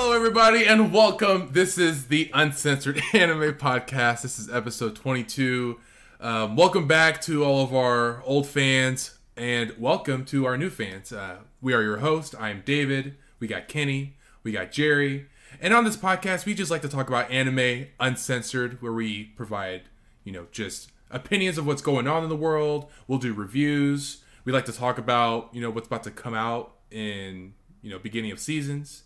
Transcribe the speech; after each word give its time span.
Hello, 0.00 0.12
everybody, 0.12 0.64
and 0.64 0.92
welcome. 0.92 1.48
This 1.50 1.76
is 1.76 2.06
the 2.06 2.30
Uncensored 2.32 3.02
Anime 3.12 3.54
Podcast. 3.54 4.22
This 4.22 4.38
is 4.38 4.48
episode 4.48 4.94
22. 4.94 5.80
Um, 6.20 6.54
welcome 6.54 6.86
back 6.86 7.20
to 7.22 7.44
all 7.44 7.64
of 7.64 7.74
our 7.74 8.22
old 8.22 8.46
fans, 8.46 9.18
and 9.36 9.74
welcome 9.76 10.24
to 10.26 10.46
our 10.46 10.56
new 10.56 10.70
fans. 10.70 11.12
Uh, 11.12 11.38
we 11.60 11.74
are 11.74 11.82
your 11.82 11.96
host. 11.96 12.36
I 12.38 12.50
am 12.50 12.62
David. 12.64 13.16
We 13.40 13.48
got 13.48 13.66
Kenny. 13.66 14.16
We 14.44 14.52
got 14.52 14.70
Jerry. 14.70 15.26
And 15.60 15.74
on 15.74 15.82
this 15.82 15.96
podcast, 15.96 16.46
we 16.46 16.54
just 16.54 16.70
like 16.70 16.82
to 16.82 16.88
talk 16.88 17.08
about 17.08 17.28
anime 17.28 17.88
uncensored, 17.98 18.80
where 18.80 18.92
we 18.92 19.24
provide, 19.24 19.82
you 20.22 20.30
know, 20.30 20.46
just 20.52 20.92
opinions 21.10 21.58
of 21.58 21.66
what's 21.66 21.82
going 21.82 22.06
on 22.06 22.22
in 22.22 22.28
the 22.28 22.36
world. 22.36 22.88
We'll 23.08 23.18
do 23.18 23.34
reviews. 23.34 24.22
We 24.44 24.52
like 24.52 24.66
to 24.66 24.72
talk 24.72 24.96
about, 24.96 25.52
you 25.52 25.60
know, 25.60 25.70
what's 25.70 25.88
about 25.88 26.04
to 26.04 26.12
come 26.12 26.34
out 26.34 26.76
in, 26.92 27.54
you 27.82 27.90
know, 27.90 27.98
beginning 27.98 28.30
of 28.30 28.38
seasons. 28.38 29.02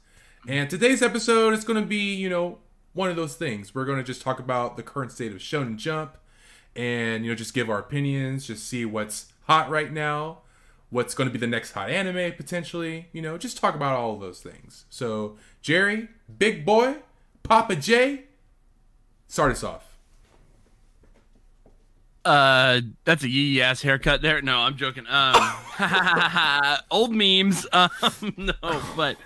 And 0.49 0.69
today's 0.69 1.03
episode 1.03 1.55
is 1.55 1.63
going 1.63 1.81
to 1.81 1.87
be, 1.87 2.15
you 2.15 2.29
know, 2.29 2.59
one 2.95 3.09
of 3.09 3.15
those 3.15 3.37
things. 3.37 3.77
We're 3.77 3.85
going 3.85 3.99
to 3.99 4.05
just 4.05 4.23
talk 4.23 4.41
about 4.41 4.77
the 4.77 4.83
current 4.83 5.13
state 5.13 5.31
of 5.31 5.39
Shonen 5.39 5.77
Jump 5.77 6.17
and, 6.75 7.25
you 7.25 7.31
know, 7.31 7.37
just 7.37 7.55
give 7.55 7.71
our 7.71 7.79
opinions, 7.79 8.49
just 8.49 8.67
see 8.67 8.85
what's 8.85 9.33
hot 9.45 9.71
right 9.71 9.93
now, 9.93 10.39
what's 10.91 11.15
going 11.15 11.29
to 11.29 11.33
be 11.33 11.39
the 11.39 11.47
next 11.47 11.73
hot 11.73 11.91
anime 11.91 12.33
potentially, 12.33 13.07
you 13.13 13.23
know, 13.23 13.39
just 13.39 13.57
talk 13.57 13.77
about 13.77 13.97
all 13.97 14.15
of 14.15 14.21
those 14.21 14.41
things. 14.41 14.85
So, 14.91 15.37
Jerry, 15.61 16.09
Big 16.39 16.67
Boy, 16.67 16.97
Papa 17.45 17.77
J, 17.77 18.25
start 19.29 19.53
us 19.53 19.63
off. 19.63 19.97
Uh, 22.25 22.81
that's 23.05 23.23
a 23.23 23.29
yee 23.29 23.63
ass 23.63 23.81
haircut 23.81 24.23
there. 24.23 24.43
No, 24.43 24.59
I'm 24.59 24.77
joking. 24.77 25.07
Um, 25.09 25.53
old 26.91 27.15
memes. 27.15 27.65
Um, 27.73 27.91
no, 28.37 28.83
but 28.97 29.17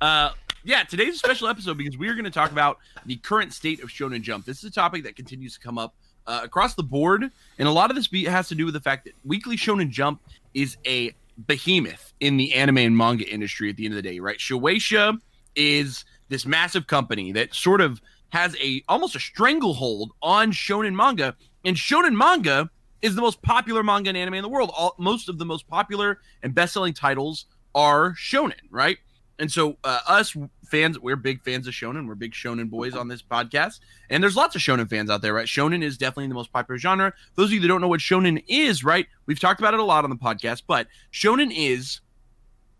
uh, 0.00 0.30
yeah, 0.66 0.82
today's 0.82 1.14
a 1.14 1.18
special 1.18 1.46
episode 1.46 1.78
because 1.78 1.96
we 1.96 2.08
are 2.08 2.14
going 2.14 2.24
to 2.24 2.30
talk 2.30 2.50
about 2.50 2.78
the 3.06 3.14
current 3.16 3.52
state 3.52 3.80
of 3.84 3.88
Shonen 3.88 4.20
Jump. 4.20 4.44
This 4.44 4.58
is 4.58 4.64
a 4.64 4.70
topic 4.70 5.04
that 5.04 5.14
continues 5.14 5.54
to 5.54 5.60
come 5.60 5.78
up 5.78 5.94
uh, 6.26 6.40
across 6.42 6.74
the 6.74 6.82
board, 6.82 7.30
and 7.58 7.68
a 7.68 7.70
lot 7.70 7.88
of 7.88 7.94
this 7.94 8.08
be- 8.08 8.24
has 8.24 8.48
to 8.48 8.56
do 8.56 8.64
with 8.64 8.74
the 8.74 8.80
fact 8.80 9.04
that 9.04 9.14
Weekly 9.24 9.56
Shonen 9.56 9.90
Jump 9.90 10.20
is 10.54 10.76
a 10.84 11.14
behemoth 11.46 12.12
in 12.18 12.36
the 12.36 12.52
anime 12.52 12.78
and 12.78 12.96
manga 12.96 13.24
industry. 13.32 13.70
At 13.70 13.76
the 13.76 13.84
end 13.84 13.94
of 13.94 13.96
the 13.96 14.02
day, 14.02 14.18
right? 14.18 14.38
Shueisha 14.38 15.20
is 15.54 16.04
this 16.28 16.44
massive 16.44 16.88
company 16.88 17.30
that 17.30 17.54
sort 17.54 17.80
of 17.80 18.02
has 18.30 18.56
a 18.60 18.82
almost 18.88 19.14
a 19.14 19.20
stranglehold 19.20 20.12
on 20.20 20.50
shonen 20.50 20.96
manga 20.96 21.36
and 21.64 21.76
shonen 21.76 22.16
manga 22.16 22.68
is 23.02 23.14
the 23.14 23.22
most 23.22 23.40
popular 23.40 23.84
manga 23.84 24.08
and 24.08 24.18
anime 24.18 24.34
in 24.34 24.42
the 24.42 24.48
world 24.48 24.72
All, 24.76 24.96
most 24.98 25.28
of 25.28 25.38
the 25.38 25.44
most 25.44 25.68
popular 25.68 26.18
and 26.42 26.52
best-selling 26.52 26.92
titles 26.92 27.46
are 27.74 28.14
shonen 28.14 28.54
right 28.68 28.98
and 29.38 29.50
so 29.50 29.76
uh, 29.84 30.00
us 30.06 30.34
fans 30.66 30.98
we're 30.98 31.16
big 31.16 31.42
fans 31.42 31.66
of 31.66 31.74
shonen. 31.74 32.06
We're 32.06 32.14
big 32.14 32.32
shonen 32.32 32.70
boys 32.70 32.94
on 32.94 33.08
this 33.08 33.22
podcast. 33.22 33.80
And 34.10 34.22
there's 34.22 34.36
lots 34.36 34.56
of 34.56 34.62
shonen 34.62 34.88
fans 34.88 35.10
out 35.10 35.22
there 35.22 35.34
right? 35.34 35.46
Shonen 35.46 35.82
is 35.82 35.98
definitely 35.98 36.28
the 36.28 36.34
most 36.34 36.52
popular 36.52 36.78
genre. 36.78 37.12
Those 37.34 37.46
of 37.46 37.52
you 37.52 37.60
that 37.60 37.68
don't 37.68 37.80
know 37.80 37.88
what 37.88 38.00
shonen 38.00 38.42
is 38.48 38.84
right 38.84 39.06
we've 39.26 39.40
talked 39.40 39.60
about 39.60 39.74
it 39.74 39.80
a 39.80 39.84
lot 39.84 40.04
on 40.04 40.10
the 40.10 40.16
podcast 40.16 40.62
but 40.66 40.86
shonen 41.12 41.52
is 41.54 42.00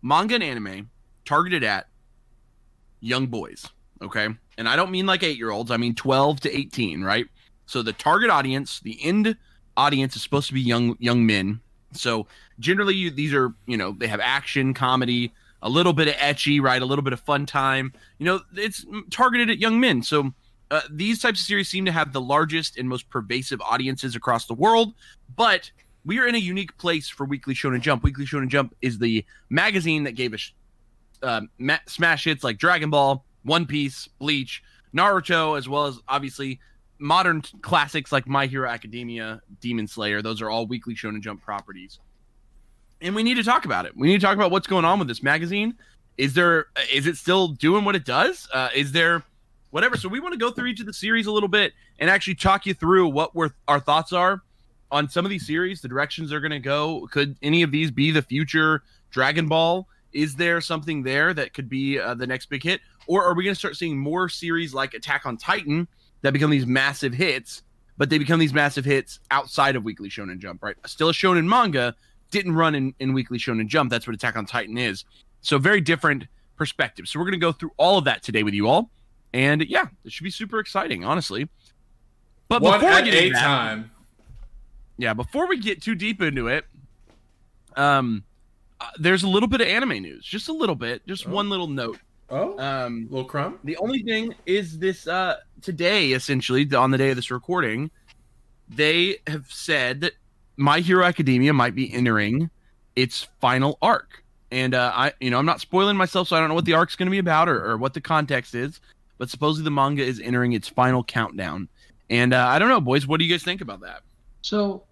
manga 0.01 0.35
and 0.35 0.43
anime 0.43 0.89
targeted 1.25 1.63
at 1.63 1.87
young 2.99 3.27
boys 3.27 3.67
okay? 4.01 4.27
And 4.57 4.67
i 4.67 4.75
don't 4.75 4.91
mean 4.91 5.05
like 5.05 5.23
eight 5.23 5.37
year 5.37 5.51
olds 5.51 5.71
i 5.71 5.77
mean 5.77 5.95
12 5.95 6.41
to 6.41 6.57
18 6.57 7.03
right? 7.03 7.27
So 7.65 7.81
the 7.81 7.93
target 7.93 8.29
audience 8.29 8.79
the 8.79 8.97
end 9.03 9.37
audience 9.75 10.15
is 10.15 10.23
supposed 10.23 10.47
to 10.47 10.53
be 10.53 10.61
young 10.61 10.97
young 10.99 11.25
men. 11.25 11.61
So 11.93 12.27
generally 12.59 12.95
you, 12.95 13.11
these 13.11 13.33
are 13.33 13.53
you 13.65 13.77
know 13.77 13.95
they 13.97 14.07
have 14.07 14.19
action 14.19 14.73
comedy 14.73 15.31
a 15.61 15.69
little 15.69 15.93
bit 15.93 16.07
of 16.07 16.13
ecchi 16.15 16.61
right 16.61 16.81
a 16.81 16.85
little 16.85 17.03
bit 17.03 17.13
of 17.13 17.19
fun 17.19 17.45
time 17.45 17.91
you 18.19 18.25
know 18.25 18.39
it's 18.55 18.85
targeted 19.09 19.49
at 19.49 19.57
young 19.57 19.79
men 19.79 20.01
so 20.01 20.31
uh, 20.69 20.81
these 20.91 21.21
types 21.21 21.39
of 21.39 21.45
series 21.45 21.69
seem 21.69 21.85
to 21.85 21.91
have 21.91 22.11
the 22.11 22.21
largest 22.21 22.77
and 22.77 22.89
most 22.89 23.09
pervasive 23.09 23.61
audiences 23.61 24.15
across 24.15 24.45
the 24.45 24.53
world 24.53 24.93
but 25.35 25.71
we 26.05 26.19
are 26.19 26.27
in 26.27 26.35
a 26.35 26.39
unique 26.39 26.77
place 26.77 27.09
for 27.09 27.25
weekly 27.25 27.53
shonen 27.53 27.81
jump 27.81 28.03
weekly 28.03 28.25
shonen 28.25 28.47
jump 28.47 28.75
is 28.81 28.99
the 28.99 29.25
magazine 29.49 30.03
that 30.03 30.13
gave 30.13 30.33
us 30.33 30.51
uh, 31.23 31.41
ma- 31.57 31.79
smash 31.87 32.25
hits 32.25 32.43
like 32.43 32.57
Dragon 32.57 32.89
Ball, 32.89 33.23
One 33.43 33.65
Piece, 33.65 34.07
Bleach, 34.19 34.63
Naruto, 34.95 35.57
as 35.57 35.67
well 35.67 35.85
as 35.85 35.99
obviously 36.07 36.59
modern 36.99 37.41
classics 37.61 38.11
like 38.11 38.27
My 38.27 38.47
Hero 38.47 38.69
Academia, 38.69 39.41
Demon 39.59 39.87
Slayer. 39.87 40.21
Those 40.21 40.41
are 40.41 40.49
all 40.49 40.65
weekly 40.65 40.95
Shonen 40.95 41.21
Jump 41.21 41.41
properties. 41.41 41.99
And 43.01 43.15
we 43.15 43.23
need 43.23 43.35
to 43.35 43.43
talk 43.43 43.65
about 43.65 43.85
it. 43.85 43.95
We 43.95 44.07
need 44.07 44.19
to 44.19 44.25
talk 44.25 44.35
about 44.35 44.51
what's 44.51 44.67
going 44.67 44.85
on 44.85 44.99
with 44.99 45.07
this 45.07 45.21
magazine. 45.21 45.75
Is 46.17 46.33
there 46.33 46.67
is 46.91 47.05
it 47.05 47.17
still 47.17 47.49
doing 47.49 47.85
what 47.85 47.95
it 47.95 48.05
does? 48.05 48.47
Uh, 48.53 48.69
is 48.75 48.91
there 48.91 49.23
whatever? 49.69 49.97
So 49.97 50.09
we 50.09 50.19
want 50.19 50.33
to 50.33 50.39
go 50.39 50.51
through 50.51 50.67
each 50.67 50.79
of 50.79 50.87
the 50.87 50.93
series 50.93 51.27
a 51.27 51.31
little 51.31 51.49
bit 51.49 51.73
and 51.99 52.09
actually 52.09 52.35
talk 52.35 52.65
you 52.65 52.73
through 52.73 53.09
what 53.09 53.35
we're, 53.35 53.51
our 53.67 53.79
thoughts 53.79 54.13
are 54.13 54.41
on 54.91 55.09
some 55.09 55.25
of 55.25 55.29
these 55.29 55.45
series, 55.45 55.81
the 55.81 55.87
directions 55.87 56.29
they're 56.29 56.39
going 56.39 56.51
to 56.51 56.59
go. 56.59 57.07
Could 57.11 57.37
any 57.41 57.61
of 57.61 57.71
these 57.71 57.91
be 57.91 58.11
the 58.11 58.21
future 58.21 58.83
Dragon 59.11 59.47
Ball? 59.47 59.87
Is 60.13 60.35
there 60.35 60.61
something 60.61 61.03
there 61.03 61.33
that 61.33 61.53
could 61.53 61.69
be 61.69 61.99
uh, 61.99 62.13
the 62.13 62.25
next 62.25 62.47
big 62.47 62.63
hit, 62.63 62.81
or 63.05 63.23
are 63.23 63.35
we 63.35 63.43
going 63.43 63.53
to 63.53 63.59
start 63.59 63.75
seeing 63.75 63.97
more 63.97 64.29
series 64.29 64.73
like 64.73 64.93
Attack 64.93 65.25
on 65.25 65.37
Titan 65.37 65.87
that 66.21 66.33
become 66.33 66.49
these 66.49 66.65
massive 66.65 67.13
hits, 67.13 67.61
but 67.97 68.09
they 68.09 68.17
become 68.17 68.39
these 68.39 68.53
massive 68.53 68.85
hits 68.85 69.19
outside 69.29 69.75
of 69.75 69.83
Weekly 69.83 70.09
Shonen 70.09 70.39
Jump? 70.39 70.63
Right, 70.63 70.75
still 70.85 71.09
a 71.09 71.13
shonen 71.13 71.45
manga, 71.45 71.93
didn't 72.31 72.53
run 72.53 72.75
in, 72.75 72.93
in 72.99 73.13
Weekly 73.13 73.37
Shonen 73.37 73.67
Jump. 73.67 73.89
That's 73.89 74.05
what 74.07 74.15
Attack 74.15 74.35
on 74.35 74.45
Titan 74.45 74.77
is. 74.77 75.05
So 75.41 75.57
very 75.57 75.81
different 75.81 76.25
perspective. 76.55 77.07
So 77.07 77.19
we're 77.19 77.25
going 77.25 77.33
to 77.33 77.37
go 77.39 77.51
through 77.51 77.71
all 77.77 77.97
of 77.97 78.05
that 78.05 78.23
today 78.23 78.43
with 78.43 78.53
you 78.53 78.67
all, 78.67 78.89
and 79.33 79.61
yeah, 79.67 79.85
it 80.03 80.11
should 80.11 80.23
be 80.23 80.31
super 80.31 80.59
exciting, 80.59 81.05
honestly. 81.05 81.47
But 82.49 82.61
One 82.61 82.79
before 82.79 82.95
we 82.95 83.03
get 83.03 83.13
into 83.13 83.33
that, 83.33 83.41
time. 83.43 83.91
yeah, 84.97 85.13
before 85.13 85.47
we 85.47 85.57
get 85.59 85.81
too 85.81 85.95
deep 85.95 86.21
into 86.21 86.47
it, 86.47 86.65
um, 87.75 88.23
uh, 88.79 88.85
there's 88.99 89.23
a 89.23 89.27
little 89.27 89.49
bit 89.49 89.61
of 89.61 89.67
anime 89.67 90.01
news, 90.01 90.25
just 90.25 90.49
a 90.49 90.53
little 90.53 90.75
bit, 90.75 91.05
just 91.07 91.27
Oh. 91.27 91.31
one 91.31 91.49
little 91.49 91.67
note. 91.67 91.99
Oh, 92.29 92.57
Um, 92.59 93.07
little 93.09 93.25
crumb. 93.25 93.59
the 93.63 93.77
only 93.77 94.03
thing 94.03 94.35
is 94.45 94.77
this 94.79 95.07
uh 95.07 95.37
today, 95.61 96.11
essentially 96.11 96.67
on 96.75 96.91
the 96.91 96.97
day 96.97 97.09
of 97.11 97.15
this 97.15 97.31
recording, 97.31 97.89
they 98.67 99.17
have 99.27 99.45
said 99.49 100.01
that 100.01 100.13
My 100.57 100.79
Hero 100.79 101.05
Academia 101.05 101.53
might 101.53 101.75
be 101.75 101.93
entering 101.93 102.49
its 102.95 103.27
final 103.39 103.77
arc, 103.81 104.23
and 104.51 104.73
uh, 104.73 104.91
I, 104.93 105.13
you 105.19 105.29
know, 105.29 105.37
I'm 105.37 105.45
not 105.45 105.61
spoiling 105.61 105.95
myself, 105.95 106.27
so 106.27 106.35
I 106.35 106.39
don't 106.39 106.49
know 106.49 106.55
what 106.55 106.65
the 106.65 106.73
arc's 106.73 106.95
going 106.95 107.07
to 107.07 107.11
be 107.11 107.19
about 107.19 107.47
or, 107.47 107.63
or 107.63 107.77
what 107.77 107.93
the 107.93 108.01
context 108.01 108.55
is, 108.55 108.81
but 109.17 109.29
supposedly 109.29 109.63
the 109.63 109.71
manga 109.71 110.03
is 110.03 110.19
entering 110.19 110.53
its 110.53 110.67
final 110.67 111.03
countdown, 111.03 111.67
and 112.09 112.33
uh, 112.33 112.47
I 112.47 112.59
don't 112.59 112.69
know, 112.69 112.81
boys, 112.81 113.07
what 113.07 113.19
do 113.19 113.25
you 113.25 113.33
guys 113.33 113.43
think 113.43 113.61
about 113.61 113.81
that? 113.81 114.01
So, 114.41 114.83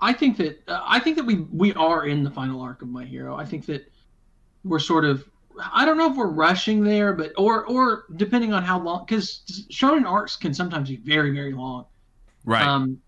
I 0.00 0.12
think 0.12 0.36
that 0.38 0.62
uh, 0.68 0.82
I 0.84 1.00
think 1.00 1.16
that 1.16 1.24
we 1.24 1.36
we 1.52 1.74
are 1.74 2.06
in 2.06 2.22
the 2.22 2.30
final 2.30 2.60
arc 2.60 2.82
of 2.82 2.88
My 2.88 3.04
Hero. 3.04 3.36
I 3.36 3.44
think 3.44 3.66
that 3.66 3.90
we're 4.64 4.78
sort 4.78 5.04
of 5.04 5.28
I 5.72 5.84
don't 5.84 5.98
know 5.98 6.10
if 6.10 6.16
we're 6.16 6.28
rushing 6.28 6.82
there, 6.82 7.12
but 7.12 7.32
or 7.36 7.66
or 7.66 8.04
depending 8.16 8.52
on 8.52 8.62
how 8.62 8.78
long 8.80 9.04
because 9.04 9.42
shonen 9.70 10.04
arcs 10.04 10.36
can 10.36 10.54
sometimes 10.54 10.88
be 10.88 10.96
very 10.96 11.30
very 11.32 11.52
long. 11.52 11.86
Right. 12.44 12.62
Um, 12.62 13.00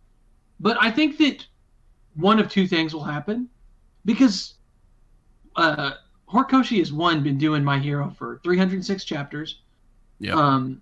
but 0.59 0.77
I 0.81 0.91
think 0.91 1.17
that 1.19 1.47
one 2.15 2.39
of 2.39 2.49
two 2.49 2.67
things 2.67 2.95
will 2.95 3.05
happen 3.05 3.49
because 4.05 4.55
uh, 5.57 5.93
Horikoshi 6.33 6.79
has 6.79 6.93
one 6.93 7.23
been 7.23 7.39
doing 7.39 7.63
My 7.65 7.79
Hero 7.79 8.15
for 8.19 8.41
306 8.45 9.05
chapters. 9.05 9.61
Yeah. 10.19 10.35
Um, 10.35 10.81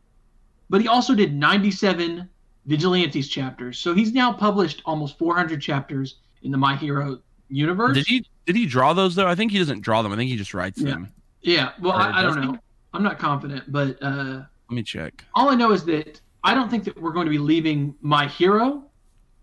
but 0.70 0.80
he 0.80 0.88
also 0.88 1.14
did 1.14 1.34
97 1.34 2.28
Vigilantes 2.66 3.28
chapters, 3.28 3.78
so 3.78 3.94
he's 3.94 4.12
now 4.12 4.32
published 4.32 4.82
almost 4.84 5.16
400 5.18 5.60
chapters 5.62 6.16
in 6.42 6.50
the 6.50 6.58
My 6.58 6.76
Hero 6.76 7.20
universe. 7.48 7.94
Did 7.94 8.06
he 8.06 8.26
did 8.46 8.56
he 8.56 8.66
draw 8.66 8.92
those 8.92 9.14
though? 9.14 9.26
I 9.26 9.34
think 9.34 9.52
he 9.52 9.58
doesn't 9.58 9.80
draw 9.80 10.02
them. 10.02 10.12
I 10.12 10.16
think 10.16 10.30
he 10.30 10.36
just 10.36 10.52
writes 10.54 10.80
Yeah. 10.80 10.90
them. 10.90 11.12
Yeah. 11.40 11.70
Well, 11.80 11.92
I, 11.92 12.20
I 12.20 12.22
don't 12.22 12.42
he? 12.42 12.46
know. 12.48 12.58
I'm 12.92 13.02
not 13.02 13.18
confident, 13.18 13.70
but 13.72 13.96
uh, 14.02 14.42
Let 14.68 14.74
me 14.74 14.82
check. 14.82 15.24
all 15.34 15.48
I 15.50 15.54
know 15.54 15.72
is 15.72 15.84
that 15.86 16.20
I 16.44 16.54
don't 16.54 16.68
think 16.70 16.84
that 16.84 17.00
we're 17.00 17.12
going 17.12 17.26
to 17.26 17.30
be 17.30 17.38
leaving 17.38 17.94
My 18.02 18.26
Hero, 18.26 18.84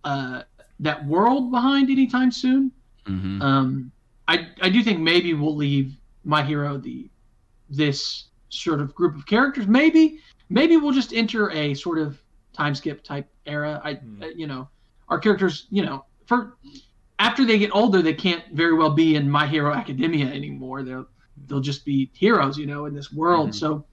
uh, 0.03 0.43
that 0.80 1.06
world 1.06 1.51
behind 1.51 1.89
anytime 1.89 2.31
soon. 2.31 2.72
hmm 3.06 3.42
Um, 3.42 3.92
I 4.27 4.48
I 4.62 4.69
do 4.69 4.83
think 4.83 5.00
maybe 5.00 5.33
we'll 5.33 5.56
leave 5.56 5.98
My 6.24 6.44
Hero 6.44 6.77
the 6.77 7.10
this 7.69 8.25
sort 8.50 8.80
of 8.81 8.94
group 8.95 9.16
of 9.16 9.25
characters. 9.25 9.68
Maybe 9.68 10.19
maybe 10.50 10.77
we'll 10.77 10.92
just 10.94 11.13
enter 11.13 11.51
a 11.51 11.74
sort 11.74 12.00
of 12.00 12.22
time 12.54 12.75
skip 12.75 13.04
type 13.04 13.27
era. 13.45 13.81
I 13.83 13.94
Hmm. 13.95 14.24
uh, 14.24 14.27
you 14.36 14.48
know 14.48 14.68
our 15.10 15.19
characters 15.19 15.68
you 15.69 15.86
know 15.86 16.06
for 16.25 16.57
after 17.19 17.45
they 17.45 17.57
get 17.57 17.72
older 17.74 18.01
they 18.01 18.13
can't 18.13 18.44
very 18.54 18.74
well 18.74 18.89
be 18.92 19.16
in 19.16 19.30
My 19.30 19.45
Hero 19.48 19.72
Academia 19.74 20.25
anymore. 20.27 20.83
They'll 20.83 21.07
they'll 21.48 21.62
just 21.62 21.86
be 21.86 22.10
heroes 22.13 22.57
you 22.57 22.66
know 22.66 22.86
in 22.86 22.94
this 22.94 23.12
world. 23.13 23.50
Mhm. 23.50 23.56
So 23.56 23.86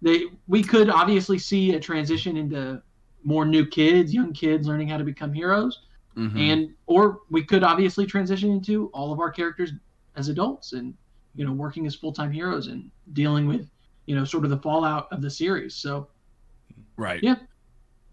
they 0.00 0.24
we 0.46 0.62
could 0.62 0.88
obviously 0.88 1.38
see 1.38 1.74
a 1.74 1.80
transition 1.80 2.36
into 2.36 2.80
more 3.24 3.44
new 3.44 3.64
kids, 3.66 4.12
young 4.14 4.32
kids 4.32 4.66
learning 4.66 4.88
how 4.88 4.96
to 4.98 5.04
become 5.04 5.32
heroes 5.32 5.80
hmm 6.14 6.36
and 6.36 6.70
or 6.86 7.20
we 7.30 7.42
could 7.42 7.62
obviously 7.64 8.04
transition 8.04 8.50
into 8.50 8.88
all 8.88 9.12
of 9.12 9.20
our 9.20 9.30
characters 9.30 9.72
as 10.16 10.28
adults 10.28 10.72
and 10.72 10.94
you 11.34 11.44
know 11.44 11.52
working 11.52 11.86
as 11.86 11.94
full-time 11.94 12.30
heroes 12.30 12.66
and 12.66 12.90
dealing 13.12 13.46
with 13.46 13.66
you 14.06 14.16
know, 14.16 14.24
sort 14.24 14.44
of 14.44 14.50
the 14.50 14.58
fallout 14.58 15.08
of 15.12 15.22
the 15.22 15.30
series. 15.30 15.74
So 15.74 16.08
Right. 16.96 17.20
Yeah. 17.22 17.36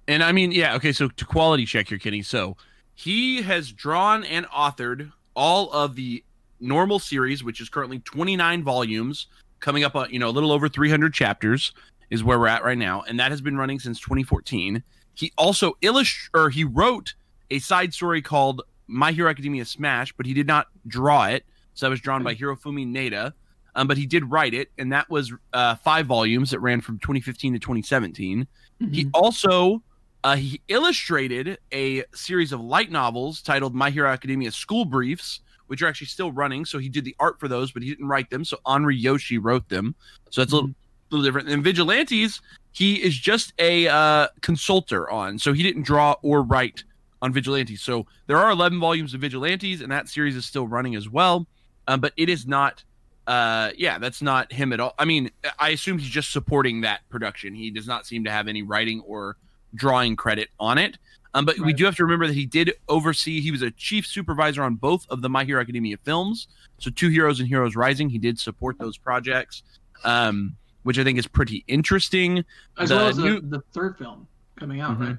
And 0.07 0.23
I 0.23 0.31
mean, 0.31 0.51
yeah, 0.51 0.75
okay, 0.75 0.91
so 0.91 1.07
to 1.07 1.25
quality 1.25 1.65
check 1.65 1.89
here, 1.89 1.97
Kenny. 1.97 2.21
So 2.21 2.57
he 2.95 3.41
has 3.41 3.71
drawn 3.71 4.23
and 4.23 4.45
authored 4.47 5.11
all 5.35 5.71
of 5.71 5.95
the 5.95 6.23
normal 6.59 6.99
series, 6.99 7.43
which 7.43 7.61
is 7.61 7.69
currently 7.69 7.99
29 7.99 8.63
volumes, 8.63 9.27
coming 9.59 9.83
up 9.83 9.95
on, 9.95 10.09
you 10.09 10.19
know, 10.19 10.29
a 10.29 10.31
little 10.31 10.51
over 10.51 10.67
300 10.67 11.13
chapters 11.13 11.73
is 12.09 12.23
where 12.23 12.39
we're 12.39 12.47
at 12.47 12.63
right 12.63 12.77
now. 12.77 13.03
And 13.07 13.19
that 13.19 13.31
has 13.31 13.41
been 13.41 13.57
running 13.57 13.79
since 13.79 13.99
2014. 13.99 14.81
He 15.13 15.31
also 15.37 15.73
illustrated, 15.81 16.29
or 16.33 16.49
he 16.49 16.63
wrote 16.63 17.13
a 17.51 17.59
side 17.59 17.93
story 17.93 18.21
called 18.21 18.61
My 18.87 19.11
Hero 19.11 19.29
Academia 19.29 19.65
Smash, 19.65 20.13
but 20.13 20.25
he 20.25 20.33
did 20.33 20.47
not 20.47 20.67
draw 20.87 21.25
it. 21.25 21.45
So 21.73 21.85
that 21.85 21.89
was 21.91 21.99
drawn 22.01 22.23
by 22.23 22.35
Hirofumi 22.35 22.85
Nada. 22.87 23.33
Um, 23.75 23.87
but 23.87 23.97
he 23.97 24.07
did 24.07 24.29
write 24.29 24.53
it, 24.55 24.71
and 24.79 24.91
that 24.91 25.09
was 25.09 25.31
uh, 25.53 25.75
five 25.75 26.07
volumes 26.07 26.49
that 26.51 26.59
ran 26.59 26.81
from 26.81 26.97
2015 26.99 27.53
to 27.53 27.59
2017. 27.59 28.47
He 28.91 29.05
Mhm. 29.05 29.11
also 29.13 29.83
uh, 30.23 30.35
he 30.35 30.59
illustrated 30.67 31.57
a 31.71 32.03
series 32.13 32.51
of 32.51 32.59
light 32.59 32.91
novels 32.91 33.41
titled 33.41 33.73
My 33.73 33.89
Hero 33.89 34.09
Academia 34.09 34.51
School 34.51 34.83
Briefs, 34.83 35.39
which 35.67 35.81
are 35.81 35.87
actually 35.87 36.07
still 36.07 36.29
running. 36.33 36.65
So 36.65 36.77
he 36.77 36.89
did 36.89 37.05
the 37.05 37.15
art 37.21 37.39
for 37.39 37.47
those, 37.47 37.71
but 37.71 37.83
he 37.83 37.89
didn't 37.89 38.07
write 38.07 38.29
them. 38.29 38.43
So 38.43 38.57
Anri 38.65 38.99
Yoshi 38.99 39.37
wrote 39.37 39.69
them. 39.69 39.95
So 40.29 40.41
that's 40.41 40.51
a 40.51 40.55
little, 40.55 40.71
little 41.11 41.23
different. 41.23 41.47
And 41.47 41.63
Vigilantes, 41.63 42.41
he 42.73 42.95
is 43.01 43.17
just 43.17 43.53
a 43.59 43.87
uh, 43.87 44.27
consultor 44.41 45.09
on. 45.09 45.39
So 45.39 45.53
he 45.53 45.63
didn't 45.63 45.83
draw 45.83 46.15
or 46.21 46.41
write 46.41 46.83
on 47.21 47.33
Vigilantes. 47.33 47.81
So 47.81 48.06
there 48.27 48.38
are 48.38 48.50
11 48.51 48.80
volumes 48.80 49.13
of 49.13 49.21
Vigilantes, 49.21 49.81
and 49.81 49.92
that 49.92 50.07
series 50.10 50.36
is 50.36 50.45
still 50.45 50.68
running 50.68 50.95
as 50.95 51.10
well. 51.10 51.48
Um, 51.88 52.00
but 52.00 52.13
it 52.18 52.30
is 52.30 52.45
not. 52.48 52.83
Uh, 53.27 53.71
yeah, 53.77 54.00
that's 54.00 54.21
not 54.24 54.51
him 54.51 54.74
at 54.74 54.80
all. 54.80 54.95
I 54.98 55.06
mean, 55.06 55.30
I 55.60 55.69
assume 55.69 56.00
he's 56.00 56.10
just 56.10 56.31
supporting 56.31 56.81
that 56.81 57.01
production. 57.10 57.54
He 57.54 57.69
does 57.69 57.86
not 57.88 58.07
seem 58.07 58.24
to 58.24 58.31
have 58.31 58.48
any 58.48 58.63
writing 58.63 59.01
or 59.01 59.38
drawing 59.75 60.16
credit 60.16 60.50
on 60.60 60.80
it. 60.80 60.98
Um, 61.36 61.45
but 61.45 61.60
we 61.60 61.74
do 61.74 61.86
have 61.86 61.95
to 61.98 62.04
remember 62.04 62.25
that 62.25 62.33
he 62.33 62.48
did 62.48 62.74
oversee. 62.88 63.39
He 63.39 63.51
was 63.51 63.62
a 63.62 63.69
chief 63.69 64.07
supervisor 64.07 64.63
on 64.63 64.75
both 64.75 65.06
of 65.12 65.21
the 65.21 65.30
My 65.30 65.44
Hero 65.44 65.62
Academia 65.62 65.98
films. 65.98 66.48
So 66.80 66.89
Two 66.89 67.10
Heroes 67.10 67.39
and 67.39 67.48
Heroes 67.48 67.75
Rising, 67.75 68.10
he 68.10 68.18
did 68.18 68.39
support 68.39 68.80
those 68.80 68.98
projects, 68.98 69.62
um, 70.04 70.56
which 70.81 70.98
I 70.98 71.04
think 71.04 71.19
is 71.19 71.27
pretty 71.27 71.63
interesting. 71.68 72.44
as 72.80 72.89
the 72.89 72.95
well 72.95 73.07
as 73.10 73.18
the, 73.18 73.24
new- 73.24 73.42
the 73.42 73.62
third 73.74 73.95
film 74.00 74.27
coming 74.56 74.81
out, 74.81 74.98
Mhm. 74.98 75.07
right? 75.07 75.18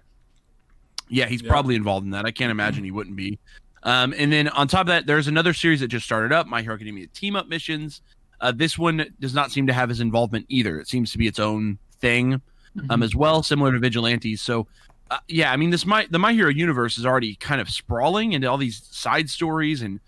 Yeah, 1.11 1.27
he's 1.27 1.43
Yeah. 1.43 1.49
probably 1.51 1.75
involved 1.75 2.05
in 2.05 2.11
that. 2.13 2.25
I 2.25 2.31
can't 2.31 2.51
imagine 2.51 2.85
he 2.85 2.91
wouldn't 2.91 3.17
be. 3.17 3.39
Um, 3.83 4.15
and 4.17 4.33
then 4.33 4.49
on 4.49 4.69
top 4.69 4.83
of 4.83 4.87
that, 4.89 5.07
there's 5.07 5.27
another 5.27 5.53
series 5.55 5.81
that 5.81 5.89
just 5.89 6.05
started 6.05 6.33
up, 6.33 6.47
My 6.47 6.63
Hero 6.63 6.75
Academia 6.75 7.07
Team 7.09 7.35
Up 7.37 7.49
Missions. 7.49 8.03
Uh, 8.41 8.53
this 8.53 8.79
one 8.79 9.05
does 9.21 9.35
not 9.35 9.51
seem 9.51 9.67
to 9.67 9.73
have 9.73 9.89
his 9.89 10.01
involvement 10.01 10.47
either. 10.49 10.79
It 10.81 10.89
seems 10.89 11.13
to 11.13 11.19
be 11.19 11.27
its 11.27 11.39
own 11.39 11.79
thing 12.01 12.41
um, 12.89 13.03
as 13.03 13.15
well, 13.15 13.43
similar 13.43 13.73
to 13.73 13.79
Vigilantes. 13.79 14.41
So, 14.41 14.67
uh, 15.11 15.19
yeah, 15.29 15.53
I 15.53 15.57
mean, 15.57 15.71
this 15.71 15.85
my 15.85 16.07
the 16.11 16.19
My 16.19 16.33
Hero 16.33 16.51
universe 16.51 16.97
is 16.97 17.05
already 17.05 17.35
kind 17.37 17.61
of 17.61 17.69
sprawling 17.69 18.33
into 18.33 18.47
all 18.49 18.57
these 18.59 18.87
side 18.91 19.29
stories 19.29 19.83
and 19.83 20.01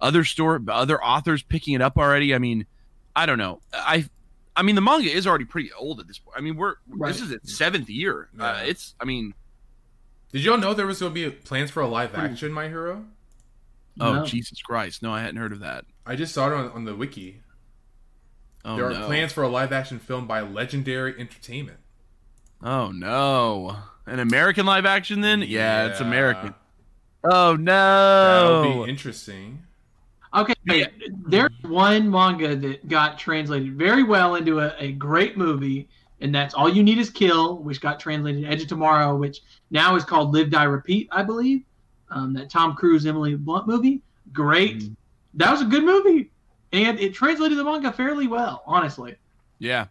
other 0.00 0.22
store 0.24 0.60
other 0.68 1.02
authors 1.02 1.42
picking 1.42 1.74
it 1.74 1.80
up 1.82 1.96
already. 1.96 2.34
I 2.34 2.38
mean, 2.38 2.66
I 3.16 3.26
don't 3.26 3.38
know. 3.38 3.60
I 3.72 4.04
I 4.56 4.62
mean, 4.62 4.74
the 4.74 4.80
manga 4.82 5.10
is 5.10 5.26
already 5.26 5.44
pretty 5.46 5.72
old 5.72 5.98
at 6.00 6.06
this 6.08 6.18
point. 6.18 6.36
I 6.36 6.40
mean, 6.42 6.56
we're 6.56 6.74
Right. 6.88 7.12
this 7.12 7.22
is 7.22 7.30
its 7.32 7.56
seventh 7.56 7.88
year. 7.88 8.28
Uh, 8.38 8.62
it's 8.66 8.94
I 9.00 9.04
mean, 9.04 9.34
Did 10.32 10.44
y'all 10.44 10.58
know 10.58 10.74
there 10.74 10.86
was 10.86 11.00
going 11.00 11.14
to 11.14 11.30
be 11.30 11.36
plans 11.36 11.70
for 11.70 11.80
a 11.80 11.88
live 11.88 12.10
hmm. 12.10 12.20
action 12.20 12.52
My 12.52 12.68
Hero? 12.68 13.04
oh 13.98 14.14
No. 14.14 14.24
Jesus 14.24 14.62
Christ, 14.62 15.02
no, 15.02 15.12
I 15.12 15.20
hadn't 15.20 15.36
heard 15.36 15.52
of 15.52 15.60
that. 15.60 15.84
I 16.06 16.16
just 16.16 16.32
saw 16.32 16.48
it 16.48 16.52
on, 16.52 16.70
on 16.70 16.84
the 16.84 16.94
wiki. 16.94 17.42
Oh 18.64 18.76
there 18.76 18.86
are 18.86 18.92
no. 18.92 19.06
plans 19.06 19.32
for 19.32 19.42
a 19.42 19.48
live 19.48 19.72
action 19.72 19.98
film 19.98 20.26
by 20.26 20.40
Legendary 20.40 21.14
Entertainment. 21.18 21.78
Oh 22.62 22.92
no, 22.92 23.76
an 24.06 24.18
American 24.18 24.66
live 24.66 24.84
action 24.84 25.22
then? 25.22 25.42
Yeah, 25.46 25.86
it's 25.86 26.00
American. 26.00 26.54
Oh 27.24 27.56
no! 27.56 28.62
That'll 28.62 28.62
no. 28.62 28.84
be 28.84 28.90
interesting. 28.90 29.62
Okay, 30.34 30.54
there's 31.26 31.50
one 31.62 32.08
manga 32.08 32.54
that 32.54 32.86
got 32.86 33.18
translated 33.18 33.74
very 33.76 34.04
well 34.04 34.36
into 34.36 34.60
a, 34.60 34.74
a 34.78 34.92
great 34.92 35.36
movie, 35.36 35.88
and 36.20 36.34
that's 36.34 36.54
All 36.54 36.68
You 36.68 36.84
Need 36.84 36.98
Is 36.98 37.10
Kill, 37.10 37.56
which 37.58 37.80
got 37.80 37.98
translated 37.98 38.44
Edge 38.44 38.62
of 38.62 38.68
Tomorrow, 38.68 39.16
which 39.16 39.40
now 39.70 39.96
is 39.96 40.04
called 40.04 40.32
Live 40.34 40.50
Die 40.50 40.64
Repeat, 40.64 41.08
I 41.12 41.22
believe. 41.22 41.62
Um, 42.10 42.32
that 42.34 42.50
Tom 42.50 42.74
Cruise 42.74 43.06
Emily 43.06 43.36
Blunt 43.36 43.68
movie, 43.68 44.02
great. 44.32 44.78
Mm-hmm. 44.78 44.94
That 45.34 45.52
was 45.52 45.62
a 45.62 45.64
good 45.64 45.84
movie, 45.84 46.30
and 46.72 46.98
it 46.98 47.14
translated 47.14 47.56
the 47.56 47.62
manga 47.62 47.92
fairly 47.92 48.26
well, 48.26 48.64
honestly. 48.66 49.14
Yeah, 49.60 49.86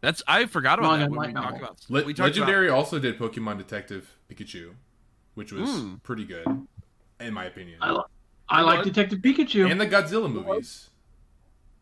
that's 0.00 0.20
I 0.26 0.46
forgot 0.46 0.80
about 0.80 0.98
Manga 0.98 1.04
that 1.04 1.10
when 1.16 1.28
we 1.28 1.32
novel. 1.32 1.50
talked 1.50 1.62
about. 1.62 1.78
Le- 1.88 2.04
we 2.04 2.12
talked 2.12 2.30
Legendary 2.36 2.68
also 2.70 2.98
did 2.98 3.18
Pokemon 3.20 3.58
Detective 3.58 4.16
Pikachu, 4.28 4.72
which 5.34 5.52
was 5.52 5.70
Mm. 5.70 6.02
pretty 6.02 6.24
good, 6.24 6.44
in 7.20 7.32
my 7.32 7.44
opinion. 7.44 7.78
I, 7.80 7.92
li- 7.92 8.02
I 8.48 8.62
like 8.62 8.82
Detective 8.82 9.20
Pikachu. 9.20 9.70
And 9.70 9.80
the 9.80 9.86
Godzilla 9.86 10.28
movies. 10.32 10.90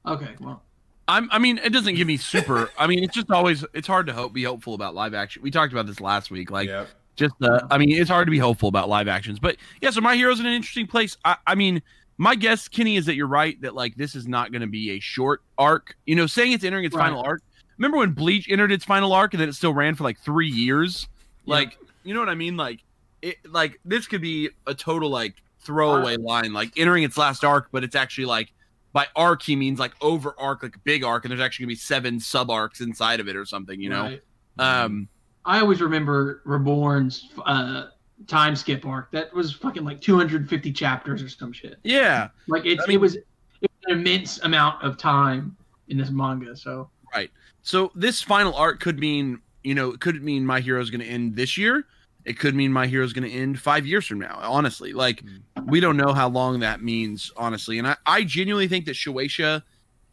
okay, 0.05 0.35
well, 0.39 0.63
I'm. 1.07 1.31
I 1.33 1.39
mean, 1.39 1.57
it 1.65 1.71
doesn't 1.73 1.95
give 1.95 2.07
me 2.07 2.19
super. 2.19 2.71
I 2.79 2.87
mean, 2.87 3.03
it's 3.03 3.15
just 3.15 3.31
always. 3.31 3.65
It's 3.73 3.87
hard 3.87 4.07
to 4.09 4.13
hope, 4.13 4.35
be 4.35 4.45
hopeful 4.45 4.75
about 4.75 4.95
live 4.95 5.15
action. 5.15 5.41
We 5.43 5.51
talked 5.51 5.73
about 5.73 5.87
this 5.87 5.99
last 6.01 6.31
week. 6.31 6.51
Like, 6.51 6.69
yep. 6.69 6.89
Just 7.19 7.35
uh, 7.43 7.67
I 7.71 7.79
mean, 7.79 7.91
it's 7.91 8.11
hard 8.11 8.27
to 8.27 8.31
be 8.31 8.39
hopeful 8.39 8.69
about 8.69 8.89
live 8.89 9.09
actions. 9.09 9.39
But 9.39 9.57
yeah, 9.81 9.91
so 9.91 10.01
my 10.01 10.17
hero's 10.17 10.41
in 10.41 10.47
an 10.47 10.53
interesting 10.53 10.87
place. 10.87 11.17
I, 11.25 11.37
I 11.47 11.55
mean, 11.55 11.83
my 12.17 12.35
guess, 12.35 12.69
Kenny, 12.69 12.97
is 12.97 13.07
that 13.07 13.15
you're 13.15 13.27
right 13.27 13.61
that 13.61 13.75
like 13.75 13.97
this 13.97 14.15
is 14.15 14.27
not 14.27 14.53
going 14.53 14.63
to 14.63 14.69
be 14.69 14.93
a 14.93 15.01
short 15.01 15.43
arc. 15.59 15.97
You 16.07 16.17
know, 16.17 16.27
saying 16.27 16.53
it's 16.53 16.65
entering 16.65 16.85
its 16.85 16.95
Right. 16.95 17.05
final 17.05 17.23
arc. 17.23 17.43
Remember 17.77 17.99
when 17.99 18.13
Bleach 18.13 18.49
entered 18.51 18.73
its 18.73 18.85
final 18.85 19.13
arc 19.13 19.35
and 19.35 19.41
then 19.41 19.49
it 19.49 19.55
still 19.55 19.73
ran 19.75 19.95
for 19.95 20.05
like 20.05 20.19
three 20.21 20.49
years? 20.49 21.07
Yeah. 21.45 21.55
Like, 21.55 21.79
you 22.03 22.13
know 22.15 22.21
what 22.21 22.29
I 22.29 22.35
mean? 22.35 22.57
Like, 22.57 22.81
it 23.23 23.37
like 23.49 23.79
this 23.85 24.07
could 24.07 24.21
be 24.21 24.51
a 24.67 24.75
total 24.75 25.11
like 25.11 25.35
throwaway 25.61 26.17
line, 26.17 26.53
like 26.53 26.73
entering 26.77 27.05
its 27.05 27.17
last 27.17 27.45
arc, 27.45 27.69
but 27.71 27.85
it's 27.85 27.95
actually 27.95 28.25
like 28.25 28.53
by 28.93 29.07
arc 29.15 29.43
he 29.43 29.55
means 29.55 29.79
like 29.79 29.93
over 30.01 30.35
arc, 30.39 30.63
like 30.63 30.75
big 30.85 31.05
arc, 31.05 31.25
and 31.25 31.31
there's 31.31 31.41
actually 31.41 31.65
gonna 31.65 31.73
be 31.73 31.77
seven 31.77 32.19
sub 32.21 32.51
arcs 32.51 32.81
inside 32.81 33.21
of 33.21 33.29
it 33.29 33.37
or 33.37 33.45
something. 33.45 33.81
You 33.81 33.91
know? 33.91 34.03
right. 34.03 34.23
Um. 34.59 35.09
I 35.49 35.61
always 35.61 35.81
remember 35.81 36.43
Reborn's 36.45 37.31
uh, 37.47 37.87
time 38.27 38.55
skip 38.55 38.85
arc. 38.85 39.11
That 39.13 39.33
was 39.33 39.55
fucking 39.55 39.83
like 39.83 39.99
250 39.99 40.73
chapters 40.73 41.23
or 41.23 41.29
some 41.31 41.55
shit. 41.55 41.79
Yeah. 41.83 42.29
Like 42.49 42.67
it's 42.67 42.83
I 42.85 42.87
mean- 42.87 42.97
it 42.97 43.01
was 43.01 43.17
it 43.17 43.25
was 43.63 43.71
an 43.87 43.99
immense 43.99 44.39
amount 44.41 44.85
of 44.85 44.99
time 44.99 45.57
in 45.89 45.97
this 45.97 46.11
manga. 46.11 46.55
So 46.55 46.91
right. 47.15 47.31
So 47.63 47.91
this 47.95 48.21
final 48.21 48.55
arc 48.55 48.79
could 48.81 48.99
mean, 48.99 49.41
you 49.65 49.75
know, 49.75 49.91
it 49.93 50.01
could 50.01 50.23
mean 50.23 50.45
my 50.45 50.61
hero's 50.61 50.91
going 50.91 51.01
to 51.01 51.07
end 51.07 51.35
this 51.35 51.57
year. 51.57 51.87
It 52.27 52.39
could 52.39 52.55
mean 52.55 52.71
my 52.71 52.87
hero's 52.87 53.15
going 53.15 53.29
to 53.29 53.35
end 53.35 53.59
five 53.59 53.87
years 53.87 54.07
from 54.07 54.19
now. 54.19 54.39
Honestly, 54.43 54.93
like 54.93 55.25
we 55.65 55.81
don't 55.81 55.97
know 55.97 56.13
how 56.13 56.29
long 56.29 56.61
that 56.61 56.83
means, 56.83 57.33
honestly. 57.39 57.79
And 57.79 57.89
I, 57.89 57.97
I 58.05 58.25
genuinely 58.25 58.69
think 58.69 58.85
that 58.85 58.97
Shueisha 58.97 59.63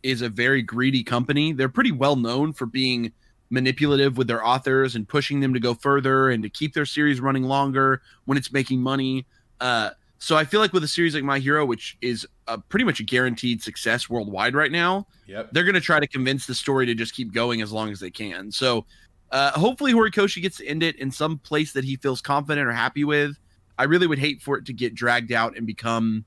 is 0.01 0.21
a 0.21 0.29
very 0.29 0.62
greedy 0.62 1.03
company. 1.03 1.51
They're 1.51 1.67
pretty 1.67 1.91
well 1.91 2.15
known 2.15 2.53
for 2.53 2.65
being 2.65 3.12
manipulative 3.55 4.17
with 4.17 4.27
their 4.27 4.45
authors 4.45 4.95
and 4.95 5.07
pushing 5.07 5.39
them 5.39 5.53
to 5.55 5.59
go 5.59 5.74
further 5.74 6.29
and 6.29 6.43
to 6.43 6.50
keep 6.50 6.74
their 6.75 6.85
series 6.85 7.19
running 7.19 7.43
longer 7.43 8.01
when 8.25 8.38
it's 8.38 8.51
making 8.51 8.79
money. 8.81 9.25
Uh, 9.59 9.89
so 10.19 10.38
I 10.38 10.45
feel 10.45 10.59
like 10.59 10.74
with 10.74 10.83
a 10.83 10.88
series 10.88 11.15
like 11.15 11.24
My 11.24 11.39
Hero, 11.39 11.65
which 11.65 11.97
is 12.01 12.27
uh, 12.47 12.57
pretty 12.69 12.85
much 12.85 13.00
a 13.00 13.03
guaranteed 13.03 13.63
success 13.63 14.07
worldwide 14.09 14.53
right 14.53 14.71
now, 14.71 15.07
Yep. 15.27 15.50
they're 15.53 15.63
going 15.63 15.74
to 15.75 15.81
try 15.81 16.00
to 16.00 16.07
convince 16.07 16.45
the 16.45 16.53
story 16.53 16.85
to 16.85 16.93
just 16.93 17.15
keep 17.15 17.33
going 17.33 17.62
as 17.63 17.71
long 17.71 17.91
as 17.91 18.00
they 18.00 18.12
can. 18.12 18.51
So 18.51 18.85
uh, 19.31 19.51
hopefully 19.51 19.91
Horikoshi 19.93 20.41
gets 20.41 20.57
to 20.57 20.67
end 20.67 20.83
it 20.83 20.95
in 20.97 21.09
some 21.09 21.39
place 21.39 21.74
that 21.74 21.83
he 21.83 21.95
feels 21.95 22.21
confident 22.21 22.67
or 22.67 22.71
happy 22.71 23.03
with. 23.03 23.35
I 23.77 23.83
really 23.85 24.05
would 24.07 24.19
hate 24.19 24.41
for 24.41 24.57
it 24.57 24.65
to 24.65 24.74
get 24.74 24.93
dragged 24.93 25.31
out 25.31 25.57
and 25.57 25.65
become 25.65 26.24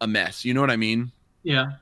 a 0.00 0.06
mess. 0.06 0.44
You 0.44 0.54
know 0.54 0.60
what 0.60 0.70
I 0.70 0.76
mean? 0.76 1.10
yeah, 1.42 1.72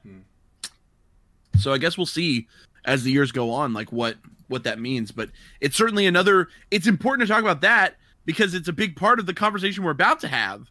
So 1.59 1.73
I 1.73 1.79
guess 1.79 1.97
we'll 1.97 2.07
see 2.07 2.47
as 2.85 3.03
the 3.05 3.11
years 3.11 3.33
go 3.33 3.51
on, 3.51 3.73
like 3.73 3.91
what 3.93 4.17
what 4.49 4.65
that 4.65 4.79
means. 4.79 5.13
But 5.13 5.31
it's 5.61 5.77
certainly 5.77 6.07
another. 6.07 6.49
It's 6.71 6.87
important 6.87 7.27
to 7.27 7.33
talk 7.33 7.43
about 7.43 7.61
that 7.63 7.97
because 8.25 8.55
it's 8.55 8.69
a 8.69 8.73
big 8.73 8.97
part 8.97 9.19
of 9.19 9.27
the 9.27 9.35
conversation 9.35 9.85
we're 9.85 9.91
about 9.93 10.21
to 10.21 10.29
have, 10.29 10.71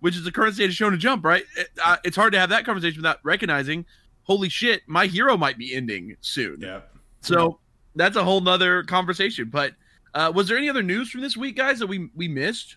which 0.00 0.16
is 0.16 0.24
the 0.24 0.32
current 0.32 0.54
state 0.54 0.70
of 0.70 0.70
Shonen 0.70 0.98
Jump. 0.98 1.24
Right? 1.24 1.44
It, 1.56 1.68
uh, 1.84 1.96
it's 2.04 2.16
hard 2.16 2.32
to 2.32 2.38
have 2.38 2.50
that 2.50 2.64
conversation 2.64 2.98
without 2.98 3.18
recognizing, 3.22 3.84
holy 4.22 4.48
shit, 4.48 4.82
my 4.86 5.06
hero 5.06 5.36
might 5.36 5.58
be 5.58 5.74
ending 5.74 6.16
soon. 6.20 6.60
Yeah. 6.60 6.80
So 7.20 7.58
that's 7.96 8.16
a 8.16 8.24
whole 8.24 8.40
nother 8.40 8.82
conversation. 8.84 9.48
But 9.50 9.72
uh, 10.14 10.32
was 10.34 10.48
there 10.48 10.56
any 10.56 10.68
other 10.68 10.82
news 10.82 11.10
from 11.10 11.20
this 11.20 11.36
week, 11.36 11.56
guys, 11.56 11.78
that 11.80 11.86
we 11.86 12.10
we 12.14 12.28
missed? 12.28 12.76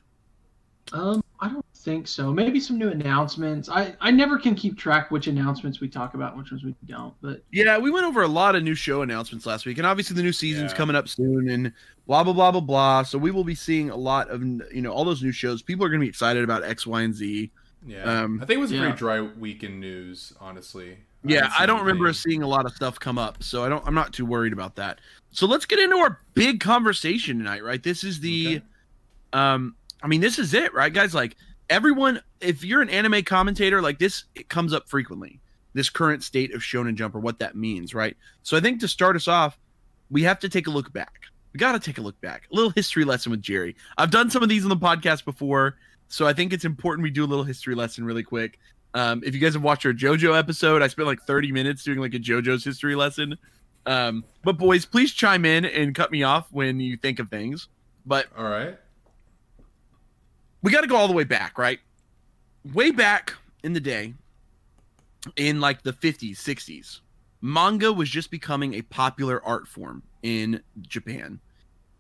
um, 0.94 1.24
I 1.40 1.50
don't 1.50 1.66
think 1.88 2.08
so. 2.08 2.34
Maybe 2.34 2.60
some 2.60 2.78
new 2.78 2.90
announcements. 2.90 3.70
I 3.70 3.96
I 4.02 4.12
never 4.12 4.38
can 4.38 4.56
keep 4.56 4.78
track 4.78 5.10
which 5.10 5.28
announcements 5.28 5.80
we 5.80 5.88
talk 5.88 6.14
about, 6.16 6.36
which 6.38 6.52
ones 6.52 6.64
we 6.64 6.76
don't. 6.86 7.14
But 7.22 7.44
Yeah, 7.52 7.78
we 7.78 7.90
went 7.92 8.06
over 8.06 8.24
a 8.24 8.28
lot 8.28 8.56
of 8.56 8.64
new 8.64 8.76
show 8.76 9.04
announcements 9.04 9.46
last 9.46 9.66
week, 9.66 9.78
and 9.78 9.88
obviously 9.88 10.16
the 10.16 10.22
new 10.24 10.34
season's 10.34 10.72
Yeah. 10.72 10.78
coming 10.78 10.96
up 10.96 11.08
soon, 11.08 11.50
and 11.50 11.72
blah 12.06 12.24
blah 12.24 12.34
blah 12.34 12.52
blah 12.52 12.60
blah. 12.62 13.04
So 13.04 13.18
we 13.18 13.32
will 13.32 13.46
be 13.46 13.56
seeing 13.56 13.90
a 13.90 13.96
lot 13.96 14.30
of 14.30 14.44
you 14.44 14.82
know 14.82 14.92
all 14.92 15.06
those 15.06 15.24
new 15.24 15.32
shows. 15.32 15.62
People 15.62 15.86
are 15.86 15.90
going 15.90 16.02
to 16.02 16.06
be 16.06 16.10
excited 16.10 16.44
about 16.44 16.64
X, 16.64 16.86
Y, 16.86 17.02
and 17.02 17.16
Z. 17.16 17.50
Yeah. 17.86 18.04
Um, 18.04 18.40
I 18.42 18.46
think 18.46 18.58
it 18.58 18.62
was 18.62 18.72
a 18.72 18.76
yeah. 18.76 18.82
pretty 18.82 18.98
dry 18.98 19.22
week 19.22 19.64
in 19.64 19.80
news, 19.80 20.34
honestly. 20.42 20.98
Yeah, 21.24 21.42
didn't 21.42 21.54
I 21.62 21.66
don't 21.66 21.80
remember 21.80 22.06
anything. 22.08 22.32
seeing 22.32 22.44
a 22.44 22.48
lot 22.48 22.66
of 22.66 22.74
stuff 22.74 23.00
come 23.00 23.18
up, 23.18 23.42
so 23.42 23.64
I 23.64 23.70
don't. 23.70 23.86
I'm 23.88 23.96
not 23.96 24.14
too 24.14 24.26
worried 24.26 24.52
about 24.54 24.76
that. 24.76 25.00
So 25.32 25.46
let's 25.48 25.66
get 25.66 25.80
into 25.80 25.96
our 25.98 26.20
big 26.34 26.60
conversation 26.60 27.38
tonight, 27.38 27.64
right? 27.64 27.82
This 27.82 28.04
is 28.04 28.20
the, 28.20 28.58
Okay. 28.58 28.66
um, 29.34 29.76
I 30.02 30.08
mean, 30.08 30.22
this 30.22 30.38
is 30.40 30.54
it, 30.54 30.74
right, 30.74 30.94
guys? 30.94 31.14
Like 31.16 31.36
everyone, 31.70 32.22
if 32.42 32.64
you're 32.64 32.82
an 32.82 32.90
anime 32.90 33.24
commentator, 33.24 33.82
like 33.82 34.00
this, 34.00 34.26
it 34.36 34.50
comes 34.50 34.74
up 34.74 34.90
frequently. 34.90 35.40
This 35.74 35.90
current 35.90 36.24
state 36.24 36.54
of 36.54 36.62
Shonen 36.62 36.96
Jump 36.96 37.16
or 37.16 37.20
what 37.20 37.40
that 37.40 37.56
means, 37.56 37.94
right? 37.94 38.18
So 38.44 38.58
I 38.58 38.60
think 38.60 38.80
to 38.80 38.88
start 38.88 39.16
us 39.16 39.28
off, 39.28 39.58
we 40.10 40.24
have 40.24 40.40
to 40.40 40.50
take 40.50 40.68
a 40.68 40.72
look 40.72 40.92
back. 40.92 41.22
We 41.54 41.60
got 41.60 41.74
to 41.74 41.80
take 41.80 41.98
a 41.98 42.02
look 42.02 42.20
back. 42.22 42.48
A 42.52 42.56
little 42.56 42.72
history 42.72 43.04
lesson 43.04 43.32
with 43.32 43.42
Jerry. 43.42 43.76
I've 43.98 44.12
done 44.12 44.30
some 44.30 44.44
of 44.44 44.50
these 44.50 44.64
on 44.64 44.70
the 44.70 44.78
podcast 44.78 45.26
before, 45.26 45.76
so 46.08 46.26
I 46.26 46.34
think 46.34 46.54
it's 46.54 46.66
important 46.66 47.04
we 47.04 47.10
do 47.10 47.26
a 47.26 47.28
little 47.28 47.44
history 47.44 47.76
lesson 47.76 48.06
really 48.06 48.24
quick. 48.24 48.60
Um, 48.94 49.22
if 49.26 49.36
you 49.36 49.42
guys 49.42 49.54
have 49.54 49.64
watched 49.64 49.86
our 49.86 49.94
JoJo 49.94 50.38
episode, 50.38 50.82
I 50.82 50.88
spent 50.88 51.08
like 51.08 51.22
30 51.24 51.52
minutes 51.52 51.84
doing 51.84 52.00
like 52.00 52.14
a 52.14 52.20
JoJo's 52.20 52.64
history 52.64 52.96
lesson. 52.96 53.38
Um, 53.86 54.24
but 54.44 54.58
boys, 54.58 54.86
please 54.86 55.14
chime 55.14 55.46
in 55.46 55.66
and 55.66 55.94
cut 55.94 56.12
me 56.12 56.24
off 56.24 56.52
when 56.52 56.80
you 56.80 56.98
think 56.98 57.20
of 57.20 57.30
things. 57.30 57.68
But 58.06 58.28
All 58.38 58.46
right. 58.46 58.78
We 60.62 60.72
got 60.72 60.82
to 60.82 60.88
go 60.88 60.96
all 60.96 61.08
the 61.08 61.14
way 61.14 61.24
back, 61.24 61.58
right? 61.58 61.80
Way 62.74 62.92
back 62.92 63.34
in 63.64 63.74
the 63.74 63.80
day, 63.80 64.14
in 65.36 65.60
like 65.60 65.84
the 65.84 65.94
50s, 65.94 66.38
60s, 66.38 67.02
manga 67.42 67.92
was 67.92 68.10
just 68.10 68.32
becoming 68.32 68.76
a 68.76 68.82
popular 68.84 69.44
art 69.46 69.68
form 69.68 70.04
in 70.24 70.62
Japan. 70.82 71.40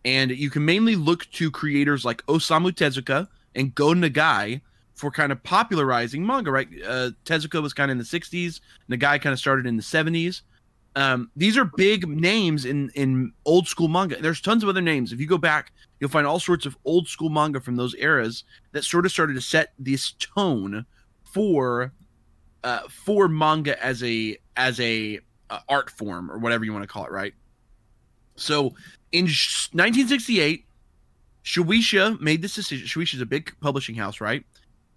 And 0.05 0.31
you 0.31 0.49
can 0.49 0.63
mainly 0.65 0.95
look 0.95 1.29
to 1.31 1.51
creators 1.51 2.05
like 2.05 2.25
Osamu 2.27 2.71
Tezuka 2.71 3.27
and 3.55 3.75
Go 3.75 3.87
Nagai 3.87 4.61
for 4.95 5.11
kind 5.11 5.31
of 5.31 5.43
popularizing 5.43 6.25
manga, 6.25 6.51
right? 6.51 6.67
Uh, 6.85 7.11
Tezuka 7.25 7.61
was 7.61 7.73
kind 7.73 7.91
of 7.91 7.93
in 7.93 7.97
the 7.97 8.03
60s, 8.03 8.61
Nagai 8.89 9.21
kind 9.21 9.33
of 9.33 9.39
started 9.39 9.65
in 9.65 9.77
the 9.77 9.83
70s. 9.83 10.41
Um, 10.95 11.29
these 11.35 11.57
are 11.57 11.65
big 11.65 12.07
names 12.07 12.65
in 12.65 12.89
in 12.95 13.31
old 13.45 13.67
school 13.67 13.87
manga. 13.87 14.19
There's 14.19 14.41
tons 14.41 14.63
of 14.63 14.69
other 14.69 14.81
names. 14.81 15.13
If 15.13 15.19
you 15.19 15.27
go 15.27 15.37
back, 15.37 15.71
you'll 15.99 16.09
find 16.09 16.27
all 16.27 16.39
sorts 16.39 16.65
of 16.65 16.77
old 16.85 17.07
school 17.07 17.29
manga 17.29 17.59
from 17.59 17.75
those 17.75 17.95
eras 17.95 18.43
that 18.71 18.83
sort 18.83 19.05
of 19.05 19.11
started 19.11 19.33
to 19.33 19.41
set 19.41 19.73
this 19.79 20.13
tone 20.13 20.85
for 21.23 21.91
uh, 22.63 22.81
for 22.89 23.27
manga 23.27 23.81
as 23.83 24.03
a 24.03 24.37
as 24.55 24.79
a 24.79 25.19
uh, 25.49 25.59
art 25.69 25.89
form 25.89 26.31
or 26.31 26.37
whatever 26.37 26.65
you 26.65 26.73
want 26.73 26.83
to 26.83 26.87
call 26.87 27.05
it, 27.05 27.11
right? 27.11 27.33
So 28.35 28.73
in 29.11 29.27
sh- 29.27 29.69
1968, 29.71 30.65
Shueisha 31.43 32.19
made 32.19 32.41
this 32.41 32.55
decision. 32.55 32.87
Shueisha's 32.87 33.21
a 33.21 33.25
big 33.25 33.53
publishing 33.61 33.95
house, 33.95 34.19
right? 34.19 34.43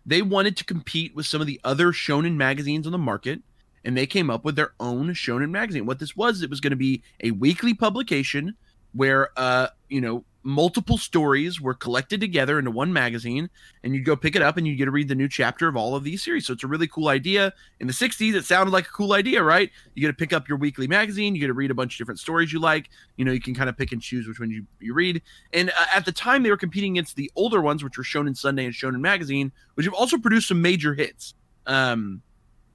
They 0.04 0.23
wanted 0.23 0.57
to 0.57 0.64
compete 0.64 1.14
with 1.14 1.26
some 1.26 1.40
of 1.40 1.47
the 1.47 1.61
other 1.62 1.92
shonen 1.92 2.37
magazines 2.37 2.87
on 2.87 2.92
the 2.92 2.99
market, 2.99 3.40
and 3.85 3.97
they 3.97 4.07
came 4.07 4.30
up 4.30 4.45
with 4.45 4.57
their 4.57 4.73
own 4.80 5.11
shonen 5.11 5.50
magazine. 5.50 5.87
What 5.87 5.99
this 5.99 6.16
was, 6.16 6.42
it 6.42 6.50
was 6.50 6.61
going 6.61 6.73
to 6.73 6.76
be 6.76 7.02
a 7.23 7.30
weekly 7.30 7.75
publication 7.75 8.57
where, 8.92 9.28
uh, 9.37 9.69
you 9.88 10.00
know, 10.00 10.25
multiple 10.42 10.97
stories 10.97 11.61
were 11.61 11.75
collected 11.75 12.20
together 12.20 12.59
into 12.59 12.70
one 12.70 12.92
magazine, 12.92 13.50
and 13.82 13.94
you'd 13.94 14.04
go 14.04 14.16
pick 14.16 14.35
it 14.37 14.42
up 14.42 14.56
and 14.56 14.66
you 14.66 14.75
get 14.76 14.87
to 14.87 14.90
read 14.90 15.09
the 15.09 15.14
new 15.14 15.28
chapter 15.28 15.68
of 15.68 15.76
all 15.76 15.94
of 15.94 16.04
these 16.04 16.23
series. 16.23 16.47
So 16.47 16.52
it's 16.52 16.64
a 16.64 16.66
really 16.66 16.88
cool 16.88 17.09
idea. 17.09 17.52
In 17.78 17.87
the 17.87 17.92
60s, 17.92 18.35
it 18.35 18.44
sounded 18.44 18.73
like 18.73 18.87
a 18.87 18.90
cool 18.90 19.12
idea, 19.12 19.42
right? 19.42 19.70
You 19.94 20.00
get 20.02 20.09
to 20.09 20.14
pick 20.14 20.32
up 20.32 20.49
your 20.49 20.59
weekly 20.59 20.87
magazine, 20.87 21.35
you 21.35 21.40
get 21.40 21.49
to 21.49 21.54
read 21.54 21.70
a 21.70 21.75
bunch 21.75 21.94
of 21.94 21.99
different 21.99 22.20
stories 22.20 22.52
you 22.52 22.61
like. 22.61 22.88
You 23.16 23.25
know, 23.25 23.32
you 23.32 23.40
can 23.40 23.54
kind 23.54 23.68
of 23.68 23.76
pick 23.76 23.92
and 23.92 24.00
choose 24.00 24.26
which 24.26 24.40
ones 24.40 24.52
you, 24.52 24.66
you 24.80 24.94
read. 24.94 25.23
And 25.52 25.70
uh, 25.70 25.87
at 25.94 26.04
the 26.04 26.12
time, 26.12 26.42
they 26.42 26.50
were 26.50 26.56
competing 26.56 26.92
against 26.92 27.16
the 27.16 27.30
older 27.37 27.61
ones, 27.61 27.85
which 27.85 27.99
were 27.99 28.04
Shonen 28.04 28.37
Sunday 28.37 28.64
and 28.64 28.75
Shonen 28.75 29.00
Magazine, 29.00 29.52
which 29.75 29.85
have 29.85 29.94
also 29.94 30.18
produced 30.18 30.49
some 30.49 30.62
major 30.62 30.94
hits. 30.94 31.35
Um, 31.66 32.23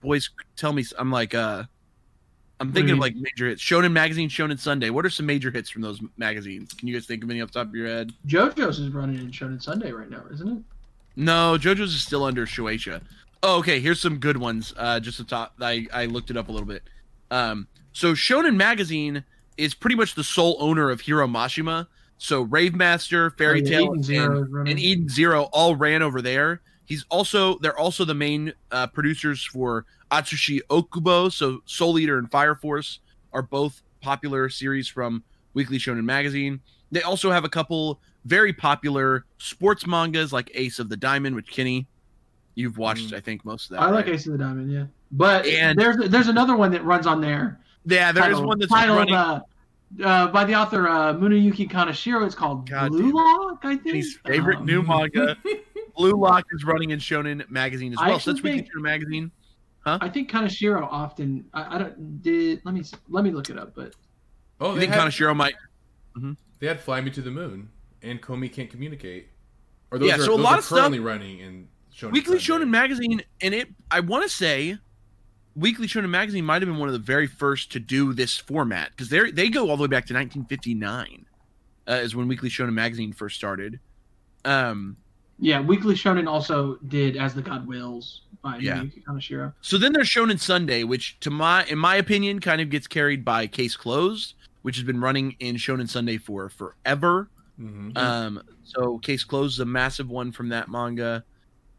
boys, 0.01 0.29
tell 0.55 0.71
me, 0.71 0.85
I'm 0.97 1.11
like, 1.11 1.33
uh, 1.33 1.63
I'm 2.59 2.71
thinking 2.71 2.93
of 2.93 2.99
like 2.99 3.15
major 3.15 3.47
hits. 3.49 3.61
Shonen 3.61 3.91
Magazine, 3.91 4.29
Shonen 4.29 4.57
Sunday. 4.57 4.89
What 4.89 5.05
are 5.05 5.09
some 5.09 5.25
major 5.25 5.51
hits 5.51 5.69
from 5.69 5.81
those 5.81 6.01
magazines? 6.17 6.73
Can 6.73 6.87
you 6.87 6.93
guys 6.93 7.05
think 7.05 7.23
of 7.23 7.29
any 7.29 7.41
off 7.41 7.51
the 7.51 7.59
top 7.59 7.67
of 7.67 7.75
your 7.75 7.87
head? 7.87 8.13
JoJo's 8.27 8.79
is 8.79 8.89
running 8.91 9.17
in 9.17 9.31
Shonen 9.31 9.61
Sunday 9.61 9.91
right 9.91 10.09
now, 10.09 10.23
isn't 10.31 10.47
it? 10.47 10.63
No, 11.17 11.57
JoJo's 11.59 11.93
is 11.93 12.01
still 12.01 12.23
under 12.23 12.45
Shueisha. 12.45 13.01
Oh, 13.43 13.57
okay. 13.59 13.79
Here's 13.79 14.01
some 14.01 14.17
good 14.19 14.37
ones. 14.37 14.73
Uh, 14.77 14.99
just 14.99 15.17
the 15.17 15.23
top. 15.25 15.53
I 15.61 15.85
I 15.93 16.05
looked 16.05 16.29
it 16.29 16.37
up 16.37 16.47
a 16.47 16.51
little 16.51 16.67
bit. 16.67 16.83
Um, 17.31 17.67
so 17.93 18.13
Shonen 18.13 18.55
Magazine 18.55 19.23
is 19.57 19.73
pretty 19.73 19.95
much 19.95 20.15
the 20.15 20.23
sole 20.23 20.55
owner 20.59 20.89
of 20.89 21.01
Hiro 21.01 21.27
Mashima. 21.27 21.87
So 22.17 22.41
Rave 22.43 22.73
Master, 22.75 23.31
Fairy 23.31 23.61
Oh, 23.61 23.63
yeah, 23.65 23.77
Tail, 23.77 23.93
and, 23.93 24.03
Zero 24.05 24.43
is 24.43 24.49
running. 24.49 24.71
and 24.71 24.79
Eden 24.79 25.09
Zero 25.09 25.43
all 25.51 25.75
ran 25.75 26.01
over 26.01 26.21
there. 26.21 26.61
He's 26.85 27.05
also 27.09 27.57
they're 27.59 27.77
also 27.77 28.05
the 28.05 28.13
main 28.13 28.53
uh, 28.71 28.87
producers 28.87 29.43
for 29.43 29.85
Atsushi 30.19 30.59
Okubo. 30.69 31.31
So 31.31 31.61
Soul 31.65 31.99
Eater 31.99 32.17
and 32.17 32.29
Fire 32.31 32.55
Force 32.55 32.99
are 33.33 33.41
both 33.41 33.81
popular 34.01 34.49
series 34.49 34.87
from 34.87 35.23
Weekly 35.53 35.77
Shonen 35.77 36.03
Magazine. 36.05 36.59
They 36.91 37.01
also 37.01 37.31
have 37.31 37.43
a 37.43 37.49
couple 37.49 37.99
very 38.25 38.53
popular 38.53 39.25
sports 39.37 39.85
mangas 39.85 40.31
like 40.31 40.49
Ace 40.53 40.79
of 40.79 40.89
the 40.89 40.97
Diamond, 40.97 41.35
which 41.35 41.49
Kenny, 41.51 41.87
you've 42.55 42.77
watched, 42.77 43.09
Mm. 43.11 43.17
I 43.17 43.19
think, 43.19 43.43
most 43.45 43.65
of 43.71 43.77
that. 43.77 43.81
I 43.83 43.89
like? 43.91 44.07
Ace 44.07 44.25
of 44.25 44.33
the 44.33 44.37
Diamond, 44.37 44.71
yeah. 44.71 44.85
But 45.11 45.45
And- 45.45 45.77
there's 45.77 45.97
there's 46.09 46.27
another 46.27 46.55
one 46.55 46.71
that 46.71 46.83
runs 46.83 47.05
on 47.07 47.21
there. 47.21 47.59
Yeah, 47.85 48.11
there 48.11 48.23
is 48.23 48.29
titled- 48.29 48.45
one 48.47 48.59
that's 48.59 48.71
titled, 48.71 48.97
running. 48.97 49.13
uh, 49.13 49.41
uh, 50.03 50.27
by 50.29 50.43
the 50.45 50.55
author 50.55 50.87
uh, 50.87 51.13
Muneyuki 51.13 51.69
Kaneshiro. 51.69 52.25
It's 52.25 52.33
called 52.35 52.67
God 52.69 52.91
Blue. 52.91 53.11
Lock, 53.11 53.59
I 53.63 53.75
think. 53.77 53.95
His 53.97 54.17
favorite 54.25 54.59
Um, 54.59 54.65
new 54.65 54.81
manga. 54.81 55.37
Blue 55.97 56.13
Lock 56.13 56.45
is 56.51 56.63
running 56.63 56.89
in 56.91 56.99
Shonen 56.99 57.47
Magazine 57.49 57.93
as 57.93 57.99
I 57.99 58.09
well. 58.09 58.19
So 58.19 58.31
that's 58.31 58.39
actually 58.39 58.51
Weekly 58.51 58.61
think- 58.63 58.73
Shonen 58.77 58.81
Magazine. 58.83 59.31
I 59.85 60.09
think 60.09 60.31
Kaneshiro 60.31 60.87
often. 60.89 61.45
I, 61.53 61.75
I 61.75 61.77
don't 61.77 62.21
did. 62.21 62.61
Let 62.65 62.73
me 62.73 62.83
let 63.09 63.23
me 63.23 63.31
look 63.31 63.49
it 63.49 63.57
up. 63.57 63.73
But 63.75 63.93
Oh, 64.59 64.69
You 64.69 64.75
they 64.75 64.81
think 64.81 64.93
had, 64.93 65.01
Kaneshiro 65.07 65.35
might? 65.35 65.55
they 66.59 66.67
had 66.67 66.79
Fly 66.79 67.01
Me 67.01 67.11
to 67.11 67.21
the 67.21 67.31
Moon 67.31 67.69
and 68.01 68.21
Komi 68.21 68.51
Can't 68.51 68.69
Communicate. 68.69 69.27
Or 69.91 69.97
those 69.99 70.07
Yeah, 70.09 70.15
are, 70.15 70.19
so 70.19 70.33
a 70.33 70.37
those 70.37 70.43
lot 70.43 70.53
are 70.53 70.57
of 70.59 70.63
stuff- 70.65 70.77
currently 70.79 70.99
running 70.99 71.39
in 71.39 71.67
Shonen 71.95 72.11
Weekly 72.13 72.39
Sunday. 72.39 72.65
Shonen 72.65 72.69
Magazine, 72.69 73.21
and 73.41 73.53
it 73.53 73.67
I 73.91 73.99
want 73.99 74.23
to 74.23 74.29
say, 74.29 74.77
Weekly 75.55 75.87
Shonen 75.87 76.09
Magazine 76.09 76.43
might 76.45 76.61
have 76.61 76.69
been 76.69 76.77
one 76.79 76.89
of 76.89 76.93
the 76.93 76.99
very 76.99 77.27
first 77.27 77.71
to 77.73 77.79
do 77.79 78.13
this 78.13 78.37
format 78.37 78.89
because 78.91 79.09
they 79.09 79.29
they 79.31 79.49
go 79.49 79.69
all 79.69 79.77
the 79.77 79.83
way 79.83 79.87
back 79.87 80.05
to 80.07 80.13
1959, 80.13 81.25
uh, 81.87 81.91
is 81.93 82.15
when 82.15 82.27
Weekly 82.27 82.49
Shonen 82.49 82.73
Magazine 82.73 83.13
first 83.13 83.35
started. 83.35 83.79
Um, 84.43 84.97
yeah, 85.39 85.59
Weekly 85.61 85.95
Shonen 85.95 86.27
also 86.27 86.75
did 86.87 87.17
As 87.17 87.33
the 87.33 87.41
God 87.41 87.67
Wills 87.67 88.21
by 88.41 88.57
Yeah. 88.57 88.77
Muneyuki 88.79 89.03
Kaneshiro. 89.03 89.53
so 89.61 89.77
then 89.77 89.93
there's 89.93 90.07
Shonen 90.09 90.39
Sunday, 90.39 90.83
which 90.83 91.19
to 91.21 91.29
my 91.29 91.63
in 91.65 91.77
my 91.77 91.95
opinion 91.95 92.39
kind 92.39 92.61
of 92.61 92.69
gets 92.69 92.87
carried 92.87 93.25
by 93.25 93.47
Case 93.47 93.75
Closed, 93.75 94.33
which 94.61 94.75
has 94.77 94.85
been 94.85 94.99
running 95.01 95.35
in 95.39 95.55
Shonen 95.55 95.89
Sunday 95.89 96.17
for 96.17 96.49
forever. 96.49 97.29
Mhm. 97.59 97.97
Um, 97.97 98.41
so 98.63 98.97
Case 98.99 99.23
Closed 99.23 99.55
is 99.55 99.59
a 99.59 99.65
massive 99.65 100.09
one 100.09 100.31
from 100.31 100.49
that 100.49 100.69
manga. 100.69 101.23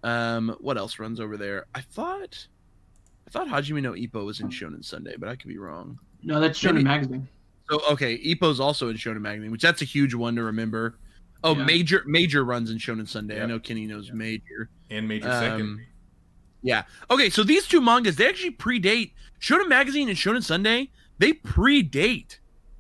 Um, 0.03 0.55
what 0.61 0.77
else 0.79 0.99
runs 0.99 1.19
over 1.21 1.37
there? 1.37 1.67
I 1.75 1.81
thought, 1.81 2.47
I 3.27 3.31
thought 3.31 3.49
Hajime 3.49 3.83
no 3.83 3.93
Ippo 3.93 4.25
was 4.25 4.41
in 4.41 4.49
Shonen 4.49 4.85
Sunday, 4.85 5.15
but 5.19 5.29
I 5.29 5.35
could 5.37 5.49
be 5.49 5.59
wrong. 5.59 5.99
No, 6.23 6.41
that's 6.41 6.59
Shonen 6.61 6.75
Maybe- 6.75 6.85
Magazine. 6.85 7.29
So 7.69 7.81
okay, 7.91 8.17
Ippo's 8.19 8.61
also 8.61 8.89
in 8.89 8.97
Shonen 8.97 9.21
Magazine, 9.21 9.51
which 9.51 9.63
that's 9.63 9.83
a 9.83 9.85
huge 9.85 10.15
one 10.15 10.37
to 10.37 10.45
remember. 10.45 10.97
Oh, 11.47 11.57
Yeah. 11.57 11.65
major 11.65 12.03
major 12.07 12.45
runs 12.45 12.71
in 12.71 12.79
Shonen 12.79 13.09
Sunday. 13.09 13.43
I 13.43 13.47
know 13.47 13.59
Kenny 13.59 13.87
knows 13.87 14.11
major. 14.13 14.69
and 14.91 15.07
Major 15.09 15.29
um, 15.31 15.41
Second. 15.41 15.87
Yeah. 16.63 16.83
Okay, 17.11 17.31
so 17.31 17.43
these 17.45 17.67
two 17.69 17.81
mangas 17.81 18.17
they 18.17 18.29
actually 18.29 18.53
predate 18.53 19.13
Shonen 19.41 19.69
Magazine 19.69 20.09
and 20.09 20.17
Shonen 20.19 20.43
Sunday. 20.43 20.91
They 21.19 21.33
predate. 21.33 22.39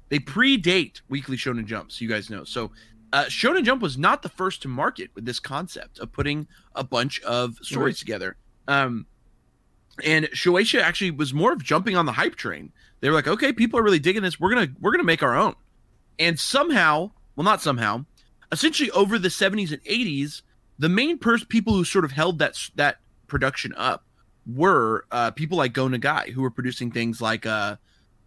They 0.09 0.19
predate 0.19 1.01
Weekly 1.09 1.37
Shonen 1.37 1.65
Jump. 1.67 1.91
So 1.93 2.05
you 2.05 2.09
guys 2.09 2.29
know. 2.31 2.45
So 2.45 2.71
uh, 3.13 3.25
Shonen 3.25 3.65
Jump 3.65 3.83
was 3.83 3.97
not 3.97 4.23
the 4.23 4.29
first 4.29 4.63
to 4.63 4.69
market 4.69 5.11
with 5.15 5.25
this 5.25 5.39
concept 5.41 5.99
of 6.01 6.13
putting 6.13 6.47
a 6.75 6.83
bunch 6.85 7.21
of 7.23 7.57
stories 7.63 7.95
Right. 7.95 7.99
together. 7.99 8.37
Um, 8.69 9.07
and 10.05 10.27
Shueisha 10.27 10.81
actually 10.81 11.11
was 11.13 11.33
more 11.33 11.53
of 11.53 11.63
jumping 11.63 11.97
on 11.97 12.05
the 12.07 12.13
hype 12.13 12.35
train. 12.37 12.73
They 13.01 13.09
were 13.09 13.15
like, 13.15 13.29
okay, 13.29 13.53
people 13.53 13.79
are 13.79 13.83
really 13.83 13.99
digging 13.99 14.23
this. 14.23 14.39
We're 14.39 14.51
gonna 14.53 14.69
we're 14.81 14.91
gonna 14.93 15.05
make 15.05 15.23
our 15.23 15.35
own. 15.37 15.55
And 16.19 16.39
somehow, 16.39 17.13
well, 17.37 17.45
not 17.45 17.63
somehow, 17.63 18.05
essentially 18.53 18.91
over 18.93 19.19
the 19.19 19.29
70s 19.29 19.73
and 19.73 19.83
80s, 19.85 20.43
the 20.79 20.89
main 20.89 21.19
pers- 21.19 21.45
people 21.45 21.73
who 21.73 21.85
sort 21.85 22.05
of 22.05 22.13
held 22.13 22.39
that 22.39 22.59
that 22.77 22.99
production 23.27 23.75
up 23.77 24.05
were 24.55 25.05
uh, 25.11 25.31
people 25.33 25.59
like 25.59 25.73
Go 25.73 25.89
Nagai, 25.89 26.29
who 26.31 26.43
were 26.43 26.51
producing 26.51 26.91
things 26.91 27.21
like 27.21 27.47
uh, 27.47 27.77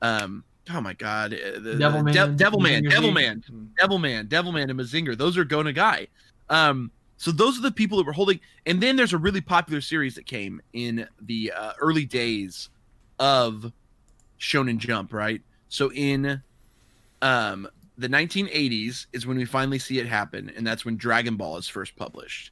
um, 0.01 0.43
oh 0.71 0.81
my 0.81 0.93
god, 0.93 1.33
uh, 1.33 1.59
the, 1.59 1.75
Devilman, 1.79 2.05
the 2.13 2.27
De- 2.35 2.43
Devilman, 2.43 2.81
Mazinger 2.83 2.91
Z. 2.91 2.95
Devilman, 2.97 3.43
Mhm. 3.49 3.67
Devilman, 3.79 4.27
Devilman, 4.27 4.69
and 4.69 4.79
Mazinger. 4.79 5.17
Those 5.17 5.37
are 5.37 5.43
Go 5.45 5.63
Nagai. 5.63 6.07
Um, 6.49 6.91
so 7.17 7.31
those 7.31 7.57
are 7.59 7.61
the 7.61 7.71
people 7.71 7.97
that 7.97 8.05
were 8.05 8.13
holding. 8.13 8.39
And 8.65 8.81
then 8.81 8.95
there's 8.95 9.13
a 9.13 9.17
really 9.17 9.41
popular 9.41 9.81
series 9.81 10.15
that 10.15 10.25
came 10.25 10.61
in 10.73 11.07
the 11.21 11.51
uh, 11.55 11.73
early 11.79 12.05
days 12.05 12.69
of 13.19 13.71
Shonen 14.39 14.77
Jump, 14.77 15.11
right? 15.13 15.41
So 15.67 15.91
in 15.91 16.41
um, 17.21 17.67
the 17.99 18.07
1980s 18.07 19.07
is 19.11 19.27
when 19.27 19.37
we 19.37 19.43
finally 19.43 19.77
see 19.77 19.99
it 19.99 20.07
happen, 20.07 20.51
and 20.55 20.65
that's 20.65 20.85
when 20.85 20.95
Dragon 20.95 21.35
Ball 21.35 21.57
is 21.57 21.67
first 21.67 21.97
published. 21.97 22.51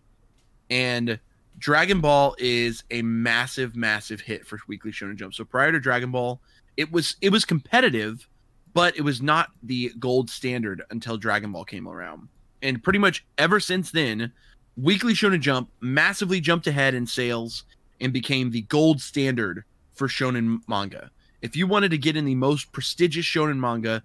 And 0.69 1.17
Dragon 1.57 2.01
Ball 2.01 2.35
is 2.37 2.83
a 2.91 3.01
massive, 3.01 3.73
massive 3.73 4.19
hit 4.19 4.45
for 4.45 4.59
Weekly 4.67 4.91
Shonen 4.91 5.15
Jump. 5.15 5.33
So 5.33 5.45
prior 5.45 5.71
to 5.71 5.79
Dragon 5.79 6.11
Ball, 6.11 6.41
it 6.75 6.91
was 6.91 7.15
it 7.21 7.29
was 7.29 7.45
competitive, 7.45 8.27
but 8.73 8.97
it 8.97 9.01
was 9.03 9.21
not 9.21 9.51
the 9.63 9.93
gold 9.97 10.29
standard 10.29 10.83
until 10.91 11.17
Dragon 11.17 11.53
Ball 11.53 11.63
came 11.63 11.87
around. 11.87 12.27
And 12.61 12.83
pretty 12.83 12.99
much 12.99 13.25
ever 13.37 13.61
since 13.61 13.89
then, 13.89 14.33
Weekly 14.75 15.13
Shonen 15.13 15.39
Jump 15.39 15.69
massively 15.79 16.41
jumped 16.41 16.67
ahead 16.67 16.93
in 16.93 17.07
sales 17.07 17.63
and 18.01 18.11
became 18.11 18.51
the 18.51 18.63
gold 18.63 19.01
standard 19.01 19.63
for 19.93 20.09
shonen 20.09 20.59
manga. 20.67 21.09
If 21.41 21.55
you 21.55 21.67
wanted 21.67 21.91
to 21.91 21.97
get 21.97 22.17
in 22.17 22.25
the 22.25 22.35
most 22.35 22.71
prestigious 22.73 23.25
shonen 23.25 23.57
manga, 23.57 24.03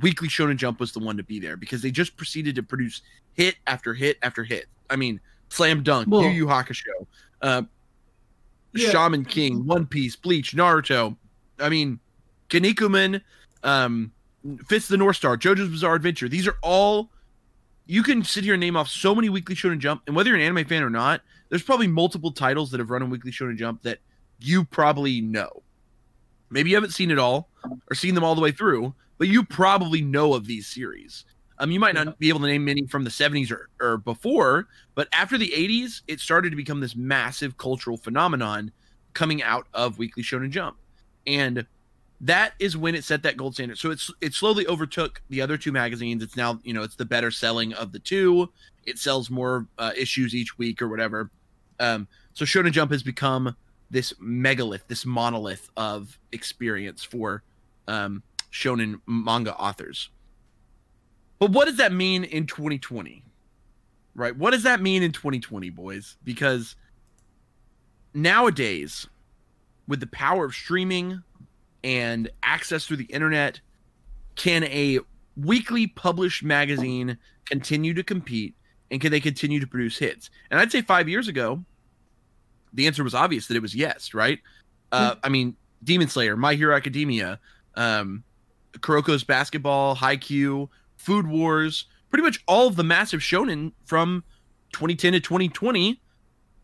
Weekly 0.00 0.28
Shonen 0.28 0.56
Jump 0.56 0.78
was 0.80 0.92
the 0.92 1.00
one 1.00 1.16
to 1.16 1.22
be 1.22 1.40
there 1.40 1.56
because 1.56 1.82
they 1.82 1.90
just 1.90 2.16
proceeded 2.16 2.54
to 2.56 2.62
produce 2.62 3.02
hit 3.34 3.56
after 3.66 3.92
hit 3.94 4.18
after 4.22 4.44
hit. 4.44 4.66
I 4.88 4.96
mean, 4.96 5.20
Slam 5.48 5.82
Dunk, 5.82 6.08
Well- 6.08 6.22
Yu 6.22 6.30
Yu 6.30 6.46
Hakusho, 6.46 7.06
uh, 7.42 7.62
Yeah. 8.72 8.90
Shaman 8.90 9.24
King, 9.24 9.66
One 9.66 9.84
Piece, 9.86 10.14
Bleach, 10.14 10.52
Naruto. 10.54 11.16
I 11.58 11.68
mean, 11.68 11.98
Kinnikuman, 12.48 13.20
um, 13.64 14.12
Fist 14.68 14.88
the 14.88 14.96
North 14.96 15.16
Star, 15.16 15.36
JoJo's 15.36 15.68
Bizarre 15.68 15.96
Adventure. 15.96 16.28
These 16.28 16.46
are 16.46 16.56
all 16.62 17.10
you 17.86 18.04
can 18.04 18.22
sit 18.22 18.44
here 18.44 18.54
and 18.54 18.60
name 18.60 18.76
off 18.76 18.88
so 18.88 19.14
many 19.16 19.28
Weekly 19.28 19.56
Shonen 19.56 19.80
Jump, 19.80 20.02
and 20.06 20.14
whether 20.14 20.30
you're 20.30 20.38
an 20.38 20.44
anime 20.44 20.64
fan 20.64 20.84
or 20.84 20.90
not, 20.90 21.22
there's 21.48 21.62
probably 21.64 21.88
multiple 21.88 22.30
titles 22.30 22.70
that 22.70 22.78
have 22.78 22.88
run 22.90 23.02
on 23.02 23.10
Weekly 23.10 23.32
Shonen 23.32 23.56
Jump 23.58 23.82
that 23.82 23.98
you 24.38 24.64
probably 24.64 25.20
know. 25.20 25.62
Maybe 26.50 26.70
you 26.70 26.76
haven't 26.76 26.92
seen 26.92 27.10
it 27.10 27.18
all 27.18 27.48
or 27.90 27.94
seen 27.96 28.14
them 28.14 28.22
all 28.22 28.36
the 28.36 28.40
way 28.40 28.52
through, 28.52 28.94
but 29.20 29.28
you 29.28 29.44
probably 29.44 30.00
know 30.00 30.32
of 30.32 30.46
these 30.46 30.66
series. 30.66 31.26
Um, 31.58 31.70
you 31.70 31.78
might 31.78 31.94
not 31.94 32.18
be 32.18 32.30
able 32.30 32.40
to 32.40 32.46
name 32.46 32.64
many 32.64 32.86
from 32.86 33.04
the 33.04 33.10
70s 33.10 33.52
or, 33.52 33.68
or 33.78 33.98
before, 33.98 34.66
but 34.94 35.08
after 35.12 35.36
the 35.36 35.52
80s, 35.54 36.00
it 36.08 36.20
started 36.20 36.48
to 36.48 36.56
become 36.56 36.80
this 36.80 36.96
massive 36.96 37.58
cultural 37.58 37.98
phenomenon 37.98 38.72
coming 39.12 39.42
out 39.42 39.66
of 39.74 39.98
Weekly 39.98 40.22
Shonen 40.22 40.48
Jump. 40.48 40.78
And 41.26 41.66
that 42.22 42.54
is 42.58 42.78
when 42.78 42.94
it 42.94 43.04
set 43.04 43.22
that 43.24 43.36
gold 43.36 43.52
standard. 43.52 43.76
So 43.76 43.90
it's 43.90 44.10
it 44.22 44.32
slowly 44.32 44.66
overtook 44.66 45.20
the 45.28 45.42
other 45.42 45.58
two 45.58 45.70
magazines. 45.70 46.22
It's 46.22 46.36
now, 46.36 46.58
you 46.64 46.72
know, 46.72 46.82
it's 46.82 46.96
the 46.96 47.04
better 47.04 47.30
selling 47.30 47.74
of 47.74 47.92
the 47.92 47.98
two. 47.98 48.50
It 48.86 48.98
sells 48.98 49.28
more 49.28 49.66
uh, 49.76 49.92
issues 49.98 50.34
each 50.34 50.56
week 50.56 50.80
or 50.80 50.88
whatever. 50.88 51.30
Um, 51.78 52.08
so 52.32 52.46
Shonen 52.46 52.72
Jump 52.72 52.90
has 52.90 53.02
become 53.02 53.54
this 53.90 54.14
megalith, 54.18 54.88
this 54.88 55.04
monolith 55.04 55.68
of 55.76 56.18
experience 56.32 57.04
for 57.04 57.42
um, 57.86 58.22
shonen 58.52 59.00
manga 59.06 59.54
authors. 59.56 60.10
But 61.38 61.50
what 61.50 61.66
does 61.66 61.78
that 61.78 61.92
mean 61.92 62.24
in 62.24 62.46
2020? 62.46 63.24
Right? 64.14 64.36
What 64.36 64.50
does 64.50 64.64
that 64.64 64.80
mean 64.80 65.02
in 65.02 65.12
2020, 65.12 65.70
boys? 65.70 66.16
Because 66.24 66.76
nowadays, 68.12 69.06
with 69.88 70.00
the 70.00 70.06
power 70.08 70.44
of 70.44 70.54
streaming 70.54 71.22
and 71.82 72.28
access 72.42 72.86
through 72.86 72.98
the 72.98 73.04
internet, 73.04 73.60
can 74.36 74.64
a 74.64 74.98
weekly 75.36 75.86
published 75.86 76.42
magazine 76.42 77.16
continue 77.46 77.94
to 77.94 78.02
compete 78.02 78.54
and 78.90 79.00
can 79.00 79.10
they 79.10 79.20
continue 79.20 79.60
to 79.60 79.66
produce 79.66 79.96
hits? 79.96 80.30
And 80.50 80.60
I'd 80.60 80.72
say 80.72 80.82
five 80.82 81.08
years 81.08 81.28
ago, 81.28 81.64
the 82.72 82.86
answer 82.86 83.02
was 83.02 83.14
obvious 83.14 83.46
that 83.46 83.56
it 83.56 83.62
was 83.62 83.74
yes, 83.74 84.12
right? 84.12 84.38
Uh, 84.92 85.14
I 85.22 85.28
mean, 85.28 85.56
Demon 85.82 86.08
Slayer, 86.08 86.36
My 86.36 86.54
Hero 86.54 86.76
Academia, 86.76 87.38
um, 87.76 88.24
Kuroko's 88.78 89.24
Basketball, 89.24 89.96
Haikyuu, 89.96 90.68
Food 90.96 91.26
Wars, 91.26 91.86
pretty 92.10 92.22
much 92.22 92.42
all 92.46 92.66
of 92.66 92.76
the 92.76 92.84
massive 92.84 93.20
shonen 93.20 93.72
from 93.84 94.24
2010 94.72 95.12
to 95.14 95.20
2020 95.20 96.00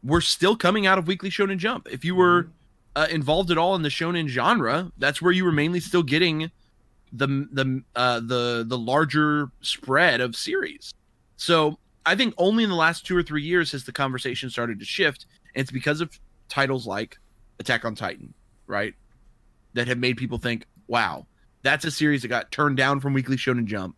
were 0.02 0.20
still 0.20 0.56
coming 0.56 0.86
out 0.86 0.98
of 0.98 1.06
Weekly 1.06 1.30
Shonen 1.30 1.58
Jump. 1.58 1.88
If 1.90 2.04
you 2.04 2.14
were 2.14 2.48
uh, 2.94 3.06
involved 3.10 3.50
at 3.50 3.58
all 3.58 3.74
in 3.74 3.82
the 3.82 3.88
shonen 3.88 4.28
genre, 4.28 4.92
that's 4.98 5.20
where 5.20 5.32
you 5.32 5.44
were 5.44 5.52
mainly 5.52 5.80
still 5.80 6.02
getting 6.02 6.50
the 7.12 7.26
the 7.52 7.82
uh, 7.94 8.20
the 8.20 8.64
the 8.66 8.78
larger 8.78 9.50
spread 9.60 10.20
of 10.20 10.36
series. 10.36 10.92
So 11.36 11.78
I 12.04 12.14
think 12.14 12.34
only 12.38 12.64
in 12.64 12.70
the 12.70 12.76
last 12.76 13.06
two 13.06 13.16
or 13.16 13.22
three 13.22 13.42
years 13.42 13.72
has 13.72 13.84
the 13.84 13.92
conversation 13.92 14.50
started 14.50 14.78
to 14.78 14.84
shift, 14.84 15.26
and 15.54 15.62
it's 15.62 15.70
because 15.70 16.00
of 16.00 16.18
titles 16.48 16.86
like 16.86 17.18
Attack 17.58 17.84
on 17.84 17.94
Titan, 17.94 18.32
right? 18.66 18.94
That 19.74 19.88
have 19.88 19.98
made 19.98 20.16
people 20.16 20.38
think, 20.38 20.66
"Wow, 20.88 21.26
that's 21.66 21.84
a 21.84 21.90
series 21.90 22.22
that 22.22 22.28
got 22.28 22.50
turned 22.52 22.76
down 22.76 23.00
from 23.00 23.12
Weekly 23.12 23.36
Shonen 23.36 23.66
Jump, 23.66 23.96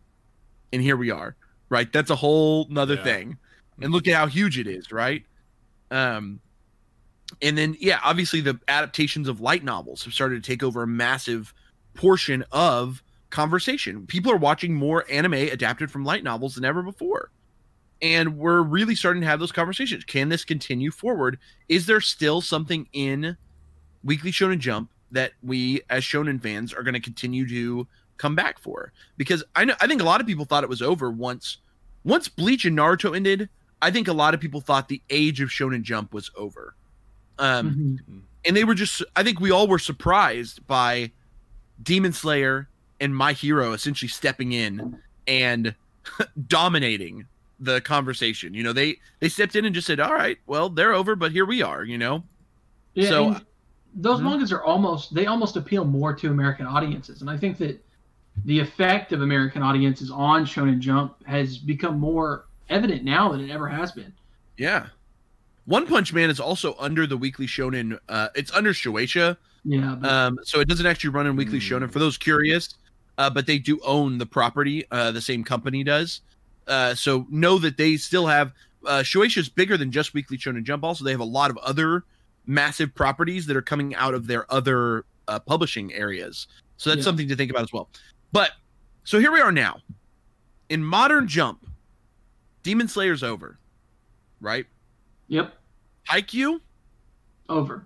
and 0.73 0.81
here 0.81 0.97
we 0.97 1.11
are." 1.11 1.35
Right? 1.69 1.91
That's 1.93 2.09
a 2.09 2.15
whole 2.15 2.67
nother 2.69 2.95
Yeah. 2.95 3.03
thing, 3.03 3.37
and 3.81 3.91
look 3.91 4.07
at 4.07 4.15
how 4.15 4.25
huge 4.27 4.57
it 4.57 4.67
is, 4.67 4.91
right? 4.91 5.23
Um, 5.91 6.39
and 7.41 7.57
then 7.57 7.75
yeah, 7.79 7.99
obviously 8.03 8.41
the 8.41 8.59
adaptations 8.67 9.27
of 9.27 9.39
light 9.39 9.63
novels 9.63 10.03
have 10.03 10.13
started 10.13 10.43
to 10.43 10.51
take 10.51 10.63
over 10.63 10.83
a 10.83 10.87
massive 10.87 11.53
portion 11.93 12.43
of 12.51 13.03
conversation. 13.29 14.07
People 14.07 14.31
are 14.31 14.37
watching 14.37 14.73
more 14.73 15.05
anime 15.09 15.33
adapted 15.33 15.91
from 15.91 16.03
light 16.03 16.23
novels 16.23 16.55
than 16.55 16.65
ever 16.65 16.81
before. 16.81 17.29
And 18.01 18.37
we're 18.37 18.61
really 18.61 18.95
starting 18.95 19.21
to 19.21 19.27
have 19.27 19.39
those 19.39 19.51
conversations. 19.51 20.03
Can 20.05 20.29
this 20.29 20.45
continue 20.45 20.89
forward? 20.89 21.37
Is 21.67 21.85
there 21.85 22.01
still 22.01 22.41
something 22.41 22.87
in 22.93 23.37
Weekly 24.03 24.31
Shonen 24.31 24.59
Jump 24.59 24.89
that 25.11 25.31
we 25.43 25.81
as 25.89 26.03
shonen 26.03 26.41
fans 26.41 26.73
are 26.73 26.83
going 26.83 26.93
to 26.93 26.99
continue 26.99 27.47
to 27.49 27.87
come 28.17 28.35
back 28.35 28.59
for? 28.59 28.91
Because 29.17 29.43
I 29.55 29.65
know 29.65 29.75
I 29.81 29.87
think 29.87 30.01
a 30.01 30.05
lot 30.05 30.21
of 30.21 30.27
people 30.27 30.45
thought 30.45 30.63
it 30.63 30.69
was 30.69 30.81
over 30.81 31.09
once 31.11 31.57
once 32.03 32.27
Bleach 32.27 32.65
and 32.65 32.77
Naruto 32.77 33.15
ended. 33.15 33.49
I 33.81 33.91
think 33.91 34.07
a 34.07 34.13
lot 34.13 34.33
of 34.33 34.39
people 34.39 34.59
thought 34.61 34.89
the 34.89 35.01
age 35.09 35.39
of 35.41 35.49
Shonen 35.49 35.81
Jump 35.83 36.13
was 36.13 36.29
over. 36.35 36.75
Um, 37.37 37.99
Mhm. 38.09 38.21
and 38.45 38.55
they 38.57 38.63
were 38.65 38.73
just 38.75 39.01
i 39.15 39.23
think 39.23 39.39
we 39.39 39.49
all 39.51 39.67
were 39.67 39.79
surprised 39.79 40.65
by 40.67 41.11
demon 41.81 42.11
slayer 42.13 42.67
and 42.99 43.15
my 43.15 43.31
hero 43.33 43.71
essentially 43.73 44.09
stepping 44.09 44.51
in 44.51 44.97
and 45.27 45.73
dominating 46.47 47.25
the 47.59 47.81
conversation 47.81 48.53
you 48.53 48.63
know 48.63 48.71
they 48.73 48.97
they 49.19 49.27
stepped 49.29 49.55
in 49.55 49.65
and 49.65 49.75
just 49.75 49.87
said 49.87 49.99
all 49.99 50.13
right 50.13 50.37
well 50.47 50.69
they're 50.69 50.93
over 50.93 51.15
but 51.15 51.31
here 51.31 51.45
we 51.45 51.61
are 51.61 51.83
you 51.83 51.97
know 51.97 52.23
Yeah, 52.93 53.09
So- 53.09 53.41
those 53.95 54.19
Mhm. 54.19 54.23
mangas 54.23 54.51
are 54.51 54.63
almost 54.63 55.13
they 55.13 55.25
almost 55.25 55.55
appeal 55.57 55.85
more 55.85 56.13
to 56.13 56.29
American 56.29 56.65
audiences, 56.65 57.21
and 57.21 57.29
I 57.29 57.37
think 57.37 57.57
that 57.57 57.83
the 58.45 58.59
effect 58.59 59.11
of 59.11 59.21
American 59.21 59.61
audiences 59.61 60.11
on 60.11 60.45
Shonen 60.45 60.79
Jump 60.79 61.15
has 61.25 61.57
become 61.57 61.99
more 61.99 62.45
evident 62.69 63.03
now 63.03 63.31
than 63.31 63.41
it 63.41 63.49
ever 63.49 63.67
has 63.67 63.91
been. 63.91 64.13
yeah 64.57 64.87
one 65.65 65.85
punch 65.87 66.13
man 66.13 66.29
is 66.29 66.39
also 66.39 66.75
under 66.79 67.05
the 67.07 67.15
weekly 67.17 67.47
shonen 67.47 67.97
uh 68.09 68.27
it's 68.35 68.51
under 68.53 68.71
shueisha 68.73 69.37
Yeah, 69.63 69.95
but, 69.99 70.09
Um, 70.11 70.39
so 70.43 70.59
it 70.59 70.67
doesn't 70.67 70.85
actually 70.85 71.09
run 71.11 71.27
in 71.27 71.35
Weekly 71.35 71.59
Mm. 71.59 71.81
Shonen 71.81 71.91
for 71.91 71.99
those 71.99 72.17
curious, 72.17 72.75
uh, 73.17 73.29
but 73.29 73.45
they 73.45 73.59
do 73.59 73.77
own 73.83 74.17
the 74.17 74.25
property. 74.25 74.85
Uh, 74.89 75.11
the 75.11 75.19
same 75.21 75.43
company 75.43 75.83
does. 75.83 76.21
Uh, 76.67 76.95
so 76.95 77.27
know 77.29 77.57
that 77.59 77.75
they 77.75 77.97
still 77.97 78.27
have 78.27 78.53
uh, 78.87 78.99
Shueisha 78.99 79.39
is 79.39 79.49
bigger 79.49 79.75
than 79.77 79.91
just 79.91 80.13
Weekly 80.13 80.37
Shonen 80.37 80.63
Jump. 80.63 80.83
Also, 80.85 81.03
they 81.03 81.11
have 81.11 81.19
a 81.19 81.25
lot 81.39 81.49
of 81.51 81.57
other 81.57 82.03
massive 82.49 82.93
properties 82.95 83.45
that 83.45 83.55
are 83.55 83.61
coming 83.61 83.93
out 83.95 84.13
of 84.15 84.25
their 84.27 84.51
other 84.51 85.05
uh, 85.27 85.39
publishing 85.39 85.93
areas. 85.93 86.47
So 86.77 86.89
that's 86.89 86.99
Yeah. 86.99 87.03
something 87.03 87.27
to 87.27 87.35
think 87.35 87.51
about 87.51 87.61
as 87.63 87.71
well. 87.71 87.89
But 88.31 88.51
so 89.03 89.19
here 89.19 89.31
we 89.31 89.39
are 89.39 89.51
now 89.51 89.81
in 90.69 90.83
modern 90.83 91.27
Jump. 91.27 91.65
Demon 92.63 92.87
Slayer's 92.87 93.23
over, 93.23 93.57
right? 94.41 94.65
yep, 95.27 95.53
Haikyuu, 96.09 96.59
over, 97.47 97.85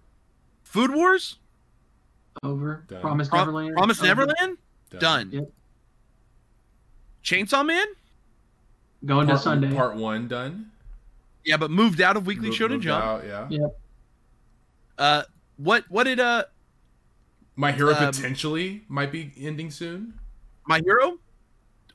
Food 0.63 0.91
Wars, 0.95 1.37
over. 2.41 2.83
Done. 2.87 3.01
Promise 3.01 3.27
Pro- 3.29 3.39
Neverland. 3.39 3.75
Promise 3.75 3.99
over. 3.99 4.07
Neverland, 4.07 4.57
done. 4.99 5.29
Yep. 5.31 5.51
Chainsaw 7.23 7.65
Man, 7.65 7.85
Going 9.05 9.27
to 9.27 9.37
Sunday. 9.37 9.73
part 9.73 9.95
one 9.95 10.27
done. 10.27 10.71
yeah, 11.45 11.57
but 11.57 11.69
moved 11.69 12.01
out 12.01 12.17
of 12.17 12.25
Weekly 12.25 12.49
Mo- 12.49 12.55
Shonen 12.55 12.69
moved 12.71 12.83
Jump. 12.83 13.03
out, 13.03 13.25
yeah. 13.25 13.47
Yeah. 13.49 13.67
Uh, 14.97 15.23
what 15.57 15.85
what 15.89 16.03
did 16.03 16.19
uh 16.19 16.43
My 17.55 17.71
hero 17.71 17.93
Um, 17.93 18.11
potentially 18.13 18.83
might 18.87 19.11
be 19.11 19.31
ending 19.37 19.71
soon. 19.71 20.13
my 20.67 20.81
hero 20.83 21.17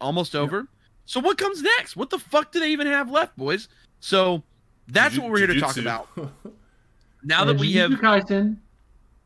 almost 0.01 0.35
over? 0.37 0.67
So 1.05 1.21
what 1.21 1.39
comes 1.39 1.63
next? 1.63 1.97
What 1.97 2.11
the 2.11 2.19
fuck 2.19 2.53
do 2.53 2.61
they 2.61 2.71
even 2.71 2.87
have 2.87 3.11
left, 3.11 3.37
boys? 3.37 3.69
So 4.01 4.43
that's 4.89 5.15
Juju- 5.15 5.23
what 5.23 5.31
we're 5.33 5.39
here 5.39 5.47
to 5.49 5.61
talk 5.61 5.77
about. 5.77 6.09
Now 7.25 7.45
that 7.47 7.59
we 7.59 7.73
have 7.75 7.91
Kaisen. 7.91 8.59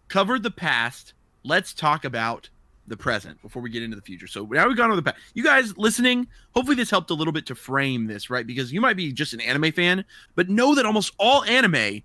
covered 0.08 0.42
the 0.42 0.50
past, 0.50 1.12
let's 1.44 1.74
talk 1.74 2.06
about 2.06 2.48
the 2.86 2.96
present 2.96 3.40
before 3.42 3.60
we 3.60 3.68
get 3.68 3.82
into 3.82 3.96
the 3.96 4.02
future. 4.02 4.26
So 4.26 4.44
now 4.46 4.66
we've 4.66 4.76
gone 4.78 4.86
over 4.90 4.96
the 4.96 5.02
past. 5.02 5.18
You 5.34 5.44
guys 5.44 5.76
listening, 5.76 6.26
hopefully 6.54 6.74
this 6.74 6.88
helped 6.90 7.10
a 7.10 7.14
little 7.14 7.34
bit 7.34 7.44
to 7.46 7.54
frame 7.54 8.06
this, 8.06 8.30
right? 8.30 8.46
Because 8.46 8.72
you 8.72 8.80
might 8.80 8.96
be 8.96 9.12
just 9.12 9.34
an 9.34 9.42
anime 9.42 9.72
fan, 9.72 10.06
but 10.34 10.48
know 10.48 10.74
that 10.74 10.86
almost 10.86 11.12
all 11.18 11.44
anime 11.44 12.02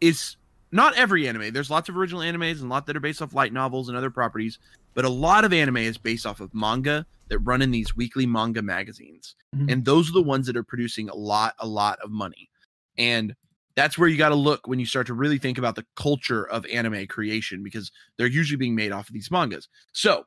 is 0.00 0.36
not 0.72 0.96
every 0.96 1.26
anime. 1.28 1.52
There's 1.52 1.70
lots 1.70 1.88
of 1.88 1.96
original 1.96 2.20
animes 2.20 2.60
and 2.60 2.64
a 2.64 2.68
lot 2.68 2.86
that 2.86 2.96
are 2.96 3.00
based 3.00 3.22
off 3.22 3.34
light 3.34 3.52
novels 3.52 3.88
and 3.88 3.96
other 3.96 4.10
properties, 4.10 4.58
but 4.94 5.04
a 5.04 5.08
lot 5.08 5.44
of 5.44 5.52
anime 5.52 5.78
is 5.78 5.96
based 5.98 6.26
off 6.26 6.40
of 6.40 6.52
manga 6.54 7.06
that 7.28 7.38
run 7.40 7.62
in 7.62 7.70
these 7.70 7.94
weekly 7.96 8.26
manga 8.26 8.62
magazines. 8.62 9.34
Mhm. 9.54 9.72
And 9.72 9.84
those 9.84 10.08
are 10.10 10.12
the 10.12 10.22
ones 10.22 10.46
that 10.46 10.56
are 10.56 10.62
producing 10.62 11.08
a 11.08 11.14
lot, 11.14 11.54
a 11.58 11.66
lot 11.66 11.98
of 12.00 12.10
money. 12.10 12.50
And 12.96 13.34
that's 13.76 13.96
where 13.96 14.08
you 14.08 14.16
got 14.16 14.30
to 14.30 14.34
look 14.34 14.66
when 14.66 14.78
you 14.80 14.86
start 14.86 15.06
to 15.06 15.14
really 15.14 15.38
think 15.38 15.56
about 15.58 15.76
the 15.76 15.86
culture 15.94 16.42
of 16.48 16.66
anime 16.66 17.06
creation 17.06 17.62
because 17.62 17.92
they're 18.16 18.26
usually 18.26 18.56
being 18.56 18.74
made 18.74 18.92
off 18.92 19.08
of 19.08 19.14
these 19.14 19.30
mangas. 19.30 19.68
So, 19.92 20.26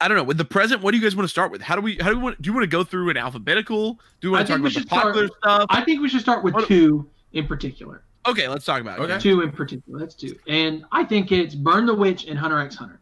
I 0.00 0.08
don't 0.08 0.16
know. 0.16 0.24
With 0.24 0.38
the 0.38 0.46
present, 0.46 0.80
what 0.80 0.92
do 0.92 0.96
you 0.96 1.02
guys 1.02 1.14
want 1.14 1.24
to 1.24 1.30
start 1.30 1.52
with? 1.52 1.60
How 1.60 1.74
do 1.76 1.82
we? 1.82 1.96
How 2.00 2.08
do 2.08 2.16
we 2.16 2.22
want? 2.22 2.40
Do 2.40 2.48
you 2.48 2.54
want 2.54 2.62
to 2.64 2.68
go 2.68 2.82
through 2.82 3.10
an 3.10 3.18
alphabetical? 3.18 4.00
Do 4.22 4.28
you 4.28 4.32
want 4.32 4.46
to 4.46 4.52
talk 4.54 4.62
we 4.62 4.68
about 4.68 4.72
the 4.72 4.80
should 4.80 4.88
start- 4.88 5.02
popular 5.04 5.28
stuff? 5.42 5.66
I 5.68 5.84
think 5.84 6.00
we 6.00 6.08
should 6.08 6.22
start 6.22 6.42
with 6.42 6.54
What- 6.54 6.66
two 6.66 7.10
in 7.32 7.46
particular. 7.46 8.02
Okay, 8.26 8.48
let's 8.48 8.64
talk 8.64 8.80
about 8.80 8.98
it. 8.98 9.02
Okay. 9.02 9.18
Two 9.18 9.40
in 9.40 9.50
particular. 9.50 9.98
That's 9.98 10.14
two. 10.14 10.36
And 10.46 10.84
I 10.92 11.04
think 11.04 11.32
it's 11.32 11.54
Burn 11.54 11.86
the 11.86 11.94
Witch 11.94 12.26
and 12.26 12.38
Hunter 12.38 12.58
x 12.60 12.74
Hunter. 12.76 13.00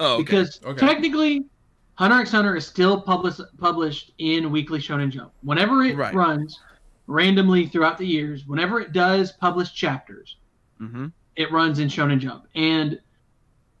Oh, 0.00 0.14
okay. 0.14 0.22
Because 0.22 0.60
Okay. 0.64 0.86
technically, 0.86 1.44
Hunter 1.96 2.20
x 2.20 2.30
Hunter 2.32 2.56
is 2.56 2.66
still 2.66 3.00
published 3.00 3.40
published 3.58 4.12
in 4.18 4.50
Weekly 4.50 4.80
Shonen 4.80 5.10
Jump. 5.10 5.32
Whenever 5.42 5.82
it 5.84 5.96
Right. 5.96 6.14
runs 6.14 6.58
randomly 7.06 7.66
throughout 7.66 7.98
the 7.98 8.06
years, 8.06 8.46
whenever 8.46 8.80
it 8.80 8.92
does 8.92 9.32
publish 9.32 9.72
chapters, 9.72 10.36
hmm 10.78 11.06
it 11.36 11.50
runs 11.50 11.80
in 11.80 11.88
Shonen 11.88 12.20
Jump. 12.20 12.46
And 12.54 13.00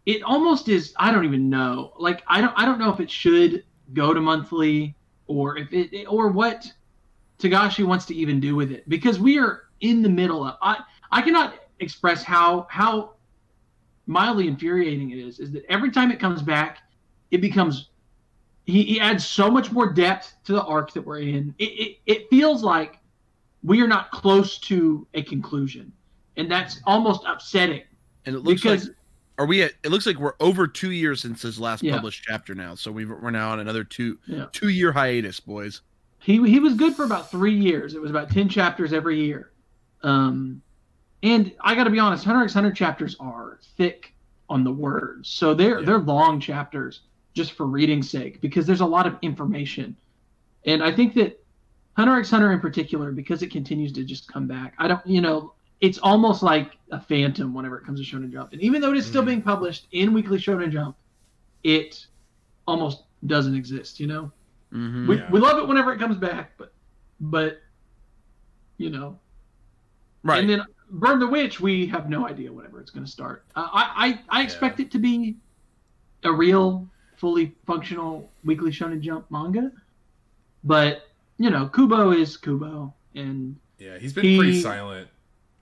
it 0.06 0.22
almost 0.24 0.68
is 0.68 0.92
I 0.98 1.10
don't 1.10 1.24
even 1.24 1.48
know. 1.48 1.92
Like 1.98 2.22
I 2.26 2.40
don't 2.40 2.52
I 2.56 2.64
don't 2.66 2.78
know 2.78 2.92
if 2.92 3.00
it 3.00 3.10
should 3.10 3.64
go 3.94 4.12
to 4.12 4.20
monthly 4.20 4.94
or 5.26 5.56
if 5.56 5.72
it 5.72 6.04
or 6.06 6.28
what 6.28 6.70
Togashi 7.38 7.84
wants 7.84 8.04
to 8.06 8.14
even 8.14 8.40
do 8.40 8.54
with 8.56 8.70
it 8.70 8.86
because 8.88 9.18
we 9.18 9.38
are 9.38 9.62
in 9.84 10.00
the 10.02 10.08
middle 10.08 10.44
of 10.46 10.56
I 10.62 10.78
I 11.12 11.20
cannot 11.22 11.54
express 11.80 12.22
how 12.24 12.66
how 12.70 13.14
mildly 14.06 14.48
infuriating 14.48 15.10
it 15.10 15.18
is 15.18 15.38
is 15.40 15.52
that 15.52 15.64
every 15.68 15.90
time 15.90 16.10
it 16.10 16.18
comes 16.18 16.40
back 16.42 16.78
it 17.30 17.40
becomes 17.40 17.90
he, 18.64 18.82
he 18.82 19.00
adds 19.00 19.26
so 19.26 19.50
much 19.50 19.70
more 19.70 19.92
depth 19.92 20.34
to 20.44 20.52
the 20.52 20.62
arc 20.64 20.92
that 20.94 21.02
we're 21.02 21.20
in 21.20 21.54
it, 21.58 21.64
it 21.64 21.96
it 22.06 22.30
feels 22.30 22.62
like 22.62 22.98
we 23.62 23.80
are 23.82 23.86
not 23.88 24.10
close 24.10 24.58
to 24.58 25.06
a 25.14 25.22
conclusion 25.22 25.92
and 26.38 26.50
that's 26.50 26.80
almost 26.86 27.22
upsetting 27.26 27.82
And 28.24 28.34
it 28.34 28.40
looks 28.40 28.62
because 28.62 28.86
like 28.88 28.96
are 29.36 29.46
we 29.46 29.64
at? 29.64 29.72
It 29.82 29.88
looks 29.88 30.06
like 30.06 30.16
we're 30.18 30.34
over 30.38 30.68
two 30.68 30.92
years 30.92 31.20
since 31.20 31.42
his 31.42 31.58
last 31.58 31.82
Yeah. 31.82 31.96
published 31.96 32.22
chapter 32.22 32.54
now. 32.54 32.76
So 32.76 32.92
we've, 32.92 33.10
we're 33.10 33.32
now 33.32 33.50
on 33.50 33.58
another 33.58 33.82
two 33.82 34.16
Yeah. 34.28 34.46
two 34.52 34.68
year 34.68 34.92
hiatus, 34.92 35.40
boys. 35.40 35.80
he 36.20 36.34
he 36.48 36.60
was 36.60 36.74
good 36.74 36.94
for 36.94 37.02
about 37.04 37.32
three 37.32 37.58
years. 37.58 37.94
It 37.96 38.00
was 38.00 38.12
about 38.12 38.30
ten 38.30 38.48
chapters 38.48 38.92
every 38.92 39.18
year. 39.20 39.50
Um, 40.04 40.62
and 41.22 41.52
I 41.60 41.74
got 41.74 41.84
to 41.84 41.90
be 41.90 41.98
honest, 41.98 42.24
Hunter 42.24 42.44
x 42.44 42.52
Hunter 42.52 42.70
chapters 42.72 43.16
are 43.18 43.58
thick 43.76 44.12
on 44.48 44.62
the 44.62 44.70
words, 44.72 45.28
so 45.28 45.54
they're 45.54 45.80
Yeah. 45.80 45.86
they're 45.86 45.98
long 45.98 46.38
chapters 46.38 47.00
just 47.32 47.52
for 47.52 47.66
reading's 47.66 48.08
sake 48.10 48.40
because 48.40 48.66
there's 48.66 48.82
a 48.82 48.86
lot 48.86 49.06
of 49.06 49.16
information. 49.22 49.96
And 50.66 50.82
I 50.82 50.92
think 50.92 51.14
that 51.14 51.42
Hunter 51.96 52.18
x 52.18 52.30
Hunter 52.30 52.52
in 52.52 52.60
particular, 52.60 53.10
because 53.10 53.42
it 53.42 53.50
continues 53.50 53.92
to 53.92 54.04
just 54.04 54.30
come 54.32 54.46
back, 54.46 54.74
I 54.78 54.86
don't, 54.88 55.04
you 55.06 55.20
know, 55.22 55.54
it's 55.80 55.98
almost 55.98 56.42
like 56.42 56.72
a 56.92 57.00
phantom 57.00 57.54
whenever 57.54 57.78
it 57.78 57.84
comes 57.84 58.06
to 58.06 58.16
Shonen 58.16 58.30
Jump. 58.30 58.52
And 58.52 58.60
even 58.62 58.80
though 58.82 58.90
it 58.92 58.96
is 58.98 59.06
still 59.06 59.22
Mhm. 59.22 59.26
being 59.26 59.42
published 59.42 59.88
in 59.92 60.12
Weekly 60.12 60.38
Shonen 60.38 60.70
Jump, 60.70 60.96
it 61.62 62.06
almost 62.66 63.04
doesn't 63.26 63.54
exist. 63.54 63.98
You 63.98 64.06
know. 64.08 64.32
Mm-hmm. 64.72 65.08
We, 65.08 65.16
Yeah. 65.16 65.30
we 65.30 65.40
love 65.40 65.58
it 65.58 65.66
whenever 65.68 65.92
it 65.92 65.98
comes 65.98 66.16
back, 66.18 66.52
but 66.58 66.72
but 67.20 67.60
you 68.76 68.90
know, 68.90 69.18
right. 70.24 70.40
and 70.40 70.50
then 70.50 70.62
Burn 70.90 71.18
the 71.20 71.26
Witch, 71.28 71.60
we 71.60 71.86
have 71.86 72.08
no 72.10 72.26
idea 72.28 72.52
whenever 72.52 72.80
it's 72.80 72.90
going 72.90 73.04
to 73.06 73.10
start. 73.10 73.44
Uh, 73.56 73.68
I 73.72 74.18
I, 74.30 74.40
I 74.40 74.42
expect 74.42 74.80
it 74.80 74.90
to 74.92 74.98
be 74.98 75.36
a 76.24 76.32
real, 76.32 76.88
fully 77.16 77.54
functional 77.66 78.30
weekly 78.44 78.70
Shonen 78.72 79.00
Jump 79.00 79.30
manga, 79.30 79.70
but 80.62 81.08
you 81.38 81.50
know, 81.50 81.68
Kubo 81.68 82.12
is 82.12 82.36
Kubo, 82.36 82.92
and 83.14 83.56
Yeah, 83.78 83.98
he's 83.98 84.12
been 84.12 84.24
He- 84.24 84.36
pretty 84.36 84.60
silent 84.60 85.08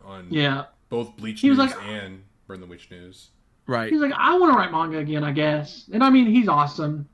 on 0.05 0.27
yeah, 0.31 0.65
both 0.89 1.17
Bleach 1.17 1.41
He 1.41 1.49
was 1.51 1.59
News 1.59 1.71
like- 1.75 1.85
and 1.87 2.23
Burn 2.47 2.61
the 2.61 2.67
Witch 2.67 2.91
News. 2.91 3.31
right. 3.67 3.91
he's 3.91 4.01
like, 4.01 4.13
I 4.17 4.37
want 4.39 4.53
to 4.53 4.59
write 4.59 4.71
manga 4.73 4.99
again, 4.99 5.25
I 5.25 5.33
guess, 5.33 5.89
and 5.93 6.03
I 6.05 6.11
mean, 6.11 6.27
he's 6.27 6.49
awesome. 6.49 7.09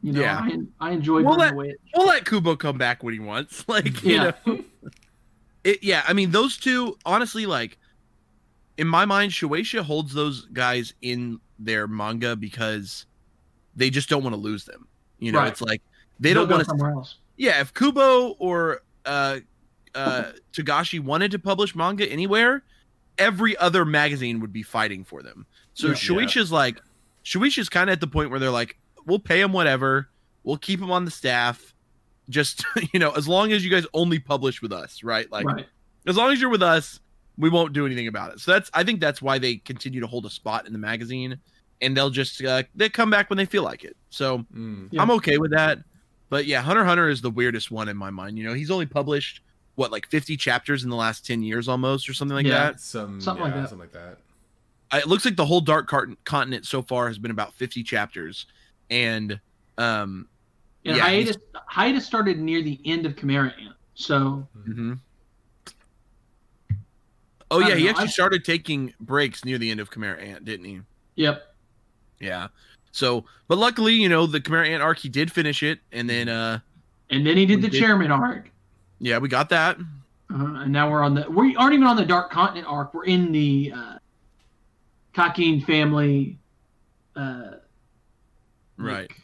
You 0.00 0.12
know, 0.12 0.20
Yeah. 0.20 0.38
I, 0.40 0.58
I 0.80 0.90
enjoyed 0.92 1.24
Well, 1.24 1.34
Burn 1.36 1.40
that- 1.40 1.50
the 1.50 1.56
Witch. 1.56 1.76
We'll 1.94 2.06
let 2.06 2.24
Kubo 2.24 2.54
come 2.56 2.78
back 2.78 3.02
when 3.02 3.12
he 3.14 3.20
wants. 3.20 3.64
Like, 3.68 4.02
you 4.04 4.14
Yeah. 4.14 4.32
know. 4.46 4.64
It, 5.68 5.82
yeah, 5.82 6.02
I 6.08 6.12
mean 6.14 6.30
those 6.30 6.56
two 6.56 6.96
honestly 7.04 7.44
like 7.46 7.76
in 8.78 8.86
my 8.88 9.04
mind 9.04 9.32
Shueisha 9.32 9.82
holds 9.82 10.14
those 10.14 10.46
guys 10.46 10.94
in 11.02 11.40
their 11.58 11.86
manga 11.86 12.36
because 12.36 13.04
they 13.76 13.90
just 13.90 14.08
don't 14.08 14.22
want 14.22 14.34
to 14.34 14.40
lose 14.40 14.64
them. 14.64 14.86
You 15.18 15.32
know, 15.32 15.40
Right. 15.40 15.48
it's 15.48 15.60
like 15.60 15.82
they 16.20 16.32
They'll 16.32 16.46
don't 16.46 16.50
want 16.52 16.60
to 16.60 16.68
somewhere 16.70 16.92
else. 16.92 17.16
Yeah, 17.36 17.60
if 17.60 17.74
Kubo 17.74 18.30
or 18.38 18.80
uh 19.04 19.40
uh 19.94 20.32
Togashi 20.52 21.00
wanted 21.00 21.32
to 21.32 21.38
publish 21.38 21.74
manga 21.76 22.10
anywhere, 22.10 22.62
every 23.18 23.56
other 23.58 23.84
magazine 23.84 24.40
would 24.40 24.52
be 24.52 24.62
fighting 24.62 25.04
for 25.04 25.22
them. 25.22 25.44
So 25.74 25.88
Yeah. 25.88 25.94
Shueisha's 25.94 26.50
like 26.52 26.80
Shueisha's 27.24 27.68
kind 27.68 27.90
of 27.90 27.92
at 27.94 28.00
the 28.00 28.06
point 28.06 28.30
where 28.30 28.40
they're 28.40 28.50
like, 28.50 28.78
we'll 29.04 29.18
pay 29.18 29.40
him 29.42 29.52
whatever, 29.52 30.08
we'll 30.44 30.56
keep 30.56 30.80
him 30.80 30.90
on 30.90 31.04
the 31.04 31.10
staff. 31.10 31.74
Just 32.28 32.64
you 32.92 33.00
know, 33.00 33.10
as 33.12 33.26
long 33.28 33.52
as 33.52 33.64
you 33.64 33.70
guys 33.70 33.86
only 33.94 34.18
publish 34.18 34.60
with 34.62 34.72
us, 34.72 35.02
right? 35.02 35.30
Like 35.30 35.46
right. 35.46 35.66
as 36.06 36.16
long 36.16 36.32
as 36.32 36.40
you're 36.40 36.50
with 36.50 36.62
us, 36.62 37.00
we 37.36 37.48
won't 37.50 37.72
do 37.72 37.86
anything 37.86 38.08
about 38.08 38.32
it. 38.32 38.40
So 38.40 38.52
that's 38.52 38.70
I 38.74 38.84
think 38.84 39.00
that's 39.00 39.22
why 39.22 39.38
they 39.38 39.56
continue 39.56 40.00
to 40.00 40.06
hold 40.06 40.26
a 40.26 40.30
spot 40.30 40.66
in 40.66 40.72
the 40.72 40.78
magazine, 40.78 41.38
and 41.80 41.96
they'll 41.96 42.10
just 42.10 42.42
uh, 42.44 42.62
they 42.74 42.88
come 42.88 43.10
back 43.10 43.30
when 43.30 43.36
they 43.36 43.46
feel 43.46 43.62
like 43.62 43.84
it. 43.84 43.96
So 44.10 44.38
Mm. 44.54 44.88
Yeah. 44.90 45.02
I'm 45.02 45.10
okay 45.12 45.38
with 45.38 45.52
that. 45.52 45.78
But 46.30 46.44
yeah, 46.44 46.60
Hunter 46.60 46.84
Hunter 46.84 47.08
is 47.08 47.22
the 47.22 47.30
weirdest 47.30 47.70
one 47.70 47.88
in 47.88 47.96
my 47.96 48.10
mind. 48.10 48.36
You 48.36 48.44
know, 48.44 48.52
he's 48.52 48.70
only 48.70 48.84
published 48.86 49.40
what 49.76 49.90
like 49.92 50.06
50 50.08 50.36
chapters 50.36 50.82
in 50.84 50.90
the 50.90 50.96
last 50.96 51.24
10 51.24 51.42
years 51.42 51.68
almost, 51.68 52.08
or 52.08 52.12
something 52.12 52.34
like 52.34 52.44
Yeah. 52.44 52.58
that. 52.72 52.80
Some 52.80 53.20
Something 53.20 53.44
like 53.44 53.54
that. 53.54 53.68
Something 53.70 53.78
like 53.78 53.92
that. 53.92 54.18
I, 54.90 54.98
it 54.98 55.06
looks 55.06 55.24
like 55.24 55.36
the 55.36 55.46
whole 55.46 55.60
Dark 55.60 55.86
Cart- 55.86 56.10
Continent 56.24 56.66
so 56.66 56.82
far 56.82 57.06
has 57.08 57.18
been 57.18 57.30
about 57.30 57.54
50 57.54 57.82
chapters, 57.84 58.46
and 58.90 59.38
um, 59.78 60.28
And 60.88 60.96
Yeah, 60.96 61.02
hiatus 61.04 61.36
hiatus 61.66 62.06
started 62.06 62.38
near 62.38 62.62
the 62.62 62.80
end 62.84 63.04
of 63.06 63.16
Chimera 63.16 63.52
Ant. 63.60 63.74
So 63.94 64.46
mhm. 64.66 64.98
oh 67.50 67.58
I 67.58 67.60
yeah, 67.60 67.68
don't 67.68 67.78
he 67.78 67.84
know, 67.84 67.90
actually 67.90 68.02
I've- 68.04 68.12
started 68.12 68.44
taking 68.44 68.94
breaks 69.00 69.44
near 69.44 69.58
the 69.58 69.70
end 69.70 69.80
of 69.80 69.90
Chimera 69.90 70.20
Ant, 70.20 70.44
didn't 70.44 70.66
he? 70.66 70.80
yep. 71.16 71.54
Yeah. 72.20 72.48
So, 72.90 73.24
but 73.46 73.58
luckily, 73.58 73.92
you 73.94 74.08
know, 74.08 74.26
the 74.26 74.40
Chimera 74.40 74.66
Ant 74.66 74.82
arc, 74.82 74.98
he 74.98 75.08
did 75.08 75.30
finish 75.30 75.62
it, 75.62 75.78
and 75.92 76.10
then, 76.10 76.28
uh, 76.28 76.58
And 77.10 77.24
then 77.24 77.36
he 77.36 77.46
did 77.46 77.62
the 77.62 77.68
did- 77.68 77.78
chairman 77.78 78.10
arc. 78.10 78.50
yeah, 78.98 79.18
we 79.18 79.28
got 79.28 79.50
that. 79.50 79.78
Uh, 79.78 80.62
and 80.62 80.72
now 80.72 80.90
we're 80.90 81.02
on 81.02 81.14
the 81.14 81.30
we 81.30 81.54
aren't 81.56 81.74
even 81.74 81.86
on 81.86 81.96
the 81.96 82.04
Dark 82.04 82.30
Continent 82.30 82.66
arc. 82.68 82.92
We're 82.94 83.04
in 83.04 83.30
the 83.32 83.72
uh 83.74 83.98
Kakin 85.14 85.60
family 85.62 86.38
uh 87.16 87.52
Right. 88.76 89.08
like, 89.10 89.17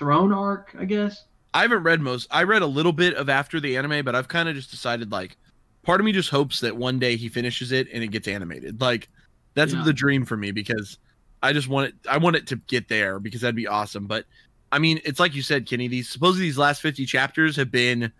throne 0.00 0.32
arc, 0.32 0.74
I 0.78 0.86
guess. 0.86 1.24
I 1.52 1.60
haven't 1.62 1.82
read 1.82 2.00
most. 2.00 2.26
I 2.30 2.44
read 2.44 2.62
a 2.62 2.66
little 2.66 2.92
bit 2.92 3.14
of 3.14 3.28
after 3.28 3.60
the 3.60 3.76
anime, 3.76 4.02
but 4.04 4.14
I've 4.14 4.28
kind 4.28 4.48
of 4.48 4.54
just 4.54 4.70
decided 4.70 5.12
like, 5.12 5.36
part 5.82 6.00
of 6.00 6.04
me 6.06 6.12
just 6.12 6.30
hopes 6.30 6.60
that 6.60 6.74
one 6.76 6.98
day 6.98 7.16
he 7.16 7.28
finishes 7.28 7.70
it 7.70 7.86
and 7.92 8.02
it 8.02 8.08
gets 8.08 8.26
animated. 8.26 8.80
Like, 8.80 9.08
that's 9.54 9.74
Yeah. 9.74 9.82
the 9.84 9.92
dream 9.92 10.24
for 10.24 10.36
me 10.38 10.52
because 10.52 10.98
I 11.42 11.52
just 11.52 11.68
want 11.68 11.88
it. 11.88 11.94
I 12.08 12.16
want 12.16 12.36
it 12.36 12.46
to 12.48 12.56
get 12.56 12.88
there 12.88 13.18
because 13.20 13.42
that'd 13.42 13.54
be 13.54 13.66
awesome. 13.66 14.06
But 14.06 14.24
I 14.72 14.78
mean, 14.78 15.00
it's 15.04 15.20
like 15.20 15.34
you 15.34 15.42
said, 15.42 15.66
Kenny. 15.66 15.86
These 15.88 16.08
supposedly 16.08 16.46
these 16.46 16.56
last 16.58 16.80
fifty 16.80 17.04
chapters 17.04 17.56
have 17.56 17.70
been 17.70 18.10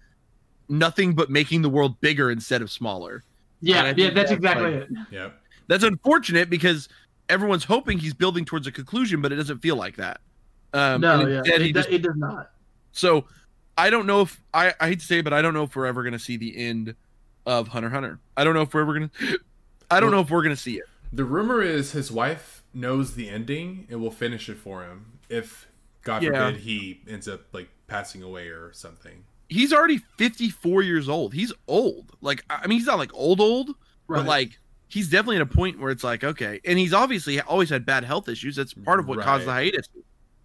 nothing 0.68 1.14
but 1.14 1.30
making 1.30 1.62
the 1.62 1.68
world 1.70 2.00
bigger 2.00 2.30
instead 2.30 2.60
of 2.62 2.70
smaller. 2.70 3.24
Yeah, 3.62 3.86
yeah, 3.96 4.10
that's 4.10 4.14
that's, 4.14 4.30
exactly 4.32 4.74
like- 4.74 4.82
it. 4.82 4.88
Yep. 5.12 5.40
That's 5.68 5.84
unfortunate 5.84 6.50
because 6.50 6.88
everyone's 7.28 7.64
hoping 7.64 7.98
he's 7.98 8.14
building 8.14 8.44
towards 8.44 8.66
a 8.66 8.72
conclusion, 8.72 9.22
but 9.22 9.32
it 9.32 9.36
doesn't 9.36 9.60
feel 9.60 9.76
like 9.76 9.96
that. 9.96 10.20
Um, 10.72 11.00
no, 11.00 11.26
yeah, 11.26 11.42
it, 11.44 11.60
he 11.60 11.72
do- 11.72 11.80
just 11.80 11.88
it 11.90 12.02
does 12.02 12.16
not. 12.16 12.50
So 12.92 13.24
I 13.78 13.90
don't 13.90 14.06
know 14.06 14.20
if 14.22 14.40
I, 14.54 14.74
I 14.80 14.88
hate 14.88 15.00
to 15.00 15.06
say 15.06 15.18
it, 15.18 15.24
but 15.24 15.32
I 15.32 15.42
don't 15.42 15.54
know 15.54 15.64
if 15.64 15.74
we're 15.76 15.86
ever 15.86 16.02
gonna 16.04 16.18
see 16.18 16.36
the 16.36 16.56
end 16.56 16.94
of 17.46 17.68
Hunter 17.68 17.90
Hunter. 17.90 18.18
I 18.36 18.44
don't 18.44 18.54
know 18.54 18.62
if 18.62 18.72
we're 18.74 18.82
ever 18.82 18.94
gonna 18.94 19.10
I 19.90 20.00
don't 20.00 20.10
know 20.10 20.20
if 20.20 20.30
we're 20.30 20.42
gonna 20.42 20.56
see 20.56 20.76
it. 20.76 20.84
The 21.12 21.24
rumor 21.24 21.62
is 21.62 21.92
his 21.92 22.12
wife 22.12 22.62
knows 22.72 23.14
the 23.14 23.28
ending 23.28 23.86
and 23.90 24.00
will 24.00 24.10
finish 24.12 24.48
it 24.48 24.56
for 24.56 24.84
him 24.84 25.18
if, 25.28 25.66
God 26.02 26.22
Yeah. 26.22 26.46
forbid, 26.48 26.60
he 26.60 27.00
ends 27.08 27.26
up 27.26 27.42
like 27.52 27.68
passing 27.88 28.22
away 28.22 28.48
or 28.48 28.72
something. 28.72 29.24
He's 29.48 29.72
already 29.72 29.98
54 29.98 30.82
years 30.82 31.08
old. 31.08 31.34
He's 31.34 31.52
old. 31.66 32.12
Like 32.20 32.44
I 32.48 32.66
mean 32.68 32.78
he's 32.78 32.86
not 32.86 32.98
like 32.98 33.10
old 33.14 33.40
old, 33.40 33.70
Right. 34.06 34.18
but 34.18 34.26
like 34.26 34.58
he's 34.88 35.08
definitely 35.08 35.36
at 35.36 35.42
a 35.42 35.46
point 35.46 35.78
where 35.80 35.90
it's 35.90 36.04
like, 36.04 36.22
okay. 36.24 36.60
And 36.64 36.78
he's 36.78 36.92
obviously 36.92 37.40
always 37.40 37.70
had 37.70 37.84
bad 37.86 38.04
health 38.04 38.28
issues. 38.28 38.56
That's 38.56 38.74
part 38.74 38.98
of 39.00 39.06
what 39.08 39.20
caused 39.20 39.46
the 39.46 39.52
hiatus. 39.52 39.88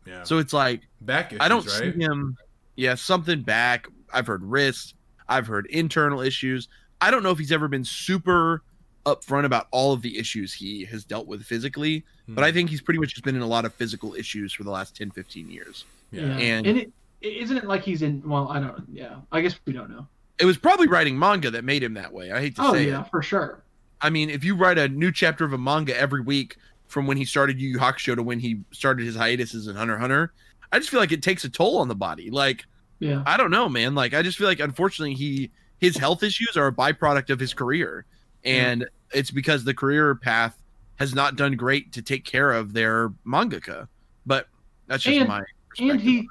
Yeah. 0.06 0.24
So 0.24 0.38
it's 0.38 0.54
like 0.54 0.82
back 1.02 1.28
issues, 1.32 1.40
I 1.42 1.48
don't 1.48 1.66
right? 1.66 1.94
see 1.94 2.02
him. 2.02 2.38
Yeah, 2.76 2.96
something 2.96 3.42
back. 3.42 3.88
I've 4.14 4.28
heard 4.28 4.44
wrists. 4.44 4.94
I've 5.28 5.48
heard 5.48 5.66
internal 5.68 6.22
issues. 6.22 6.68
I 7.02 7.10
don't 7.12 7.24
know 7.24 7.32
if 7.32 7.38
he's 7.40 7.52
ever 7.52 7.68
been 7.68 7.84
super 7.84 8.62
upfront 9.06 9.46
about 9.46 9.68
all 9.72 9.94
of 9.94 10.02
the 10.02 10.18
issues 10.18 10.54
he 10.54 10.84
has 10.86 11.04
dealt 11.06 11.28
with 11.28 11.44
physically, 11.44 12.04
but 12.28 12.44
I 12.44 12.50
Hmm. 12.50 12.54
think 12.56 12.70
he's 12.70 12.82
pretty 12.82 13.00
much 13.00 13.12
just 13.14 13.24
been 13.24 13.36
in 13.36 13.42
a 13.42 13.48
lot 13.48 13.66
of 13.66 13.74
physical 13.74 14.16
issues 14.16 14.52
for 14.54 14.64
the 14.64 14.72
last 14.72 14.96
10, 14.96 15.12
15 15.12 15.50
years. 15.50 15.86
yeah. 16.12 16.22
yeah. 16.22 16.38
and- 16.38 16.68
and 16.68 16.78
it 16.80 16.92
isn't 17.22 17.58
it 17.58 17.66
like 17.66 17.82
he's 17.84 18.02
in 18.04 18.22
well, 18.28 18.48
I 18.50 18.60
don't 18.60 18.84
yeah. 18.92 19.16
I 19.32 19.42
guess 19.42 19.60
we 19.66 19.74
don't 19.74 19.90
know. 19.90 20.08
it 20.38 20.46
was 20.46 20.58
probably 20.58 20.88
writing 20.88 21.18
manga 21.18 21.50
that 21.52 21.64
made 21.64 21.82
him 21.84 21.94
that 21.96 22.12
way. 22.14 22.32
I 22.32 22.40
hate 22.40 22.56
to 22.58 22.62
Oh 22.64 22.74
say 22.74 22.86
Oh, 22.86 22.90
yeah, 22.90 23.02
it. 23.02 23.10
for 23.10 23.22
sure. 23.24 23.64
I 24.02 24.10
mean, 24.12 24.30
if 24.30 24.44
you 24.44 24.56
write 24.56 24.78
a 24.78 24.88
new 24.90 25.12
chapter 25.12 25.46
of 25.46 25.54
a 25.54 25.58
manga 25.58 25.98
every 25.98 26.22
week 26.22 26.58
from 26.88 27.08
when 27.08 27.18
he 27.18 27.26
started 27.26 27.60
Yu 27.60 27.70
Yu 27.70 27.78
Hakusho 27.80 28.16
to 28.16 28.24
when 28.24 28.40
he 28.40 28.62
started 28.72 29.06
his 29.06 29.16
hiatuses 29.16 29.68
in 29.68 29.76
Hunter 29.76 29.96
x 29.96 30.02
Hunter, 30.02 30.34
I 30.72 30.80
just 30.80 30.90
feel 30.90 31.00
like 31.00 31.12
it 31.12 31.24
takes 31.24 31.44
a 31.44 31.50
toll 31.50 31.78
on 31.80 31.88
the 31.88 31.96
body. 31.96 32.30
Like 32.30 32.66
Yeah. 33.00 33.24
I 33.26 33.38
don't 33.38 33.52
know, 33.52 33.68
man. 33.70 33.96
Like 33.96 34.14
I 34.14 34.22
just 34.22 34.38
feel 34.38 34.48
like 34.48 34.60
unfortunately 34.60 35.16
he 35.16 35.52
his 35.80 35.98
health 35.98 36.24
issues 36.24 36.56
are 36.58 36.68
a 36.68 36.72
byproduct 36.74 37.30
of 37.30 37.40
his 37.40 37.54
career, 37.54 38.06
and 38.44 38.86
it's 39.12 39.30
because 39.32 39.64
the 39.64 39.74
career 39.74 40.16
path 40.16 40.58
has 40.98 41.14
not 41.14 41.36
done 41.36 41.56
great 41.56 41.92
to 41.94 42.02
take 42.02 42.24
care 42.24 42.54
of 42.54 42.72
their 42.74 43.10
mangaka. 43.28 43.88
But 44.26 44.48
that's 44.88 45.04
just 45.04 45.18
And- 45.20 45.28
my 45.28 45.40
And 45.40 45.46
perspective 45.70 46.02
he, 46.02 46.28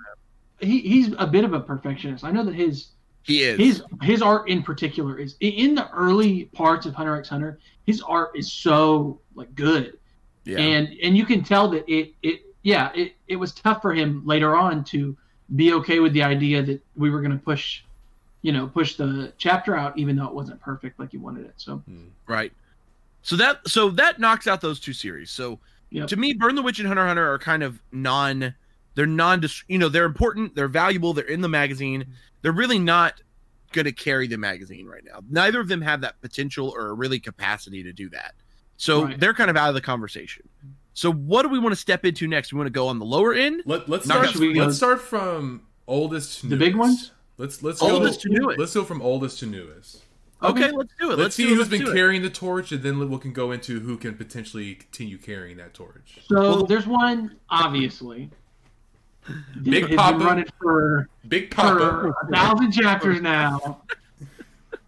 he 0.61 0.81
he's 0.81 1.15
a 1.19 1.27
bit 1.27 1.45
of 1.45 1.53
a 1.53 1.61
perfectionist. 1.61 2.25
I 2.25 2.31
know 2.31 2.45
that 2.45 2.55
his 2.55 2.89
he 3.23 3.43
is 3.43 3.59
his 3.59 3.83
his 4.03 4.23
art 4.23 4.49
in 4.49 4.63
particular 4.63 5.19
is 5.19 5.37
in 5.41 5.75
the 5.75 5.91
early 5.91 6.45
parts 6.47 6.87
of 6.87 6.95
Hunter 6.95 7.17
x 7.17 7.29
Hunter. 7.29 7.59
His 7.87 8.01
art 8.03 8.31
is 8.35 8.51
so 8.53 9.21
like 9.35 9.55
good, 9.55 9.99
yeah. 10.45 10.59
and 10.59 10.97
and 11.03 11.17
you 11.17 11.25
can 11.25 11.43
tell 11.43 11.69
that 11.69 11.89
it 11.89 12.13
it 12.23 12.43
yeah 12.63 12.91
it 12.95 13.15
it 13.29 13.37
was 13.37 13.53
tough 13.53 13.83
for 13.83 13.93
him 13.93 14.23
later 14.25 14.57
on 14.57 14.85
to 14.85 15.17
be 15.57 15.73
okay 15.73 16.01
with 16.01 16.13
the 16.13 16.23
idea 16.23 16.63
that 16.63 16.83
we 16.97 17.11
were 17.11 17.21
going 17.21 17.33
to 17.33 17.45
push, 17.45 17.83
you 18.43 18.51
know, 18.51 18.67
push 18.67 18.97
the 18.97 19.33
chapter 19.37 19.77
out 19.77 19.99
even 19.99 20.17
though 20.17 20.27
it 20.27 20.35
wasn't 20.35 20.59
perfect 20.61 20.99
like 20.99 21.11
he 21.11 21.19
wanted 21.19 21.45
it. 21.45 21.55
So 21.57 21.77
hmm. 21.79 22.07
Right. 22.27 22.53
So 23.23 23.37
that 23.37 23.67
so 23.69 23.91
that 23.91 24.21
knocks 24.21 24.47
out 24.47 24.61
those 24.61 24.81
two 24.81 24.93
series. 24.93 25.31
So 25.31 25.59
Yep. 25.95 26.09
to 26.09 26.17
me, 26.17 26.33
Burn 26.33 26.57
the 26.57 26.63
Witch 26.63 26.81
and 26.81 26.89
Hunter 26.89 27.07
Hunter 27.07 27.33
are 27.33 27.39
kind 27.39 27.63
of 27.63 27.81
non. 27.93 28.55
They're 28.97 29.07
non. 29.07 29.45
You 29.69 29.79
know, 29.79 29.89
they're 29.89 30.05
important. 30.05 30.57
They're 30.57 30.67
valuable. 30.67 31.13
They're 31.13 31.25
in 31.25 31.41
the 31.41 31.49
magazine. 31.49 32.07
They're 32.43 32.51
really 32.51 32.81
not 32.81 33.23
going 33.73 33.85
to 33.85 33.93
carry 33.93 34.27
the 34.27 34.37
magazine 34.37 34.87
right 34.87 35.05
now. 35.05 35.21
Neither 35.31 35.61
of 35.61 35.69
them 35.69 35.81
have 35.83 36.01
that 36.01 36.21
potential 36.21 36.73
or 36.75 36.97
really 36.97 37.21
capacity 37.21 37.85
to 37.85 37.93
do 37.93 38.09
that. 38.11 38.35
So 38.77 39.05
Right. 39.05 39.19
they're 39.21 39.35
kind 39.35 39.51
of 39.51 39.57
out 39.57 39.69
of 39.69 39.75
the 39.75 39.81
conversation. 39.81 40.49
So 40.95 41.13
what 41.13 41.43
do 41.43 41.49
we 41.49 41.59
want 41.59 41.73
to 41.73 41.81
step 41.81 42.05
into 42.05 42.27
next? 42.29 42.53
We 42.53 42.57
want 42.59 42.67
to 42.67 42.73
go 42.73 42.87
on 42.89 42.99
the 42.99 43.05
lower 43.05 43.35
end. 43.35 43.63
Let, 43.67 43.89
let's 43.89 44.05
start. 44.05 44.29
out 44.29 44.37
we 44.37 44.55
Let's 44.59 44.77
start 44.77 45.01
from 45.01 45.63
oldest 45.87 46.41
to 46.41 46.47
The 46.49 46.57
newest. 46.57 46.61
big 46.73 46.77
ones? 46.77 47.11
Let's 47.37 47.63
let's 47.65 47.83
Oldest 47.83 48.23
go, 48.25 48.33
to 48.35 48.41
newest. 48.41 48.59
Let's 48.61 48.75
go 48.75 48.85
from 48.85 49.03
oldest 49.03 49.41
to 49.41 49.47
newest. 49.47 50.03
Okay, 50.43 50.67
Okay. 50.67 50.77
let's 50.77 50.93
do 51.01 51.07
it. 51.07 51.09
Let's, 51.11 51.19
Let's, 51.19 51.35
see 51.37 51.43
do 51.45 51.49
it. 51.49 51.51
who's 51.51 51.59
Let's 51.61 51.71
been 51.71 51.85
do 51.87 51.91
it. 51.91 51.95
carrying 51.95 52.23
the 52.23 52.31
torch, 52.31 52.71
and 52.71 52.83
then 52.83 53.09
we 53.11 53.19
can 53.19 53.33
go 53.33 53.51
into 53.51 53.81
who 53.81 53.97
can 53.97 54.15
potentially 54.15 54.75
continue 54.77 55.19
carrying 55.19 55.57
that 55.57 55.75
torch. 55.75 56.19
so 56.29 56.35
Well- 56.41 56.67
there's 56.67 56.87
one 56.87 57.37
obviously. 57.51 58.31
Big 59.63 59.87
Has 59.89 59.97
Papa. 59.97 60.19
running 60.19 60.45
for 60.61 61.09
Big 61.27 61.53
for 61.55 61.57
Papa. 61.57 62.15
a 62.23 62.33
thousand 62.33 62.73
chapters 62.73 63.21
now. 63.21 63.83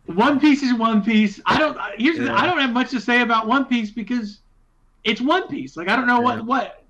One 0.07 0.39
Piece 0.41 0.63
is 0.63 0.73
One 0.75 1.03
Piece. 1.03 1.41
I 1.47 1.59
don't. 1.59 1.77
Here's 1.99 2.19
the, 2.19 2.33
I 2.33 2.47
don't 2.47 2.59
have 2.59 2.71
much 2.73 2.91
to 2.91 3.01
say 3.01 3.23
about 3.23 3.47
One 3.47 3.65
Piece 3.65 3.91
because 3.91 4.41
it's 5.05 5.21
One 5.21 5.49
Piece. 5.49 5.77
Like 5.77 5.89
I 5.89 5.97
don't 5.97 6.07
know 6.07 6.19
Yeah. 6.19 6.25
what 6.25 6.47
what. 6.47 6.83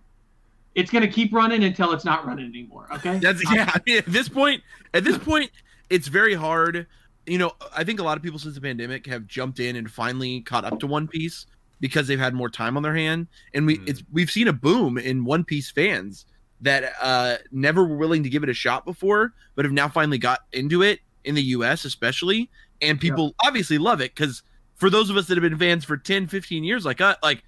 It's 0.74 0.90
gonna 0.90 1.08
keep 1.08 1.32
running 1.32 1.64
until 1.64 1.92
it's 1.92 2.04
not 2.04 2.26
running 2.26 2.44
anymore. 2.46 2.86
Okay. 2.96 3.18
That's 3.18 3.42
yeah. 3.52 3.70
I 3.74 3.80
mean, 3.86 3.98
at 3.98 4.06
this 4.06 4.28
point, 4.28 4.62
at 4.92 5.04
this 5.04 5.16
point, 5.16 5.50
it's 5.88 6.08
very 6.08 6.34
hard. 6.34 6.86
You 7.26 7.38
know, 7.38 7.52
I 7.74 7.82
think 7.82 7.98
a 7.98 8.02
lot 8.02 8.16
of 8.18 8.22
people 8.22 8.38
since 8.38 8.54
the 8.54 8.60
pandemic 8.60 9.06
have 9.06 9.26
jumped 9.26 9.58
in 9.58 9.76
and 9.76 9.90
finally 9.90 10.42
caught 10.42 10.64
up 10.64 10.78
to 10.80 10.86
One 10.86 11.08
Piece 11.08 11.46
because 11.80 12.06
they've 12.06 12.18
had 12.20 12.34
more 12.34 12.50
time 12.50 12.76
on 12.76 12.82
their 12.82 12.94
hand, 12.94 13.26
and 13.54 13.66
we 13.66 13.78
Mm. 13.78 13.88
it's 13.88 14.02
we've 14.12 14.30
seen 14.30 14.48
a 14.48 14.52
boom 14.52 14.98
in 14.98 15.24
One 15.24 15.42
Piece 15.44 15.70
fans 15.70 16.26
that 16.60 16.92
uh 17.00 17.36
never 17.52 17.84
were 17.84 17.96
willing 17.96 18.22
to 18.22 18.28
give 18.28 18.42
it 18.42 18.48
a 18.50 18.54
shot 18.54 18.84
before, 18.84 19.32
but 19.54 19.64
have 19.64 19.72
now 19.72 19.88
finally 19.88 20.18
got 20.18 20.40
into 20.52 20.82
it 20.82 21.00
in 21.24 21.34
the 21.34 21.42
U.S. 21.42 21.84
especially, 21.86 22.48
and 22.82 23.00
people 23.00 23.34
obviously 23.44 23.78
love 23.78 24.00
it 24.00 24.14
because 24.14 24.42
for 24.74 24.90
those 24.90 25.10
of 25.10 25.16
us 25.16 25.26
that 25.28 25.36
have 25.36 25.42
been 25.42 25.58
fans 25.58 25.84
for 25.84 25.96
10, 25.96 26.26
15 26.28 26.64
years, 26.64 26.84
like 26.84 27.00
uh, 27.00 27.16
like 27.22 27.42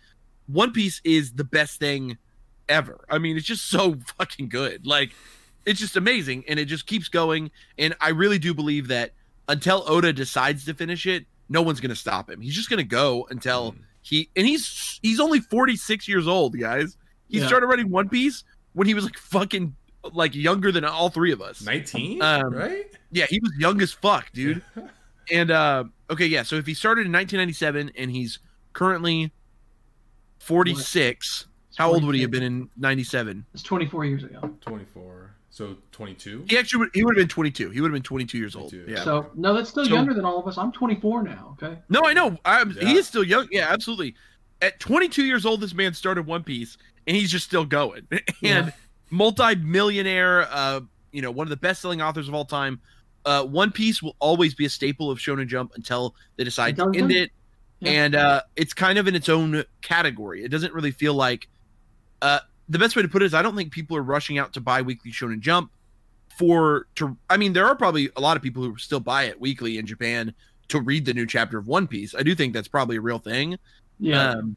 One 0.46 0.72
Piece 0.72 1.00
is 1.04 1.32
the 1.32 1.44
best 1.44 1.78
thing 1.78 2.16
ever. 2.68 3.04
I 3.10 3.18
mean, 3.18 3.36
it's 3.36 3.46
just 3.46 3.66
so 3.70 3.96
fucking 4.18 4.48
good. 4.48 4.86
Like 4.86 5.12
it's 5.66 5.80
just 5.80 5.96
amazing 5.96 6.44
and 6.48 6.58
it 6.58 6.64
just 6.64 6.86
keeps 6.86 7.08
going 7.08 7.50
and 7.78 7.94
i 8.00 8.08
really 8.08 8.38
do 8.38 8.54
believe 8.54 8.88
that 8.88 9.10
until 9.48 9.84
oda 9.86 10.14
decides 10.14 10.64
to 10.64 10.72
finish 10.72 11.04
it 11.04 11.26
no 11.50 11.60
one's 11.60 11.78
to 11.90 11.96
stop 11.96 12.30
him 12.30 12.40
he's 12.40 12.54
just 12.54 12.70
to 12.78 12.84
go 12.84 13.26
until 13.30 13.72
Mm. 13.72 13.78
he 14.00 14.30
and 14.34 14.46
he's 14.46 14.98
he's 15.02 15.20
only 15.20 15.40
46 15.40 16.08
years 16.08 16.26
old 16.26 16.58
guys 16.58 16.96
he 17.28 17.40
Yeah. 17.40 17.48
started 17.48 17.66
writing 17.66 17.90
one 17.90 18.08
piece 18.08 18.44
when 18.72 18.86
he 18.86 18.94
was 18.94 19.04
like 19.04 19.18
fucking 19.18 19.74
like 20.12 20.34
younger 20.34 20.72
than 20.72 20.86
all 20.86 21.10
three 21.10 21.32
of 21.32 21.42
us 21.42 21.60
Nineteen, 21.60 22.22
Um, 22.22 22.54
right? 22.54 22.86
yeah 23.12 23.26
he 23.28 23.38
was 23.40 23.52
young 23.58 23.82
as 23.82 23.92
fuck 23.92 24.32
dude 24.32 24.62
and 25.32 25.50
uh 25.50 25.84
okay 26.10 26.26
yeah 26.26 26.42
so 26.42 26.56
if 26.56 26.66
he 26.66 26.74
started 26.74 27.06
in 27.06 27.12
1997 27.12 27.92
and 27.96 28.10
he's 28.10 28.38
currently 28.72 29.30
46 30.38 31.46
how 31.76 31.92
old 31.92 32.04
would 32.04 32.14
he 32.14 32.22
have 32.22 32.30
been 32.30 32.42
in 32.42 32.68
97 32.76 33.44
It's 33.54 33.62
24 33.62 34.04
years 34.04 34.24
ago. 34.24 34.40
Twenty-four. 34.60 35.30
So 35.50 35.76
twenty-two. 35.92 36.44
he 36.48 36.58
actually 36.58 36.80
would, 36.80 36.90
he 36.94 37.04
would 37.04 37.16
have 37.16 37.22
been 37.22 37.28
22 37.28 37.70
he 37.70 37.80
would 37.80 37.88
have 37.90 37.94
been 37.94 38.02
22 38.02 38.38
years 38.38 38.56
old 38.56 38.70
22. 38.70 38.92
yeah 38.92 39.04
So 39.04 39.30
no, 39.34 39.54
that's 39.54 39.70
still 39.70 39.84
So- 39.84 39.94
younger 39.94 40.14
than 40.14 40.24
all 40.24 40.38
of 40.40 40.46
us. 40.48 40.58
I'm 40.58 40.72
24 40.72 41.22
now. 41.22 41.56
Okay. 41.62 41.78
No, 41.88 42.02
I 42.04 42.12
know. 42.12 42.36
I'm, 42.44 42.70
Yeah. 42.72 42.88
He 42.88 42.96
is 42.96 43.06
still 43.06 43.24
young. 43.24 43.48
Yeah, 43.50 43.66
absolutely. 43.72 44.14
At 44.60 44.80
22 44.80 45.24
years 45.24 45.46
old, 45.46 45.60
this 45.60 45.72
man 45.74 45.94
started 45.94 46.26
One 46.26 46.42
Piece, 46.42 46.78
and 47.06 47.16
he's 47.16 47.30
just 47.30 47.44
still 47.46 47.64
going. 47.64 48.06
and 48.10 48.22
Yeah. 48.42 48.70
multi-millionaire, 49.10 50.48
uh, 50.50 50.80
you 51.12 51.22
know, 51.22 51.30
one 51.30 51.46
of 51.46 51.50
the 51.50 51.56
best-selling 51.56 52.02
authors 52.02 52.28
of 52.28 52.34
all 52.34 52.44
time. 52.44 52.80
Uh, 53.28 53.44
One 53.44 53.70
Piece 53.70 54.02
will 54.02 54.16
always 54.20 54.54
be 54.54 54.64
a 54.64 54.70
staple 54.70 55.10
of 55.10 55.18
Shonen 55.18 55.46
Jump 55.46 55.72
until 55.74 56.14
they 56.36 56.44
decide 56.44 56.76
to 56.76 56.90
end 56.94 57.12
it. 57.12 57.30
Yeah. 57.80 57.90
And 57.90 58.14
uh, 58.14 58.42
it's 58.56 58.72
kind 58.72 58.98
of 58.98 59.06
in 59.06 59.14
its 59.14 59.28
own 59.28 59.64
category. 59.82 60.42
It 60.42 60.48
doesn't 60.48 60.72
really 60.72 60.92
feel 60.92 61.12
like. 61.12 61.46
Uh, 62.22 62.40
the 62.70 62.78
best 62.78 62.96
way 62.96 63.02
to 63.02 63.08
put 63.08 63.22
it 63.22 63.26
is, 63.26 63.34
I 63.34 63.42
don't 63.42 63.54
think 63.54 63.70
people 63.70 63.98
are 63.98 64.02
rushing 64.02 64.38
out 64.38 64.54
to 64.54 64.60
buy 64.62 64.80
weekly 64.80 65.12
Shonen 65.12 65.40
Jump 65.40 65.70
for 66.38 66.86
to. 66.94 67.18
I 67.28 67.36
mean, 67.36 67.52
there 67.52 67.66
are 67.66 67.76
probably 67.76 68.08
a 68.16 68.20
lot 68.20 68.38
of 68.38 68.42
people 68.42 68.62
who 68.62 68.78
still 68.78 68.98
buy 68.98 69.24
it 69.24 69.38
weekly 69.38 69.76
in 69.76 69.84
Japan 69.84 70.32
to 70.68 70.80
read 70.80 71.04
the 71.04 71.12
new 71.12 71.26
chapter 71.26 71.58
of 71.58 71.66
One 71.66 71.86
Piece. 71.86 72.14
I 72.14 72.22
do 72.22 72.34
think 72.34 72.54
that's 72.54 72.68
probably 72.68 72.96
a 72.96 73.00
real 73.02 73.18
thing. 73.18 73.58
Yeah. 74.00 74.30
Um, 74.30 74.56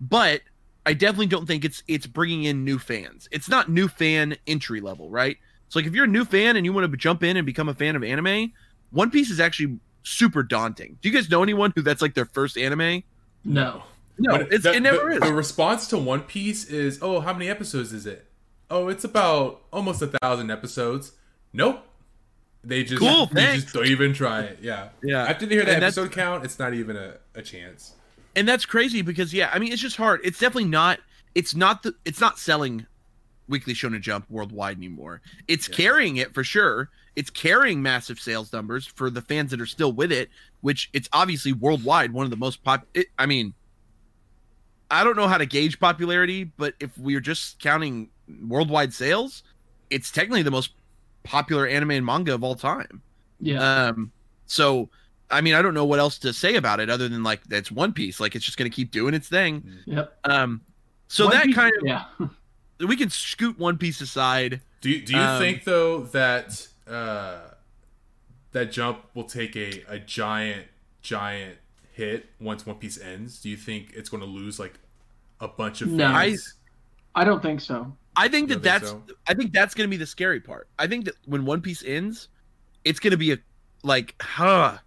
but 0.00 0.40
I 0.86 0.94
definitely 0.94 1.26
don't 1.26 1.46
think 1.46 1.66
it's 1.66 1.82
it's 1.88 2.06
bringing 2.06 2.44
in 2.44 2.64
new 2.64 2.78
fans. 2.78 3.28
It's 3.30 3.50
not 3.50 3.68
new 3.68 3.86
fan 3.86 4.34
entry 4.46 4.80
level, 4.80 5.10
right? 5.10 5.36
So 5.68 5.78
like 5.78 5.86
if 5.86 5.94
you're 5.94 6.04
a 6.04 6.08
new 6.08 6.24
fan 6.24 6.56
and 6.56 6.64
you 6.64 6.72
want 6.72 6.90
to 6.90 6.96
jump 6.96 7.22
in 7.22 7.36
and 7.36 7.44
become 7.46 7.68
a 7.68 7.74
fan 7.74 7.94
of 7.96 8.02
anime, 8.04 8.52
One 8.90 9.10
Piece 9.10 9.30
is 9.30 9.38
actually 9.40 9.78
super 10.02 10.42
daunting. 10.42 10.98
Do 11.02 11.08
you 11.08 11.14
guys 11.14 11.28
know 11.30 11.42
anyone 11.42 11.72
who 11.74 11.82
that's 11.82 12.00
like 12.02 12.14
their 12.14 12.24
first 12.26 12.56
anime? 12.58 13.02
no. 13.44 13.82
No, 14.20 14.34
it's, 14.34 14.64
the- 14.64 14.72
it 14.72 14.80
never 14.80 15.10
the, 15.10 15.14
is. 15.14 15.20
The 15.20 15.32
response 15.32 15.86
to 15.88 15.96
One 15.98 16.22
Piece 16.22 16.64
is, 16.64 16.98
"Oh, 17.00 17.20
how 17.20 17.32
many 17.32 17.48
episodes 17.48 17.92
is 17.92 18.04
it? 18.04 18.26
Oh, 18.68 18.88
it's 18.88 19.04
about 19.04 19.62
almost 19.72 20.02
a 20.02 20.08
thousand 20.08 20.50
episodes." 20.50 21.12
Nope. 21.52 21.84
They 22.64 22.82
just 22.82 22.98
Cool, 23.00 23.26
they 23.26 23.42
thanks. 23.44 23.62
just 23.62 23.74
don't 23.74 23.86
even 23.86 24.12
try 24.12 24.40
it. 24.40 24.58
Yeah. 24.60 24.88
Yeah. 25.04 25.22
After 25.22 25.46
they 25.46 25.54
hear 25.54 25.64
the 25.64 25.70
And 25.74 25.82
that's- 25.82 25.96
episode 25.96 26.10
count, 26.12 26.44
it's 26.44 26.58
not 26.58 26.74
even 26.74 26.96
a, 26.96 27.14
a 27.36 27.42
chance. 27.42 27.92
and 28.34 28.48
that's 28.48 28.66
crazy 28.66 29.02
because 29.02 29.32
yeah, 29.32 29.50
I 29.52 29.60
mean 29.60 29.72
it's 29.72 29.80
just 29.80 29.96
hard. 29.96 30.20
It's 30.24 30.40
definitely 30.40 30.68
not. 30.68 30.98
It's 31.36 31.54
not 31.54 31.84
the. 31.84 31.94
It's 32.04 32.20
not 32.20 32.40
selling 32.40 32.86
Weekly 33.48 33.74
Shonen 33.74 34.00
Jump 34.00 34.26
worldwide 34.28 34.76
anymore. 34.76 35.20
It's 35.46 35.68
Yeah. 35.68 35.74
carrying 35.76 36.16
it 36.18 36.34
for 36.34 36.44
sure. 36.44 36.90
It's 37.16 37.30
carrying 37.30 37.82
massive 37.82 38.20
sales 38.20 38.52
numbers 38.52 38.86
for 38.86 39.10
the 39.10 39.22
fans 39.22 39.50
that 39.50 39.60
are 39.60 39.66
still 39.66 39.92
with 39.92 40.12
it, 40.12 40.30
which 40.60 40.88
it's 40.92 41.08
obviously 41.12 41.52
worldwide 41.52 42.12
one 42.12 42.24
of 42.24 42.30
the 42.30 42.36
most 42.36 42.62
pop. 42.62 42.86
It, 42.94 43.06
I 43.18 43.26
mean, 43.26 43.54
I 44.90 45.04
don't 45.04 45.16
know 45.16 45.28
how 45.28 45.38
to 45.38 45.46
gauge 45.46 45.78
popularity, 45.80 46.44
but 46.44 46.74
if 46.80 46.96
we're 46.96 47.20
just 47.20 47.58
counting 47.60 48.08
worldwide 48.46 48.92
sales, 48.94 49.42
it's 49.90 50.10
technically 50.10 50.42
the 50.42 50.50
most 50.50 50.70
popular 51.24 51.66
anime 51.66 51.90
and 51.90 52.06
manga 52.06 52.34
of 52.34 52.42
all 52.44 52.54
time. 52.54 53.02
Yeah. 53.40 53.86
Um, 53.88 54.12
so 54.46 54.88
I 55.30 55.42
mean, 55.42 55.52
I 55.54 55.60
don't 55.60 55.74
know 55.74 55.84
what 55.84 55.98
else 55.98 56.18
to 56.20 56.32
say 56.32 56.54
about 56.56 56.80
it 56.80 56.88
other 56.88 57.06
than 57.08 57.22
like 57.22 57.44
that's 57.44 57.70
One 57.70 57.92
Piece. 57.92 58.18
Like 58.20 58.34
it's 58.34 58.44
just 58.44 58.56
gonna 58.56 58.70
keep 58.70 58.90
doing 58.90 59.12
its 59.12 59.28
thing. 59.28 59.62
yep. 59.86 60.16
Um, 60.24 60.62
so 61.08 61.24
One 61.26 61.34
that 61.34 61.44
Piece- 61.46 61.54
kind 61.54 61.72
of 61.76 61.86
yeah. 61.86 62.04
we 62.86 62.96
can 62.96 63.10
scoot 63.10 63.58
One 63.58 63.78
Piece 63.78 64.00
aside. 64.00 64.60
Do 64.80 64.90
you, 64.90 65.04
do 65.04 65.14
you 65.14 65.18
Um, 65.20 65.38
think 65.40 65.64
though 65.64 66.02
that 66.04 66.66
uh, 66.86 67.40
that 68.52 68.72
jump 68.72 69.04
will 69.14 69.24
take 69.24 69.56
a, 69.56 69.82
a 69.88 69.98
giant 69.98 70.66
giant 71.02 71.58
hit 71.92 72.26
once 72.40 72.66
One 72.66 72.76
Piece 72.76 73.00
ends? 73.00 73.40
Do 73.40 73.48
you 73.48 73.56
think 73.56 73.92
it's 73.94 74.08
going 74.08 74.22
to 74.22 74.28
lose 74.28 74.58
like 74.58 74.74
a 75.40 75.48
bunch 75.48 75.82
of 75.82 75.88
No. 75.88 76.08
fans? 76.12 76.54
I 77.14 77.24
don't 77.24 77.42
think 77.42 77.60
so. 77.60 77.96
I 78.16 78.28
think 78.28 78.48
You 78.48 78.56
that 78.56 78.62
don't 78.62 78.62
that's 78.62 78.90
think 78.92 79.02
so? 79.08 79.14
I 79.26 79.34
think 79.34 79.52
that's 79.52 79.74
gonna 79.74 79.88
be 79.88 79.96
the 79.96 80.06
scary 80.06 80.40
part. 80.40 80.68
I 80.78 80.86
think 80.86 81.04
that 81.06 81.14
when 81.26 81.44
One 81.44 81.60
Piece 81.60 81.84
ends, 81.84 82.28
it's 82.84 82.98
gonna 83.00 83.16
be 83.16 83.32
a 83.32 83.38
like, 83.82 84.14
huh? 84.20 84.78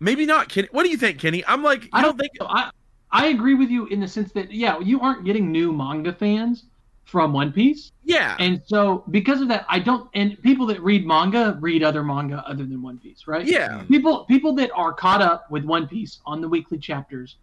Maybe 0.00 0.26
not, 0.26 0.48
Kenny. 0.48 0.68
What 0.72 0.82
do 0.84 0.90
you 0.90 0.96
think, 0.96 1.18
Kenny? 1.18 1.44
I'm 1.46 1.62
like, 1.62 1.88
I 1.92 2.00
I 2.00 2.02
don't 2.02 2.16
don't 2.16 2.18
think. 2.18 2.32
So 2.38 2.46
I 2.48 2.70
I 3.10 3.26
agree 3.28 3.54
with 3.54 3.70
you 3.70 3.86
in 3.86 4.00
the 4.00 4.08
sense 4.08 4.32
that 4.32 4.52
yeah, 4.52 4.78
you 4.80 5.00
aren't 5.00 5.24
getting 5.24 5.50
new 5.52 5.72
manga 5.72 6.12
fans, 6.12 6.66
from 7.04 7.32
One 7.32 7.52
Piece. 7.52 7.92
Yeah. 8.04 8.36
And 8.38 8.62
so 8.66 9.04
because 9.10 9.40
of 9.40 9.48
that, 9.48 9.66
I 9.68 9.78
don't 9.78 10.08
and 10.14 10.40
people 10.42 10.66
that 10.66 10.80
read 10.80 11.06
manga 11.06 11.58
read 11.60 11.82
other 11.82 12.02
manga 12.02 12.42
other 12.46 12.64
than 12.64 12.82
One 12.82 12.98
Piece, 12.98 13.26
right? 13.26 13.46
yeah. 13.46 13.82
People 13.88 14.24
people 14.24 14.54
that 14.54 14.70
are 14.74 14.92
caught 14.92 15.22
up 15.22 15.50
with 15.50 15.64
One 15.64 15.86
Piece 15.86 16.20
on 16.24 16.40
the 16.40 16.48
weekly 16.48 16.78
chapters 16.78 17.36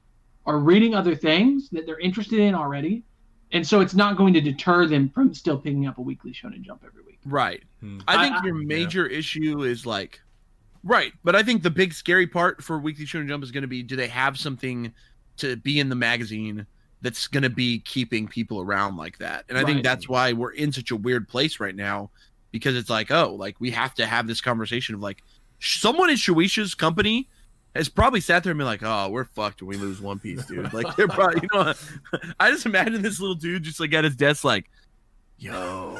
are 0.46 0.60
reading 0.60 0.96
other 0.96 1.16
things 1.16 1.70
that 1.70 1.86
they're 1.86 2.00
interested 2.00 2.40
in 2.40 2.56
already. 2.56 3.04
And 3.52 3.66
so 3.66 3.82
it's 3.82 3.96
not 3.96 4.16
going 4.16 4.34
to 4.36 4.42
deter 4.42 4.86
them 4.86 5.10
from 5.10 5.34
still 5.34 5.58
picking 5.58 5.88
up 5.88 5.98
a 5.98 6.02
weekly 6.02 6.32
Shonen 6.32 6.62
Jump 6.62 6.84
every 6.86 7.04
week. 7.04 7.20
Right. 7.26 7.64
Hmm. 7.80 8.00
I 8.08 8.24
think 8.24 8.36
I- 8.36 8.46
your 8.46 8.56
major 8.56 9.08
issue 9.08 9.64
is 9.64 9.86
like, 9.86 10.22
right. 10.84 11.14
But 11.24 11.36
I 11.36 11.44
think 11.44 11.64
the 11.64 11.72
big 11.72 11.94
scary 11.94 12.28
part 12.28 12.64
for 12.64 12.80
Weekly 12.80 13.06
Shonen 13.06 13.28
Jump 13.28 13.44
is 13.44 13.52
going 13.52 13.64
to 13.64 13.68
be: 13.68 13.84
do 13.84 13.96
they 13.96 14.08
have 14.08 14.38
something 14.38 14.94
to 15.38 15.56
be 15.56 15.80
in 15.80 15.90
the 15.90 15.96
magazine 15.96 16.66
that's 17.02 17.28
going 17.28 17.44
to 17.44 17.50
be 17.50 17.80
keeping 17.80 18.28
people 18.28 18.62
around 18.62 18.98
like 18.98 19.18
that? 19.20 19.46
And 19.50 19.58
I 19.58 19.64
think 19.64 19.84
that's 19.84 20.10
why 20.10 20.34
we're 20.34 20.52
in 20.52 20.72
such 20.72 20.92
a 20.92 20.96
weird 20.96 21.28
place 21.28 21.60
right 21.60 21.76
now, 21.76 22.12
because 22.52 22.76
it's 22.76 22.90
like, 22.90 23.12
oh, 23.12 23.36
like 23.36 23.56
we 23.60 23.72
have 23.72 23.94
to 23.96 24.06
have 24.06 24.28
this 24.28 24.42
conversation 24.42 24.96
of 24.96 25.02
like, 25.02 25.24
someone 25.60 26.10
in 26.10 26.16
Shueisha's 26.16 26.74
company 26.76 27.28
has 27.76 27.90
probably 27.90 28.20
sat 28.20 28.44
there 28.44 28.52
and 28.52 28.58
been 28.58 28.68
like, 28.68 28.84
"Oh, 28.84 29.10
we're 29.10 29.26
fucked 29.26 29.62
when 29.62 29.70
we 29.70 29.78
lose 29.78 30.02
One 30.02 30.20
Piece, 30.20 30.46
dude." 30.46 30.74
Like 30.74 30.96
they're 30.96 31.08
probably, 31.08 31.42
you 31.42 31.50
know, 31.54 31.74
I 32.40 32.52
just 32.52 32.66
imagine 32.66 33.02
this 33.02 33.20
little 33.20 33.36
dude 33.36 33.64
just 33.64 33.80
like 33.80 33.94
at 33.94 34.04
his 34.04 34.16
desk, 34.16 34.44
like, 34.44 34.70
"Yo, 35.38 36.00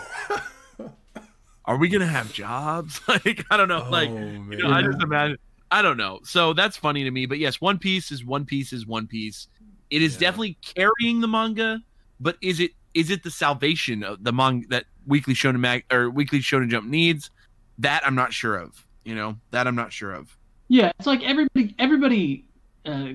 are 1.66 1.78
we 1.78 1.90
gonna 1.90 2.08
have 2.08 2.34
jobs?" 2.34 3.02
Like 3.08 3.46
I 3.52 3.58
don't 3.58 3.68
know, 3.68 3.84
oh, 3.86 3.92
like 3.92 4.10
oh, 4.10 4.18
you 4.18 4.58
know, 4.58 4.70
I 4.70 4.82
just 4.82 5.02
imagine. 5.02 5.38
I 5.72 5.84
don't 5.84 5.98
know. 5.98 6.20
So 6.24 6.54
that's 6.54 6.78
funny 6.78 7.04
to 7.04 7.12
me. 7.12 7.28
But 7.28 7.38
yes, 7.38 7.62
One 7.62 7.78
Piece 7.78 8.12
is 8.12 8.26
One 8.26 8.46
Piece 8.46 8.74
is 8.74 8.88
One 8.88 9.06
Piece. 9.06 9.48
It 9.90 10.02
is 10.02 10.14
Yeah. 10.16 10.20
definitely 10.22 10.58
carrying 10.62 11.22
the 11.22 11.28
manga, 11.28 11.82
but 12.20 12.38
is 12.42 12.60
it 12.60 12.72
is 12.94 13.10
it 13.12 13.24
the 13.24 13.32
salvation 13.32 14.04
of 14.04 14.24
the 14.24 14.32
manga 14.32 14.68
that 14.70 14.86
Weekly 15.06 15.34
Shonen 15.34 15.60
Mag 15.60 15.84
or 15.92 16.10
Weekly 16.10 16.40
Shonen 16.40 16.70
Jump 16.70 16.88
needs? 16.88 17.30
That 17.78 18.02
I'm 18.06 18.16
not 18.16 18.34
sure 18.34 18.56
of. 18.58 18.86
You 19.06 19.16
know, 19.16 19.38
that 19.52 19.68
I'm 19.68 19.76
not 19.76 19.94
sure 19.94 20.12
of. 20.14 20.36
Yeah, 20.68 20.92
it's 21.00 21.08
like 21.08 21.24
everybody 21.24 21.76
everybody 21.80 22.46
uh, 22.86 23.14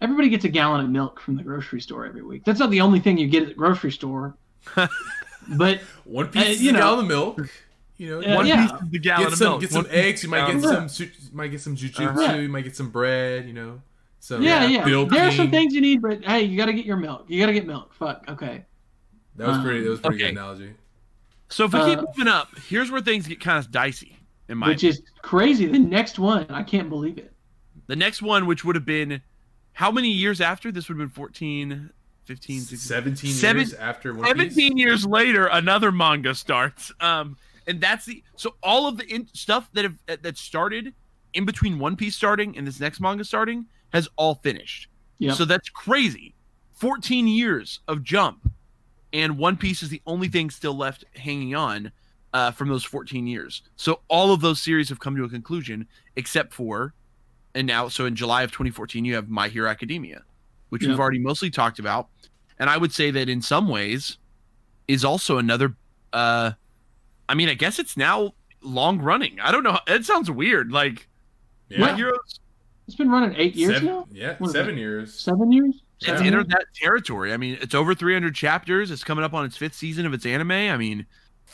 everybody 0.00 0.28
gets 0.28 0.44
a 0.44 0.48
gallon 0.48 0.84
of 0.84 0.90
milk 0.90 1.20
from 1.20 1.36
the 1.36 1.42
grocery 1.42 1.80
store 1.80 2.06
every 2.06 2.22
week. 2.22 2.44
That's 2.44 2.58
not 2.60 2.70
the 2.70 2.80
only 2.80 2.98
thing 3.00 3.18
you 3.18 3.28
get 3.28 3.42
at 3.42 3.48
the 3.48 3.54
grocery 3.54 3.92
store. 3.92 4.36
but 5.56 5.80
One 6.04 6.28
piece 6.28 6.42
Uh, 6.42 6.50
is 6.50 6.62
you 6.62 6.72
know. 6.72 6.78
gallon 6.80 7.00
of 7.00 7.06
milk. 7.06 7.40
You 7.96 8.10
know, 8.10 8.20
Yeah, 8.20 8.34
One 8.36 8.46
yeah. 8.46 8.62
piece 8.62 8.80
of 8.80 8.90
the 8.90 8.98
gallon 8.98 9.24
get 9.24 9.32
of 9.32 9.38
some 9.38 9.48
milk. 9.48 9.60
get 9.60 9.70
some 9.72 9.82
One- 9.84 9.92
eggs. 9.92 10.22
You 10.22 10.28
might 10.30 10.46
get 10.52 10.62
Yeah. 10.62 10.70
some. 10.70 10.88
su- 10.88 11.10
Might 11.32 11.48
get 11.48 11.60
some 11.60 11.76
jujutsu. 11.76 12.06
Uh-huh. 12.16 12.34
You 12.36 12.48
might 12.48 12.62
get 12.64 12.76
some 12.76 12.90
bread. 12.90 13.46
You 13.46 13.52
know. 13.54 13.82
Some 14.20 14.42
yeah, 14.42 14.66
yeah. 14.66 14.84
Bill 14.84 15.06
There 15.06 15.24
are 15.26 15.32
some 15.32 15.50
things 15.50 15.72
you 15.74 15.80
need, 15.80 16.02
but 16.02 16.24
hey, 16.24 16.42
you 16.42 16.56
got 16.56 16.66
to 16.66 16.72
get 16.72 16.84
your 16.84 16.96
milk. 16.96 17.26
You 17.28 17.40
got 17.40 17.46
to 17.46 17.52
get 17.52 17.66
milk. 17.66 17.94
Fuck. 17.94 18.24
Okay. 18.28 18.64
That 19.36 19.48
was 19.48 19.58
pretty. 19.58 19.82
That 19.82 19.90
was 19.90 20.00
pretty 20.00 20.16
Okay. 20.16 20.24
good 20.32 20.38
analogy. 20.38 20.72
So 21.48 21.64
if 21.64 21.72
we 21.72 21.80
keep 21.84 21.98
Uh, 21.98 22.04
moving 22.16 22.28
up, 22.28 22.48
here's 22.68 22.90
where 22.90 23.00
things 23.00 23.26
get 23.26 23.40
kind 23.40 23.58
of 23.64 23.70
dicey. 23.70 24.18
In 24.48 24.58
my 24.58 24.68
Which 24.68 24.82
is 24.84 25.02
crazy. 25.22 25.66
The 25.66 25.78
next 25.78 26.18
one, 26.18 26.46
I 26.50 26.62
can't 26.62 26.88
believe 26.88 27.18
it. 27.18 27.32
the 27.86 27.96
next 27.96 28.20
one, 28.22 28.46
which 28.46 28.64
would 28.64 28.74
have 28.76 28.84
been 28.84 29.22
how 29.72 29.90
many 29.90 30.10
years 30.10 30.40
after 30.40 30.70
this 30.72 30.88
would 30.88 30.98
have 30.98 31.08
been 31.08 31.14
14, 31.14 31.90
15, 32.24 32.60
16, 32.60 32.78
Seventeen 32.78 33.30
Seven- 33.32 33.60
years 33.60 33.72
after 33.74 34.12
One 34.12 34.24
Piece. 34.24 34.32
17 34.54 34.76
years 34.76 35.06
later 35.06 35.46
another 35.46 35.90
manga 35.92 36.34
starts 36.34 36.92
um 37.00 37.38
and 37.66 37.80
that's 37.80 38.04
the 38.04 38.22
so 38.36 38.56
all 38.62 38.86
of 38.86 38.98
the 38.98 39.06
in, 39.06 39.26
stuff 39.32 39.70
that 39.72 39.84
have 39.84 39.96
that 40.22 40.36
started 40.36 40.92
in 41.32 41.44
between 41.46 41.78
one 41.78 41.96
piece 41.96 42.14
starting 42.16 42.56
and 42.58 42.66
this 42.66 42.78
next 42.80 43.00
manga 43.00 43.24
starting 43.24 43.64
has 43.92 44.08
all 44.16 44.34
finished 44.36 44.88
Yep. 45.18 45.36
so 45.36 45.44
that's 45.44 45.68
crazy 45.68 46.34
14 46.72 47.26
years 47.26 47.80
of 47.88 48.02
jump 48.04 48.48
and 49.12 49.36
one 49.38 49.56
piece 49.56 49.82
is 49.82 49.88
the 49.88 50.02
only 50.06 50.28
thing 50.28 50.50
still 50.50 50.76
left 50.76 51.04
hanging 51.16 51.54
on 51.54 51.90
uh, 52.34 52.50
from 52.52 52.68
those 52.68 52.84
14 52.84 53.26
years 53.26 53.62
so 53.76 54.00
all 54.08 54.32
of 54.32 54.40
those 54.40 54.60
series 54.62 54.88
have 54.88 55.00
come 55.00 55.16
to 55.16 55.24
a 55.24 55.28
conclusion 55.28 55.86
except 56.16 56.52
for 56.52 56.94
and 57.54 57.66
now 57.66 57.88
so 57.88 58.04
in 58.06 58.14
july 58.14 58.42
of 58.42 58.50
2014 58.52 59.04
you 59.04 59.14
have 59.14 59.28
my 59.28 59.48
hero 59.48 59.68
academia 59.68 60.22
which 60.68 60.82
Yep. 60.82 60.90
we've 60.90 61.00
already 61.00 61.18
mostly 61.18 61.50
talked 61.50 61.78
about 61.78 62.08
and 62.58 62.68
i 62.70 62.76
would 62.76 62.92
say 62.92 63.10
that 63.10 63.28
in 63.28 63.40
some 63.42 63.66
ways 63.66 64.18
is 64.86 65.04
also 65.04 65.38
another 65.38 65.74
uh 66.12 66.52
i 67.28 67.34
mean 67.34 67.48
i 67.48 67.54
guess 67.54 67.78
it's 67.78 67.96
now 67.96 68.34
long 68.60 69.00
running 69.00 69.40
i 69.40 69.50
don't 69.50 69.64
know 69.64 69.78
it 69.88 70.04
sounds 70.04 70.30
weird 70.30 70.70
like 70.70 71.08
Yeah. 71.70 71.80
my 71.80 71.94
heroes 71.96 72.40
It's 72.88 72.96
been 72.96 73.10
running 73.10 73.34
eight 73.36 73.54
years 73.54 73.74
seven, 73.74 73.86
now. 73.86 74.06
Yeah, 74.10 74.36
What 74.38 74.46
is 74.46 74.52
seven 74.54 74.78
years. 74.78 75.12
Seven 75.14 75.52
years. 75.52 75.82
it's 75.98 76.06
Seven 76.06 76.26
entered 76.26 76.48
that 76.48 76.64
territory. 76.74 77.34
I 77.34 77.36
mean 77.36 77.58
it's 77.60 77.74
over 77.74 77.94
300 77.94 78.34
chapters. 78.34 78.90
It's 78.90 79.04
coming 79.04 79.22
up 79.24 79.34
on 79.34 79.44
its 79.44 79.58
fifth 79.58 79.74
season 79.74 80.06
of 80.06 80.14
its 80.14 80.24
anime. 80.24 80.50
I 80.52 80.76
mean 80.78 81.04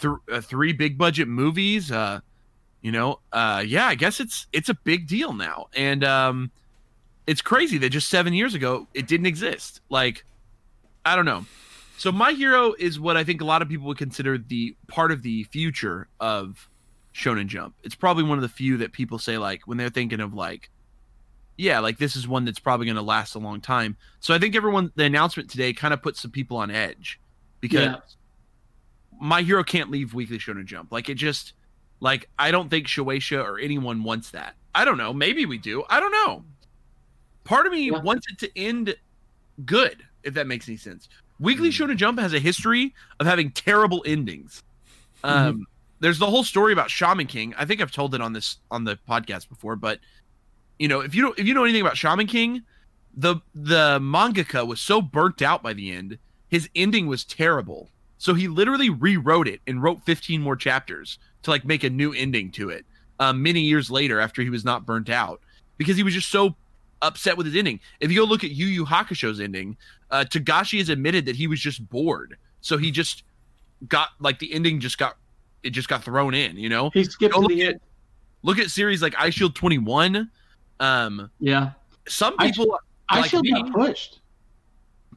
th- 0.01 0.15
uh, 0.31 0.41
three 0.41 0.73
big 0.73 0.97
budget 0.97 1.27
movies 1.27 1.91
uh 1.91 2.21
you 2.83 2.93
know 2.93 3.19
uh 3.33 3.65
yeah 3.67 3.87
i 3.87 3.95
guess 3.97 4.21
it's 4.21 4.47
it's 4.53 4.69
a 4.69 4.75
big 4.75 5.09
deal 5.09 5.33
now. 5.33 5.67
And 5.75 6.05
um 6.05 6.53
it's 7.27 7.43
crazy 7.43 7.79
that 7.79 7.91
just 7.91 8.09
seven 8.09 8.33
years 8.33 8.55
ago 8.55 8.87
it 8.95 9.09
didn't 9.09 9.27
exist. 9.27 9.81
Like 9.89 10.25
i 11.05 11.17
don't 11.17 11.25
know. 11.27 11.47
So 11.97 12.13
my 12.13 12.31
hero 12.33 12.75
is 12.79 13.01
what 13.01 13.17
i 13.17 13.25
think 13.25 13.41
a 13.41 13.45
lot 13.45 13.61
of 13.61 13.69
people 13.69 13.89
would 13.89 13.99
consider 13.99 14.39
the 14.39 14.77
part 14.87 15.11
of 15.11 15.23
the 15.23 15.43
future 15.45 16.07
of 16.21 16.69
shonen 17.13 17.49
jump. 17.49 17.75
It's 17.83 17.97
probably 17.97 18.23
one 18.23 18.39
of 18.39 18.43
the 18.43 18.49
few 18.49 18.77
that 18.77 18.93
people 18.93 19.19
say 19.19 19.37
like 19.37 19.63
when 19.67 19.79
they're 19.79 19.91
thinking 19.91 20.21
of 20.21 20.33
like 20.33 20.71
yeah 21.57 21.79
like 21.79 21.99
this 21.99 22.17
is 22.17 22.27
one 22.27 22.45
that's 22.45 22.59
probably 22.59 22.87
going 22.87 22.97
to 22.97 23.03
last 23.03 23.35
a 23.35 23.39
long 23.39 23.61
time. 23.61 23.97
So 24.21 24.35
i 24.35 24.39
think 24.39 24.57
everyone 24.57 24.91
the 24.97 25.05
announcement 25.05 25.49
today 25.51 25.73
kind 25.73 25.95
of 25.95 26.03
puts 26.03 26.21
some 26.21 26.31
people 26.31 26.57
on 26.57 26.71
edge 26.71 27.21
because 27.61 27.85
Yeah. 27.85 27.97
my 29.21 29.43
hero 29.43 29.63
can't 29.63 29.91
leave 29.91 30.15
weekly 30.15 30.39
shonen 30.39 30.65
jump. 30.67 30.91
Like 30.93 31.09
it 31.09 31.15
just 31.15 31.53
like 32.01 32.29
i 32.39 32.51
don't 32.51 32.69
think 32.69 32.87
shueisha 32.87 33.43
or 33.45 33.59
anyone 33.59 34.03
wants 34.03 34.31
that. 34.31 34.55
I 34.75 34.85
don't 34.85 34.99
know. 34.99 35.13
Maybe 35.13 35.47
we 35.47 35.57
do. 35.59 35.85
I 35.89 36.01
don't 36.01 36.11
know. 36.13 36.45
Part 37.45 37.67
of 37.67 37.73
me 37.73 37.91
Yeah. 37.91 37.99
wants 37.99 38.27
it 38.31 38.39
to 38.41 38.59
end 38.59 38.97
good 39.65 40.03
if 40.25 40.35
that 40.35 40.47
makes 40.47 40.69
any 40.69 40.77
sense. 40.77 41.09
Weekly 41.39 41.71
Hmm. 41.71 41.85
shonen 41.85 41.97
jump 41.97 42.19
has 42.19 42.33
a 42.35 42.41
history 42.41 42.95
of 43.21 43.27
having 43.27 43.51
terrible 43.53 44.03
endings. 44.07 44.63
Um 45.23 45.67
there's 46.01 46.19
the 46.19 46.27
whole 46.27 46.45
story 46.45 46.73
about 46.73 46.91
shaman 46.91 47.27
king. 47.27 47.55
I 47.57 47.65
think 47.65 47.81
i've 47.81 47.93
told 47.93 48.15
it 48.15 48.21
on 48.21 48.33
this 48.33 48.59
on 48.71 48.85
the 48.85 48.99
podcast 49.09 49.49
before 49.49 49.77
but 49.77 50.01
you 50.79 50.89
know 50.89 51.01
if 51.01 51.15
you 51.15 51.23
don't 51.23 51.39
if 51.39 51.47
you 51.47 51.55
know 51.55 51.65
anything 51.65 51.81
about 51.83 51.97
shaman 51.97 52.27
king 52.27 52.63
the 53.17 53.37
the 53.55 53.99
mangaka 54.01 54.67
was 54.67 54.81
so 54.81 55.01
burnt 55.01 55.41
out 55.43 55.63
by 55.63 55.73
the 55.73 55.93
end 55.93 56.19
his 56.49 56.69
ending 56.75 57.07
was 57.07 57.25
terrible 57.25 57.91
so 58.19 58.35
he 58.35 58.49
literally 58.49 58.91
rewrote 58.91 59.49
it 59.49 59.61
and 59.67 59.83
wrote 59.83 60.03
15 60.05 60.41
more 60.41 60.57
chapters 60.57 61.19
to 61.43 61.51
like 61.51 61.65
make 61.65 61.85
a 61.85 61.91
new 61.91 62.13
ending 62.13 62.51
to 62.51 62.71
it 62.71 62.85
um, 63.21 63.43
many 63.43 63.61
years 63.61 63.91
later 63.91 64.19
after 64.21 64.43
he 64.43 64.51
was 64.51 64.65
not 64.65 64.85
burnt 64.87 65.09
out 65.11 65.41
because 65.79 65.97
he 65.97 66.03
was 66.03 66.15
just 66.15 66.31
so 66.31 66.57
upset 67.03 67.37
with 67.37 67.47
his 67.47 67.55
ending. 67.55 67.79
If 68.01 68.11
you 68.11 68.19
go 68.21 68.25
look 68.25 68.45
at 68.45 68.51
Yu 68.51 68.67
Yu 68.67 68.85
Hakusho's 68.87 69.41
ending, 69.41 69.77
uh, 70.11 70.25
Togashi 70.29 70.79
has 70.79 70.89
admitted 70.89 71.27
that 71.27 71.37
he 71.37 71.47
was 71.47 71.61
just 71.61 71.87
bored, 71.91 72.37
so 72.61 72.77
he 72.79 72.91
just 72.91 73.23
got 73.89 74.09
like 74.21 74.39
the 74.39 74.53
ending 74.53 74.81
just 74.81 74.97
got 74.99 75.17
it 75.63 75.71
just 75.71 75.89
got 75.89 76.03
thrown 76.03 76.35
in. 76.35 76.57
You 76.57 76.69
know, 76.71 76.91
He 76.91 77.05
skipped 77.05 77.37
look 77.37 77.51
the 77.51 77.63
at 77.63 77.69
end. 77.75 77.81
look 78.43 78.59
at 78.59 78.71
series 78.71 79.03
like 79.03 79.15
Eyeshield 79.15 79.55
21. 79.55 80.31
Um, 80.81 81.31
Yeah. 81.41 81.73
some 82.09 82.37
people 82.39 82.79
I 83.09 83.21
like 83.21 83.29
still 83.29 83.43
me, 83.43 83.53
got 83.53 83.73
pushed. 83.73 84.21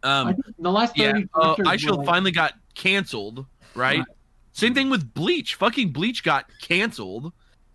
Um, 0.03 0.33
think 0.35 0.55
the 0.59 0.71
last 0.71 0.97
yeah, 0.97 1.13
uh, 1.33 1.55
I 1.65 1.73
were 1.73 1.77
Shield 1.77 1.97
like- 1.99 2.05
finally 2.07 2.31
got 2.31 2.53
canceled, 2.75 3.45
right? 3.75 3.97
Right. 3.99 4.07
Same 4.51 4.73
thing 4.73 4.89
with 4.89 5.13
Bleach. 5.13 5.55
Fucking 5.55 5.91
Bleach 5.91 6.23
got 6.23 6.45
canceled. 6.61 7.31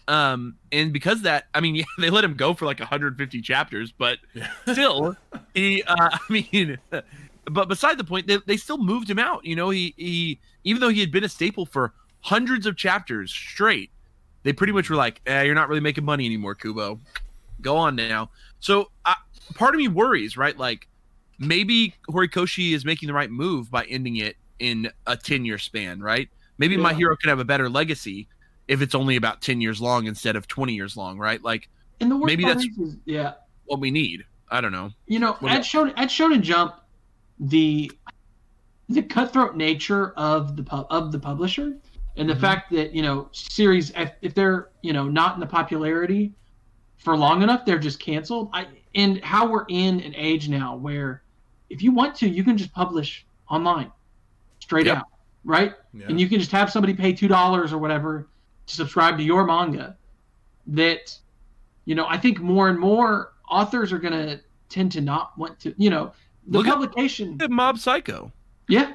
Um, 0.08 0.56
and 0.72 0.92
because 0.92 1.18
of 1.18 1.22
that, 1.24 1.44
I 1.54 1.60
mean, 1.60 1.74
yeah, 1.76 1.84
they 1.98 2.10
let 2.10 2.24
him 2.24 2.34
go 2.34 2.54
for 2.54 2.66
like 2.66 2.80
150 2.80 3.40
chapters, 3.40 3.92
but 3.92 4.18
Yeah. 4.34 4.48
still, 4.72 5.16
he, 5.54 5.82
uh, 5.84 5.94
I 6.12 6.18
mean, 6.28 6.78
but 7.44 7.68
beside 7.68 7.98
the 7.98 8.04
point, 8.04 8.26
they, 8.26 8.38
they 8.46 8.56
still 8.56 8.78
moved 8.78 9.08
him 9.10 9.18
out. 9.18 9.44
You 9.44 9.56
know, 9.56 9.70
he, 9.70 9.94
he, 9.96 10.40
even 10.64 10.80
though 10.80 10.88
he 10.88 11.00
had 11.00 11.10
been 11.10 11.24
a 11.24 11.28
staple 11.28 11.66
for 11.66 11.92
hundreds 12.20 12.66
of 12.66 12.76
chapters 12.76 13.30
straight, 13.32 13.90
they 14.44 14.52
pretty 14.52 14.72
much 14.72 14.90
were 14.90 14.96
like, 14.96 15.20
eh, 15.26 15.42
you're 15.42 15.54
not 15.54 15.68
really 15.68 15.80
making 15.80 16.04
money 16.04 16.26
anymore, 16.26 16.54
Kubo. 16.54 17.00
Go 17.62 17.76
on 17.76 17.96
now. 17.96 18.30
So, 18.60 18.90
uh, 19.04 19.14
part 19.54 19.74
of 19.74 19.78
me 19.78 19.88
worries, 19.88 20.36
right? 20.36 20.56
Like, 20.56 20.88
maybe 21.38 21.94
Horikoshi 22.08 22.72
is 22.74 22.84
making 22.84 23.06
the 23.06 23.12
right 23.14 23.30
move 23.30 23.70
by 23.70 23.84
ending 23.84 24.16
it 24.16 24.36
in 24.58 24.90
a 25.06 25.16
10 25.16 25.44
year 25.44 25.58
span, 25.58 26.00
right? 26.00 26.28
Maybe 26.58 26.76
my 26.76 26.92
hero 26.92 27.16
can 27.16 27.28
have 27.30 27.40
a 27.40 27.44
better 27.44 27.68
legacy 27.68 28.28
if 28.68 28.82
it's 28.82 28.94
only 28.94 29.16
about 29.16 29.40
10 29.40 29.60
years 29.60 29.80
long 29.80 30.06
instead 30.06 30.36
of 30.36 30.46
20 30.46 30.74
years 30.74 30.96
long, 30.96 31.18
right? 31.18 31.42
Like 31.42 31.68
And 32.00 32.10
the 32.10 32.16
worst 32.16 32.26
maybe 32.26 32.44
that's- 32.44 32.64
is, 32.78 32.96
yeah. 33.04 33.32
what 33.64 33.80
we 33.80 33.90
need. 33.90 34.24
I 34.50 34.60
don't 34.60 34.70
know. 34.72 34.90
You 35.06 35.18
know, 35.18 35.32
What 35.40 35.52
at 35.52 35.62
Shonen 35.62 35.94
at 35.96 36.08
Shonen 36.08 36.42
Jump, 36.42 36.74
the 37.40 37.90
the 38.88 39.02
cutthroat 39.02 39.56
nature 39.56 40.10
of 40.10 40.56
the 40.56 40.62
pub, 40.62 40.86
of 40.90 41.10
the 41.10 41.18
publisher 41.18 41.78
and 42.18 42.28
the 42.28 42.34
Mhm. 42.34 42.40
fact 42.40 42.70
that 42.72 42.94
you 42.94 43.00
know 43.00 43.28
series 43.32 43.90
if, 43.96 44.12
if 44.20 44.34
they're 44.34 44.68
you 44.82 44.92
know 44.92 45.08
not 45.08 45.34
in 45.34 45.40
the 45.40 45.46
popularity 45.46 46.34
for 47.02 47.16
long 47.16 47.42
enough 47.42 47.64
they're 47.64 47.78
just 47.78 47.98
canceled 48.00 48.48
i 48.52 48.66
and 48.94 49.22
how 49.24 49.46
we're 49.46 49.64
in 49.68 50.00
an 50.00 50.14
age 50.16 50.48
now 50.48 50.76
where 50.76 51.22
if 51.70 51.82
you 51.82 51.90
want 51.92 52.14
to 52.14 52.28
you 52.28 52.44
can 52.44 52.56
just 52.56 52.72
publish 52.72 53.24
online 53.48 53.90
straight 54.60 54.86
Yep. 54.86 54.96
out, 54.98 55.06
right? 55.44 55.74
Yeah. 55.92 56.06
And 56.08 56.20
you 56.20 56.28
can 56.28 56.38
just 56.38 56.52
have 56.52 56.70
somebody 56.70 56.94
pay 56.94 57.12
two 57.12 57.28
dollars 57.28 57.72
or 57.72 57.78
whatever 57.78 58.28
to 58.66 58.74
subscribe 58.74 59.16
to 59.18 59.24
your 59.24 59.44
manga. 59.44 59.96
That, 60.68 61.18
you 61.84 61.94
know, 61.96 62.06
I 62.08 62.16
think 62.16 62.38
more 62.40 62.68
and 62.68 62.78
more 62.78 63.32
authors 63.50 63.92
are 63.92 63.98
going 63.98 64.12
to 64.12 64.40
tend 64.68 64.92
to 64.92 65.00
not 65.00 65.36
want 65.36 65.58
to, 65.60 65.74
you 65.76 65.90
know, 65.90 66.12
the 66.46 66.58
Look 66.58 66.68
at- 66.68 66.74
publication. 66.74 67.32
Look 67.32 67.42
at 67.42 67.50
Mob 67.50 67.78
Psycho. 67.78 68.30
yeah, 68.68 68.80
Look 68.86 68.94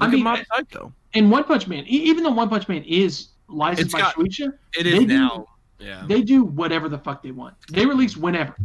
I 0.00 0.08
mean, 0.08 0.26
at 0.26 0.38
Mob 0.38 0.38
Psycho. 0.52 0.92
and 1.14 1.30
One 1.30 1.44
Punch 1.44 1.68
Man, 1.68 1.84
even 1.86 2.24
though 2.24 2.30
One 2.32 2.48
Punch 2.48 2.68
Man 2.68 2.82
is 2.84 3.28
licensed 3.48 3.92
by 3.92 4.00
Shueisha, 4.00 4.52
it 4.76 4.86
is 4.86 5.04
now. 5.04 5.46
Yeah. 5.78 6.04
they 6.06 6.22
do 6.22 6.44
whatever 6.44 6.88
the 6.88 6.98
fuck 6.98 7.22
they 7.22 7.30
want. 7.30 7.54
They 7.70 7.86
release 7.86 8.16
whenever, 8.16 8.56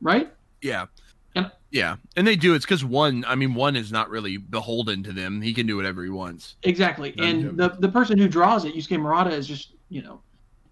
right? 0.00 0.32
Yeah. 0.62 0.86
And- 1.34 1.50
yeah. 1.70 1.96
And 2.16 2.26
they 2.26 2.36
do. 2.36 2.54
It's 2.54 2.64
because 2.64 2.84
one, 2.84 3.24
I 3.26 3.34
mean, 3.34 3.54
one 3.54 3.74
is 3.74 3.90
not 3.90 4.08
really 4.08 4.36
beholden 4.36 5.02
to 5.04 5.12
them. 5.12 5.42
He 5.42 5.52
can 5.52 5.66
do 5.66 5.76
whatever 5.76 6.04
he 6.04 6.10
wants. 6.10 6.54
Exactly. 6.62 7.12
Yeah, 7.16 7.24
And 7.24 7.56
the 7.58 7.70
the 7.80 7.88
person 7.88 8.16
who 8.18 8.28
draws 8.28 8.64
it, 8.64 8.74
Yusuke 8.74 9.00
Murata, 9.00 9.30
is 9.30 9.48
just 9.48 9.72
you 9.88 10.02
know, 10.02 10.20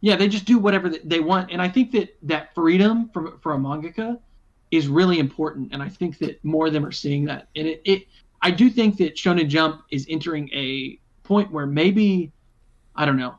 yeah, 0.00 0.14
they 0.16 0.28
just 0.28 0.44
do 0.44 0.58
whatever 0.58 0.88
they 0.88 1.20
want. 1.20 1.50
And 1.50 1.60
I 1.60 1.68
think 1.68 1.90
that 1.92 2.16
that 2.22 2.54
freedom 2.54 3.10
for 3.12 3.38
for 3.40 3.54
a 3.54 3.58
mangaka 3.58 4.18
is 4.70 4.86
really 4.86 5.18
important. 5.18 5.72
And 5.72 5.82
I 5.82 5.88
think 5.88 6.18
that 6.18 6.42
more 6.44 6.68
of 6.68 6.72
them 6.72 6.86
are 6.86 6.92
seeing 6.92 7.24
that. 7.26 7.48
And 7.56 7.66
it, 7.66 7.82
it 7.84 8.02
I 8.40 8.50
do 8.52 8.70
think 8.70 8.96
that 8.98 9.16
Shonen 9.16 9.48
Jump 9.48 9.82
is 9.90 10.06
entering 10.08 10.48
a 10.52 10.98
point 11.24 11.50
where 11.50 11.66
maybe 11.66 12.32
I 12.94 13.04
don't 13.06 13.16
know 13.16 13.34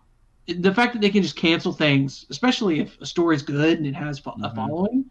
the 0.47 0.73
fact 0.73 0.93
that 0.93 1.01
they 1.01 1.09
can 1.09 1.23
just 1.23 1.35
cancel 1.35 1.71
things, 1.73 2.25
especially 2.29 2.79
if 2.79 2.99
a 2.99 3.05
story 3.05 3.35
is 3.35 3.41
good 3.41 3.77
and 3.77 3.87
it 3.87 3.95
has 3.95 4.19
a 4.19 4.21
Mhm. 4.23 4.55
following. 4.55 5.05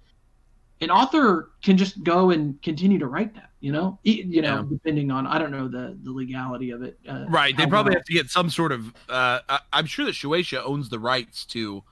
An 0.81 0.91
author 0.91 1.53
can 1.63 1.77
just 1.77 2.03
go 2.03 2.31
and 2.31 2.61
continue 2.61 2.99
to 2.99 3.07
write 3.07 3.35
that, 3.35 3.51
you 3.61 3.71
know, 3.71 3.99
E- 4.05 4.25
you 4.27 4.43
know, 4.43 4.57
Yeah. 4.57 4.65
depending 4.69 5.11
on 5.13 5.27
I 5.29 5.39
don't 5.39 5.53
know 5.53 5.69
the 5.69 5.97
the 6.03 6.11
legality 6.11 6.71
of 6.71 6.83
it. 6.83 6.99
Uh, 7.09 7.25
Right. 7.29 7.57
They 7.57 7.67
probably 7.67 7.95
have 7.95 8.05
to 8.05 8.13
get 8.13 8.31
some 8.31 8.51
sort 8.51 8.73
of. 8.73 8.89
Uh, 9.09 9.39
I, 9.49 9.61
I'm 9.73 9.87
sure 9.87 10.05
that 10.05 10.15
Shueisha 10.15 10.61
owns 10.65 10.89
the 10.89 10.99
rights 10.99 11.45
to, 11.47 11.85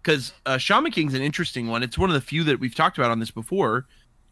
because 0.00 0.32
uh, 0.46 0.58
Shaman 0.58 0.92
King's 0.92 1.14
an 1.14 1.22
interesting 1.22 1.66
one. 1.66 1.82
It's 1.82 1.98
one 1.98 2.08
of 2.08 2.14
the 2.14 2.20
few 2.20 2.44
that 2.44 2.60
we've 2.60 2.74
talked 2.74 2.98
about 2.98 3.10
on 3.10 3.18
this 3.18 3.32
before. 3.32 3.86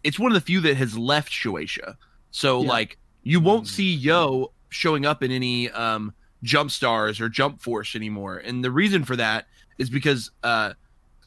It's 0.05 0.19
one 0.19 0.31
of 0.31 0.35
the 0.35 0.41
few 0.47 0.61
that 0.61 0.77
has 0.77 0.97
left 0.97 1.33
Shueisha. 1.33 1.97
So 2.31 2.62
Yeah. 2.62 2.69
like 2.69 2.99
you 3.25 3.41
won't 3.41 3.65
Mm. 3.65 3.69
see 3.69 3.93
Yo 3.95 4.53
showing 4.69 5.05
up 5.05 5.23
in 5.25 5.33
any 5.33 5.71
um, 5.71 6.12
Jump 6.45 6.71
Stars 6.71 7.21
or 7.21 7.29
Jump 7.29 7.61
Force 7.61 7.97
anymore, 7.97 8.37
and 8.37 8.63
the 8.63 8.71
reason 8.71 9.05
for 9.05 9.17
that 9.17 9.47
is 9.79 9.91
because 9.91 10.31
uh, 10.45 10.75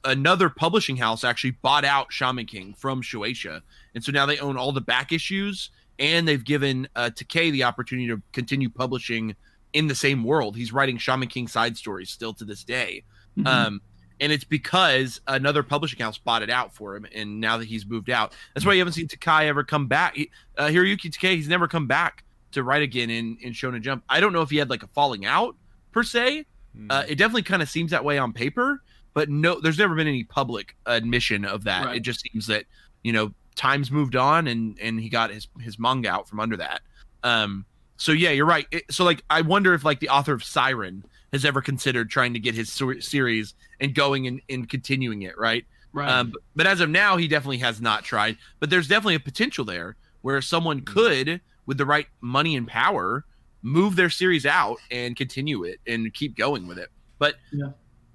another 0.06 0.48
publishing 0.48 0.96
house 0.96 1.26
actually 1.26 1.52
bought 1.52 1.84
out 1.84 2.14
Shaman 2.14 2.46
King 2.46 2.74
from 2.74 3.02
Shueisha, 3.02 3.62
and 3.94 4.04
so 4.04 4.14
now 4.14 4.26
they 4.26 4.40
own 4.40 4.56
all 4.56 4.72
the 4.72 4.80
back 4.80 5.12
issues, 5.12 5.72
and 6.00 6.26
they've 6.28 6.46
given 6.46 6.88
uh, 6.96 7.10
Takei 7.14 7.52
the 7.52 7.64
opportunity 7.64 8.08
to 8.08 8.22
continue 8.32 8.70
publishing 8.70 9.36
in 9.74 9.88
the 9.88 9.96
same 9.96 10.24
world. 10.24 10.56
He's 10.56 10.72
writing 10.72 10.98
Shaman 10.98 11.28
King 11.28 11.48
side 11.48 11.76
stories 11.76 12.10
still 12.10 12.34
to 12.36 12.46
this 12.46 12.64
day. 12.64 13.04
Mhm. 13.38 13.48
Um, 13.48 13.82
and 14.20 14.32
it's 14.32 14.46
because 14.46 15.22
another 15.28 15.62
publishing 15.62 16.00
house 16.00 16.18
bought 16.18 16.42
it 16.42 16.50
out 16.50 16.74
for 16.74 16.96
him, 16.96 17.06
and 17.14 17.40
now 17.40 17.58
that 17.58 17.68
he's 17.68 17.86
moved 17.86 18.10
out, 18.10 18.34
that's 18.54 18.66
why 18.66 18.74
you 18.74 18.80
haven't 18.80 18.94
seen 18.94 19.08
Takei 19.08 19.44
ever 19.44 19.64
come 19.64 19.88
back. 19.88 20.16
He, 20.16 20.32
uh, 20.58 20.68
Hiroyuki 20.68 21.12
Takei, 21.12 21.36
he's 21.36 21.48
never 21.48 21.68
come 21.68 21.88
back 21.88 22.24
to 22.52 22.64
write 22.64 22.82
again 22.82 23.10
in 23.10 23.38
in 23.42 23.54
Shonen 23.54 23.82
Jump. 23.82 24.04
I 24.10 24.20
don't 24.20 24.34
know 24.34 24.42
if 24.42 24.50
he 24.50 24.58
had 24.58 24.70
like 24.70 24.84
a 24.84 24.88
falling 24.88 25.26
out 25.26 25.56
per 25.92 26.04
se. 26.04 26.46
Mm. 26.78 26.88
Uh, 26.90 27.04
it 27.08 27.16
definitely 27.16 27.44
kind 27.44 27.62
of 27.62 27.70
seems 27.70 27.92
that 27.92 28.04
way 28.04 28.18
on 28.18 28.34
paper, 28.34 28.82
but 29.14 29.30
no, 29.30 29.60
there's 29.60 29.80
never 29.80 29.96
been 29.96 30.08
any 30.08 30.24
public 30.24 30.76
admission 30.86 31.46
of 31.46 31.64
that. 31.64 31.86
Right. 31.86 31.98
It 31.98 32.02
just 32.02 32.22
seems 32.22 32.48
that 32.48 32.66
you 33.04 33.14
know 33.14 33.34
times 33.56 33.92
moved 33.92 34.16
on, 34.16 34.48
and 34.48 34.78
and 34.80 35.00
he 35.00 35.10
got 35.10 35.32
his 35.32 35.48
his 35.60 35.80
manga 35.80 36.10
out 36.10 36.28
from 36.28 36.40
under 36.40 36.58
that. 36.58 36.82
Um, 37.24 37.66
so 37.98 38.12
yeah, 38.12 38.30
you're 38.30 38.46
right. 38.46 38.68
It, 38.72 38.84
so 38.92 39.04
like, 39.04 39.24
I 39.30 39.42
wonder 39.42 39.74
if 39.74 39.84
like 39.84 40.00
the 40.00 40.10
author 40.10 40.34
of 40.34 40.44
Siren 40.44 41.04
has 41.34 41.44
ever 41.44 41.62
considered 41.62 42.10
trying 42.10 42.34
to 42.34 42.40
get 42.40 42.56
his 42.56 42.72
ser- 42.72 43.02
series 43.02 43.54
and 43.80 43.94
going 43.94 44.28
and, 44.28 44.42
and 44.50 44.70
continuing 44.70 45.24
it, 45.24 45.38
right? 45.38 45.66
right. 45.92 46.10
Um, 46.10 46.32
but, 46.32 46.42
but 46.56 46.68
as 46.68 46.80
of 46.80 46.90
now, 46.90 47.18
he 47.18 47.28
definitely 47.28 47.58
has 47.58 47.82
not 47.82 48.04
tried. 48.04 48.38
But 48.60 48.70
there's 48.70 48.88
definitely 48.88 49.16
a 49.16 49.20
potential 49.20 49.66
there 49.66 49.98
where 50.22 50.42
someone 50.42 50.82
could, 50.82 51.42
with 51.68 51.78
the 51.78 51.86
right 51.86 52.08
money 52.22 52.56
and 52.56 52.68
power, 52.68 53.24
move 53.62 53.96
their 53.96 54.10
series 54.10 54.46
out 54.46 54.78
and 54.90 55.16
continue 55.16 55.64
it 55.64 55.80
and 55.86 56.12
keep 56.14 56.36
going 56.36 56.66
with 56.66 56.80
it. 56.80 56.90
But 57.20 57.36
Yeah. 57.52 57.68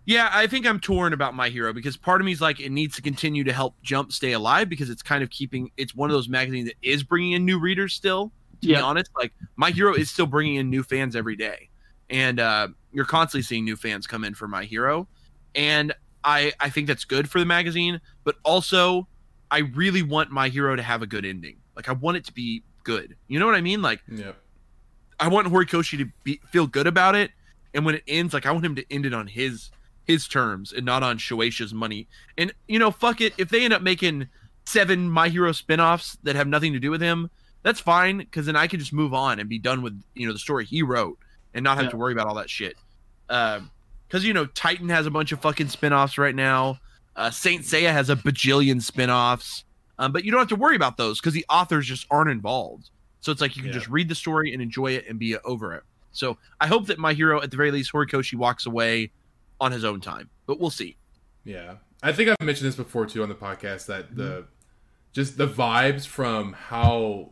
yeah, 0.06 0.30
I 0.32 0.46
think 0.48 0.66
I'm 0.66 0.80
torn 0.80 1.12
about 1.12 1.34
My 1.34 1.48
Hero 1.48 1.72
because 1.72 1.96
part 1.96 2.20
of 2.20 2.24
me 2.24 2.32
is 2.32 2.40
like 2.40 2.58
it 2.58 2.70
needs 2.70 2.96
to 2.96 3.02
continue 3.02 3.44
to 3.44 3.52
help 3.52 3.76
Jump 3.82 4.10
stay 4.12 4.32
alive 4.32 4.68
because 4.68 4.90
it's 4.90 5.02
kind 5.02 5.22
of 5.22 5.30
keeping. 5.30 5.70
It's 5.76 5.94
one 5.94 6.10
of 6.10 6.14
those 6.14 6.28
magazines 6.28 6.68
that 6.68 6.76
is 6.82 7.04
bringing 7.04 7.32
in 7.32 7.44
new 7.44 7.60
readers 7.60 7.94
still. 7.94 8.32
To 8.62 8.68
be 8.68 8.76
honest, 8.76 9.10
like 9.16 9.32
My 9.56 9.70
Hero 9.70 9.92
is 9.92 10.08
still 10.08 10.26
bringing 10.26 10.54
in 10.54 10.70
new 10.70 10.84
fans 10.84 11.16
every 11.16 11.34
day, 11.34 11.68
and 12.08 12.38
uh, 12.38 12.68
you're 12.92 13.04
constantly 13.04 13.42
seeing 13.42 13.64
new 13.64 13.74
fans 13.74 14.06
come 14.06 14.22
in 14.22 14.34
for 14.34 14.46
My 14.46 14.62
Hero, 14.64 15.08
and 15.56 15.92
I 16.22 16.52
I 16.60 16.70
think 16.70 16.86
that's 16.86 17.04
good 17.04 17.28
for 17.28 17.40
the 17.40 17.44
magazine, 17.44 18.00
but 18.22 18.36
also 18.44 19.08
I 19.50 19.58
really 19.58 20.02
want 20.02 20.30
My 20.30 20.48
Hero 20.48 20.76
to 20.76 20.82
have 20.82 21.02
a 21.02 21.08
good 21.08 21.24
ending. 21.24 21.56
Like 21.74 21.88
I 21.88 21.92
want 21.92 22.16
it 22.18 22.24
to 22.26 22.32
be 22.32 22.62
good. 22.84 23.16
You 23.28 23.38
know 23.38 23.46
what 23.46 23.54
I 23.54 23.60
mean? 23.60 23.82
Like 23.82 24.00
Yep. 24.10 24.36
I 25.20 25.28
want 25.28 25.46
Horikoshi 25.48 25.98
to 25.98 26.06
be 26.24 26.40
feel 26.50 26.66
good 26.66 26.86
about 26.86 27.14
it, 27.14 27.30
and 27.74 27.84
when 27.84 27.94
it 27.94 28.02
ends, 28.08 28.34
like 28.34 28.46
I 28.46 28.50
want 28.52 28.64
him 28.64 28.74
to 28.76 28.84
end 28.92 29.06
it 29.06 29.14
on 29.14 29.26
his 29.26 29.70
his 30.04 30.26
terms 30.26 30.72
and 30.72 30.84
not 30.84 31.02
on 31.04 31.16
Shueisha's 31.18 31.72
money. 31.72 32.08
And 32.36 32.52
you 32.66 32.78
know, 32.78 32.90
fuck 32.90 33.20
it, 33.20 33.32
if 33.38 33.48
they 33.50 33.64
end 33.64 33.72
up 33.72 33.82
making 33.82 34.28
seven 34.64 35.08
My 35.08 35.28
Hero 35.28 35.52
spin-offs 35.52 36.16
that 36.24 36.34
have 36.36 36.48
nothing 36.48 36.72
to 36.72 36.80
do 36.80 36.90
with 36.90 37.00
him, 37.00 37.30
that's 37.62 37.78
fine 37.80 38.18
because 38.18 38.46
then 38.46 38.56
I 38.56 38.66
can 38.66 38.80
just 38.80 38.92
move 38.92 39.14
on 39.14 39.38
and 39.38 39.48
be 39.48 39.58
done 39.60 39.82
with 39.82 40.00
you 40.14 40.26
know 40.26 40.32
the 40.32 40.38
story 40.40 40.64
he 40.64 40.82
wrote 40.82 41.18
and 41.54 41.62
not 41.62 41.76
have 41.76 41.84
Yeah. 41.86 41.90
to 41.90 41.96
worry 41.96 42.12
about 42.12 42.26
all 42.26 42.34
that 42.34 42.50
shit. 42.50 42.76
Because 43.28 44.24
you 44.24 44.32
know, 44.32 44.46
Titan 44.46 44.88
has 44.88 45.06
a 45.06 45.10
bunch 45.10 45.30
of 45.32 45.40
fucking 45.40 45.68
spin-offs 45.68 46.18
right 46.18 46.34
now. 46.34 46.78
Uh, 47.14 47.30
Saint 47.30 47.62
Seiya 47.62 47.92
has 47.92 48.10
a 48.10 48.16
bajillion 48.16 48.82
spin-offs. 48.82 49.64
Um, 49.98 50.12
but 50.12 50.24
you 50.24 50.30
don't 50.30 50.38
have 50.40 50.48
to 50.48 50.56
worry 50.56 50.76
about 50.76 50.96
those 50.96 51.20
because 51.20 51.34
the 51.34 51.44
authors 51.48 51.86
just 51.86 52.06
aren't 52.10 52.30
involved. 52.30 52.90
So 53.20 53.30
it's 53.30 53.40
like 53.40 53.56
you 53.56 53.62
can 53.62 53.70
Yeah. 53.70 53.78
just 53.78 53.88
read 53.88 54.08
the 54.08 54.14
story 54.14 54.52
and 54.52 54.60
enjoy 54.62 54.92
it 54.92 55.06
and 55.08 55.18
be 55.18 55.36
over 55.38 55.74
it. 55.74 55.84
So 56.12 56.38
I 56.60 56.66
hope 56.66 56.86
that 56.86 56.98
my 56.98 57.12
hero, 57.14 57.40
at 57.40 57.50
the 57.50 57.56
very 57.56 57.70
least, 57.70 57.92
Horikoshi 57.92 58.34
walks 58.34 58.66
away 58.66 59.10
on 59.60 59.70
his 59.72 59.84
own 59.84 60.00
time. 60.00 60.28
But 60.46 60.58
we'll 60.58 60.70
see. 60.70 60.96
Yeah, 61.44 61.76
I 62.02 62.12
think 62.12 62.28
I've 62.30 62.44
mentioned 62.44 62.68
this 62.68 62.76
before 62.76 63.06
too 63.06 63.22
on 63.22 63.28
the 63.28 63.34
podcast 63.34 63.86
that 63.86 64.16
the 64.16 64.46
just 65.12 65.36
the 65.38 65.46
vibes 65.46 66.06
from 66.06 66.52
how 66.54 67.30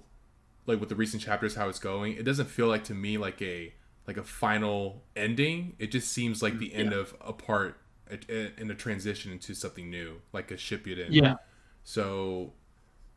like 0.67 0.79
with 0.81 0.89
the 0.91 0.95
recent 0.95 1.23
chapters 1.23 1.55
how 1.55 1.69
it's 1.69 1.79
going, 1.79 2.15
it 2.15 2.25
doesn't 2.25 2.47
feel 2.47 2.67
like 2.69 2.85
to 2.85 2.95
me 2.95 3.19
like 3.19 3.41
a 3.43 3.73
like 4.07 4.17
a 4.17 4.23
final 4.23 5.03
ending. 5.17 5.75
It 5.79 5.91
just 5.91 6.11
seems 6.13 6.43
like 6.43 6.59
the 6.59 6.75
end 6.75 6.93
of 6.93 7.15
a 7.21 7.33
part 7.33 7.81
a- 8.11 8.61
in 8.61 8.71
a 8.71 8.75
transition 8.75 9.33
into 9.33 9.55
something 9.55 9.89
new, 9.91 10.21
like 10.33 10.51
a 10.51 10.55
Shippuden. 10.55 11.09
Yeah. 11.11 11.35
So, 11.83 12.53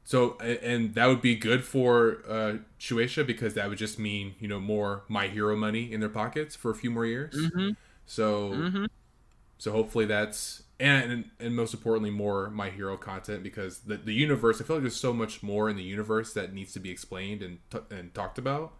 so 0.03 0.37
and 0.39 0.95
that 0.95 1.07
would 1.07 1.21
be 1.21 1.35
good 1.35 1.63
for 1.63 2.19
uh, 2.27 2.53
Shueisha 2.79 3.25
because 3.27 3.53
that 3.55 3.69
would 3.69 3.77
just 3.79 3.99
mean 3.99 4.35
you 4.39 4.47
know 4.47 4.59
more 4.59 5.03
My 5.09 5.27
Hero 5.27 5.55
money 5.55 5.91
in 5.91 5.99
their 6.01 6.09
pockets 6.09 6.55
for 6.55 6.71
a 6.71 6.75
few 6.75 6.91
more 6.91 7.05
years. 7.05 7.51
Mm-hmm. 7.55 7.69
So, 8.05 8.69
Mm-hmm. 8.69 8.85
so 9.57 9.71
hopefully 9.71 10.05
that's 10.05 10.63
and, 10.79 11.11
and 11.11 11.25
and 11.39 11.55
most 11.55 11.73
importantly 11.73 12.09
more 12.11 12.49
My 12.49 12.69
Hero 12.69 12.97
content 12.97 13.43
because 13.43 13.79
the 13.79 13.97
the 13.97 14.13
universe. 14.13 14.61
I 14.61 14.65
feel 14.65 14.77
like 14.77 14.83
there's 14.83 14.95
so 14.95 15.13
much 15.13 15.43
more 15.43 15.69
in 15.69 15.77
the 15.77 15.83
universe 15.83 16.33
that 16.33 16.53
needs 16.53 16.73
to 16.73 16.79
be 16.79 16.89
explained 16.89 17.41
and 17.43 17.59
t- 17.71 17.79
and 17.95 18.13
talked 18.13 18.37
about. 18.37 18.73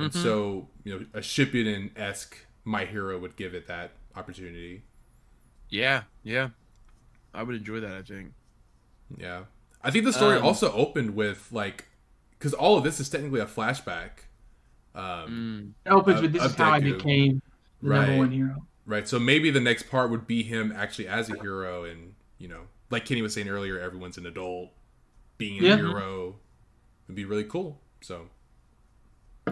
And 0.00 0.12
Mm-hmm. 0.12 0.22
so 0.22 0.68
you 0.84 0.98
know 1.00 1.06
a 1.14 1.20
Shippuden 1.20 1.90
esque 1.98 2.38
My 2.64 2.84
Hero 2.86 3.18
would 3.18 3.36
give 3.36 3.54
it 3.54 3.66
that 3.68 3.92
opportunity. 4.16 4.84
Yeah, 5.68 6.04
yeah. 6.22 6.50
I 7.34 7.42
would 7.42 7.56
enjoy 7.56 7.80
that, 7.80 7.94
I 7.96 8.02
think. 8.02 8.32
Yeah, 9.16 9.44
I 9.82 9.90
think 9.90 10.04
the 10.04 10.12
story 10.12 10.36
Um, 10.38 10.44
also 10.44 10.72
opened 10.72 11.14
with 11.14 11.48
like 11.52 11.84
because 12.30 12.52
all 12.54 12.76
of 12.76 12.84
this 12.84 13.00
is 13.00 13.08
technically 13.08 13.40
a 13.40 13.46
flashback. 13.46 14.10
Um, 14.94 15.74
Mm. 15.84 15.90
It 15.90 15.90
opens 15.94 16.16
Of- 16.16 16.22
with 16.22 16.32
this 16.32 16.42
of 16.44 16.50
is 16.52 16.56
how 16.56 16.70
I 16.72 16.80
became 16.80 17.42
the 17.82 17.88
Right. 17.90 18.00
number 18.06 18.18
one 18.18 18.30
hero. 18.30 18.66
Right. 18.86 19.06
So 19.08 19.18
maybe 19.18 19.50
the 19.50 19.60
next 19.60 19.90
part 19.90 20.10
would 20.10 20.26
be 20.26 20.42
him 20.42 20.72
actually 20.72 21.08
as 21.08 21.28
a 21.30 21.38
hero, 21.40 21.84
and 21.84 22.14
you 22.38 22.48
know, 22.48 22.62
like 22.90 23.04
Kenny 23.04 23.22
was 23.22 23.34
saying 23.34 23.48
earlier, 23.48 23.78
everyone's 23.78 24.16
an 24.18 24.26
adult. 24.26 24.70
Being 25.38 25.60
a 25.60 25.68
Yeah. 25.68 25.76
hero 25.76 26.36
would 27.06 27.14
be 27.16 27.24
really 27.24 27.44
cool. 27.44 27.80
So 28.00 28.30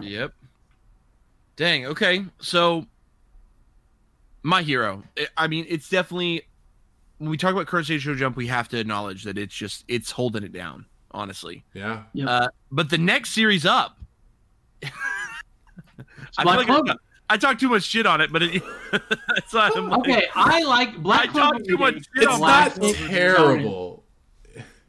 Yep. 0.01 0.33
Dang. 1.55 1.85
Okay. 1.85 2.25
So, 2.39 2.85
my 4.43 4.61
hero. 4.61 5.03
I- 5.17 5.27
I 5.37 5.47
mean, 5.47 5.65
it's 5.69 5.89
definitely 5.89 6.43
when 7.17 7.29
we 7.29 7.37
talk 7.37 7.51
about 7.53 7.67
Curse 7.67 7.87
Show 7.87 8.15
Jump, 8.15 8.35
we 8.35 8.47
have 8.47 8.67
to 8.69 8.79
acknowledge 8.79 9.23
that 9.23 9.37
it's 9.37 9.55
just 9.55 9.85
it's 9.87 10.11
holding 10.11 10.43
it 10.43 10.51
down. 10.51 10.85
Honestly, 11.11 11.63
yeah, 11.73 12.03
Yep. 12.13 12.27
uh, 12.27 12.47
but 12.71 12.89
the 12.89 12.97
next 12.97 13.29
series 13.31 13.65
up, 13.65 13.97
I 14.83 16.43
Black 16.43 16.57
like 16.57 16.67
Clover. 16.67 16.95
I 17.29 17.37
talk 17.37 17.57
too 17.57 17.69
much 17.69 17.83
shit 17.83 18.05
on 18.05 18.21
it, 18.21 18.31
but 18.31 18.43
it, 18.43 18.61
it's 19.37 19.53
not. 19.53 19.75
Like- 19.75 19.99
Okay, 19.99 20.27
I 20.35 20.61
like 20.63 20.97
Black 21.01 21.21
I 21.21 21.27
Clover. 21.27 21.53
talk 21.55 21.63
too 21.65 21.77
much 21.77 21.93
shit 21.95 22.05
it's 22.17 22.27
on 22.27 22.41
not 22.41 22.75
Black 22.75 22.95
Clover 22.95 23.07
terrible. 23.07 24.03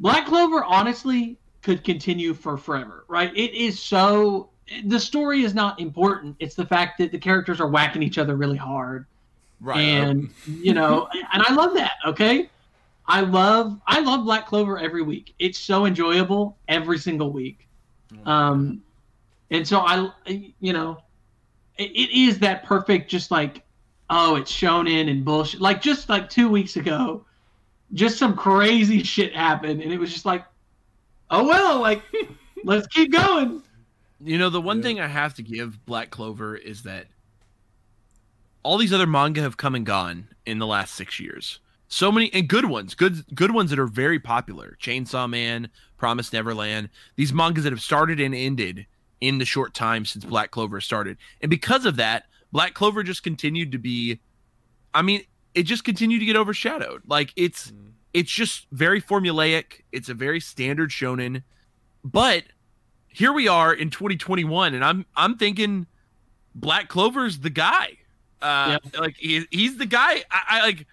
Black 0.00 0.26
Clover 0.26 0.64
honestly 0.64 1.38
could 1.62 1.82
continue 1.84 2.34
for 2.34 2.56
forever, 2.58 3.04
right? 3.08 3.34
It 3.36 3.54
is 3.54 3.80
so 3.80 4.50
the 4.84 4.98
story 4.98 5.42
is 5.44 5.54
not 5.54 5.78
important. 5.80 6.36
It's 6.40 6.54
the 6.56 6.66
fact 6.66 6.98
that 6.98 7.12
the 7.12 7.18
characters 7.18 7.60
are 7.60 7.68
whacking 7.68 8.02
each 8.02 8.18
other 8.18 8.36
really 8.36 8.56
hard, 8.58 9.06
Right. 9.60 9.80
and 9.80 10.28
you 10.46 10.74
know, 10.74 11.08
and 11.32 11.42
I 11.42 11.52
love 11.54 11.74
that. 11.74 11.92
Okay, 12.06 12.48
I 13.06 13.20
love 13.22 13.80
I 13.86 14.00
love 14.00 14.24
Black 14.24 14.46
Clover 14.46 14.78
every 14.78 15.02
week. 15.02 15.34
It's 15.38 15.58
so 15.58 15.86
enjoyable 15.86 16.56
every 16.68 16.98
single 16.98 17.32
week. 17.32 17.66
Um, 18.24 18.82
and 19.50 19.66
so 19.66 19.80
I, 19.80 20.10
you 20.60 20.72
know, 20.72 20.98
it, 21.78 21.90
it 21.90 22.10
is 22.18 22.38
that 22.40 22.64
perfect, 22.64 23.10
just 23.10 23.30
like, 23.30 23.64
oh, 24.10 24.36
it's 24.36 24.50
shonen 24.52 25.10
and 25.10 25.24
bullshit. 25.24 25.60
Like 25.60 25.80
just 25.82 26.08
like 26.08 26.28
two 26.30 26.48
weeks 26.48 26.76
ago, 26.76 27.24
just 27.94 28.18
some 28.18 28.36
crazy 28.36 29.02
shit 29.04 29.34
happened, 29.34 29.82
and 29.82 29.92
it 29.92 29.98
was 29.98 30.12
just 30.12 30.26
like, 30.26 30.44
oh 31.30 31.46
well, 31.46 31.80
like 31.80 32.02
let's 32.64 32.86
keep 32.88 33.12
going. 33.12 33.62
You 34.20 34.38
know, 34.38 34.48
the 34.50 34.60
one 34.60 34.78
Yeah. 34.78 34.82
thing 34.84 35.00
I 35.00 35.06
have 35.08 35.34
to 35.34 35.42
give 35.42 35.84
Black 35.86 36.10
Clover 36.10 36.56
is 36.56 36.82
that 36.82 37.06
all 38.66 38.78
these 38.78 38.92
other 38.92 39.06
manga 39.06 39.40
have 39.42 39.56
come 39.56 39.76
and 39.76 39.86
gone 39.86 40.26
in 40.44 40.58
the 40.58 40.66
last 40.66 40.94
six 40.94 41.20
years. 41.20 41.60
So 41.88 42.10
many 42.10 42.32
and 42.34 42.48
good 42.48 42.64
ones, 42.64 42.96
good 42.96 43.24
good 43.32 43.52
ones 43.52 43.70
that 43.70 43.78
are 43.78 43.86
very 43.86 44.18
popular. 44.18 44.76
Chainsaw 44.82 45.30
Man, 45.30 45.68
Promise 45.98 46.32
Neverland. 46.32 46.88
These 47.14 47.32
mangas 47.32 47.62
that 47.62 47.72
have 47.72 47.80
started 47.80 48.18
and 48.20 48.34
ended 48.34 48.86
in 49.20 49.38
the 49.38 49.44
short 49.44 49.72
time 49.72 50.04
since 50.04 50.24
Black 50.24 50.50
Clover 50.50 50.80
started. 50.80 51.16
And 51.40 51.48
because 51.48 51.86
of 51.86 51.94
that, 51.96 52.24
Black 52.50 52.74
Clover 52.74 53.04
just 53.04 53.22
continued 53.22 53.70
to 53.70 53.78
be 53.78 54.18
I 54.92 55.02
mean, 55.02 55.22
it 55.54 55.62
just 55.62 55.84
continued 55.84 56.18
to 56.18 56.26
get 56.26 56.34
overshadowed. 56.36 57.02
Like 57.06 57.32
it's 57.36 57.70
Mm. 57.70 57.92
it's 58.14 58.32
just 58.32 58.66
very 58.72 59.00
formulaic. 59.00 59.82
It's 59.92 60.08
a 60.08 60.14
very 60.14 60.40
standard 60.40 60.90
shonen. 60.90 61.44
But 62.02 62.42
here 63.06 63.32
we 63.32 63.46
are 63.46 63.72
in 63.72 63.90
2021 63.90 64.74
and 64.74 64.84
I'm 64.84 65.06
I'm 65.14 65.36
thinking 65.36 65.86
Black 66.52 66.88
Clover's 66.88 67.38
the 67.40 67.50
guy. 67.50 67.98
Uh 68.42 68.78
like 68.98 69.16
he, 69.16 69.46
he's 69.50 69.78
the 69.78 69.86
guy 69.86 70.22
I, 70.30 70.42
I 70.48 70.62
like 70.62 70.86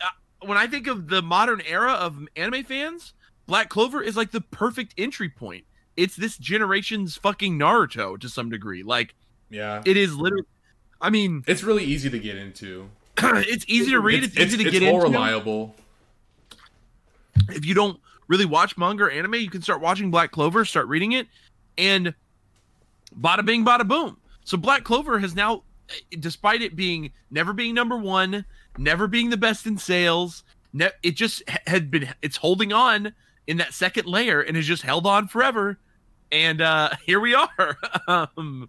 uh, 0.00 0.06
when 0.46 0.58
I 0.58 0.66
think 0.66 0.86
of 0.86 1.08
the 1.08 1.22
modern 1.22 1.60
era 1.62 1.92
of 1.92 2.16
anime 2.36 2.64
fans, 2.64 3.14
Black 3.46 3.68
Clover 3.68 4.02
is 4.02 4.16
like 4.16 4.30
the 4.30 4.40
perfect 4.40 4.94
entry 4.96 5.28
point. 5.28 5.64
It's 5.96 6.16
this 6.16 6.38
generation's 6.38 7.16
fucking 7.16 7.58
Naruto 7.58 8.18
to 8.20 8.28
some 8.28 8.48
degree. 8.48 8.82
Like 8.82 9.14
yeah. 9.50 9.82
it 9.84 9.96
is 9.96 10.14
literally 10.14 10.46
I 11.02 11.10
mean, 11.10 11.42
It's 11.48 11.64
really 11.64 11.84
easy 11.84 12.08
to 12.08 12.18
get 12.18 12.36
into. 12.36 12.88
it's 13.18 13.64
easy 13.66 13.90
to 13.90 14.00
read, 14.00 14.22
it's, 14.22 14.38
easy 14.38 14.62
to 14.62 14.70
get 14.70 14.82
more 14.82 15.04
into. 15.04 15.12
reliable. 15.12 15.74
if 17.48 17.66
you 17.66 17.74
don't 17.74 18.00
really 18.28 18.46
watch 18.46 18.78
manga 18.78 19.04
or 19.04 19.10
anime, 19.10 19.34
you 19.34 19.50
can 19.50 19.62
start 19.62 19.80
watching 19.80 20.12
Black 20.12 20.30
Clover, 20.30 20.64
start 20.64 20.86
reading 20.86 21.12
it, 21.12 21.26
and 21.76 22.14
bada 23.20 23.44
bing, 23.44 23.64
bada 23.64 23.86
boom. 23.86 24.16
So 24.44 24.56
Black 24.56 24.84
Clover 24.84 25.18
has 25.18 25.34
now, 25.34 25.64
despite 26.18 26.62
it 26.62 26.76
being 26.76 27.12
never 27.30 27.52
being 27.52 27.74
number 27.74 27.96
one, 27.96 28.44
never 28.78 29.06
being 29.06 29.30
the 29.30 29.36
best 29.36 29.66
in 29.66 29.78
sales, 29.78 30.44
ne- 30.72 30.90
it 31.02 31.16
just 31.16 31.42
ha- 31.48 31.58
had 31.66 31.90
been 31.90 32.08
it's 32.22 32.36
holding 32.36 32.72
on 32.72 33.12
in 33.46 33.56
that 33.58 33.74
second 33.74 34.06
layer 34.06 34.40
and 34.40 34.56
has 34.56 34.66
just 34.66 34.82
held 34.82 35.06
on 35.06 35.28
forever. 35.28 35.78
And 36.30 36.60
uh 36.60 36.90
here 37.06 37.20
we 37.20 37.34
are, 37.34 37.76
um, 38.08 38.68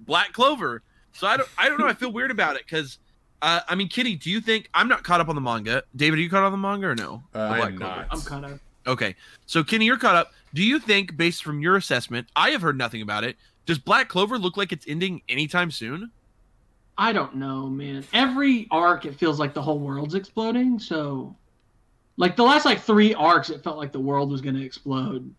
Black 0.00 0.32
Clover. 0.32 0.82
So 1.12 1.26
I 1.26 1.36
don't, 1.38 1.48
I 1.56 1.68
don't 1.68 1.78
know. 1.80 1.86
I 1.86 1.94
feel 1.94 2.12
weird 2.12 2.30
about 2.30 2.56
it 2.56 2.62
because. 2.64 2.98
Uh, 3.42 3.60
I 3.68 3.74
mean, 3.74 3.88
Kitty, 3.88 4.16
do 4.16 4.30
you 4.30 4.40
think 4.40 4.70
I'm 4.72 4.88
not 4.88 5.04
caught 5.04 5.20
up 5.20 5.28
on 5.28 5.34
the 5.34 5.42
manga? 5.42 5.82
David, 5.94 6.18
are 6.18 6.22
you 6.22 6.30
caught 6.30 6.42
up 6.42 6.46
on 6.46 6.52
the 6.52 6.56
manga 6.68 6.86
or 6.86 6.94
no? 6.94 7.22
Uh, 7.34 7.40
I'm 7.40 7.76
Clover. 7.76 7.78
not. 7.78 8.06
I'm 8.10 8.20
kind 8.22 8.44
of 8.46 8.60
Okay. 8.86 9.14
So 9.44 9.62
Kenny, 9.62 9.84
you're 9.84 9.98
caught 9.98 10.16
up. 10.16 10.32
Do 10.54 10.62
you 10.62 10.78
think, 10.78 11.18
based 11.18 11.44
from 11.44 11.60
your 11.60 11.76
assessment, 11.76 12.28
I 12.34 12.50
have 12.50 12.62
heard 12.62 12.78
nothing 12.78 13.02
about 13.02 13.24
it. 13.24 13.36
Does 13.66 13.78
Black 13.78 14.08
Clover 14.08 14.38
look 14.38 14.56
like 14.56 14.72
it's 14.72 14.86
ending 14.88 15.20
anytime 15.28 15.70
soon? 15.70 16.10
I 16.98 17.12
don't 17.12 17.36
know, 17.36 17.68
man. 17.68 18.04
Every 18.12 18.66
arc, 18.70 19.04
it 19.04 19.14
feels 19.14 19.38
like 19.38 19.54
the 19.54 19.62
whole 19.62 19.78
world's 19.78 20.14
exploding. 20.14 20.78
So, 20.78 21.36
like 22.16 22.36
the 22.36 22.42
last 22.42 22.64
like 22.64 22.80
three 22.80 23.14
arcs, 23.14 23.50
it 23.50 23.62
felt 23.62 23.76
like 23.76 23.92
the 23.92 24.00
world 24.00 24.30
was 24.30 24.40
going 24.40 24.56
to 24.56 24.64
explode. 24.64 25.32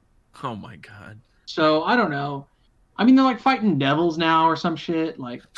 Oh 0.43 0.55
my 0.55 0.75
god. 0.75 1.19
So 1.45 1.83
I 1.83 1.95
don't 1.95 2.11
know. 2.11 2.45
I 2.97 3.05
mean, 3.05 3.15
they're 3.15 3.25
like 3.25 3.39
fighting 3.39 3.77
devils 3.77 4.17
now 4.17 4.47
or 4.47 4.55
some 4.55 4.75
shit. 4.75 5.19
Like, 5.19 5.41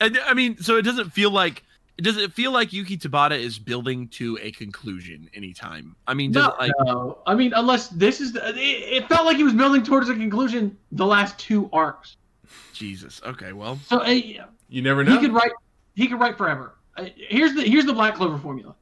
And 0.00 0.18
I 0.26 0.34
mean, 0.34 0.58
so 0.58 0.76
it 0.76 0.82
doesn't 0.82 1.10
feel 1.10 1.30
like 1.30 1.62
it 1.96 2.02
does 2.02 2.16
it 2.16 2.32
feel 2.32 2.52
like 2.52 2.72
Yuki 2.72 2.98
Tabata 2.98 3.38
is 3.38 3.58
building 3.58 4.08
to 4.08 4.38
a 4.42 4.50
conclusion 4.52 5.30
anytime? 5.34 5.94
I 6.06 6.14
mean, 6.14 6.32
does 6.32 6.44
no, 6.44 6.50
it 6.50 6.58
like 6.58 6.72
no. 6.80 7.18
I 7.26 7.34
mean, 7.34 7.52
unless 7.54 7.88
this 7.88 8.20
is, 8.20 8.32
the, 8.32 8.48
it, 8.48 8.58
it 8.58 9.08
felt 9.08 9.24
like 9.24 9.36
he 9.36 9.44
was 9.44 9.52
building 9.52 9.82
towards 9.82 10.08
a 10.08 10.14
conclusion 10.14 10.76
the 10.92 11.06
last 11.06 11.38
two 11.38 11.70
arcs. 11.72 12.16
Jesus? 12.72 13.20
Okay, 13.24 13.52
well, 13.52 13.78
So 13.86 14.00
uh, 14.00 14.08
You 14.08 14.82
never 14.82 15.04
know. 15.04 15.12
He 15.12 15.18
could 15.18 15.32
write, 15.32 15.52
he 15.94 16.06
could 16.06 16.20
write 16.20 16.36
forever. 16.36 16.74
Uh, 16.96 17.06
here's 17.16 17.54
the 17.54 17.62
here's 17.62 17.86
the 17.86 17.92
Black 17.92 18.14
Clover 18.14 18.38
formula. 18.38 18.74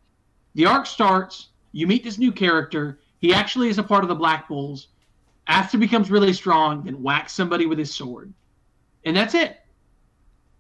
The 0.55 0.67
arc 0.67 0.87
starts. 0.87 1.49
You 1.73 1.87
meet 1.87 2.05
this 2.05 2.19
new 2.19 2.33
character. 2.33 3.01
He 3.19 3.33
actually 3.33 3.69
is 3.69 3.79
a 3.79 3.83
part 3.83 4.05
of 4.05 4.09
the 4.09 4.15
Black 4.15 4.49
Bulls. 4.49 4.89
After 5.47 5.79
becomes 5.79 6.11
really 6.11 6.33
strong, 6.33 6.85
then 6.85 7.03
whacks 7.03 7.33
somebody 7.33 7.67
with 7.67 7.79
his 7.79 7.93
sword, 7.93 8.33
and 9.05 9.17
that's 9.17 9.35
it. 9.35 9.59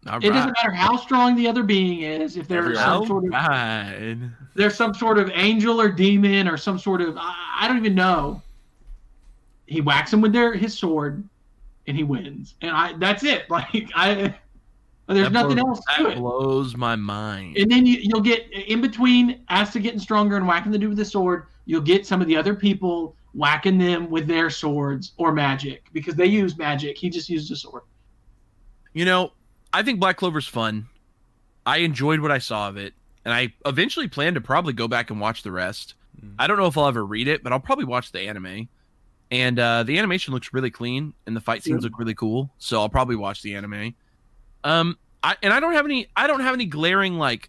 It 0.04 0.30
doesn't 0.30 0.52
matter 0.52 0.72
how 0.72 0.96
strong 0.96 1.36
the 1.36 1.46
other 1.46 1.62
being 1.62 2.00
is. 2.00 2.36
If 2.36 2.48
there's 2.48 2.76
some 2.76 3.06
sort 3.06 3.24
of 3.24 3.30
right. 3.30 4.16
there's 4.56 4.74
some 4.74 4.94
sort 4.94 5.16
of 5.18 5.30
angel 5.32 5.80
or 5.80 5.88
demon 5.88 6.48
or 6.48 6.56
some 6.56 6.78
sort 6.78 7.00
of 7.00 7.16
I, 7.16 7.58
I 7.60 7.68
don't 7.68 7.76
even 7.76 7.94
know. 7.94 8.42
He 9.66 9.80
whacks 9.80 10.12
him 10.12 10.20
with 10.20 10.32
their 10.32 10.54
his 10.54 10.76
sword, 10.76 11.22
and 11.86 11.96
he 11.96 12.04
wins. 12.04 12.54
And 12.62 12.70
I 12.70 12.92
that's 12.98 13.24
it. 13.24 13.44
Like 13.50 13.90
I, 13.94 14.34
there's 15.08 15.24
That 15.24 15.32
nothing 15.32 15.56
blows- 15.56 15.78
else 15.78 15.96
to 15.96 16.02
That 16.04 16.12
it. 16.12 16.18
blows 16.18 16.76
my 16.76 16.96
mind. 16.96 17.56
And 17.56 17.70
then 17.70 17.84
you, 17.86 17.98
you'll 18.00 18.20
get 18.22 18.50
in 18.52 18.80
between 18.80 19.40
Asta 19.48 19.80
getting 19.80 19.98
stronger 20.00 20.36
and 20.36 20.46
whacking 20.46 20.72
the 20.72 20.78
dude 20.78 20.90
with 20.90 20.98
the 20.98 21.04
sword. 21.04 21.46
You'll 21.66 21.80
get 21.82 22.06
some 22.06 22.20
of 22.20 22.26
the 22.28 22.36
other 22.36 22.54
people 22.54 23.16
whacking 23.34 23.78
them 23.78 24.10
with 24.10 24.26
their 24.26 24.48
swords 24.50 25.12
or 25.16 25.32
magic 25.32 25.84
because 25.92 26.14
they 26.14 26.26
use 26.26 26.56
magic. 26.56 26.96
He 26.98 27.10
just 27.10 27.28
used 27.28 27.50
a 27.50 27.56
sword. 27.56 27.82
You 28.92 29.04
know, 29.04 29.32
I 29.72 29.82
think 29.82 30.00
Black 30.00 30.16
Clover's 30.18 30.46
fun. 30.46 30.86
I 31.64 31.78
enjoyed 31.78 32.20
what 32.20 32.30
I 32.30 32.38
saw 32.38 32.68
of 32.68 32.76
it, 32.76 32.94
and 33.24 33.32
I 33.32 33.52
eventually 33.64 34.08
plan 34.08 34.34
to 34.34 34.40
probably 34.40 34.72
go 34.72 34.86
back 34.88 35.10
and 35.10 35.20
watch 35.20 35.42
the 35.42 35.52
rest. 35.52 35.94
Mm. 36.22 36.34
I 36.38 36.46
don't 36.46 36.58
know 36.58 36.66
if 36.66 36.76
I'll 36.76 36.88
ever 36.88 37.04
read 37.04 37.28
it, 37.28 37.42
but 37.42 37.52
I'll 37.52 37.60
probably 37.60 37.84
watch 37.84 38.12
the 38.12 38.20
anime. 38.20 38.68
And 39.32 39.58
uh, 39.58 39.82
the 39.82 39.98
animation 39.98 40.34
looks 40.34 40.52
really 40.52 40.70
clean, 40.70 41.14
and 41.26 41.34
the 41.34 41.40
fight 41.40 41.64
scenes 41.64 41.82
Yeah. 41.82 41.88
look 41.88 41.98
really 41.98 42.14
cool. 42.14 42.52
So 42.58 42.78
I'll 42.78 42.90
probably 42.90 43.16
watch 43.16 43.42
the 43.42 43.54
anime. 43.56 43.94
Um, 44.62 44.98
I 45.24 45.36
and 45.42 45.52
I 45.52 45.58
don't 45.58 45.72
have 45.72 45.86
any, 45.86 46.06
I 46.14 46.26
don't 46.28 46.40
have 46.40 46.52
any 46.54 46.66
glaring 46.66 47.14
like 47.18 47.48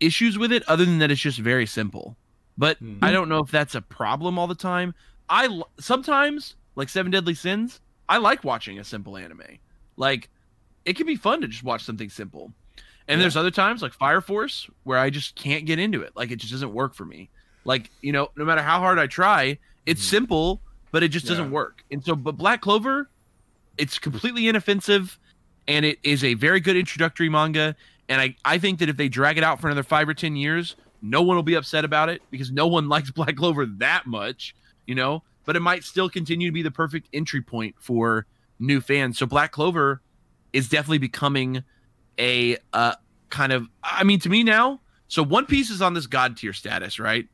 issues 0.00 0.38
with 0.38 0.52
it, 0.52 0.62
other 0.68 0.84
than 0.84 0.98
that 0.98 1.10
it's 1.10 1.20
just 1.20 1.38
very 1.38 1.66
simple. 1.66 2.16
But 2.56 2.78
Hmm. 2.78 2.98
I 3.02 3.12
don't 3.12 3.28
know 3.28 3.38
if 3.40 3.50
that's 3.50 3.74
a 3.74 3.82
problem 3.82 4.38
all 4.38 4.46
the 4.46 4.54
time. 4.54 4.94
I 5.28 5.62
sometimes 5.78 6.56
like 6.76 6.88
Seven 6.88 7.12
Deadly 7.12 7.34
Sins. 7.34 7.80
I 8.08 8.16
like 8.16 8.42
watching 8.42 8.78
a 8.78 8.84
simple 8.84 9.16
anime. 9.16 9.42
Like 9.96 10.30
it 10.86 10.96
can 10.96 11.06
be 11.06 11.16
fun 11.16 11.42
to 11.42 11.48
just 11.48 11.62
watch 11.62 11.84
something 11.84 12.08
simple. 12.08 12.52
And 13.06 13.18
Yeah. 13.18 13.24
there's 13.24 13.36
other 13.36 13.50
times 13.50 13.82
like 13.82 13.92
Fire 13.92 14.22
Force 14.22 14.68
where 14.84 14.98
I 14.98 15.10
just 15.10 15.34
can't 15.34 15.66
get 15.66 15.78
into 15.78 16.00
it. 16.02 16.12
Like 16.16 16.30
it 16.30 16.36
just 16.36 16.52
doesn't 16.52 16.72
work 16.72 16.94
for 16.94 17.04
me. 17.04 17.28
Like, 17.64 17.90
you 18.00 18.12
know, 18.12 18.28
no 18.36 18.46
matter 18.46 18.62
how 18.62 18.78
hard 18.78 18.98
I 18.98 19.06
try, 19.06 19.58
it's 19.88 20.02
Mhm. 20.02 20.10
simple, 20.10 20.62
but 20.92 21.02
it 21.02 21.08
just 21.08 21.26
doesn't 21.26 21.50
work. 21.50 21.82
And 21.90 22.04
so 22.04 22.14
but 22.14 22.36
Black 22.36 22.60
Clover, 22.60 23.08
it's 23.78 23.98
completely 23.98 24.48
inoffensive 24.48 25.18
and 25.66 25.84
it 25.84 25.98
is 26.02 26.22
a 26.24 26.34
very 26.34 26.60
good 26.60 26.76
introductory 26.76 27.28
manga. 27.28 27.74
And 28.08 28.20
I, 28.20 28.36
I 28.44 28.58
think 28.58 28.78
that 28.80 28.88
if 28.88 28.96
they 28.96 29.08
drag 29.08 29.36
it 29.38 29.44
out 29.44 29.60
for 29.60 29.66
another 29.68 29.82
five 29.82 30.08
or 30.08 30.14
ten 30.14 30.34
years, 30.36 30.76
no 31.02 31.22
one 31.22 31.36
will 31.36 31.42
be 31.42 31.54
upset 31.54 31.84
about 31.84 32.08
it 32.08 32.22
because 32.30 32.50
no 32.50 32.66
one 32.66 32.88
likes 32.94 33.10
Black 33.10 33.36
Clover 33.36 33.66
that 33.66 34.06
much, 34.06 34.54
you 34.86 34.94
know. 34.94 35.22
But 35.44 35.56
it 35.56 35.60
might 35.60 35.84
still 35.84 36.08
continue 36.10 36.48
to 36.48 36.52
be 36.52 36.62
the 36.62 36.70
perfect 36.70 37.08
entry 37.12 37.40
point 37.40 37.74
for 37.78 38.26
new 38.58 38.80
fans. 38.82 39.16
So 39.18 39.24
Black 39.26 39.52
Clover 39.52 40.02
is 40.52 40.68
definitely 40.68 40.98
becoming 40.98 41.62
a 42.18 42.56
uh, 42.72 42.94
kind 43.30 43.52
of. 43.52 43.68
I 43.82 44.04
mean, 44.04 44.18
to 44.20 44.28
me 44.28 44.42
now, 44.42 44.80
so 45.06 45.22
One 45.22 45.46
Piece 45.46 45.70
is 45.70 45.80
on 45.80 45.94
this 45.94 46.06
god 46.06 46.36
tier 46.36 46.52
status, 46.52 46.98
right? 46.98 47.26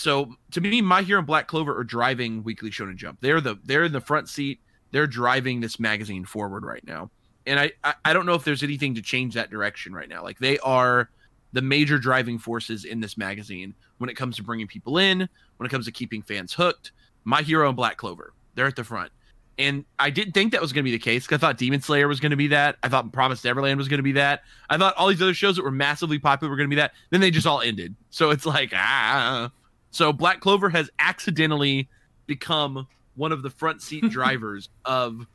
So 0.00 0.34
to 0.52 0.62
me, 0.62 0.80
My 0.80 1.02
Hero 1.02 1.18
and 1.18 1.26
Black 1.26 1.46
Clover 1.46 1.76
are 1.76 1.84
driving 1.84 2.42
Weekly 2.42 2.70
Shonen 2.70 2.96
Jump. 2.96 3.18
They're 3.20 3.42
the 3.42 3.58
they're 3.64 3.84
in 3.84 3.92
the 3.92 4.00
front 4.00 4.30
seat. 4.30 4.58
They're 4.92 5.06
driving 5.06 5.60
this 5.60 5.78
magazine 5.78 6.24
forward 6.24 6.64
right 6.64 6.82
now. 6.86 7.10
And 7.46 7.60
I, 7.60 7.72
I 7.84 7.94
I 8.06 8.12
don't 8.14 8.24
know 8.24 8.32
if 8.32 8.42
there's 8.42 8.62
anything 8.62 8.94
to 8.94 9.02
change 9.02 9.34
that 9.34 9.50
direction 9.50 9.92
right 9.92 10.08
now. 10.08 10.22
Like 10.22 10.38
they 10.38 10.58
are 10.60 11.10
the 11.52 11.60
major 11.60 11.98
driving 11.98 12.38
forces 12.38 12.86
in 12.86 13.00
this 13.00 13.18
magazine 13.18 13.74
when 13.98 14.08
it 14.08 14.14
comes 14.14 14.36
to 14.36 14.42
bringing 14.42 14.66
people 14.66 14.96
in, 14.96 15.28
when 15.58 15.66
it 15.66 15.68
comes 15.68 15.84
to 15.84 15.92
keeping 15.92 16.22
fans 16.22 16.54
hooked. 16.54 16.92
My 17.24 17.42
Hero 17.42 17.68
and 17.68 17.76
Black 17.76 17.98
Clover, 17.98 18.32
they're 18.54 18.66
at 18.66 18.76
the 18.76 18.84
front. 18.84 19.12
And 19.58 19.84
I 19.98 20.08
didn't 20.08 20.32
think 20.32 20.52
that 20.52 20.62
was 20.62 20.72
going 20.72 20.82
to 20.82 20.90
be 20.90 20.96
the 20.96 20.98
case. 20.98 21.30
I 21.30 21.36
thought 21.36 21.58
Demon 21.58 21.82
Slayer 21.82 22.08
was 22.08 22.20
going 22.20 22.30
to 22.30 22.36
be 22.36 22.48
that. 22.48 22.78
I 22.82 22.88
thought 22.88 23.12
Promised 23.12 23.44
Neverland 23.44 23.76
was 23.76 23.88
going 23.88 23.98
to 23.98 24.02
be 24.02 24.12
that. 24.12 24.44
I 24.70 24.78
thought 24.78 24.96
all 24.96 25.08
these 25.08 25.20
other 25.20 25.34
shows 25.34 25.56
that 25.56 25.62
were 25.62 25.70
massively 25.70 26.18
popular 26.18 26.50
were 26.50 26.56
going 26.56 26.70
to 26.70 26.74
be 26.74 26.80
that. 26.80 26.92
Then 27.10 27.20
they 27.20 27.30
just 27.30 27.46
all 27.46 27.60
ended. 27.60 27.94
So 28.08 28.30
it's 28.30 28.46
like, 28.46 28.72
ah. 28.74 29.50
So 29.90 30.12
Black 30.12 30.40
Clover 30.40 30.68
has 30.70 30.90
accidentally 30.98 31.88
become 32.26 32.86
one 33.16 33.32
of 33.32 33.42
the 33.42 33.50
front 33.50 33.82
seat 33.82 34.04
drivers 34.10 34.68
of 34.84 35.26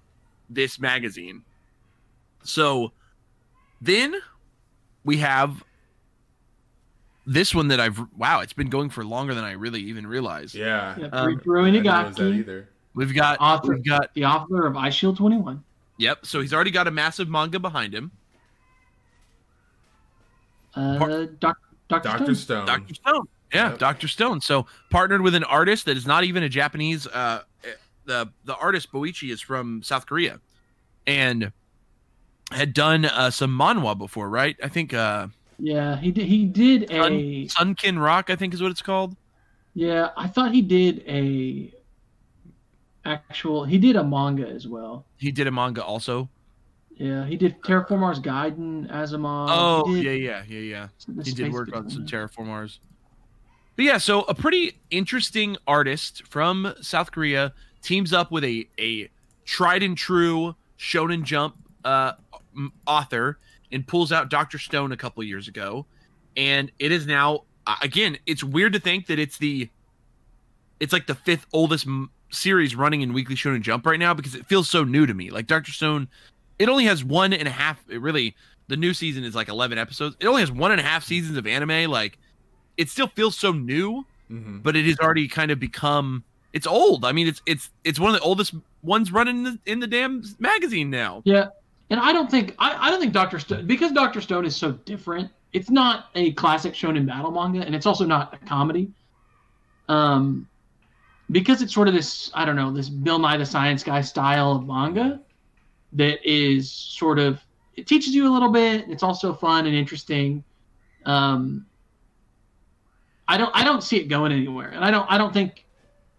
this 0.50 0.80
magazine. 0.80 1.44
So 2.44 2.92
then 3.82 4.16
we 5.04 5.18
have 5.18 5.64
this 7.28 7.54
one 7.56 7.68
that 7.70 7.80
I've 7.80 8.00
wow, 8.18 8.42
it's 8.42 8.54
been 8.54 8.70
going 8.70 8.90
for 8.90 9.04
longer 9.04 9.34
than 9.34 9.44
I 9.44 9.52
really 9.54 9.82
even 9.82 10.06
realized. 10.08 10.56
Yeah. 10.56 10.96
Yeah, 10.98 11.08
Um, 11.08 11.42
Rui 11.44 11.68
I 11.70 11.72
didn't 11.72 11.86
that 11.86 12.16
Nagaki, 12.16 12.36
either. 12.40 12.70
We've 12.94 13.14
got 13.14 13.38
Author. 13.42 13.74
we've 13.74 13.86
got 13.86 14.14
the 14.14 14.24
author 14.26 14.66
of 14.68 14.74
Eyeshield 14.76 15.18
21. 15.18 15.62
yep. 15.98 16.26
So 16.26 16.40
he's 16.40 16.54
already 16.54 16.72
got 16.72 16.88
a 16.88 16.92
massive 16.92 17.28
manga 17.28 17.60
behind 17.60 17.94
him. 17.94 18.12
Uh, 20.76 20.98
Par- 20.98 21.26
Doc, 21.26 21.58
Dr. 21.90 22.10
Dr. 22.10 22.24
Stone. 22.24 22.36
Stone. 22.36 22.66
Doctor 22.68 22.94
Stone. 22.94 23.28
Yeah, 23.54 23.70
Yep. 23.72 23.80
Doctor 23.80 24.08
Stone. 24.08 24.42
So 24.42 24.66
partnered 24.90 25.22
with 25.22 25.36
an 25.36 25.44
artist 25.44 25.86
that 25.86 25.96
is 25.98 26.06
not 26.06 26.24
even 26.24 26.44
a 26.44 26.50
Japanese. 26.50 27.08
Uh, 27.08 27.42
the 28.06 28.30
the 28.44 28.56
artist 28.56 28.92
Boichi 28.92 29.32
is 29.32 29.42
from 29.42 29.82
South 29.84 30.06
Korea, 30.06 30.40
and 31.08 31.52
had 32.52 32.74
done 32.74 33.06
uh, 33.06 33.30
some 33.32 33.58
manhwa 33.58 33.98
before, 33.98 34.30
right? 34.30 34.56
I 34.64 34.68
think 34.68 34.94
uh, 34.94 35.28
Yeah, 35.60 35.98
he 35.98 36.12
did. 36.12 36.26
He 36.28 36.46
did 36.46 36.90
Sun- 36.90 37.12
a. 37.14 37.48
Sunken 37.48 38.00
Rock. 38.00 38.30
I 38.30 38.36
think 38.36 38.54
is 38.54 38.62
what 38.62 38.72
it's 38.72 38.82
called. 38.82 39.16
Yeah, 39.74 40.10
I 40.18 40.28
thought 40.28 40.52
he 40.52 40.62
did 40.62 41.04
a. 41.08 41.72
Actual, 43.08 43.66
he 43.66 43.78
did 43.78 43.96
a 43.96 44.04
manga 44.04 44.48
as 44.48 44.68
well. 44.68 45.06
He 45.18 45.32
did 45.32 45.46
a 45.46 45.52
manga 45.52 45.84
also. 45.84 46.28
Yeah, 46.98 47.26
he 47.28 47.36
did 47.36 47.62
Terraformars 47.62 48.20
Gaiden 48.20 48.90
as 48.90 49.14
a 49.14 49.18
manga. 49.18 49.52
oh 49.54 49.94
yeah, 49.94 50.12
yeah, 50.12 50.44
yeah, 50.48 50.60
yeah. 50.60 50.88
He 51.24 51.32
did 51.34 51.54
work 51.54 51.76
on 51.76 51.88
some 51.90 52.06
Terraformars. 52.08 52.80
But 53.76 53.86
yeah, 53.86 53.98
so 53.98 54.22
a 54.22 54.34
pretty 54.34 54.80
interesting 54.90 55.58
artist 55.68 56.26
from 56.28 56.74
South 56.82 57.12
Korea 57.12 57.54
teams 57.82 58.14
up 58.14 58.32
with 58.32 58.44
a 58.44 58.68
a 58.80 59.10
tried 59.46 59.84
and 59.84 59.98
true 59.98 60.56
Shonen 60.80 61.24
Jump 61.24 61.56
uh, 61.84 62.14
author 62.88 63.38
and 63.72 63.86
pulls 63.86 64.12
out 64.12 64.30
Doctor 64.30 64.58
Stone 64.58 64.92
a 64.92 64.98
couple 64.98 65.24
years 65.24 65.48
ago, 65.48 65.86
and 66.38 66.72
it 66.80 66.92
is 66.92 67.06
now 67.06 67.44
again. 67.82 68.18
It's 68.26 68.44
weird 68.44 68.74
to 68.74 68.80
think 68.80 69.08
that 69.08 69.20
it's 69.20 69.38
the 69.38 69.70
it's 70.80 70.94
like 70.94 71.08
the 71.08 71.16
fifth 71.16 71.46
oldest 71.54 71.86
m- 71.86 72.10
series 72.32 72.76
running 72.76 73.02
in 73.02 73.14
Weekly 73.14 73.36
Shonen 73.36 73.62
Jump 73.62 73.86
right 73.86 74.00
now 74.00 74.14
because 74.14 74.36
it 74.36 74.46
feels 74.46 74.70
so 74.70 74.84
new 74.84 75.06
to 75.06 75.14
me. 75.14 75.30
Like 75.30 75.48
Doctor 75.48 75.72
Stone, 75.72 76.08
it 76.60 76.70
only 76.70 76.86
has 76.86 77.04
one 77.04 77.34
and 77.34 77.48
a 77.48 77.52
half. 77.52 77.84
It 77.90 78.02
really 78.02 78.36
the 78.68 78.78
new 78.78 78.94
season 78.94 79.24
is 79.24 79.36
like 79.36 79.48
11 79.48 79.78
episodes. 79.78 80.16
It 80.20 80.28
only 80.28 80.42
has 80.42 80.52
one 80.52 80.72
and 80.72 80.80
a 80.80 80.84
half 80.84 81.04
seasons 81.04 81.38
of 81.38 81.46
anime. 81.46 81.90
Like, 81.90 82.18
it 82.78 82.90
still 82.90 83.08
feels 83.08 83.38
so 83.38 83.52
new, 83.52 84.06
Mhm. 84.32 84.64
but 84.64 84.76
it 84.76 84.86
has 84.86 85.00
already 85.00 85.28
kind 85.28 85.52
of 85.52 85.60
become. 85.60 86.24
It's 86.54 86.66
old. 86.68 87.06
I 87.06 87.12
mean, 87.12 87.28
it's 87.28 87.42
it's 87.46 87.70
it's 87.84 88.00
one 88.00 88.10
of 88.14 88.16
the 88.20 88.22
oldest 88.26 88.54
ones 88.84 89.12
running 89.12 89.38
in 89.38 89.44
the, 89.44 89.60
in 89.66 89.80
the 89.80 89.88
damn 89.88 90.24
magazine 90.40 90.90
now. 90.90 91.22
Yeah, 91.26 91.48
and 91.90 92.00
I 92.00 92.14
don't 92.14 92.30
think 92.32 92.56
I, 92.60 92.88
I 92.88 92.90
don't 92.90 93.00
think 93.00 93.14
Doctor 93.14 93.40
Stone 93.40 93.68
because 93.68 93.92
Doctor 93.92 94.22
Stone 94.22 94.46
is 94.46 94.56
so 94.56 94.72
different. 94.72 95.32
It's 95.54 95.70
not 95.70 96.08
a 96.16 96.32
classic 96.34 96.74
shonen 96.74 97.06
battle 97.06 97.32
manga, 97.32 97.66
and 97.66 97.76
it's 97.76 97.86
also 97.86 98.06
not 98.06 98.34
a 98.34 98.38
comedy. 98.46 98.90
Um, 99.88 100.48
because 101.32 101.62
it's 101.62 101.74
sort 101.74 101.88
of 101.88 101.94
this 101.94 102.32
I 102.34 102.46
don't 102.46 102.56
know 102.56 102.72
this 102.72 102.90
Bill 102.90 103.20
Nye 103.20 103.38
the 103.38 103.46
Science 103.46 103.84
Guy 103.84 104.02
style 104.02 104.54
of 104.54 104.66
manga 104.66 105.20
that 105.94 106.20
is 106.30 106.72
sort 106.72 107.20
of 107.20 107.40
it 107.76 107.88
teaches 107.88 108.16
you 108.16 108.28
a 108.30 108.32
little 108.32 108.50
bit. 108.52 108.86
It's 108.90 109.04
also 109.04 109.34
fun 109.34 109.66
and 109.66 109.76
interesting. 109.76 110.44
Um, 111.06 111.66
I 113.28 113.38
don't 113.38 113.52
I 113.56 113.64
don't 113.64 113.82
see 113.84 113.98
it 113.98 114.08
going 114.08 114.32
anywhere, 114.32 114.70
and 114.70 114.84
I 114.86 114.92
don't 114.92 115.06
I 115.10 115.18
don't 115.18 115.34
think 115.34 115.66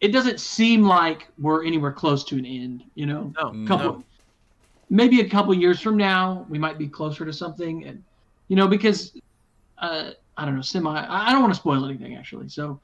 it 0.01 0.09
doesn't 0.09 0.41
seem 0.41 0.83
like 0.83 1.29
we're 1.39 1.65
anywhere 1.65 1.93
close 1.93 2.25
to 2.25 2.37
an 2.37 2.45
end. 2.47 2.85
You 2.95 3.07
know, 3.07 3.33
No, 3.37 3.67
couple 3.67 3.93
no. 3.99 4.05
maybe 4.91 5.21
a 5.21 5.29
couple 5.29 5.55
years 5.55 5.81
from 5.81 5.97
now 5.97 6.45
we 6.49 6.59
might 6.59 6.79
be 6.79 6.87
closer 6.89 7.25
to 7.25 7.33
something 7.33 7.85
and 7.85 8.03
you 8.49 8.55
know 8.57 8.69
because 8.69 9.17
uh 9.79 10.11
i 10.37 10.45
don't 10.45 10.55
know 10.55 10.63
semi 10.63 10.89
i 10.97 11.29
I 11.29 11.33
don't 11.33 11.43
want 11.43 11.53
to 11.53 11.59
spoil 11.59 11.85
anything 11.85 12.15
actually 12.15 12.49
so 12.49 12.79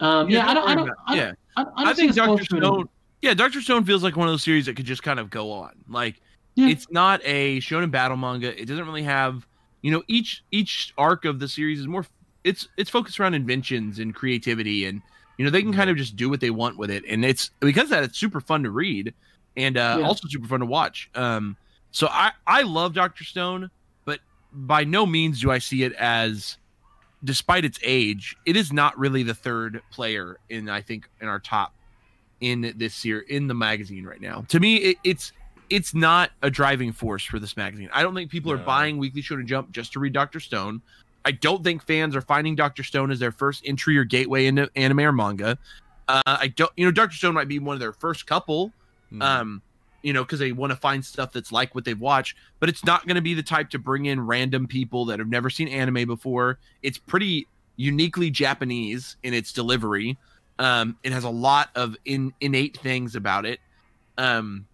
um 0.00 0.28
yeah, 0.28 0.48
i 0.48 0.54
don't 0.54 0.66
don't 0.66 0.68
i 0.70 0.74
don't 0.74 0.88
about- 0.88 0.96
I, 1.06 1.14
yeah. 1.14 1.24
don't- 1.26 1.38
I, 1.56 1.62
I, 1.62 1.66
I, 1.76 1.84
don't 1.84 1.94
think 1.96 2.14
Doctor 2.16 2.34
close 2.36 2.48
to 2.48 2.56
an 2.56 2.62
Stone. 2.62 2.88
Yeah, 3.22 3.32
Doctor 3.34 3.60
Stone 3.62 3.84
feels 3.84 4.02
like 4.02 4.16
one 4.16 4.26
of 4.26 4.32
those 4.32 4.42
series 4.42 4.66
that 4.66 4.74
could 4.76 4.86
just 4.86 5.04
kind 5.04 5.20
of 5.20 5.30
go 5.30 5.52
on. 5.52 5.70
Like, 5.88 6.20
Yeah. 6.56 6.66
it's 6.68 6.90
not 6.90 7.20
a 7.24 7.60
shonen 7.60 7.90
battle 7.92 8.16
manga. 8.16 8.60
It 8.60 8.64
doesn't 8.66 8.84
really 8.84 9.04
have, 9.04 9.46
you 9.82 9.92
know, 9.92 10.02
each 10.08 10.42
each 10.50 10.92
arc 10.98 11.24
of 11.24 11.38
the 11.38 11.46
series 11.48 11.78
is 11.78 11.86
more. 11.86 12.04
It's 12.44 12.68
it's 12.76 12.90
focused 12.90 13.18
around 13.18 13.34
inventions 13.34 13.98
and 13.98 14.14
creativity, 14.14 14.84
and 14.86 15.00
you 15.38 15.44
know 15.44 15.50
they 15.50 15.62
can 15.62 15.72
kind 15.72 15.90
of 15.90 15.96
just 15.96 16.14
do 16.16 16.28
what 16.30 16.40
they 16.40 16.50
want 16.50 16.76
with 16.76 16.90
it, 16.90 17.02
and 17.08 17.24
it's 17.24 17.50
because 17.60 17.84
of 17.84 17.90
that 17.90 18.04
it's 18.04 18.18
super 18.18 18.40
fun 18.40 18.62
to 18.62 18.70
read, 18.70 19.14
and 19.56 19.76
uh, 19.76 19.96
Yeah. 20.00 20.06
also 20.06 20.28
super 20.28 20.46
fun 20.46 20.60
to 20.60 20.66
watch. 20.66 21.10
Um, 21.14 21.56
so 21.90 22.06
I 22.10 22.32
I 22.46 22.62
love 22.62 22.92
Doctor 22.94 23.24
Stone, 23.24 23.70
but 24.04 24.20
by 24.52 24.84
no 24.84 25.06
means 25.06 25.40
do 25.40 25.50
I 25.50 25.58
see 25.58 25.82
it 25.84 25.92
as 25.94 26.58
despite 27.24 27.64
its 27.64 27.78
age, 27.82 28.36
it 28.44 28.54
is 28.56 28.70
not 28.72 28.98
really 28.98 29.22
the 29.22 29.34
third 29.34 29.80
player 29.90 30.38
in 30.50 30.68
I 30.68 30.82
think 30.82 31.08
in 31.20 31.28
our 31.28 31.40
top 31.40 31.72
in 32.40 32.74
this 32.76 33.04
year 33.04 33.20
in 33.20 33.46
the 33.46 33.54
magazine 33.54 34.04
right 34.04 34.20
now. 34.20 34.44
To 34.48 34.60
me, 34.60 34.76
it, 34.76 34.98
it's 35.04 35.32
it's 35.70 35.94
not 35.94 36.30
a 36.42 36.50
driving 36.50 36.92
force 36.92 37.24
for 37.24 37.38
this 37.38 37.56
magazine. 37.56 37.88
I 37.92 38.02
don't 38.02 38.14
think 38.14 38.30
people 38.30 38.52
are 38.52 38.58
buying 38.58 38.98
Weekly 38.98 39.22
Shonen 39.22 39.46
Jump 39.46 39.70
just 39.72 39.94
to 39.94 39.98
read 40.00 40.12
Doctor 40.12 40.38
Stone. 40.38 40.82
I 41.24 41.32
don't 41.32 41.64
think 41.64 41.86
fans 41.86 42.14
are 42.14 42.20
finding 42.20 42.54
Doctor 42.54 42.82
Stone 42.82 43.10
as 43.10 43.18
their 43.18 43.32
first 43.32 43.62
entry 43.64 43.96
or 43.96 44.04
gateway 44.04 44.46
into 44.46 44.70
anime 44.76 45.00
or 45.00 45.12
manga. 45.12 45.58
Uh, 46.06 46.20
I 46.26 46.48
don't, 46.48 46.70
you 46.76 46.84
know, 46.84 46.90
Doctor 46.92 47.16
Stone 47.16 47.34
might 47.34 47.48
be 47.48 47.58
one 47.58 47.74
of 47.74 47.80
their 47.80 47.92
first 47.94 48.26
couple, 48.26 48.72
Mhm. 49.12 49.22
um, 49.22 49.62
you 50.02 50.12
know, 50.12 50.22
because 50.22 50.38
they 50.38 50.52
want 50.52 50.70
to 50.70 50.76
find 50.76 51.02
stuff 51.02 51.32
that's 51.32 51.50
like 51.50 51.74
what 51.74 51.84
they've 51.86 51.98
watched. 51.98 52.36
But 52.60 52.68
it's 52.68 52.84
not 52.84 53.06
going 53.06 53.14
to 53.14 53.22
be 53.22 53.32
the 53.32 53.42
type 53.42 53.70
to 53.70 53.78
bring 53.78 54.04
in 54.06 54.20
random 54.20 54.66
people 54.66 55.06
that 55.06 55.18
have 55.18 55.28
never 55.28 55.48
seen 55.48 55.68
anime 55.68 56.06
before. 56.06 56.58
It's 56.82 56.98
pretty 56.98 57.46
uniquely 57.76 58.30
Japanese 58.30 59.16
in 59.22 59.32
its 59.32 59.52
delivery. 59.52 60.18
Um, 60.58 60.96
it 61.02 61.12
has 61.12 61.24
a 61.24 61.30
lot 61.30 61.70
of 61.74 61.96
in, 62.04 62.34
innate 62.40 62.76
things 62.76 63.16
about 63.16 63.46
it. 63.46 63.60
Um, 64.18 64.66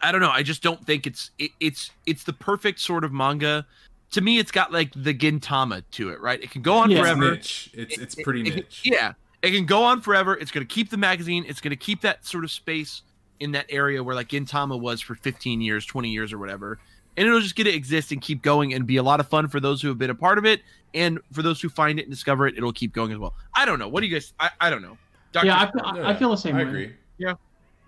I 0.00 0.10
don't 0.10 0.22
know. 0.22 0.30
I 0.30 0.42
just 0.42 0.62
don't 0.62 0.84
think 0.86 1.06
it's 1.06 1.30
it, 1.38 1.50
it's 1.60 1.90
it's 2.06 2.24
the 2.24 2.32
perfect 2.32 2.80
sort 2.80 3.04
of 3.04 3.12
manga. 3.12 3.66
To 4.12 4.20
me, 4.20 4.38
it's 4.38 4.50
got 4.50 4.72
like 4.72 4.92
the 4.96 5.14
Gintama 5.14 5.82
to 5.92 6.10
it, 6.10 6.20
right? 6.20 6.42
It 6.42 6.50
can 6.50 6.62
go 6.62 6.74
on 6.78 6.90
Yeah. 6.90 6.98
It's 6.98 7.06
forever. 7.08 7.30
niche. 7.32 7.70
It's 7.74 7.98
it's 7.98 8.14
pretty 8.16 8.40
It- 8.42 8.46
it- 8.48 8.54
niche. 8.56 8.80
yeah, 8.84 9.12
it 9.42 9.50
can 9.52 9.66
go 9.66 9.84
on 9.84 10.00
forever. 10.00 10.34
It's 10.36 10.50
going 10.50 10.66
to 10.66 10.72
keep 10.74 10.90
the 10.90 10.96
magazine. 10.96 11.44
It's 11.48 11.60
going 11.60 11.70
to 11.70 11.76
keep 11.76 12.00
that 12.02 12.26
sort 12.26 12.44
of 12.44 12.50
space 12.50 13.02
in 13.38 13.52
that 13.52 13.66
area 13.68 14.02
where 14.02 14.14
like 14.16 14.28
Gintama 14.28 14.78
was 14.78 15.00
for 15.00 15.14
15 15.14 15.60
years, 15.60 15.86
20 15.86 16.10
years, 16.10 16.32
or 16.32 16.38
whatever. 16.38 16.78
And 17.16 17.26
it'll 17.26 17.40
just 17.40 17.54
get 17.56 17.64
to 17.64 17.70
exist 17.74 18.12
and 18.12 18.20
keep 18.20 18.42
going 18.42 18.74
and 18.74 18.86
be 18.86 18.96
a 18.96 19.02
lot 19.02 19.20
of 19.20 19.28
fun 19.28 19.48
for 19.48 19.60
those 19.60 19.80
who 19.82 19.88
have 19.88 19.98
been 19.98 20.10
a 20.10 20.14
part 20.14 20.38
of 20.38 20.44
it, 20.46 20.62
and 20.94 21.18
for 21.32 21.42
those 21.42 21.60
who 21.60 21.68
find 21.68 21.98
it 21.98 22.02
and 22.02 22.10
discover 22.10 22.46
it, 22.46 22.56
it'll 22.56 22.72
keep 22.72 22.92
going 22.92 23.12
as 23.12 23.18
well. 23.18 23.34
I 23.54 23.64
don't 23.64 23.78
know. 23.78 23.88
What 23.88 24.00
do 24.00 24.06
you 24.06 24.12
guys? 24.14 24.32
I, 24.40 24.50
I 24.60 24.70
don't 24.70 24.82
know. 24.82 24.96
Dr. 25.32 25.46
yeah 25.46 25.60
I, 25.60 25.70
feel- 25.70 26.04
I, 26.04 26.10
I 26.10 26.16
feel 26.16 26.30
the 26.30 26.36
same 26.36 26.56
I 26.56 26.64
way 26.64 26.68
agree. 26.68 26.92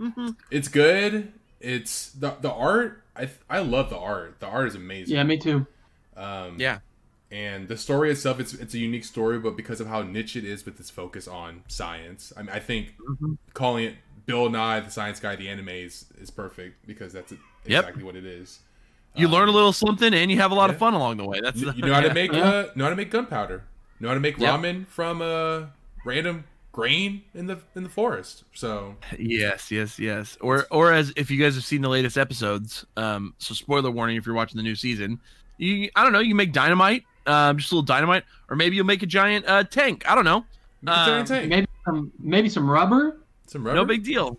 Mhm. 0.00 0.36
It's 0.50 0.68
good. 0.68 1.32
It's 1.60 2.10
the 2.12 2.34
the 2.40 2.50
art. 2.52 3.02
I 3.16 3.28
I 3.50 3.60
love 3.60 3.90
the 3.90 3.98
art. 3.98 4.40
The 4.40 4.46
art 4.46 4.68
is 4.68 4.74
amazing. 4.74 5.14
yeah 5.16 5.22
me 5.22 5.38
too 5.38 5.66
Um, 6.22 6.56
Yeah. 6.58 6.78
And 7.30 7.66
the 7.66 7.78
story 7.78 8.10
itself, 8.10 8.38
it's 8.40 8.52
it's 8.52 8.74
a 8.74 8.78
unique 8.78 9.04
story, 9.06 9.38
but 9.38 9.56
because 9.56 9.80
of 9.80 9.86
how 9.86 10.02
niche 10.02 10.36
it 10.36 10.44
is 10.44 10.66
with 10.66 10.78
its 10.78 10.90
focus 10.90 11.26
on 11.26 11.62
science, 11.66 12.30
I 12.36 12.42
mean, 12.42 12.50
I 12.50 12.58
think 12.58 12.94
Mhm. 13.08 13.38
calling 13.54 13.84
it 13.86 13.94
Bill 14.26 14.50
Nye 14.50 14.80
the 14.80 14.90
Science 14.90 15.18
Guy, 15.18 15.34
the 15.36 15.48
anime 15.48 15.70
is, 15.70 16.04
is 16.20 16.30
perfect 16.30 16.86
because 16.86 17.12
that's 17.14 17.32
Yep. 17.32 17.40
exactly 17.64 18.02
what 18.04 18.16
it 18.16 18.26
is. 18.26 18.60
You 19.16 19.26
Um, 19.26 19.32
learn 19.32 19.48
a 19.48 19.52
little 19.52 19.72
something, 19.72 20.12
and 20.12 20.30
you 20.30 20.36
have 20.38 20.50
a 20.52 20.54
lot 20.54 20.68
of 20.70 20.76
fun 20.76 20.92
along 20.94 21.16
the 21.16 21.24
way. 21.24 21.40
That's 21.42 21.58
You, 21.58 21.72
you 21.72 21.82
know 21.82 21.92
how 21.94 22.00
yeah. 22.00 22.08
to 22.08 22.14
make 22.22 22.32
Yeah. 22.32 22.44
uh, 22.44 22.70
know 22.76 22.84
how 22.84 22.90
to 22.90 22.96
make 22.96 23.10
gunpowder. 23.10 23.64
Know 23.98 24.08
how 24.08 24.14
to 24.14 24.20
make 24.20 24.38
Yep. 24.38 24.60
ramen 24.60 24.86
from 24.86 25.22
a 25.22 25.70
random 26.04 26.44
grain 26.72 27.22
in 27.34 27.46
the 27.46 27.58
in 27.74 27.82
the 27.82 27.88
forest. 27.88 28.44
So 28.52 28.96
Yes, 29.18 29.70
yes, 29.70 29.98
yes. 29.98 30.36
Or 30.42 30.66
or 30.70 30.92
as 30.92 31.12
if 31.16 31.30
you 31.30 31.38
guys 31.42 31.54
have 31.54 31.64
seen 31.64 31.80
the 31.82 31.88
latest 31.88 32.16
episodes, 32.18 32.84
um, 32.98 33.34
so 33.38 33.54
spoiler 33.54 33.90
warning 33.90 34.16
if 34.16 34.26
you're 34.26 34.34
watching 34.34 34.56
the 34.58 34.62
new 34.62 34.76
season, 34.76 35.18
you 35.62 35.90
I 35.96 36.02
don't 36.02 36.12
know, 36.12 36.20
you 36.20 36.28
can 36.30 36.36
make 36.36 36.52
dynamite, 36.52 37.04
um, 37.26 37.58
just 37.58 37.72
a 37.72 37.74
little 37.74 37.84
dynamite, 37.86 38.24
or 38.50 38.56
maybe 38.56 38.76
you'll 38.76 38.86
make 38.86 39.02
a 39.02 39.06
giant 39.06 39.46
uh 39.48 39.64
tank. 39.64 40.04
I 40.08 40.14
don't 40.14 40.24
know. 40.24 40.44
make 40.82 40.94
a 40.94 41.04
giant 41.06 41.30
Um, 41.30 41.36
tank. 41.36 41.48
maybe 41.48 41.66
some 41.84 42.12
maybe 42.18 42.48
some 42.48 42.68
rubber 42.70 43.20
Some 43.46 43.64
rubber. 43.64 43.76
No 43.76 43.84
big 43.84 44.04
deal. 44.04 44.38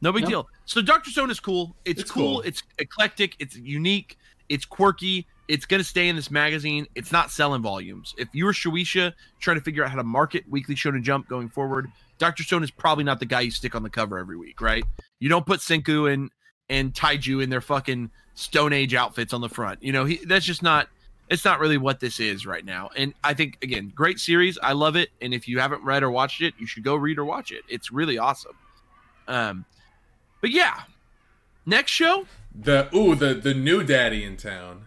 No 0.00 0.12
big 0.12 0.22
Yep. 0.22 0.28
deal. 0.30 0.48
So 0.64 0.82
Doctor 0.82 1.10
Stone 1.10 1.30
is 1.30 1.38
cool. 1.40 1.76
It's, 1.84 2.00
It's 2.02 2.10
cool. 2.10 2.34
cool. 2.36 2.40
It's 2.42 2.62
eclectic. 2.78 3.36
It's 3.38 3.56
unique. 3.56 4.16
It's 4.48 4.64
quirky. 4.64 5.26
It's 5.48 5.66
gonna 5.66 5.84
stay 5.84 6.08
in 6.08 6.16
this 6.16 6.30
magazine. 6.30 6.86
It's 6.94 7.12
not 7.12 7.30
selling 7.30 7.62
volumes. 7.62 8.14
If 8.18 8.28
you 8.32 8.44
were 8.46 8.52
Shueisha 8.52 9.12
trying 9.40 9.58
to 9.58 9.62
figure 9.64 9.84
out 9.84 9.90
how 9.90 9.96
to 9.96 10.04
market 10.04 10.44
Weekly 10.48 10.74
Shonen 10.74 11.02
Jump 11.02 11.28
going 11.28 11.48
forward, 11.48 11.88
Doctor 12.18 12.42
Stone 12.42 12.62
is 12.64 12.70
probably 12.70 13.04
not 13.04 13.18
the 13.20 13.26
guy 13.26 13.40
you 13.40 13.50
stick 13.50 13.74
on 13.74 13.82
the 13.82 13.90
cover 13.90 14.18
every 14.18 14.36
week, 14.36 14.60
right? 14.60 14.84
You 15.20 15.28
don't 15.28 15.44
put 15.46 15.60
Senku 15.60 16.12
and 16.12 16.30
and 16.68 16.94
Taiju 16.94 17.42
in 17.42 17.50
their 17.50 17.60
fucking 17.60 18.10
Stone 18.34 18.72
Age 18.72 18.94
outfits 18.94 19.32
on 19.32 19.40
the 19.40 19.48
front. 19.48 19.82
You 19.82 19.92
know, 19.92 20.04
he, 20.04 20.16
that's 20.24 20.44
just 20.44 20.62
not. 20.62 20.88
It's 21.28 21.44
not 21.44 21.60
really 21.60 21.78
what 21.78 21.98
this 22.00 22.20
is 22.20 22.44
right 22.44 22.64
now. 22.64 22.90
And 22.96 23.14
I 23.24 23.32
think 23.32 23.56
again, 23.62 23.90
great 23.94 24.18
series. 24.18 24.58
I 24.62 24.72
love 24.72 24.96
it. 24.96 25.08
And 25.22 25.32
if 25.32 25.48
you 25.48 25.60
haven't 25.60 25.82
read 25.82 26.02
or 26.02 26.10
watched 26.10 26.42
it, 26.42 26.52
you 26.58 26.66
should 26.66 26.84
go 26.84 26.94
read 26.94 27.18
or 27.18 27.24
watch 27.24 27.52
it. 27.52 27.62
It's 27.68 27.90
really 27.90 28.18
awesome. 28.18 28.56
Um, 29.28 29.64
but 30.42 30.50
yeah, 30.50 30.80
next 31.64 31.92
show, 31.92 32.26
The 32.54 32.94
ooh 32.94 33.14
the 33.14 33.34
the 33.34 33.54
new 33.54 33.82
daddy 33.82 34.24
in 34.24 34.36
town. 34.36 34.86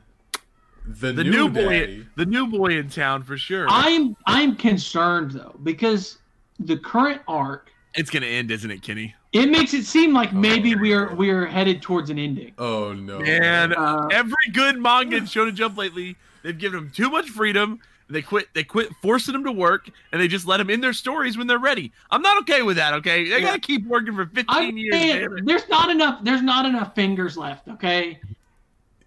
The, 0.88 1.12
the 1.14 1.24
new, 1.24 1.32
new, 1.32 1.50
boy, 1.50 1.80
daddy. 1.80 2.08
the 2.16 2.26
new 2.28 2.46
boy 2.46 2.78
in 2.78 2.90
town 2.90 3.24
for 3.24 3.38
sure. 3.38 3.66
I'm 3.70 4.16
I'm 4.28 4.56
concerned 4.56 5.32
though 5.32 5.56
because 5.64 6.20
the 6.60 6.78
current 6.78 7.22
arc 7.28 7.72
it's 7.96 8.10
gonna 8.12 8.28
end, 8.28 8.52
isn't 8.52 8.70
it, 8.70 8.82
Kenny? 8.84 9.16
It 9.36 9.50
makes 9.50 9.74
it 9.74 9.86
seem 9.86 10.14
like 10.14 10.32
maybe 10.34 10.76
Oh. 10.76 10.80
we're 10.80 11.14
we're 11.16 11.46
headed 11.46 11.82
towards 11.82 12.10
an 12.10 12.18
ending. 12.18 12.54
Oh 12.58 12.94
no. 12.94 13.20
And 13.20 13.74
Uh, 13.76 14.08
every 14.12 14.34
good 14.54 14.78
manga 14.80 15.18
in 15.18 15.26
Shonen 15.26 15.54
Jump 15.56 15.78
lately, 15.78 16.16
they've 16.42 16.58
given 16.58 16.80
them 16.80 16.92
too 16.92 17.10
much 17.10 17.30
freedom. 17.30 17.80
They 18.10 18.22
quit. 18.22 18.48
They 18.54 18.64
quit 18.64 18.90
forcing 19.02 19.34
them 19.34 19.44
to 19.46 19.52
work, 19.52 19.90
and 20.12 20.22
they 20.22 20.28
just 20.28 20.46
let 20.48 20.58
them 20.58 20.70
in 20.70 20.80
their 20.80 20.94
stories 20.94 21.38
when 21.38 21.48
they're 21.48 21.58
ready. 21.60 21.92
I'm 22.12 22.22
not 22.22 22.38
okay 22.44 22.62
with 22.62 22.78
that. 22.78 22.94
Okay, 22.94 23.24
they 23.28 23.40
Yeah. 23.40 23.48
gotta 23.48 23.60
keep 23.60 23.86
working 23.88 24.16
for 24.16 24.26
15 24.28 24.46
I 24.48 24.62
years. 24.70 24.94
can't- 24.96 25.20
damn 25.32 25.38
it. 25.40 25.46
there's 25.46 25.68
not 25.70 25.90
enough 25.90 26.24
there's 26.24 26.44
not 26.44 26.66
enough 26.66 26.94
fingers 26.96 27.36
left. 27.36 27.68
Okay, 27.68 28.20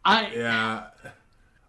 I 0.04 0.30
Yeah. 0.34 0.82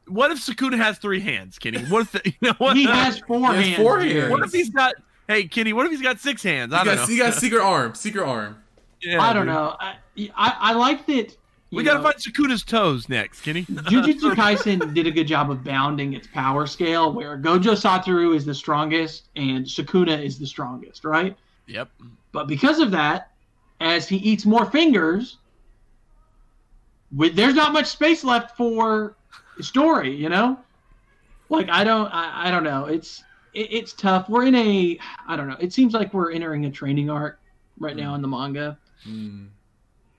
What 0.08 0.32
if 0.32 0.40
Sukuna 0.40 0.76
has 0.78 0.98
three 0.98 1.20
hands, 1.20 1.60
Kenny? 1.60 1.78
What 1.84 2.02
if 2.02 2.12
the, 2.14 2.22
you 2.26 2.34
know 2.42 2.54
what? 2.58 2.76
he 2.76 2.86
has 2.86 3.20
four 3.20 3.38
He 3.54 3.56
has 3.58 3.66
hands. 3.68 3.78
four 3.78 4.00
hands. 4.00 4.32
What 4.32 4.44
if 4.44 4.52
he's 4.52 4.70
got? 4.72 4.96
Hey, 5.30 5.48
Kenny. 5.48 5.74
What 5.74 5.86
if 5.86 5.92
he's 5.92 6.02
got 6.02 6.20
six 6.20 6.42
hands? 6.42 6.74
I 6.74 6.80
You 6.80 6.86
don't 6.86 6.96
got, 6.96 7.08
know. 7.08 7.14
you 7.14 7.22
got 7.22 7.34
secret 7.36 7.62
arm. 7.62 7.94
Secret 7.94 8.24
arm. 8.26 8.64
Yeah, 9.00 9.22
I 9.22 9.32
don't 9.32 9.46
dude. 9.46 9.54
know. 9.54 9.76
I, 9.80 9.96
I 10.36 10.56
I 10.60 10.74
like 10.74 11.06
that. 11.06 11.38
We 11.72 11.84
you 11.84 11.88
gotta 11.88 12.02
find 12.02 12.16
Sukuna's 12.16 12.64
toes 12.64 13.08
next, 13.10 13.42
Kenny. 13.42 13.64
Jujutsu 13.66 14.34
Kaisen 14.36 14.92
did 14.96 15.06
a 15.06 15.12
good 15.12 15.28
job 15.28 15.52
of 15.52 15.64
bounding 15.64 16.14
its 16.14 16.26
power 16.26 16.66
scale, 16.66 17.14
where 17.14 17.38
Gojo 17.38 17.74
Satoru 17.76 18.36
is 18.36 18.44
the 18.44 18.56
strongest 18.56 19.26
and 19.36 19.64
Sakuna 19.64 20.20
is 20.20 20.40
the 20.40 20.48
strongest, 20.48 21.06
right? 21.06 21.38
yep. 21.68 21.90
But 22.32 22.48
because 22.48 22.80
of 22.80 22.90
that, 22.92 23.32
as 23.82 24.10
he 24.10 24.18
eats 24.18 24.48
more 24.48 24.66
fingers, 24.66 25.38
with 27.16 27.36
there's 27.36 27.54
not 27.54 27.72
much 27.72 27.86
space 27.86 28.24
left 28.24 28.58
for 28.58 29.16
story, 29.62 30.16
you 30.16 30.30
know. 30.30 30.58
Like 31.50 31.70
I 31.70 31.84
don't, 31.84 32.08
I, 32.08 32.48
I 32.48 32.52
don't 32.52 32.64
know. 32.64 32.86
It's 32.86 33.24
it, 33.54 33.74
it's 33.74 33.94
tough. 33.94 34.30
We're 34.30 34.46
in 34.46 34.56
a, 34.56 35.00
I 35.28 35.36
don't 35.36 35.48
know. 35.48 35.58
It 35.60 35.74
seems 35.74 35.94
like 35.94 36.14
we're 36.14 36.32
entering 36.32 36.66
a 36.66 36.72
training 36.72 37.10
arc 37.10 37.40
right 37.80 37.96
now 37.96 38.16
in 38.16 38.22
the 38.22 38.28
manga. 38.28 38.78
Hmm. 39.04 39.46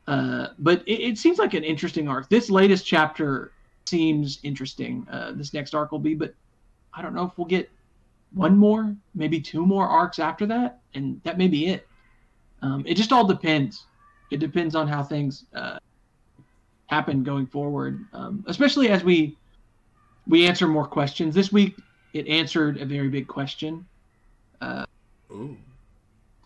Uh, 0.07 0.49
but 0.59 0.83
it, 0.87 1.01
it 1.01 1.19
seems 1.19 1.39
like 1.39 1.55
an 1.55 1.65
interesting 1.65 2.09
arc. 2.09 2.29
This 2.29 2.51
latest 2.51 2.87
chapter 2.87 3.53
seems 3.87 4.41
interesting. 4.43 5.07
Uh, 5.11 5.33
this 5.35 5.53
next 5.55 5.75
arc 5.75 5.93
will 5.93 5.99
be, 5.99 6.15
but 6.15 6.35
I 6.95 7.03
don't 7.03 7.15
know 7.15 7.25
if 7.25 7.37
we'll 7.37 7.47
get 7.47 7.71
one 8.33 8.57
more, 8.57 8.95
maybe 9.15 9.41
two 9.41 9.67
more 9.67 9.87
arcs 9.87 10.19
after 10.19 10.47
that, 10.47 10.81
and 10.95 11.21
that 11.25 11.39
may 11.39 11.49
be 11.49 11.67
it. 11.67 11.87
Um, 12.63 12.85
it 12.87 12.95
just 12.95 13.13
all 13.13 13.27
depends. 13.27 13.87
It 14.31 14.39
depends 14.39 14.75
on 14.75 14.87
how 14.87 15.03
things 15.03 15.45
uh, 15.55 15.79
happen 16.87 17.23
going 17.23 17.47
forward, 17.47 18.05
um, 18.13 18.45
especially 18.47 18.89
as 18.89 19.03
we 19.03 19.37
we 20.27 20.47
answer 20.47 20.69
more 20.69 20.87
questions. 20.87 21.35
This 21.35 21.51
week, 21.51 21.77
it 22.13 22.27
answered 22.29 22.79
a 22.79 22.85
very 22.85 23.09
big 23.09 23.27
question, 23.29 23.87
Ooh. 25.31 25.57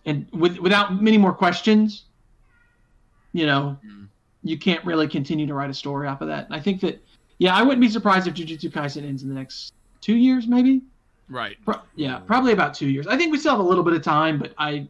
and 0.04 0.26
with 0.32 0.58
without 0.58 1.02
many 1.02 1.18
more 1.18 1.32
questions, 1.32 2.04
you 3.32 3.46
know, 3.46 3.78
Mm. 3.84 4.08
you 4.42 4.58
can't 4.58 4.84
really 4.84 5.08
continue 5.08 5.46
to 5.46 5.54
write 5.54 5.70
a 5.70 5.74
story 5.74 6.06
off 6.06 6.20
of 6.20 6.28
that. 6.28 6.46
And 6.46 6.54
I 6.54 6.60
think 6.60 6.80
that, 6.82 7.02
yeah, 7.38 7.54
I 7.54 7.62
wouldn't 7.62 7.80
be 7.80 7.88
surprised 7.88 8.26
if 8.26 8.34
Jujutsu 8.34 8.70
Kaisen 8.70 9.04
ends 9.04 9.22
in 9.22 9.28
the 9.28 9.34
next 9.34 9.72
two 10.00 10.16
years, 10.16 10.46
maybe. 10.46 10.82
Right. 11.28 11.56
Pro- 11.64 11.80
yeah, 11.96 12.18
probably 12.18 12.52
about 12.52 12.74
two 12.74 12.88
years. 12.88 13.06
I 13.06 13.16
think 13.16 13.32
we 13.32 13.38
still 13.38 13.52
have 13.52 13.60
a 13.60 13.68
little 13.68 13.82
bit 13.84 13.94
of 13.94 14.02
time, 14.02 14.38
but 14.38 14.52
I, 14.58 14.86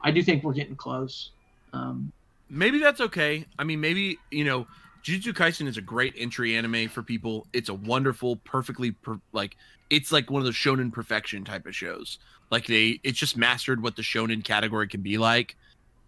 I 0.00 0.10
do 0.10 0.22
think 0.22 0.42
we're 0.42 0.54
getting 0.54 0.76
close. 0.76 1.30
Um, 1.74 2.10
maybe 2.48 2.78
that's 2.78 3.00
okay. 3.02 3.44
I 3.58 3.64
mean, 3.64 3.80
maybe 3.80 4.18
you 4.30 4.44
know, 4.44 4.66
Jujutsu 5.04 5.34
Kaisen 5.34 5.68
is 5.68 5.76
a 5.76 5.82
great 5.82 6.14
entry 6.16 6.56
anime 6.56 6.88
for 6.88 7.02
people. 7.02 7.46
It's 7.52 7.68
a 7.68 7.74
wonderful, 7.74 8.36
perfectly 8.36 8.92
per- 8.92 9.20
like 9.32 9.56
it's 9.90 10.10
like 10.10 10.30
one 10.30 10.40
of 10.40 10.46
those 10.46 10.54
shonen 10.54 10.90
perfection 10.90 11.44
type 11.44 11.66
of 11.66 11.76
shows. 11.76 12.18
Like 12.50 12.66
they, 12.66 13.00
it's 13.02 13.18
just 13.18 13.36
mastered 13.36 13.82
what 13.82 13.96
the 13.96 14.02
shonen 14.02 14.42
category 14.42 14.88
can 14.88 15.02
be 15.02 15.18
like, 15.18 15.56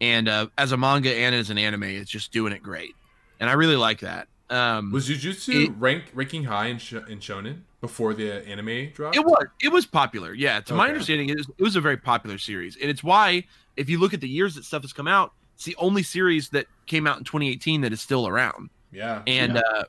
and 0.01 0.29
uh, 0.29 0.47
as 0.57 0.73
a 0.73 0.77
manga 0.79 1.15
and 1.15 1.35
as 1.35 1.51
an 1.51 1.59
anime, 1.59 1.83
it's 1.85 2.11
just 2.11 2.33
doing 2.33 2.53
it 2.55 2.63
great, 2.63 2.95
and 3.39 3.51
I 3.51 3.53
really 3.53 3.77
like 3.77 4.01
that. 4.01 4.29
Um, 4.49 4.93
Was 4.93 5.09
Jujutsu 5.09 5.67
It- 5.67 5.73
rank 5.77 6.05
ranking 6.15 6.45
high 6.45 6.67
in, 6.67 6.79
sh- 6.79 6.93
in 7.09 7.19
Shonen 7.19 7.63
before 7.81 8.15
the 8.15 8.47
anime 8.49 8.93
dropped? 8.95 9.17
It 9.17 9.25
was. 9.27 9.47
It 9.63 9.73
was 9.73 9.85
popular. 9.85 10.33
Yeah. 10.33 10.61
To 10.61 10.75
my 10.75 10.89
understanding, 10.89 11.29
it 11.31 11.37
was, 11.37 11.49
it 11.59 11.63
was 11.63 11.77
a 11.77 11.81
very 11.81 11.97
popular 11.99 12.39
series, 12.39 12.77
and 12.81 12.89
it's 12.89 13.05
why, 13.05 13.45
if 13.77 13.91
you 13.91 13.99
look 13.99 14.15
at 14.15 14.21
the 14.23 14.29
years 14.29 14.55
that 14.55 14.65
stuff 14.65 14.83
has 14.83 14.93
come 14.95 15.09
out, 15.09 15.33
it's 15.57 15.65
the 15.65 15.77
only 15.77 16.03
series 16.03 16.49
that 16.51 16.67
came 16.87 17.07
out 17.07 17.19
in 17.19 17.25
2018 17.25 17.81
that 17.83 17.93
is 17.93 18.01
still 18.01 18.29
around, 18.29 18.71
Yeah. 18.97 19.23
and 19.27 19.55
Yeah. 19.55 19.61
uh, 19.61 19.85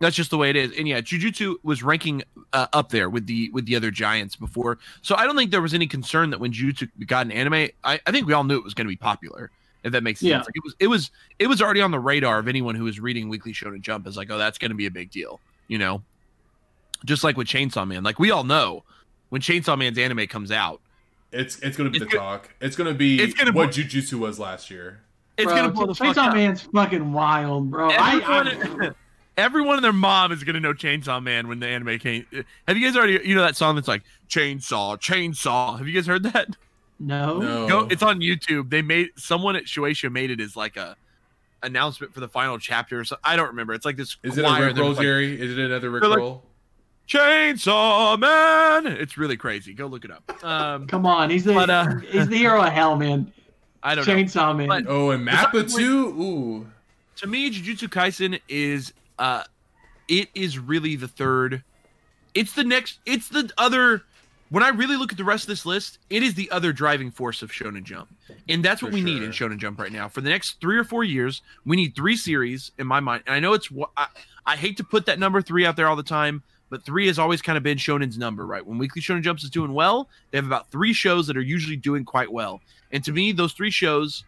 that's 0.00 0.14
just 0.16 0.30
the 0.30 0.38
way 0.38 0.50
it 0.50 0.56
is. 0.56 0.72
And 0.78 0.86
yeah, 0.86 1.00
Jujutsu 1.00 1.56
was 1.62 1.82
ranking 1.82 2.22
uh, 2.52 2.66
up 2.72 2.90
there 2.90 3.08
with 3.10 3.26
the 3.26 3.50
with 3.50 3.66
the 3.66 3.74
other 3.76 3.90
giants 3.90 4.36
before, 4.36 4.78
so 5.02 5.14
I 5.16 5.24
don't 5.24 5.36
think 5.36 5.50
there 5.50 5.62
was 5.62 5.74
any 5.74 5.86
concern 5.86 6.30
that 6.30 6.40
when 6.40 6.52
Jujutsu 6.52 6.88
got 7.06 7.26
an 7.26 7.32
anime, 7.32 7.68
I, 7.84 8.00
I 8.06 8.10
think 8.12 8.26
we 8.26 8.32
all 8.32 8.44
knew 8.44 8.56
it 8.56 8.64
was 8.64 8.74
going 8.74 8.86
to 8.86 8.92
be 8.92 8.96
popular. 8.96 9.50
If 9.84 9.92
that 9.92 10.02
makes 10.02 10.20
sense, 10.20 10.30
Yeah. 10.30 10.38
like 10.38 10.56
it 10.56 10.62
was, 10.64 10.74
it 10.80 10.86
was, 10.88 11.10
it 11.38 11.46
was 11.46 11.62
already 11.62 11.80
on 11.80 11.92
the 11.92 12.00
radar 12.00 12.40
of 12.40 12.48
anyone 12.48 12.74
who 12.74 12.82
was 12.84 12.98
reading 12.98 13.28
Weekly 13.28 13.52
Shonen 13.52 13.80
Jump. 13.80 14.06
Is 14.08 14.16
like, 14.16 14.28
oh, 14.30 14.36
that's 14.38 14.58
going 14.58 14.70
to 14.72 14.76
be 14.76 14.86
a 14.86 14.90
big 14.90 15.10
deal, 15.10 15.40
you 15.68 15.78
know. 15.78 16.02
Just 17.04 17.22
like 17.22 17.36
with 17.36 17.46
Chainsaw 17.46 17.86
Man, 17.86 18.02
like 18.02 18.18
we 18.18 18.30
all 18.32 18.42
know 18.44 18.82
when 19.28 19.40
Chainsaw 19.40 19.78
Man's 19.78 19.98
anime 19.98 20.26
comes 20.26 20.50
out, 20.50 20.80
It's 21.30 21.58
it's 21.60 21.76
gonna 21.76 21.90
be 21.90 21.98
It's 21.98 22.06
the 22.06 22.10
go- 22.10 22.18
talk. 22.18 22.50
It's 22.60 22.74
gonna 22.74 22.94
be 22.94 23.20
It's 23.20 23.34
gonna 23.34 23.52
what 23.52 23.72
blow- 23.72 23.84
Jujutsu 23.84 24.14
was 24.14 24.38
last 24.40 24.68
year. 24.70 25.00
It's 25.38 25.44
bro, 25.46 25.56
gonna 25.56 25.70
blow 25.70 25.86
the 25.86 25.94
fuck 25.94 26.16
Chainsaw 26.16 26.28
up. 26.28 26.34
Man's 26.34 26.62
fucking 26.62 27.12
wild, 27.12 27.70
bro. 27.70 27.90
I, 27.90 28.20
I, 28.20 28.50
Everyone, 28.50 28.94
everyone 29.36 29.74
and 29.76 29.84
their 29.84 29.92
mom 29.92 30.32
is 30.32 30.44
gonna 30.44 30.60
know 30.60 30.74
Chainsaw 30.74 31.22
Man 31.22 31.48
when 31.48 31.60
the 31.60 31.66
anime 31.66 31.98
came. 31.98 32.26
Have 32.66 32.76
you 32.76 32.86
guys 32.86 32.96
already? 32.96 33.20
You 33.24 33.34
know 33.34 33.42
that 33.42 33.56
song 33.56 33.76
that's 33.76 33.88
like 33.88 34.02
Chainsaw, 34.28 34.98
Chainsaw. 35.00 35.78
Have 35.78 35.86
you 35.88 35.94
guys 35.94 36.06
heard 36.06 36.24
that? 36.24 36.56
no. 37.00 37.38
No. 37.38 37.68
Go, 37.68 37.86
it's 37.90 38.02
on 38.02 38.20
YouTube. 38.20 38.70
They 38.70 38.82
made 38.82 39.10
someone 39.16 39.54
at 39.56 39.64
Shueisha 39.64 40.10
made 40.10 40.30
it 40.30 40.40
as 40.40 40.56
like 40.56 40.76
a 40.76 40.96
announcement 41.62 42.12
for 42.12 42.20
the 42.20 42.28
final 42.28 42.58
chapter. 42.58 43.04
So 43.04 43.16
I 43.22 43.36
don't 43.36 43.48
remember. 43.48 43.72
It's 43.74 43.84
like 43.84 43.96
this. 43.96 44.16
Is 44.22 44.36
it 44.36 44.44
a 44.44 44.48
choir, 44.48 44.66
Rick 44.66 44.74
they're 44.74 44.82
roll, 44.84 44.92
like, 44.92 45.02
Jerry? 45.02 45.40
Is 45.40 45.56
it 45.56 45.64
another 45.64 45.90
Rick 45.90 46.02
They're 46.02 46.10
like- 46.18 46.40
Chainsaw 47.08 48.18
Man. 48.18 48.86
It's 48.86 49.16
really 49.16 49.36
crazy. 49.36 49.72
Go 49.72 49.86
look 49.86 50.04
it 50.04 50.10
up. 50.10 50.44
Um, 50.44 50.86
Come 50.86 51.06
on, 51.06 51.30
he's 51.30 51.44
the 51.44 51.54
But, 51.54 51.70
uh, 51.70 51.96
he's 52.00 52.28
the 52.28 52.36
hero 52.36 52.60
of 52.62 52.72
hell, 52.72 52.96
man. 52.96 53.32
I 53.88 53.94
don't 53.94 54.06
know. 54.06 54.14
Chainsaw 54.14 54.56
Man. 54.56 54.68
But- 54.68 54.84
Oh, 54.88 55.10
and 55.10 55.26
It's 55.28 55.36
Mappa 55.36 55.74
too. 55.76 56.08
Ooh. 56.20 56.66
to 57.16 57.26
me, 57.26 57.50
Jujutsu 57.50 57.88
Kaisen 57.88 58.40
is 58.48 58.92
uh 59.18 59.44
it 60.08 60.28
is 60.34 60.58
really 60.58 60.96
the 60.96 61.08
third. 61.08 61.62
It's 62.34 62.52
the 62.52 62.64
next 62.64 62.98
it's 63.06 63.28
the 63.28 63.50
other 63.58 64.02
when 64.50 64.62
I 64.62 64.68
really 64.70 64.96
look 64.96 65.12
at 65.12 65.18
the 65.18 65.24
rest 65.24 65.44
of 65.44 65.48
this 65.48 65.66
list, 65.66 65.98
it 66.08 66.22
is 66.22 66.32
the 66.34 66.50
other 66.50 66.72
driving 66.72 67.10
force 67.10 67.42
of 67.42 67.50
Shonen 67.52 67.82
Jump. 67.84 68.08
And 68.48 68.64
that's 68.64 68.80
what 68.82 68.92
For 68.92 68.94
we 68.94 69.02
need 69.02 69.22
in. 69.22 69.30
Shonen 69.30 69.58
Jump 69.58 69.78
right 69.78 69.92
now. 69.92 70.08
For 70.08 70.22
the 70.22 70.30
next 70.30 70.58
3 70.62 70.78
or 70.78 70.84
4 70.84 71.04
years, 71.04 71.42
we 71.66 71.76
need 71.76 71.94
3 71.94 72.16
series 72.16 72.70
in 72.78 72.86
my 72.86 72.98
mind. 73.00 73.24
And 73.26 73.34
I 73.34 73.40
know 73.40 73.52
it's 73.52 73.66
wh- 73.66 73.90
I, 73.94 74.06
I 74.46 74.56
hate 74.56 74.78
to 74.78 74.84
put 74.84 75.04
that 75.04 75.18
number 75.18 75.42
3 75.42 75.66
out 75.66 75.76
there 75.76 75.86
all 75.86 75.96
the 75.96 76.02
time, 76.02 76.42
but 76.70 76.84
3 76.84 77.06
has 77.06 77.18
always 77.18 77.42
kind 77.42 77.56
of 77.56 77.62
been 77.62 77.78
Shonen's 77.78 78.18
number, 78.18 78.46
right? 78.46 78.64
When 78.64 78.78
Weekly 78.78 79.02
Shonen 79.02 79.22
Jumps 79.22 79.44
is 79.44 79.50
doing 79.50 79.72
well, 79.72 80.08
they 80.30 80.38
have 80.38 80.46
about 80.46 80.70
3 80.70 80.92
shows 80.92 81.26
that 81.26 81.36
are 81.36 81.42
usually 81.42 81.76
doing 81.76 82.04
quite 82.04 82.32
well. 82.32 82.60
And 82.92 83.04
to 83.04 83.12
me, 83.12 83.32
those 83.32 83.52
3 83.52 83.70
shows 83.70 84.24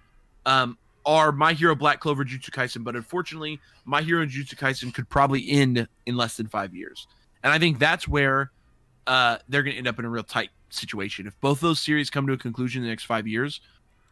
um 0.47 0.77
are 1.07 1.33
My 1.33 1.53
Hero 1.53 1.75
Black 1.75 2.01
Clover 2.01 2.25
Jujutsu 2.25 2.51
Kaisen, 2.51 2.85
but 2.85 2.95
unfortunately, 2.95 3.59
My 3.85 4.03
Hero 4.03 4.23
and 4.23 4.31
Jujutsu 4.31 4.57
Kaisen 4.57 4.93
could 4.93 5.09
probably 5.09 5.51
end 5.51 5.89
in 6.07 6.17
less 6.17 6.37
than 6.37 6.47
five 6.47 6.75
years. 6.75 7.07
And 7.43 7.53
I 7.53 7.59
think 7.59 7.79
that's 7.79 8.07
where 8.07 8.51
uh, 9.07 9.39
they're 9.49 9.63
going 9.63 9.73
to 9.73 9.79
end 9.79 9.89
up 9.89 9.99
in 9.99 10.05
a 10.05 10.11
real 10.11 10.23
tight 10.23 10.51
situation. 10.69 11.27
If 11.27 11.39
both 11.41 11.61
those 11.61 11.81
series 11.81 12.11
come 12.11 12.27
to 12.27 12.33
a 12.33 12.39
conclusion 12.39 12.83
in 12.83 12.85
the 12.85 12.91
next 12.91 13.05
five 13.05 13.27
years, 13.27 13.61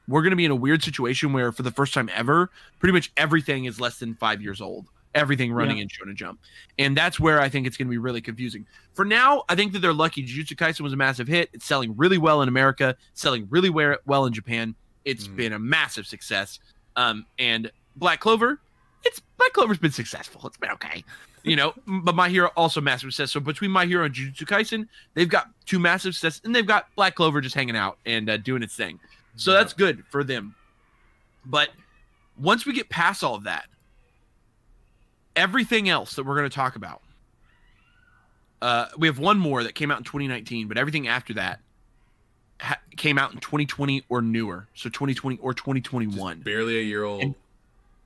we're 0.08 0.22
going 0.22 0.30
to 0.30 0.36
be 0.36 0.46
in 0.46 0.50
a 0.50 0.56
weird 0.56 0.82
situation 0.82 1.32
where, 1.32 1.52
for 1.52 1.62
the 1.62 1.70
first 1.70 1.92
time 1.92 2.08
ever, 2.14 2.50
pretty 2.78 2.92
much 2.92 3.12
everything 3.16 3.66
is 3.66 3.78
less 3.80 3.98
than 3.98 4.14
five 4.14 4.40
years 4.40 4.60
old. 4.60 4.86
Everything 5.18 5.52
running 5.52 5.78
Yeah. 5.78 5.82
in 5.84 5.88
Shonen 5.88 6.14
Jump, 6.14 6.40
and 6.78 6.96
that's 6.96 7.18
where 7.18 7.40
I 7.40 7.48
think 7.48 7.66
it's 7.66 7.76
going 7.76 7.88
to 7.88 7.90
be 7.90 7.98
really 7.98 8.20
confusing. 8.20 8.66
For 8.94 9.04
now, 9.04 9.44
I 9.48 9.54
think 9.56 9.72
that 9.72 9.80
they're 9.80 9.92
lucky. 9.92 10.24
Jujutsu 10.26 10.54
Kaisen 10.56 10.80
was 10.80 10.92
a 10.92 10.96
massive 10.96 11.26
hit. 11.28 11.50
It's 11.52 11.66
selling 11.66 11.96
really 11.96 12.18
well 12.18 12.40
in 12.42 12.48
America, 12.48 12.96
selling 13.14 13.46
really 13.50 13.70
well 13.70 14.26
in 14.26 14.32
Japan. 14.32 14.74
It's 15.04 15.26
Mm. 15.28 15.36
been 15.36 15.52
a 15.52 15.58
massive 15.58 16.06
success. 16.06 16.60
Um, 16.96 17.26
and 17.38 17.70
Black 17.96 18.20
Clover, 18.20 18.60
it's 19.04 19.20
Black 19.38 19.52
Clover's 19.52 19.78
been 19.78 19.90
successful. 19.92 20.40
It's 20.46 20.56
been 20.56 20.70
okay, 20.72 21.04
you 21.42 21.56
know. 21.56 21.74
but 21.86 22.14
My 22.14 22.28
Hero 22.28 22.50
also 22.56 22.80
massive 22.80 23.12
success. 23.12 23.32
So 23.32 23.40
between 23.40 23.70
My 23.70 23.86
Hero 23.86 24.04
and 24.04 24.14
Jujutsu 24.14 24.42
Kaisen, 24.44 24.86
they've 25.14 25.28
got 25.28 25.48
two 25.66 25.78
massive 25.78 26.14
success, 26.14 26.40
and 26.44 26.54
they've 26.54 26.66
got 26.66 26.86
Black 26.96 27.14
Clover 27.14 27.40
just 27.40 27.54
hanging 27.54 27.76
out 27.76 27.98
and 28.06 28.28
uh, 28.30 28.36
doing 28.36 28.62
its 28.62 28.74
thing. 28.76 28.98
So 29.36 29.52
that's 29.52 29.72
good 29.72 30.04
for 30.10 30.22
them. 30.24 30.54
But 31.46 31.70
once 32.36 32.66
we 32.66 32.72
get 32.72 32.88
past 32.88 33.22
all 33.24 33.34
of 33.34 33.44
that, 33.44 33.66
everything 35.38 35.88
else 35.88 36.14
that 36.16 36.24
we're 36.26 36.36
going 36.36 36.48
to 36.50 36.54
talk 36.54 36.76
about, 36.76 37.00
uh, 38.60 38.86
we 38.98 39.06
have 39.06 39.18
one 39.18 39.38
more 39.38 39.62
that 39.62 39.74
came 39.74 39.90
out 39.90 39.98
in 39.98 40.04
2019, 40.04 40.68
but 40.68 40.76
everything 40.76 41.06
after 41.08 41.34
that 41.34 41.60
ha- 42.60 42.80
came 42.96 43.16
out 43.18 43.32
in 43.32 43.38
2020 43.38 44.04
or 44.08 44.20
newer, 44.20 44.66
so 44.74 44.88
2020 44.88 45.38
or 45.40 45.54
2021. 45.54 46.36
Just 46.38 46.44
barely 46.44 46.78
a 46.78 46.82
year 46.82 47.04
old. 47.04 47.22
And- 47.22 47.34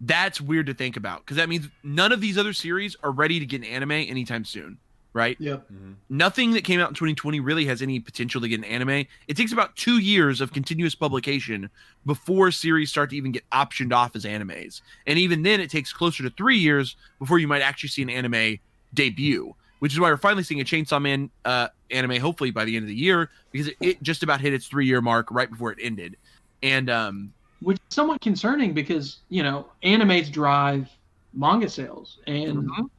That's 0.01 0.41
weird 0.41 0.66
to 0.66 0.74
think 0.74 0.97
about 0.97 1.20
because 1.20 1.37
that 1.39 1.49
means 1.49 1.68
none 1.83 2.12
of 2.12 2.20
these 2.20 2.37
other 2.37 2.53
series 2.53 2.97
are 3.03 3.11
ready 3.11 3.39
to 3.41 3.47
get 3.47 3.62
an 3.62 3.66
anime 3.66 3.93
anytime 3.93 4.45
soon, 4.45 4.78
right? 5.14 5.36
Yep. 5.38 5.68
Mhm. 5.70 5.94
Nothing 6.08 6.52
that 6.52 6.64
came 6.64 6.80
out 6.80 6.88
in 6.88 6.94
2020 6.94 7.40
really 7.40 7.66
has 7.66 7.82
any 7.82 8.00
potential 8.00 8.40
to 8.40 8.48
get 8.48 8.58
an 8.58 8.64
anime. 8.64 9.06
It 9.28 9.36
takes 9.36 9.52
about 9.52 9.76
two 9.76 9.98
years 9.98 10.40
of 10.40 10.52
continuous 10.52 10.94
publication 10.94 11.68
before 12.06 12.50
series 12.50 12.90
start 12.90 13.10
to 13.10 13.16
even 13.16 13.32
get 13.32 13.48
optioned 13.50 13.92
off 13.92 14.16
as 14.16 14.24
animes. 14.24 14.80
And 15.06 15.18
even 15.18 15.42
then, 15.42 15.60
it 15.60 15.70
takes 15.70 15.92
closer 15.92 16.22
to 16.22 16.30
three 16.30 16.56
years 16.58 16.96
before 17.18 17.38
you 17.38 17.48
might 17.48 17.62
actually 17.62 17.90
see 17.90 18.02
an 18.02 18.10
anime 18.10 18.58
debut, 18.94 19.54
which 19.80 19.92
is 19.92 20.00
why 20.00 20.10
we're 20.10 20.16
finally 20.16 20.42
seeing 20.42 20.60
a 20.60 20.64
Chainsaw 20.64 21.00
Man 21.00 21.30
uh, 21.44 21.68
anime, 21.90 22.16
hopefully 22.16 22.50
by 22.50 22.64
the 22.64 22.76
end 22.76 22.84
of 22.84 22.88
the 22.88 22.94
year, 22.94 23.30
because 23.50 23.68
it, 23.68 23.76
it 23.80 24.02
just 24.02 24.22
about 24.22 24.40
hit 24.40 24.54
its 24.54 24.66
three 24.66 24.86
year 24.86 25.00
mark 25.00 25.30
right 25.30 25.50
before 25.50 25.72
it 25.72 25.78
ended. 25.80 26.16
And 26.62 26.88
um, 26.88 27.32
Which 27.60 27.76
is 27.76 27.94
somewhat 27.94 28.20
concerning 28.20 28.72
because 28.72 29.18
you 29.28 29.42
know 29.42 29.66
animes 29.82 30.30
drive 30.32 30.88
manga 31.34 31.68
sales, 31.68 32.18
and 32.26 32.68
Mhm. 32.68 32.90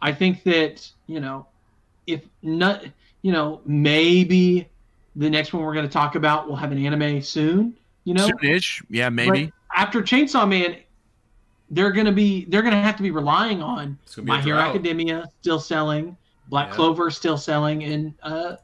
I 0.00 0.12
think 0.12 0.42
that 0.42 0.90
you 1.06 1.20
know 1.20 1.46
if 2.06 2.22
not, 2.42 2.84
you 3.22 3.32
know 3.32 3.60
maybe 3.64 4.68
the 5.16 5.28
next 5.28 5.52
one 5.52 5.62
we're 5.62 5.74
going 5.74 5.86
to 5.86 5.92
talk 5.92 6.14
about 6.14 6.48
will 6.48 6.56
have 6.56 6.72
an 6.72 6.84
anime 6.84 7.22
soon. 7.22 7.76
You 8.04 8.14
know, 8.14 8.28
soonish, 8.28 8.84
yeah, 8.90 9.08
maybe. 9.08 9.46
But 9.46 9.52
after 9.78 10.02
Chainsaw 10.02 10.48
Man, 10.48 10.76
they're 11.70 11.92
going 11.92 12.06
to 12.06 12.12
be 12.12 12.44
they're 12.46 12.62
going 12.62 12.74
to 12.74 12.80
have 12.80 12.96
to 12.96 13.02
be 13.02 13.10
relying 13.10 13.62
on 13.62 13.98
be 14.16 14.22
My 14.22 14.40
Hero. 14.40 14.58
Academia 14.58 15.28
still 15.40 15.60
selling, 15.60 16.16
Black 16.48 16.68
Yeah. 16.68 16.74
Clover 16.74 17.10
still 17.10 17.38
selling, 17.38 17.84
and 17.84 18.14
uh, 18.22 18.56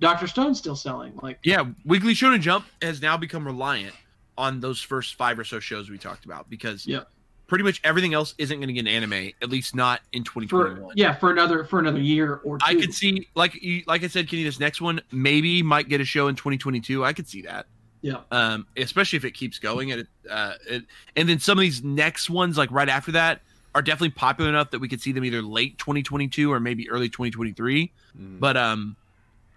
Doctor 0.00 0.26
Stone 0.26 0.54
still 0.54 0.76
selling. 0.76 1.12
Like, 1.22 1.38
Yeah, 1.42 1.64
Weekly 1.84 2.14
Shonen 2.14 2.40
Jump 2.40 2.66
has 2.82 3.00
now 3.00 3.16
become 3.16 3.46
reliant 3.46 3.94
on 4.36 4.60
those 4.60 4.80
first 4.80 5.14
five 5.14 5.38
or 5.38 5.44
so 5.44 5.60
shows 5.60 5.90
we 5.90 5.98
talked 5.98 6.24
about 6.24 6.48
because 6.50 6.86
Yep. 6.86 7.08
Pretty 7.52 7.64
much 7.64 7.82
everything 7.84 8.14
else 8.14 8.34
isn't 8.38 8.56
going 8.56 8.66
to 8.68 8.72
get 8.72 8.80
an 8.80 8.86
anime, 8.88 9.30
at 9.42 9.50
least 9.50 9.74
not 9.76 10.00
in 10.14 10.24
for 10.24 10.40
2021. 10.40 10.94
yeah, 10.96 11.12
for 11.14 11.30
another 11.30 11.64
for 11.64 11.80
another 11.80 12.00
year 12.00 12.36
or 12.44 12.56
two. 12.56 12.64
I 12.64 12.74
could 12.76 12.94
see, 12.94 13.28
like 13.34 13.62
you, 13.62 13.82
like 13.86 14.02
I 14.02 14.06
said, 14.06 14.26
Kenny, 14.26 14.42
this 14.42 14.58
next 14.58 14.80
one 14.80 15.02
maybe 15.12 15.62
might 15.62 15.86
get 15.90 16.00
a 16.00 16.04
show 16.06 16.28
in 16.28 16.34
2022. 16.34 17.04
I 17.04 17.12
could 17.12 17.28
see 17.28 17.42
that, 17.42 17.66
Yeah. 18.00 18.20
um, 18.30 18.66
especially 18.78 19.18
if 19.18 19.26
it 19.26 19.32
keeps 19.32 19.58
going. 19.58 19.92
And 19.92 20.00
it, 20.00 20.06
uh, 20.30 20.54
it, 20.66 20.84
and 21.14 21.28
then 21.28 21.40
some 21.40 21.58
of 21.58 21.60
these 21.60 21.84
next 21.84 22.30
ones, 22.30 22.56
like 22.56 22.70
right 22.70 22.88
after 22.88 23.12
that, 23.12 23.42
are 23.74 23.82
definitely 23.82 24.10
popular 24.12 24.48
enough 24.48 24.70
that 24.70 24.78
we 24.78 24.88
could 24.88 25.02
see 25.02 25.12
them 25.12 25.22
either 25.22 25.42
late 25.42 25.76
2022 25.76 26.50
or 26.50 26.58
maybe 26.58 26.88
early 26.88 27.10
2023. 27.10 27.92
Mhm. 28.18 28.40
But 28.40 28.56
um, 28.56 28.96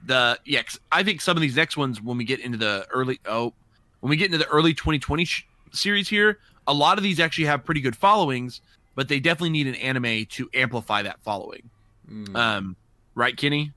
the 0.06 0.38
yeah, 0.44 0.64
I 0.92 1.02
think 1.04 1.22
some 1.22 1.38
of 1.38 1.42
these 1.42 1.56
next 1.56 1.78
ones 1.78 2.02
when 2.02 2.18
we 2.18 2.26
get 2.26 2.42
into 2.42 2.58
the 2.58 2.86
early 2.92 3.22
oh, 3.26 3.54
when 4.02 4.10
we 4.10 4.18
get 4.18 4.26
into 4.26 4.38
the 4.38 4.48
early 4.50 4.74
2020 4.74 5.24
sh- 5.24 5.48
series 5.72 6.10
here, 6.10 6.40
a 6.68 6.74
lot 6.74 6.98
of 6.98 7.04
these 7.04 7.20
actually 7.20 7.46
have 7.46 7.64
pretty 7.66 7.82
good 7.82 7.96
followings, 7.96 8.62
but 8.96 9.08
they 9.08 9.20
definitely 9.20 9.50
need 9.52 9.68
an 9.68 9.76
anime 9.76 10.26
to 10.32 10.50
amplify 10.54 11.02
that 11.04 11.20
following. 11.22 11.70
Mm. 12.10 12.36
Um, 12.36 12.76
right, 13.16 13.36
Kenny? 13.36 13.72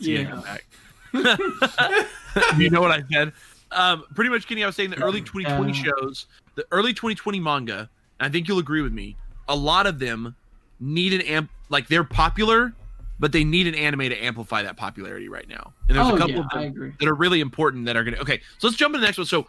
See, 0.00 0.18
I 0.26 0.58
Yeah. 1.12 1.36
you 2.58 2.70
know 2.70 2.80
what 2.80 2.90
I 2.90 3.02
said? 3.10 3.32
Um, 3.72 4.04
pretty 4.14 4.30
much, 4.30 4.46
Kenny. 4.46 4.62
I 4.62 4.66
was 4.66 4.76
saying 4.76 4.90
the 4.90 5.02
early 5.02 5.20
2020 5.20 5.70
Uh. 5.70 5.74
shows, 5.74 6.26
the 6.54 6.64
early 6.70 6.92
2020 6.92 7.40
manga. 7.40 7.88
and 8.20 8.28
I 8.28 8.28
think 8.30 8.48
you'll 8.48 8.58
agree 8.58 8.82
with 8.82 8.92
me. 8.92 9.16
A 9.48 9.56
lot 9.56 9.86
of 9.86 9.98
them 9.98 10.34
need 10.80 11.12
an 11.14 11.20
amp, 11.22 11.50
like 11.68 11.88
they're 11.88 12.04
popular, 12.04 12.72
but 13.18 13.32
they 13.32 13.44
need 13.44 13.66
an 13.66 13.74
anime 13.74 14.00
to 14.00 14.16
amplify 14.18 14.62
that 14.62 14.76
popularity 14.76 15.28
right 15.28 15.48
now. 15.48 15.72
And 15.88 15.96
there's 15.96 16.06
oh 16.06 16.14
a 16.16 16.18
couple 16.18 16.34
yeah, 16.34 16.40
of 16.40 16.50
them 16.50 16.58
I 16.60 16.64
agree. 16.64 16.92
that 17.00 17.08
are 17.08 17.14
really 17.14 17.40
important 17.40 17.86
that 17.86 17.96
are 17.96 18.04
gonna. 18.04 18.18
Okay, 18.18 18.40
so 18.58 18.66
let's 18.66 18.76
jump 18.76 18.94
into 18.94 19.00
the 19.00 19.06
next 19.06 19.18
one. 19.18 19.26
So, 19.26 19.46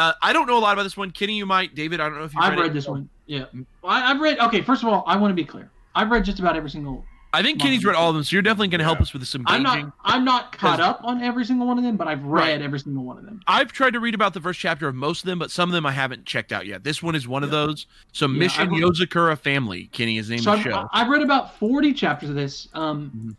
uh, 0.00 0.12
I 0.22 0.32
don't 0.32 0.46
know 0.46 0.58
a 0.58 0.60
lot 0.60 0.72
about 0.72 0.84
this 0.84 0.96
one. 0.96 1.10
Kenny, 1.10 1.34
you 1.36 1.46
might. 1.46 1.74
David, 1.74 2.00
I 2.00 2.08
don't 2.08 2.18
know 2.18 2.24
if 2.24 2.34
you've 2.34 2.42
I've 2.42 2.58
read 2.58 2.66
it. 2.70 2.74
this 2.74 2.88
one. 2.88 3.08
Yeah, 3.26 3.44
I, 3.84 4.10
I've 4.12 4.20
read. 4.20 4.38
Okay, 4.38 4.60
first 4.62 4.82
of 4.82 4.88
all, 4.88 5.04
I 5.06 5.16
want 5.16 5.30
to 5.30 5.34
be 5.36 5.44
clear. 5.44 5.70
I've 5.94 6.10
read 6.10 6.24
just 6.24 6.38
about 6.40 6.56
every 6.56 6.70
single. 6.70 7.04
I 7.32 7.42
think 7.42 7.60
Kenny's 7.60 7.84
read 7.84 7.94
all 7.94 8.08
of 8.08 8.16
them, 8.16 8.24
so 8.24 8.34
you're 8.34 8.42
definitely 8.42 8.66
gonna 8.68 8.82
help 8.82 8.98
Yeah. 8.98 9.02
us 9.02 9.12
with 9.12 9.24
some 9.24 9.44
I'm 9.46 9.62
not. 9.62 9.92
I'm 10.04 10.24
not 10.24 10.50
caught 10.58 10.80
up 10.80 11.00
on 11.04 11.22
every 11.22 11.44
single 11.44 11.64
one 11.68 11.78
of 11.78 11.84
them, 11.84 11.96
but 11.96 12.08
I've 12.08 12.24
read 12.24 12.40
Right. 12.54 12.60
every 12.62 12.80
single 12.80 13.04
one 13.04 13.18
of 13.18 13.24
them. 13.24 13.40
I've 13.46 13.70
tried 13.70 13.92
to 13.92 14.00
read 14.00 14.16
about 14.16 14.34
the 14.34 14.40
first 14.40 14.58
chapter 14.58 14.88
of 14.88 14.96
most 14.96 15.20
of 15.22 15.26
them, 15.26 15.38
but 15.38 15.52
some 15.52 15.68
of 15.68 15.72
them 15.72 15.86
I 15.86 15.92
haven't 15.92 16.24
checked 16.26 16.50
out 16.50 16.66
yet. 16.66 16.82
This 16.82 17.04
one 17.04 17.14
is 17.14 17.28
one 17.28 17.44
of 17.44 17.50
those. 17.52 17.86
So 18.12 18.26
Yeah, 18.26 18.36
Mission 18.38 18.62
I've- 18.72 18.82
Yozakura 18.82 19.38
Family, 19.38 19.88
Kenny 19.92 20.18
is 20.18 20.26
the 20.26 20.34
name 20.34 20.42
So 20.42 20.54
of 20.54 20.58
I've, 20.58 20.64
the 20.64 20.70
show. 20.72 20.88
I've 20.92 21.08
read 21.08 21.22
about 21.22 21.56
40 21.56 21.92
chapters 21.94 22.30
of 22.30 22.34
this. 22.34 22.66
Um, 22.74 23.12
Mhm. 23.16 23.36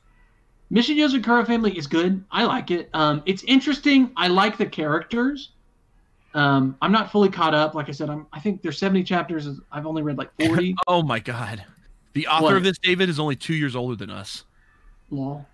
Mission 0.70 0.96
Yozakura 0.96 1.46
Family 1.46 1.78
is 1.78 1.86
good. 1.86 2.24
I 2.32 2.46
like 2.46 2.72
it. 2.72 2.90
Um, 2.94 3.22
it's 3.26 3.44
interesting. 3.44 4.12
I 4.16 4.30
like 4.30 4.58
the 4.58 4.68
characters. 4.68 5.50
Um, 6.34 6.78
I'm 6.82 6.92
not 6.92 7.12
fully 7.12 7.30
caught 7.30 7.54
up. 7.54 7.76
Like 7.76 7.90
I 7.90 7.92
said, 7.92 8.10
I'm. 8.10 8.26
I 8.32 8.40
think 8.40 8.62
there's 8.62 8.78
70 8.78 9.04
chapters. 9.04 9.48
I've 9.72 9.86
only 9.86 10.02
read 10.02 10.18
like 10.18 10.32
40. 10.40 10.76
Oh 10.88 11.04
my 11.04 11.20
god. 11.20 11.66
The 12.14 12.28
author 12.28 12.44
What? 12.46 12.58
of 12.58 12.64
this, 12.64 12.78
David, 12.82 13.10
is 13.10 13.20
only 13.20 13.36
two 13.36 13.54
years 13.54 13.76
older 13.76 13.96
than 13.96 14.10
us. 14.10 14.44
Lol. 15.10 15.46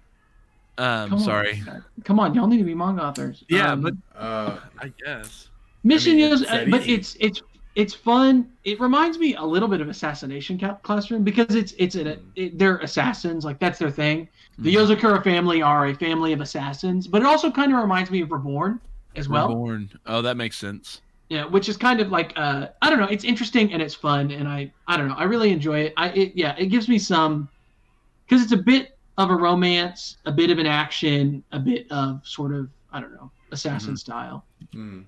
Um, 0.80 1.10
Come 1.10 1.14
on. 1.20 1.26
sorry. 1.26 1.64
Come 2.04 2.20
on, 2.20 2.36
y'all 2.36 2.46
need 2.48 2.58
to 2.60 2.64
be 2.64 2.76
manga 2.76 3.04
authors. 3.04 3.44
Yeah, 3.50 3.72
Um, 3.72 3.82
but 3.82 3.94
Uh, 4.16 4.58
I 4.80 4.92
guess. 5.04 5.50
Mission 5.84 6.14
I 6.14 6.16
mean, 6.16 6.32
is, 6.34 6.42
it's 6.42 6.70
but 6.72 6.88
it's 6.88 7.18
it's 7.20 7.42
it's 7.76 7.94
fun. 7.94 8.48
It 8.64 8.80
reminds 8.80 9.18
me 9.20 9.36
a 9.36 9.44
little 9.44 9.68
bit 9.70 9.82
of 9.82 9.90
Assassination 9.90 10.60
Ca- 10.60 10.76
Classroom 10.84 11.24
because 11.24 11.56
it's 11.56 11.74
it's 11.78 11.96
an, 11.96 12.08
Mm. 12.08 12.20
it, 12.36 12.58
they're 12.60 12.78
assassins, 12.78 13.46
like 13.46 13.60
that's 13.60 13.80
their 13.80 13.90
thing. 13.92 14.28
The 14.60 14.74
Mhm. 14.76 14.96
Yozakura 14.98 15.24
family 15.24 15.62
are 15.62 15.88
a 15.88 15.94
family 15.96 16.34
of 16.34 16.42
assassins, 16.42 17.08
but 17.08 17.22
it 17.22 17.26
also 17.28 17.50
kind 17.52 17.72
of 17.74 17.80
reminds 17.80 18.10
me 18.12 18.22
of 18.22 18.32
Reborn 18.32 18.80
as 19.18 19.28
well. 19.30 19.48
Reborn. 19.50 19.90
Oh, 20.06 20.22
that 20.22 20.38
makes 20.38 20.58
sense. 20.58 21.02
Yeah, 21.30 21.46
which 21.46 21.68
is 21.68 21.76
kind 21.76 22.00
of 22.00 22.10
like 22.10 22.32
uh, 22.38 22.68
I 22.82 22.90
don't 22.90 23.00
know, 23.00 23.08
it's 23.08 23.24
interesting 23.26 23.74
and 23.74 23.82
it's 23.82 23.94
fun, 23.96 24.32
and 24.32 24.48
I 24.48 24.72
I 24.88 24.96
don't 24.96 25.10
know, 25.10 25.16
I 25.16 25.24
really 25.26 25.52
enjoy 25.52 25.80
it. 25.82 25.94
I 25.98 26.10
it, 26.10 26.32
yeah, 26.36 26.56
it 26.58 26.68
gives 26.68 26.88
me 26.88 26.98
some 26.98 27.50
because 28.26 28.42
it's 28.44 28.54
a 28.54 28.58
bit 28.58 28.98
of 29.18 29.30
a 29.30 29.36
romance, 29.36 30.18
a 30.26 30.32
bit 30.32 30.52
of 30.52 30.60
an 30.60 30.68
action, 30.68 31.44
a 31.52 31.60
bit 31.60 31.92
of 31.92 32.26
sort 32.26 32.54
of 32.54 32.70
I 32.94 33.02
don't 33.02 33.12
know, 33.14 33.30
assassin 33.52 33.94
Mhm. 33.96 34.00
style. 34.00 34.46
mm. 34.74 35.04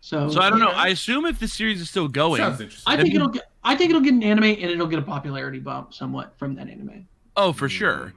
So 0.00 0.28
So 0.28 0.40
I 0.40 0.50
don't 0.50 0.58
know. 0.58 0.70
I 0.70 0.88
assume 0.88 1.24
if 1.26 1.38
the 1.38 1.46
series 1.48 1.80
is 1.80 1.88
still 1.88 2.08
going. 2.08 2.38
Sounds 2.42 2.60
interesting. 2.60 2.92
I 2.92 3.00
think 3.00 3.14
it'll 3.14 3.28
get. 3.28 3.44
I 3.62 3.76
think 3.76 3.90
it'll 3.90 4.02
get 4.02 4.12
an 4.14 4.22
anime, 4.24 4.44
and 4.44 4.58
it'll 4.64 4.88
get 4.88 4.98
a 4.98 5.02
popularity 5.02 5.60
bump 5.60 5.94
somewhat 5.94 6.36
from 6.38 6.56
that 6.56 6.68
anime. 6.68 7.06
Oh, 7.36 7.52
for 7.52 7.68
sure. 7.68 8.12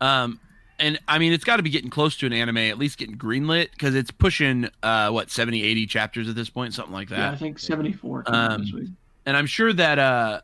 Um, 0.00 0.38
and 0.78 0.98
I 1.08 1.18
mean, 1.18 1.32
it's 1.32 1.44
got 1.44 1.56
to 1.56 1.62
be 1.62 1.70
getting 1.70 1.90
close 1.90 2.16
to 2.18 2.26
an 2.26 2.32
anime, 2.32 2.58
at 2.58 2.78
least 2.78 2.98
getting 2.98 3.16
greenlit, 3.16 3.70
because 3.72 3.94
it's 3.94 4.10
pushing 4.10 4.68
uh 4.82 5.10
what 5.10 5.30
70, 5.30 5.62
80 5.62 5.86
chapters 5.86 6.28
at 6.28 6.34
this 6.34 6.50
point, 6.50 6.74
something 6.74 6.92
like 6.94 7.08
that. 7.10 7.18
Yeah, 7.18 7.30
I 7.30 7.36
think 7.36 7.58
seventy 7.58 7.92
four 7.92 8.24
Um, 8.26 8.60
this 8.62 8.72
week. 8.72 8.88
And 9.26 9.36
I'm 9.36 9.46
sure 9.46 9.72
that 9.72 9.98
uh, 9.98 10.40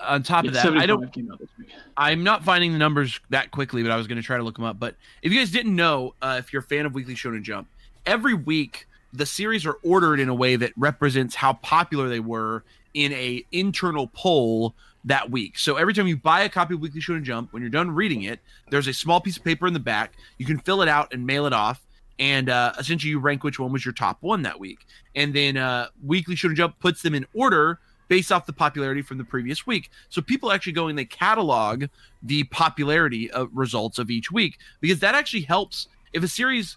on 0.00 0.22
top 0.22 0.44
Yeah, 0.44 0.48
of 0.48 0.54
that, 0.54 0.66
I 0.74 0.86
don't. 0.86 1.12
came 1.12 1.30
out 1.30 1.38
this 1.38 1.48
week. 1.58 1.70
I'm 1.96 2.22
not 2.22 2.44
finding 2.44 2.72
the 2.72 2.78
numbers 2.78 3.20
that 3.30 3.50
quickly, 3.50 3.82
but 3.82 3.90
I 3.90 3.96
was 3.96 4.06
going 4.06 4.16
to 4.16 4.22
try 4.22 4.36
to 4.36 4.42
look 4.42 4.56
them 4.56 4.64
up. 4.64 4.78
But 4.78 4.96
if 5.22 5.32
you 5.32 5.38
guys 5.38 5.50
didn't 5.50 5.74
know, 5.74 6.14
uh, 6.22 6.36
if 6.38 6.52
you're 6.52 6.60
a 6.60 6.66
fan 6.66 6.86
of 6.86 6.94
Weekly 6.94 7.14
Shonen 7.14 7.42
Jump, 7.42 7.68
every 8.06 8.34
week 8.34 8.86
the 9.12 9.24
series 9.26 9.64
are 9.64 9.76
ordered 9.82 10.20
in 10.20 10.28
a 10.28 10.34
way 10.34 10.56
that 10.56 10.72
represents 10.76 11.34
how 11.34 11.54
popular 11.54 12.08
they 12.08 12.20
were 12.20 12.64
in 12.94 13.12
a 13.12 13.44
internal 13.52 14.08
poll 14.08 14.74
that 15.08 15.30
week. 15.30 15.58
So 15.58 15.76
every 15.76 15.94
time 15.94 16.06
you 16.06 16.16
buy 16.16 16.42
a 16.42 16.48
copy 16.48 16.74
of 16.74 16.80
Weekly 16.80 17.00
Shonen 17.00 17.22
Jump, 17.22 17.52
when 17.52 17.62
you're 17.62 17.70
done 17.70 17.90
reading 17.90 18.22
it, 18.22 18.40
there's 18.70 18.86
a 18.86 18.94
small 18.94 19.20
piece 19.20 19.36
of 19.36 19.44
paper 19.44 19.66
in 19.66 19.72
the 19.72 19.80
back. 19.80 20.12
You 20.38 20.46
can 20.46 20.58
fill 20.58 20.82
it 20.82 20.88
out 20.88 21.12
and 21.12 21.26
mail 21.26 21.46
it 21.46 21.52
off. 21.52 21.84
And 22.18 22.48
uh, 22.48 22.72
essentially, 22.78 23.10
you 23.10 23.20
rank 23.20 23.44
which 23.44 23.60
one 23.60 23.72
was 23.72 23.84
your 23.84 23.94
top 23.94 24.18
one 24.20 24.42
that 24.42 24.58
week. 24.58 24.78
And 25.14 25.34
then 25.34 25.56
uh, 25.56 25.88
Weekly 26.04 26.34
Shonen 26.34 26.56
Jump 26.56 26.78
puts 26.80 27.02
them 27.02 27.14
in 27.14 27.26
order 27.32 27.78
based 28.08 28.32
off 28.32 28.46
the 28.46 28.52
popularity 28.52 29.02
from 29.02 29.18
the 29.18 29.24
previous 29.24 29.66
week. 29.66 29.90
So 30.08 30.20
people 30.20 30.50
actually 30.50 30.72
go 30.72 30.88
and 30.88 30.98
they 30.98 31.04
catalog 31.04 31.84
the 32.22 32.44
popularity 32.44 33.30
of 33.30 33.50
results 33.52 33.98
of 33.98 34.10
each 34.10 34.32
week 34.32 34.58
because 34.80 35.00
that 35.00 35.14
actually 35.14 35.42
helps. 35.42 35.88
If 36.12 36.22
a 36.22 36.28
series 36.28 36.76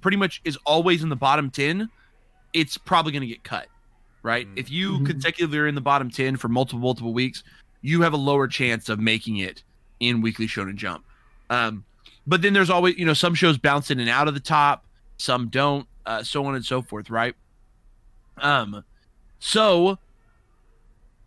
pretty 0.00 0.16
much 0.16 0.42
is 0.44 0.58
always 0.66 1.02
in 1.02 1.08
the 1.08 1.16
bottom 1.16 1.50
10, 1.50 1.88
it's 2.52 2.76
probably 2.76 3.12
going 3.12 3.22
to 3.22 3.28
get 3.28 3.44
cut, 3.44 3.68
right? 4.26 4.46
Mm. 4.48 4.58
If 4.58 4.70
you 4.70 4.98
Mhm. 4.98 5.06
consecutively 5.06 5.56
are 5.58 5.66
in 5.68 5.74
the 5.76 5.80
bottom 5.80 6.10
10 6.10 6.36
for 6.36 6.48
multiple, 6.48 6.80
multiple 6.80 7.14
weeks, 7.14 7.42
you 7.80 8.02
have 8.02 8.12
a 8.12 8.16
lower 8.18 8.48
chance 8.48 8.88
of 8.88 8.98
making 8.98 9.36
it 9.38 9.62
in 10.00 10.20
Weekly 10.20 10.46
Shonen 10.48 10.74
Jump. 10.74 11.04
Um, 11.48 11.84
but 12.26 12.42
then 12.42 12.52
there's 12.52 12.68
always, 12.70 12.98
you 12.98 13.06
know, 13.06 13.14
some 13.14 13.34
shows 13.34 13.56
bounce 13.56 13.90
in 13.90 14.00
and 14.00 14.10
out 14.10 14.26
of 14.28 14.34
the 14.34 14.40
top, 14.40 14.84
some 15.16 15.48
don't, 15.48 15.86
uh, 16.04 16.22
so 16.24 16.44
on 16.44 16.56
and 16.56 16.64
so 16.64 16.82
forth, 16.82 17.08
right? 17.08 17.34
Um, 18.38 18.84
so 19.38 19.98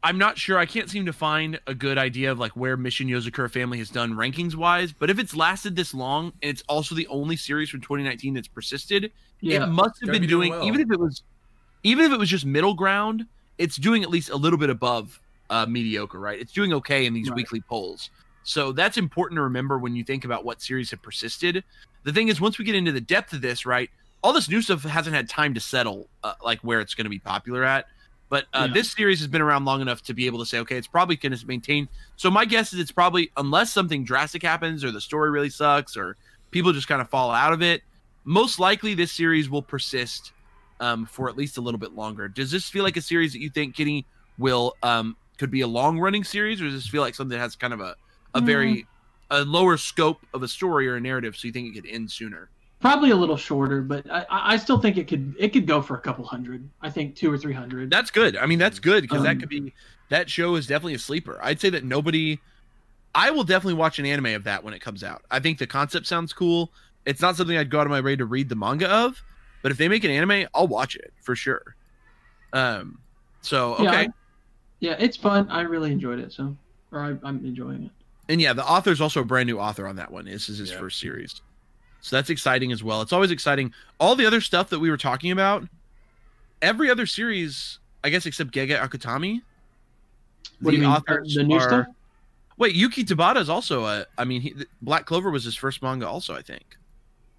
I'm 0.03 0.17
not 0.17 0.37
sure. 0.37 0.57
I 0.57 0.65
can't 0.65 0.89
seem 0.89 1.05
to 1.07 1.13
find 1.13 1.59
a 1.67 1.73
good 1.73 1.97
idea 1.97 2.31
of 2.31 2.39
like 2.39 2.51
where 2.55 2.77
Mission 2.77 3.07
Yozakura 3.07 3.49
Family 3.51 3.77
has 3.79 3.89
done 3.89 4.13
rankings 4.13 4.55
wise. 4.55 4.91
But 4.93 5.09
if 5.09 5.19
it's 5.19 5.35
lasted 5.35 5.75
this 5.75 5.93
long 5.93 6.33
and 6.41 6.49
it's 6.51 6.63
also 6.69 6.95
the 6.95 7.07
only 7.07 7.35
series 7.37 7.69
from 7.69 7.81
2019 7.81 8.33
that's 8.33 8.47
persisted, 8.47 9.11
Yeah, 9.41 9.63
it 9.63 9.67
must 9.69 9.99
have 10.01 10.11
been 10.11 10.21
doing 10.27 10.49
doing 10.49 10.51
well. 10.51 10.65
even 10.65 10.81
if 10.81 10.91
it 10.91 10.99
was 10.99 11.23
even 11.83 12.05
if 12.05 12.11
it 12.11 12.19
was 12.19 12.29
just 12.29 12.45
middle 12.45 12.73
ground, 12.73 13.25
it's 13.57 13.75
doing 13.77 14.03
at 14.03 14.09
least 14.09 14.29
a 14.29 14.35
little 14.35 14.59
bit 14.59 14.69
above 14.69 15.19
uh, 15.49 15.65
mediocre, 15.65 16.19
right? 16.19 16.39
It's 16.39 16.53
doing 16.53 16.73
okay 16.73 17.05
in 17.05 17.13
these 17.13 17.29
Right. 17.29 17.35
weekly 17.35 17.61
polls. 17.61 18.09
So 18.43 18.71
that's 18.71 18.97
important 18.97 19.37
to 19.37 19.43
remember 19.43 19.77
when 19.77 19.95
you 19.95 20.03
think 20.03 20.25
about 20.25 20.45
what 20.45 20.61
series 20.61 20.91
have 20.91 21.01
persisted. 21.01 21.63
The 22.03 22.13
thing 22.13 22.29
is, 22.29 22.39
once 22.41 22.57
we 22.57 22.65
get 22.65 22.75
into 22.75 22.91
the 22.91 23.01
depth 23.01 23.33
of 23.33 23.41
this, 23.41 23.65
right, 23.65 23.89
all 24.23 24.33
this 24.33 24.49
new 24.49 24.61
stuff 24.61 24.83
hasn't 24.83 25.15
had 25.15 25.29
time 25.29 25.53
to 25.53 25.59
settle, 25.59 26.09
uh, 26.23 26.33
like 26.43 26.59
where 26.61 26.79
it's 26.79 26.93
going 26.95 27.05
to 27.05 27.09
be 27.09 27.19
popular 27.19 27.63
at. 27.63 27.85
But 28.29 28.45
uh, 28.53 28.67
Yeah. 28.67 28.73
this 28.73 28.91
series 28.91 29.19
has 29.19 29.27
been 29.27 29.41
around 29.41 29.65
long 29.65 29.81
enough 29.81 30.01
to 30.03 30.13
be 30.13 30.25
able 30.27 30.39
to 30.39 30.45
say, 30.45 30.59
okay, 30.59 30.77
it's 30.77 30.87
probably 30.87 31.15
going 31.15 31.35
to 31.35 31.45
maintain. 31.47 31.89
So 32.15 32.29
my 32.29 32.45
guess 32.45 32.73
is 32.73 32.79
it's 32.79 32.91
probably, 32.91 33.31
unless 33.37 33.71
something 33.73 34.03
drastic 34.03 34.43
happens 34.43 34.83
or 34.83 34.91
the 34.91 35.01
story 35.01 35.31
really 35.31 35.49
sucks 35.49 35.97
or 35.97 36.15
people 36.51 36.71
just 36.71 36.87
kind 36.87 37.01
of 37.01 37.09
fall 37.09 37.31
out 37.31 37.53
of 37.53 37.61
it, 37.61 37.81
most 38.25 38.59
likely 38.59 38.93
this 38.93 39.11
series 39.11 39.49
will 39.49 39.63
persist 39.63 40.33
um, 40.79 41.05
for 41.05 41.29
at 41.29 41.37
least 41.37 41.57
a 41.57 41.61
little 41.61 41.79
bit 41.79 41.93
longer. 41.93 42.27
Does 42.27 42.51
this 42.51 42.69
feel 42.69 42.83
like 42.83 42.97
a 42.97 43.01
series 43.01 43.33
that 43.33 43.39
you 43.39 43.49
think, 43.49 43.75
Kitty, 43.75 44.05
will 44.37 44.75
um, 44.83 45.15
could 45.37 45.51
be 45.51 45.61
a 45.61 45.67
long 45.67 45.99
running 45.99 46.23
series, 46.23 46.61
or 46.61 46.65
does 46.65 46.73
this 46.73 46.87
feel 46.87 47.01
like 47.01 47.15
something 47.15 47.37
that 47.37 47.43
has 47.43 47.55
kind 47.55 47.73
of 47.73 47.81
a 47.81 47.95
a 48.35 48.41
very 48.41 48.85
a 49.31 49.43
lower 49.43 49.77
scope 49.77 50.25
of 50.33 50.43
a 50.43 50.47
story 50.47 50.87
or 50.87 50.95
a 50.95 51.01
narrative, 51.01 51.35
so 51.35 51.47
you 51.47 51.51
think 51.51 51.75
it 51.75 51.81
could 51.81 51.89
end 51.89 52.09
sooner? 52.11 52.49
Probably 52.79 53.11
a 53.11 53.15
little 53.15 53.35
shorter, 53.35 53.81
but 53.81 54.09
I, 54.09 54.25
I 54.29 54.57
still 54.57 54.79
think 54.79 54.97
it 54.97 55.07
could 55.07 55.35
it 55.37 55.49
could 55.49 55.67
go 55.67 55.81
for 55.81 55.95
a 55.97 55.99
couple 55.99 56.23
hundred. 56.25 56.67
I 56.81 56.89
think 56.89 57.15
two 57.15 57.31
or 57.31 57.37
three 57.37 57.53
hundred. 57.53 57.89
That's 57.89 58.11
good. 58.11 58.37
I 58.37 58.45
mean, 58.45 58.59
that's 58.59 58.79
good 58.79 59.01
because 59.01 59.23
that 59.23 59.31
Um, 59.31 59.39
could 59.39 59.49
be 59.49 59.73
that 60.09 60.29
show 60.29 60.55
is 60.55 60.65
definitely 60.67 60.93
a 60.93 60.99
sleeper. 60.99 61.39
I'd 61.43 61.59
say 61.59 61.69
that 61.71 61.83
nobody. 61.83 62.39
I 63.13 63.31
will 63.31 63.43
definitely 63.43 63.73
watch 63.73 63.99
an 63.99 64.05
anime 64.05 64.27
of 64.27 64.43
that 64.45 64.63
when 64.63 64.73
it 64.73 64.79
comes 64.79 65.03
out. 65.03 65.23
I 65.31 65.39
think 65.39 65.57
the 65.57 65.67
concept 65.67 66.05
sounds 66.05 66.31
cool. 66.31 66.71
It's 67.05 67.21
not 67.21 67.35
something 67.35 67.57
I'd 67.57 67.69
go 67.69 67.79
out 67.79 67.87
of 67.87 67.91
my 67.91 68.01
way 68.01 68.15
to 68.15 68.25
read 68.25 68.49
the 68.49 68.55
manga 68.55 68.87
of, 68.87 69.21
but 69.61 69.71
if 69.71 69.77
they 69.77 69.87
make 69.87 70.03
an 70.03 70.11
anime, 70.11 70.47
I'll 70.53 70.67
watch 70.67 70.95
it 70.95 71.13
for 71.21 71.35
sure. 71.35 71.75
Um, 72.53 72.99
so 73.41 73.73
okay, 73.75 73.83
Yeah, 73.83 73.91
I- 73.91 74.07
yeah, 74.79 74.95
it's 74.99 75.17
fun. 75.17 75.49
I 75.49 75.61
really 75.61 75.91
enjoyed 75.91 76.19
it. 76.19 76.31
So, 76.33 76.55
or 76.91 76.99
I, 77.01 77.09
I'm 77.27 77.45
enjoying 77.45 77.83
it. 77.85 77.91
and 78.29 78.41
yeah, 78.41 78.53
the 78.53 78.65
author's 78.65 79.01
also 79.01 79.21
a 79.21 79.25
brand 79.25 79.47
new 79.47 79.59
author 79.59 79.87
on 79.87 79.95
that 79.97 80.11
one. 80.11 80.25
This 80.25 80.49
is 80.49 80.57
his 80.57 80.71
Yeah. 80.71 80.79
first 80.79 80.99
series, 80.99 81.41
so 82.01 82.15
that's 82.15 82.29
exciting 82.29 82.71
as 82.71 82.83
well. 82.83 83.01
It's 83.01 83.13
always 83.13 83.31
exciting. 83.31 83.73
All 83.99 84.15
the 84.15 84.25
other 84.25 84.41
stuff 84.41 84.69
that 84.69 84.79
we 84.79 84.89
were 84.89 84.97
talking 84.97 85.31
about, 85.31 85.67
every 86.61 86.89
other 86.89 87.05
series, 87.05 87.79
I 88.03 88.09
guess, 88.09 88.25
except 88.25 88.51
Gege 88.51 88.77
Akutami. 88.79 89.41
What 90.61 90.71
do 90.71 90.77
you 90.77 90.83
mean? 90.83 90.91
authors 90.91 91.35
The 91.35 91.43
new 91.43 91.55
are- 91.55 91.61
stuff? 91.61 91.85
Wait, 92.57 92.75
Yuki 92.75 93.05
Tabata 93.05 93.37
is 93.37 93.47
also 93.49 93.85
a. 93.85 94.05
I 94.17 94.25
mean, 94.25 94.41
he, 94.41 94.53
Black 94.81 95.05
Clover 95.05 95.31
was 95.31 95.45
his 95.45 95.55
first 95.55 95.81
manga, 95.81 96.05
also. 96.07 96.35
I 96.35 96.41
think. 96.41 96.77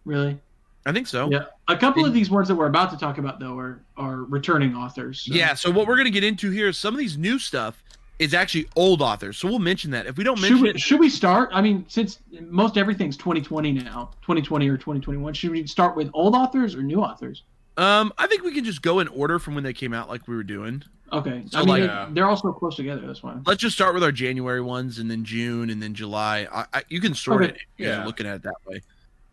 Really? 0.07 0.39
I 0.87 0.93
think 0.93 1.07
so. 1.07 1.29
Yeah. 1.31 1.45
A 1.69 1.77
couple 1.77 2.03
And- 2.05 2.09
of 2.09 2.15
these 2.15 2.31
ones 2.31 2.49
that 2.49 2.55
we're 2.55 2.67
about 2.67 2.91
to 2.91 2.97
talk 2.97 3.19
about 3.19 3.39
though 3.39 3.59
are 3.59 3.81
are 3.97 4.25
returning 4.25 4.75
authors. 4.75 5.21
so- 5.21 5.35
Yeah. 5.35 5.55
So 5.55 5.71
what 5.71 5.87
we're 5.87 5.97
gonna 5.97 6.11
get 6.11 6.25
into 6.25 6.51
here 6.51 6.69
is 6.69 6.79
some 6.79 6.95
of 6.95 6.99
these 6.99 7.19
new 7.19 7.39
stuff 7.39 7.83
is 8.19 8.35
actually 8.35 8.67
old 8.77 9.01
authors. 9.03 9.39
So 9.39 9.49
we'll 9.49 9.59
mention 9.59 9.91
that. 9.93 10.07
If 10.07 10.17
we 10.19 10.25
don't 10.25 10.37
Should 10.37 10.43
mention 10.51 10.63
we, 10.63 10.71
it, 10.71 10.81
should 10.81 11.01
we 11.01 11.09
start? 11.09 11.51
I 11.53 11.61
mean, 11.63 11.85
since 11.89 12.19
most 12.49 12.77
everything's 12.77 13.17
2020 13.17 13.73
now, 13.73 14.11
2020 14.23 14.69
or 14.69 14.77
2021, 14.77 15.33
should 15.35 15.51
we 15.51 15.67
start 15.67 15.97
with 15.97 16.11
old 16.13 16.35
authors 16.35 16.75
or 16.75 16.83
new 16.83 17.01
authors? 17.03 17.45
um, 17.77 18.13
I 18.19 18.27
think 18.27 18.43
we 18.43 18.53
can 18.53 18.65
just 18.65 18.83
go 18.83 18.99
in 19.01 19.09
order 19.09 19.39
from 19.39 19.55
when 19.55 19.65
they 19.65 19.73
came 19.73 19.95
out, 19.95 20.09
like 20.11 20.29
we 20.29 20.37
were 20.37 20.43
doing. 20.43 20.83
Okay. 21.13 21.45
So, 21.47 21.59
I 21.59 21.61
mean, 21.61 21.69
like- 21.69 21.81
they- 21.81 21.87
Yeah. 21.87 22.09
they're 22.11 22.27
all 22.29 22.37
so 22.37 22.53
close 22.53 22.77
together. 22.77 23.07
That's 23.07 23.23
why. 23.23 23.37
Let's 23.47 23.63
just 23.63 23.75
start 23.75 23.95
with 23.95 24.03
our 24.05 24.13
January 24.13 24.61
ones, 24.61 24.99
and 24.99 25.11
then 25.11 25.25
June, 25.25 25.71
and 25.71 25.83
then 25.83 25.95
July. 25.95 26.47
I, 26.53 26.67
I, 26.75 26.83
you 26.91 27.01
can 27.01 27.15
sort 27.15 27.43
Okay. 27.43 27.53
it. 27.53 27.57
If 27.79 27.87
you're 27.87 27.89
Yeah. 27.89 28.05
looking 28.05 28.27
at 28.27 28.37
it 28.37 28.43
that 28.43 28.55
way. 28.67 28.83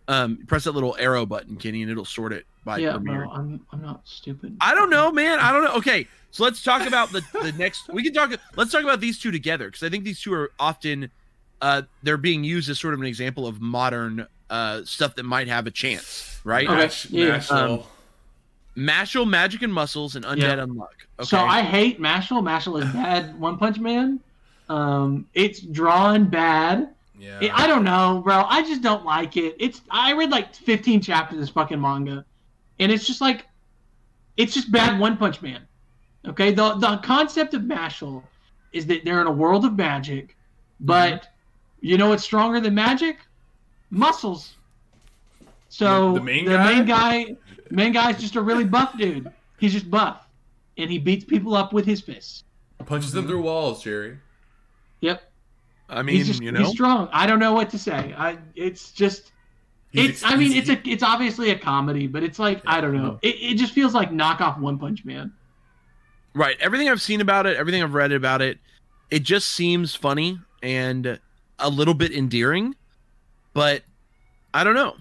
Um, 0.09 0.39
press 0.47 0.63
that 0.63 0.71
little 0.71 0.95
arrow 0.99 1.25
button, 1.25 1.57
Kenny, 1.57 1.81
and 1.81 1.91
it'll 1.91 2.05
sort 2.05 2.31
it 2.31 2.45
by 2.63 2.77
yeah, 2.77 2.93
premiere. 2.93 3.25
no, 3.25 3.31
I'm 3.31 3.65
I'm 3.73 3.81
not 3.81 4.01
stupid. 4.05 4.55
I 4.61 4.73
don't 4.73 4.89
know, 4.89 5.11
man. 5.11 5.39
I 5.39 5.51
don't 5.51 5.63
know. 5.65 5.73
Okay, 5.75 6.07
so 6.31 6.43
let's 6.43 6.63
talk 6.63 6.87
about 6.87 7.11
the 7.11 7.21
the 7.41 7.51
next. 7.53 7.89
We 7.91 8.03
can 8.03 8.13
talk. 8.13 8.31
Let's 8.55 8.71
talk 8.71 8.83
about 8.83 9.01
these 9.01 9.19
two 9.19 9.31
together 9.31 9.65
because 9.67 9.83
I 9.83 9.89
think 9.89 10.05
these 10.05 10.21
two 10.21 10.33
are 10.33 10.51
often 10.59 11.11
uh 11.61 11.81
they're 12.03 12.17
being 12.17 12.43
used 12.43 12.69
as 12.69 12.79
sort 12.79 12.93
of 12.93 13.01
an 13.01 13.07
example 13.07 13.47
of 13.47 13.59
modern 13.59 14.27
uh 14.49 14.81
stuff 14.85 15.15
that 15.15 15.23
might 15.23 15.47
have 15.47 15.67
a 15.67 15.71
chance, 15.71 16.39
right? 16.43 16.67
Okay, 16.67 16.77
Mash, 16.77 17.09
yeah, 17.09 17.37
Mashle. 17.39 17.79
um, 17.79 17.83
Mashle, 18.77 19.27
Magic 19.27 19.61
and 19.63 19.73
Muscles, 19.73 20.15
and 20.15 20.23
Undead 20.23 20.37
Yeah. 20.37 20.55
Unluck. 20.57 20.87
Okay. 21.19 21.25
So 21.27 21.39
I 21.39 21.61
hate 21.63 21.99
Mashle. 21.99 22.43
Mashle 22.43 22.83
is 22.83 22.93
bad. 22.93 23.37
One 23.39 23.57
Punch 23.57 23.79
Man. 23.79 24.19
Um, 24.69 25.25
it's 25.33 25.59
drawn 25.61 26.29
bad. 26.29 26.89
Yeah. 27.19 27.51
I 27.53 27.67
don't 27.67 27.83
know, 27.83 28.21
bro. 28.23 28.43
I 28.47 28.61
just 28.61 28.81
don't 28.81 29.05
like 29.05 29.37
it. 29.37 29.55
It's 29.59 29.81
I 29.89 30.13
read 30.13 30.29
like 30.29 30.53
15 30.53 31.01
chapters 31.01 31.35
of 31.35 31.41
this 31.41 31.49
fucking 31.49 31.81
manga, 31.81 32.25
and 32.79 32.91
it's 32.91 33.07
just 33.07 33.21
like, 33.21 33.45
it's 34.37 34.53
just 34.53 34.71
bad 34.71 34.99
One 34.99 35.17
Punch 35.17 35.41
Man. 35.41 35.67
Okay, 36.27 36.51
the 36.51 36.75
the 36.75 36.97
concept 36.97 37.53
of 37.53 37.63
Mashle 37.63 38.23
is 38.73 38.85
that 38.87 39.03
they're 39.05 39.21
in 39.21 39.27
a 39.27 39.31
world 39.31 39.65
of 39.65 39.75
magic, 39.75 40.35
but 40.79 41.13
mm-hmm. 41.13 41.87
you 41.87 41.97
know 41.97 42.09
what's 42.09 42.23
stronger 42.23 42.59
than 42.59 42.75
magic? 42.75 43.17
Muscles. 43.89 44.55
So 45.69 46.13
The- 46.13 46.19
the 46.19 46.25
main 46.25 46.45
the 46.45 46.51
guy? 46.51 46.73
main 46.73 46.85
guy, 46.85 47.35
main 47.71 47.91
guy's 47.93 48.19
just 48.19 48.35
a 48.35 48.41
really 48.41 48.65
buff 48.65 48.97
dude. 48.97 49.31
He's 49.57 49.73
just 49.73 49.89
buff, 49.89 50.27
and 50.77 50.91
he 50.91 50.99
beats 50.99 51.25
people 51.25 51.55
up 51.55 51.73
with 51.73 51.85
his 51.85 52.01
fists. 52.01 52.43
Punches 52.85 53.11
them 53.11 53.23
mm-hmm. 53.23 53.31
through 53.31 53.41
walls, 53.41 53.83
Jerry. 53.83 54.19
Yep, 55.01 55.26
I 55.89 56.01
mean, 56.01 56.15
he's 56.15 56.27
just 56.27 56.41
you 56.41 56.51
know, 56.51 56.59
he's 56.59 56.69
strong. 56.69 57.09
I 57.11 57.25
don't 57.25 57.39
know 57.39 57.53
what 57.53 57.69
to 57.71 57.79
say. 57.79 58.13
I 58.17 58.37
it's 58.55 58.91
just 58.91 59.31
He's 59.91 60.09
it's 60.09 60.23
ex- 60.23 60.33
I 60.33 60.35
mean 60.35 60.51
it's 60.51 60.69
a 60.69 60.79
it's 60.87 61.03
obviously 61.03 61.49
a 61.51 61.57
comedy, 61.57 62.07
but 62.07 62.23
it's 62.23 62.39
like 62.39 62.61
I 62.65 62.81
don't 62.81 62.93
know. 62.95 63.19
It, 63.21 63.35
it 63.35 63.55
just 63.55 63.73
feels 63.73 63.93
like 63.93 64.11
knockoff 64.11 64.59
One 64.59 64.77
Punch 64.77 65.05
Man. 65.05 65.31
right? 66.33 66.57
Everything 66.59 66.89
I've 66.89 67.01
seen 67.01 67.21
about 67.21 67.45
it, 67.45 67.55
everything 67.57 67.81
I've 67.81 67.93
read 67.93 68.11
about 68.11 68.41
it, 68.41 68.59
it 69.09 69.23
just 69.23 69.49
seems 69.49 69.95
funny 69.95 70.39
and 70.61 71.19
a 71.59 71.69
little 71.69 71.93
bit 71.93 72.11
endearing, 72.11 72.75
but 73.53 73.83
I 74.53 74.63
don't 74.63 74.75
know. 74.75 74.95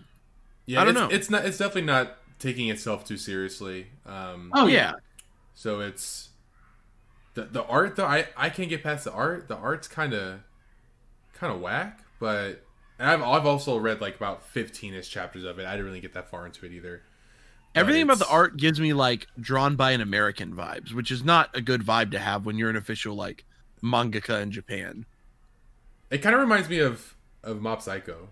Yeah, 0.67 0.81
I 0.83 0.85
don't 0.85 0.97
it's, 0.97 1.01
know. 1.01 1.17
It's 1.17 1.31
not. 1.31 1.45
It's 1.45 1.59
definitely 1.59 1.83
not 1.83 2.17
taking 2.39 2.69
itself 2.69 3.05
too 3.05 3.17
seriously. 3.17 3.89
Um, 4.07 4.53
Oh 4.55 4.67
yeah. 4.67 4.93
So 5.55 5.81
it's 5.81 6.29
the 7.35 7.45
the 7.45 7.65
art 7.65 7.97
though. 7.97 8.07
I 8.07 8.29
I 8.37 8.51
can't 8.51 8.69
get 8.69 8.83
past 8.85 9.05
the 9.05 9.13
art. 9.13 9.49
The 9.49 9.57
art's 9.57 9.89
kind 9.89 10.13
of 10.15 10.41
kind 11.37 11.53
of 11.53 11.61
whack. 11.61 12.01
But 12.19 12.65
and 12.99 13.11
I've 13.11 13.23
I've 13.23 13.47
also 13.47 13.77
read 13.79 14.01
like 14.01 14.17
about 14.17 14.45
fifteen 14.45 14.95
ish 14.95 15.09
chapters 15.11 15.45
of 15.45 15.59
it. 15.59 15.67
I 15.67 15.73
didn't 15.73 15.87
really 15.87 16.01
get 16.01 16.15
that 16.15 16.31
far 16.31 16.47
into 16.47 16.67
it 16.67 16.73
either. 16.73 17.03
But 17.75 17.81
Everything 17.81 18.03
about 18.03 18.19
the 18.19 18.29
art 18.29 18.57
gives 18.57 18.81
me 18.81 18.93
like 18.95 19.27
drawn 19.39 19.77
by 19.77 19.91
an 19.91 20.01
American 20.01 20.55
vibes, 20.55 20.93
which 20.93 21.11
is 21.11 21.23
not 21.23 21.55
a 21.55 21.61
good 21.61 21.83
vibe 21.83 22.11
to 22.13 22.19
have 22.19 22.47
when 22.47 22.57
you're 22.57 22.71
an 22.71 22.77
official 22.77 23.15
like 23.15 23.45
mangaka 23.83 24.41
in 24.43 24.51
Japan. 24.51 25.05
It 26.11 26.19
kind 26.19 26.35
of 26.35 26.41
reminds 26.41 26.69
me 26.69 26.79
of 26.79 27.15
of 27.45 27.61
Mob 27.61 27.83
Psycho. 27.83 28.29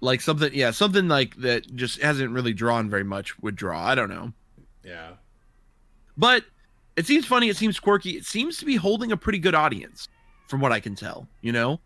Like 0.00 0.20
something, 0.20 0.50
yeah, 0.52 0.72
something 0.72 1.06
like 1.06 1.36
that 1.36 1.74
just 1.76 2.00
hasn't 2.02 2.30
really 2.32 2.52
drawn 2.52 2.90
very 2.90 3.04
much 3.04 3.38
would 3.40 3.54
draw. 3.54 3.84
I 3.84 3.94
don't 3.94 4.08
know, 4.08 4.32
Yeah. 4.84 5.12
but 6.16 6.44
it 6.96 7.06
seems 7.06 7.24
funny. 7.24 7.48
It 7.48 7.56
seems 7.56 7.78
quirky. 7.78 8.16
It 8.16 8.24
seems 8.26 8.56
to 8.58 8.64
be 8.64 8.74
holding 8.76 9.12
a 9.12 9.16
pretty 9.16 9.38
good 9.38 9.54
audience, 9.54 10.08
from 10.52 10.60
what 10.60 10.70
I 10.70 10.80
can 10.80 10.94
tell. 10.94 11.26
You 11.40 11.50
know, 11.50 11.80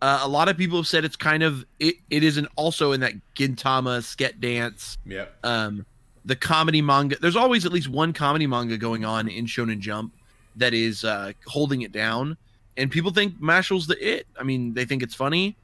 uh, 0.00 0.20
a 0.22 0.28
lot 0.28 0.48
of 0.48 0.56
people 0.56 0.78
have 0.78 0.86
said 0.86 1.04
it's 1.04 1.16
kind 1.16 1.42
of 1.42 1.66
it. 1.80 1.96
It 2.10 2.22
isn't 2.22 2.46
also 2.54 2.92
in 2.92 3.00
that 3.00 3.14
Gintama 3.34 3.98
sket 3.98 4.38
dance 4.38 4.96
Yep. 5.04 5.36
um, 5.42 5.84
the 6.24 6.36
comedy 6.36 6.80
manga. 6.80 7.16
There's 7.20 7.34
always 7.34 7.66
at 7.66 7.72
least 7.72 7.88
one 7.88 8.12
comedy 8.12 8.46
manga 8.46 8.78
going 8.78 9.04
on 9.04 9.26
in 9.28 9.46
Shonen 9.46 9.80
Jump 9.80 10.14
that 10.54 10.72
is 10.74 11.02
uh, 11.02 11.32
holding 11.48 11.82
it 11.82 11.90
down, 11.90 12.36
and 12.76 12.88
people 12.88 13.10
think 13.10 13.34
Mashle's 13.40 13.88
the 13.88 13.96
it. 14.00 14.28
I 14.38 14.44
mean, 14.44 14.74
they 14.74 14.84
think 14.84 15.02
it's 15.02 15.16
funny. 15.16 15.56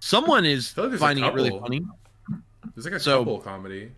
Someone 0.00 0.46
is 0.46 0.74
like 0.78 0.98
finding 0.98 1.26
it 1.26 1.34
really 1.34 1.50
funny. 1.50 1.82
There's 2.74 2.86
like 2.86 2.94
a 2.94 3.00
So- 3.00 3.18
couple 3.18 3.40
comedy. 3.40 3.90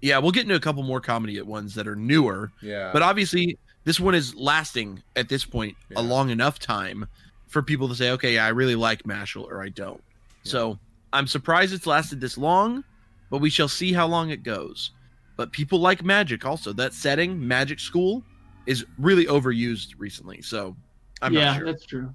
Yeah, 0.00 0.18
we'll 0.18 0.30
get 0.30 0.44
into 0.44 0.54
a 0.54 0.60
couple 0.60 0.84
more 0.84 1.00
comedy 1.00 1.40
ones 1.42 1.74
that 1.74 1.88
are 1.88 1.96
newer, 1.96 2.52
Yeah. 2.62 2.90
but 2.92 3.02
obviously 3.02 3.58
this 3.84 3.98
one 4.00 4.14
is 4.14 4.34
lasting 4.34 5.02
at 5.16 5.28
this 5.28 5.44
point 5.44 5.76
Yeah. 5.90 6.00
a 6.00 6.02
long 6.02 6.30
enough 6.30 6.58
time 6.58 7.06
for 7.46 7.62
people 7.62 7.88
to 7.88 7.94
say, 7.94 8.10
okay, 8.10 8.34
yeah, 8.34 8.44
I 8.44 8.48
really 8.50 8.74
like 8.74 9.04
Mashle 9.04 9.44
or 9.44 9.62
I 9.62 9.68
don't. 9.70 10.02
Yeah. 10.44 10.50
So 10.50 10.78
I'm 11.12 11.26
surprised 11.26 11.72
it's 11.72 11.86
lasted 11.86 12.20
this 12.20 12.36
long, 12.36 12.84
but 13.30 13.38
we 13.38 13.48
shall 13.50 13.68
see 13.68 13.92
how 13.92 14.06
long 14.06 14.30
it 14.30 14.42
goes. 14.42 14.90
But 15.36 15.52
people 15.52 15.78
like 15.80 16.02
magic 16.04 16.44
also. 16.44 16.72
That 16.72 16.92
setting, 16.92 17.46
magic 17.46 17.78
school, 17.80 18.22
is 18.66 18.84
really 18.98 19.24
overused 19.26 19.94
recently. 19.96 20.42
So 20.42 20.76
I'm 21.22 21.32
yeah, 21.32 21.44
not 21.46 21.56
sure. 21.58 21.66
that's 21.66 21.86
true. 21.86 22.14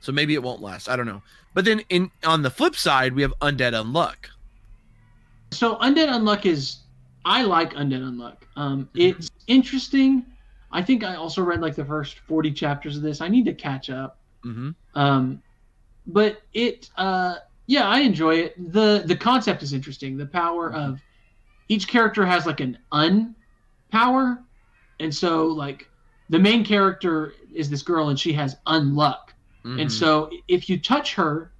So 0.00 0.12
maybe 0.12 0.34
it 0.34 0.42
won't 0.42 0.60
last. 0.60 0.88
I 0.90 0.96
don't 0.96 1.06
know. 1.06 1.22
But 1.54 1.64
then 1.64 1.80
in 1.88 2.10
on 2.26 2.42
the 2.42 2.50
flip 2.50 2.76
side, 2.76 3.14
we 3.14 3.22
have 3.22 3.32
Undead 3.40 3.72
Unluck. 3.72 4.16
So 5.52 5.76
Undead 5.76 6.08
Unluck 6.08 6.44
is 6.44 6.78
I 7.24 7.42
like 7.44 7.72
Undead 7.74 8.02
Unluck. 8.02 8.36
Um, 8.56 8.84
Mm-hmm. 8.94 9.00
it's 9.00 9.30
interesting. 9.46 10.26
I 10.74 10.82
think 10.82 11.04
I 11.04 11.14
also 11.14 11.40
read 11.42 11.60
like 11.60 11.76
the 11.76 11.84
first 11.84 12.18
40 12.18 12.50
chapters 12.50 12.96
of 12.96 13.02
this. 13.02 13.20
I 13.20 13.28
need 13.28 13.44
to 13.46 13.54
catch 13.54 13.88
up. 13.88 14.18
hmm 14.42 14.70
Um, 14.94 15.40
but 16.06 16.42
it, 16.52 16.90
uh, 16.98 17.36
yeah, 17.66 17.88
I 17.88 18.00
enjoy 18.00 18.34
it. 18.34 18.72
the 18.72 19.04
The 19.06 19.16
concept 19.16 19.62
is 19.62 19.72
interesting. 19.72 20.18
The 20.18 20.26
power 20.26 20.72
of 20.72 21.00
each 21.68 21.88
character 21.88 22.26
has 22.26 22.44
like 22.44 22.60
an 22.60 22.76
un 22.92 23.34
power, 23.90 24.42
and 25.00 25.14
so 25.14 25.46
like 25.46 25.88
the 26.28 26.38
main 26.38 26.64
character 26.64 27.32
is 27.54 27.70
this 27.70 27.82
girl, 27.82 28.08
and 28.08 28.18
she 28.18 28.32
has 28.34 28.56
unluck. 28.66 29.32
Mhm. 29.64 29.80
And 29.82 29.92
so 29.92 30.28
if 30.48 30.68
you 30.68 30.78
touch 30.78 31.14
her, 31.14 31.52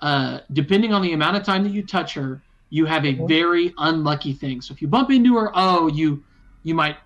uh, 0.00 0.40
depending 0.52 0.92
on 0.94 1.02
the 1.02 1.12
amount 1.12 1.36
of 1.36 1.42
time 1.42 1.64
that 1.64 1.72
you 1.72 1.82
touch 1.84 2.14
her, 2.14 2.40
you 2.70 2.86
have 2.86 3.04
a 3.04 3.14
very 3.26 3.74
unlucky 3.78 4.32
thing. 4.32 4.60
So 4.60 4.72
if 4.72 4.80
you 4.80 4.88
bump 4.88 5.10
into 5.10 5.36
her, 5.36 5.50
oh, 5.54 5.88
you 5.88 6.22
you 6.62 6.74
might 6.74 6.96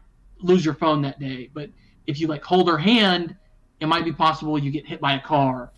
lose 0.42 0.64
your 0.64 0.74
phone 0.74 1.02
that 1.02 1.18
day. 1.20 1.50
But 1.52 1.70
if 2.06 2.20
you 2.20 2.26
like 2.26 2.44
hold 2.44 2.68
her 2.68 2.78
hand, 2.78 3.36
it 3.80 3.86
might 3.86 4.04
be 4.04 4.12
possible 4.12 4.58
you 4.58 4.70
get 4.70 4.86
hit 4.86 5.00
by 5.00 5.14
a 5.14 5.20
car. 5.20 5.72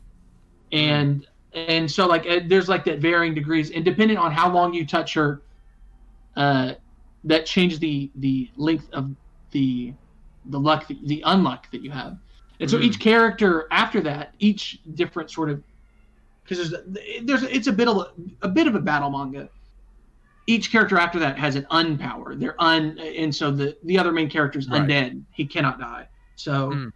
And 0.73 1.27
and 1.53 1.91
so 1.91 2.07
like 2.07 2.27
uh, 2.27 2.41
there's 2.47 2.69
like 2.69 2.85
that 2.85 3.01
varying 3.01 3.35
degrees, 3.35 3.71
and 3.71 3.85
depending 3.85 4.19
on 4.19 4.33
how 4.33 4.53
long 4.53 4.75
you 4.75 4.87
touch 4.87 5.15
her, 5.15 5.43
uh, 6.37 6.75
that 7.25 7.47
changes 7.47 7.79
the 7.79 8.11
the 8.17 8.51
length 8.57 8.89
of 8.93 9.11
the 9.53 9.95
the 10.47 10.59
luck 10.61 10.87
the 10.89 11.23
unluck 11.27 11.71
that 11.73 11.83
you 11.83 11.91
have. 11.91 12.19
And 12.61 12.71
so 12.71 12.79
Mm. 12.79 12.85
each 12.85 13.01
character 13.01 13.67
after 13.71 14.01
that, 14.03 14.35
each 14.39 14.81
different 14.95 15.31
sort 15.31 15.51
of 15.51 15.63
because 16.45 16.71
there's 16.71 17.23
there's 17.25 17.43
it's 17.45 17.67
a 17.69 17.73
bit 17.73 17.89
of 17.89 17.97
a, 17.99 18.07
a 18.43 18.49
bit 18.49 18.67
of 18.67 18.75
a 18.75 18.81
battle 18.81 19.11
manga. 19.11 19.49
Each 20.47 20.71
character 20.71 20.99
after 20.99 21.19
that 21.21 21.39
has 21.39 21.57
an 21.57 21.67
unpower. 21.71 22.39
They're 22.39 22.61
un 22.63 22.99
and 22.99 23.35
so 23.35 23.51
the 23.51 23.77
the 23.85 23.99
other 23.99 24.13
main 24.13 24.29
character 24.29 24.59
is 24.59 24.69
Right. 24.69 24.83
undead. 24.83 25.23
He 25.33 25.47
cannot 25.47 25.79
die. 25.81 26.07
So 26.37 26.71
Mm. 26.71 26.93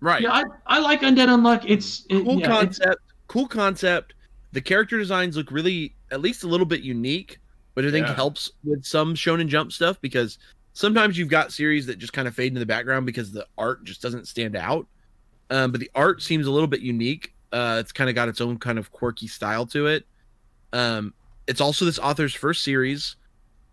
right. 0.00 0.22
yeah, 0.22 0.32
I, 0.32 0.44
I 0.66 0.78
like 0.80 1.02
undead 1.02 1.28
unluck. 1.28 1.64
It's 1.66 2.04
it, 2.08 2.24
cool 2.24 2.38
yeah, 2.38 2.46
it's- 2.46 2.78
concept. 2.78 3.02
Cool 3.28 3.48
concept. 3.48 4.14
The 4.52 4.60
character 4.60 4.98
designs 4.98 5.36
look 5.36 5.50
really, 5.50 5.94
at 6.10 6.20
least 6.20 6.44
a 6.44 6.46
little 6.46 6.66
bit 6.66 6.82
unique, 6.82 7.38
but 7.74 7.84
I 7.86 7.90
think 7.90 8.06
Yeah. 8.06 8.14
helps 8.14 8.50
with 8.64 8.84
some 8.84 9.14
Shonen 9.14 9.48
Jump 9.48 9.72
stuff 9.72 9.98
because 10.02 10.36
sometimes 10.74 11.16
you've 11.16 11.30
got 11.30 11.50
series 11.52 11.86
that 11.86 11.98
just 11.98 12.12
kind 12.12 12.28
of 12.28 12.34
fade 12.34 12.48
into 12.48 12.60
the 12.60 12.66
background 12.66 13.06
because 13.06 13.32
the 13.32 13.46
art 13.56 13.84
just 13.84 14.02
doesn't 14.02 14.28
stand 14.28 14.54
out. 14.56 14.86
Um, 15.48 15.70
but 15.70 15.80
the 15.80 15.90
art 15.94 16.22
seems 16.22 16.46
a 16.46 16.50
little 16.50 16.66
bit 16.66 16.80
unique. 16.80 17.32
Uh, 17.52 17.78
it's 17.80 17.92
kind 17.92 18.10
of 18.10 18.14
got 18.16 18.28
its 18.28 18.40
own 18.42 18.58
kind 18.58 18.78
of 18.78 18.90
quirky 18.92 19.26
style 19.28 19.64
to 19.66 19.86
it. 19.86 20.06
Um, 20.74 21.14
it's 21.46 21.60
also 21.60 21.84
this 21.84 21.98
author's 21.98 22.34
first 22.34 22.62
series. 22.62 23.16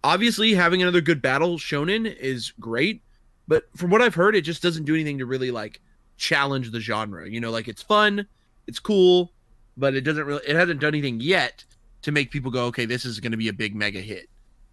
Obviously, 0.03 0.53
having 0.53 0.81
another 0.81 1.01
good 1.01 1.21
battle 1.21 1.57
shonen 1.57 2.15
is 2.17 2.51
great, 2.59 3.01
but 3.47 3.65
from 3.75 3.89
what 3.89 4.01
I've 4.01 4.15
heard, 4.15 4.35
it 4.35 4.41
just 4.41 4.63
doesn't 4.63 4.85
do 4.85 4.93
anything 4.93 5.17
to 5.17 5.25
really 5.25 5.51
like 5.51 5.81
challenge 6.17 6.71
the 6.71 6.79
genre. 6.79 7.29
You 7.29 7.39
know, 7.39 7.51
like 7.51 7.67
it's 7.67 7.81
fun, 7.81 8.27
it's 8.67 8.79
cool, 8.79 9.31
but 9.75 9.95
it 9.95 10.01
doesn't 10.01 10.25
really 10.25 10.41
it 10.47 10.55
hasn't 10.55 10.79
done 10.79 10.89
anything 10.93 11.19
yet 11.19 11.65
to 12.03 12.11
make 12.11 12.31
people 12.31 12.51
go, 12.51 12.65
okay, 12.65 12.85
this 12.85 13.05
is 13.05 13.19
going 13.19 13.31
to 13.31 13.37
be 13.37 13.49
a 13.49 13.53
big 13.53 13.75
mega 13.75 13.99
hit. 13.99 14.29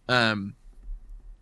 Um, 0.08 0.54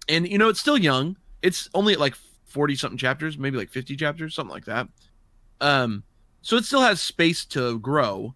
and 0.09 0.27
you 0.29 0.39
know, 0.39 0.49
it's 0.49 0.61
still 0.61 0.79
young. 0.79 1.17
It's 1.43 1.69
only 1.75 1.93
at 1.93 2.01
like 2.01 2.15
forty 2.47 2.77
something 2.77 2.99
chapters, 2.99 3.37
maybe 3.37 3.59
like 3.59 3.71
fifty 3.71 3.97
chapters, 3.97 4.35
something 4.35 4.55
like 4.55 4.65
that. 4.67 4.89
Um, 5.61 6.05
so 6.43 6.57
it 6.57 6.65
still 6.65 6.83
has 6.83 7.01
space 7.01 7.45
to 7.47 7.79
grow, 7.79 8.35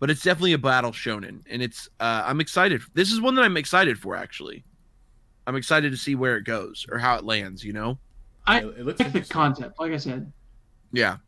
but 0.00 0.10
it's 0.10 0.22
definitely 0.22 0.54
a 0.54 0.58
battle 0.58 0.90
shonen, 0.90 1.42
and 1.48 1.62
it's 1.62 1.88
uh, 2.00 2.24
I'm 2.26 2.40
excited. 2.40 2.80
This 2.94 3.12
is 3.12 3.20
one 3.20 3.36
that 3.36 3.44
I'm 3.44 3.56
excited 3.56 3.98
for 3.98 4.16
actually. 4.16 4.64
I'm 5.46 5.56
excited 5.56 5.92
to 5.92 5.96
see 5.96 6.14
where 6.14 6.36
it 6.36 6.44
goes 6.44 6.86
or 6.90 6.98
how 6.98 7.16
it 7.16 7.24
lands. 7.24 7.62
You 7.64 7.72
know. 7.74 7.98
I 8.46 8.60
it, 8.60 8.64
it 8.78 8.86
looks 8.86 8.98
like 9.00 9.12
the 9.12 9.20
concept. 9.20 9.78
Like 9.78 9.92
I 9.92 9.98
said, 9.98 10.32
Yeah. 10.92 11.18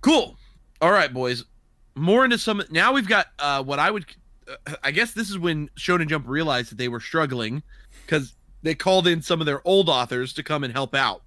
Cool. 0.00 0.36
All 0.80 0.90
right, 0.92 1.12
boys. 1.12 1.44
More 1.94 2.24
into 2.24 2.38
some. 2.38 2.62
Now 2.70 2.92
we've 2.92 3.08
got 3.08 3.26
uh, 3.38 3.62
what 3.62 3.78
I 3.78 3.90
would. 3.90 4.06
Uh, 4.48 4.74
I 4.82 4.90
guess 4.90 5.12
this 5.12 5.30
is 5.30 5.38
when 5.38 5.68
Shonen 5.78 6.08
Jump 6.08 6.26
realized 6.28 6.70
that 6.70 6.78
they 6.78 6.88
were 6.88 7.00
struggling 7.00 7.62
because 8.06 8.34
they 8.62 8.74
called 8.74 9.06
in 9.06 9.22
some 9.22 9.40
of 9.40 9.46
their 9.46 9.66
old 9.66 9.88
authors 9.88 10.32
to 10.34 10.42
come 10.42 10.64
and 10.64 10.72
help 10.72 10.94
out. 10.94 11.22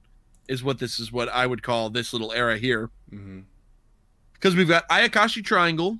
Is 0.47 0.63
what 0.63 0.79
this 0.79 0.99
is 0.99 1.11
what 1.11 1.29
I 1.29 1.47
would 1.47 1.63
call 1.63 1.89
this 1.89 2.11
little 2.11 2.31
era 2.33 2.57
here. 2.57 2.89
Mhm. 3.13 3.43
Because 4.33 4.55
we've 4.55 4.67
got 4.67 4.87
Ayakashi 4.89 5.43
Triangle 5.43 5.97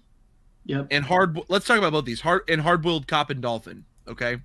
yep. 0.65 0.87
and 0.91 1.05
hard. 1.05 1.39
Let's 1.47 1.65
talk 1.65 1.77
about 1.77 1.93
both 1.93 2.05
these 2.05 2.21
hard 2.21 2.41
and 2.49 2.59
hard 2.61 2.81
boiled 2.81 3.07
cop 3.07 3.29
and 3.29 3.41
dolphin. 3.41 3.85
Okay. 4.07 4.37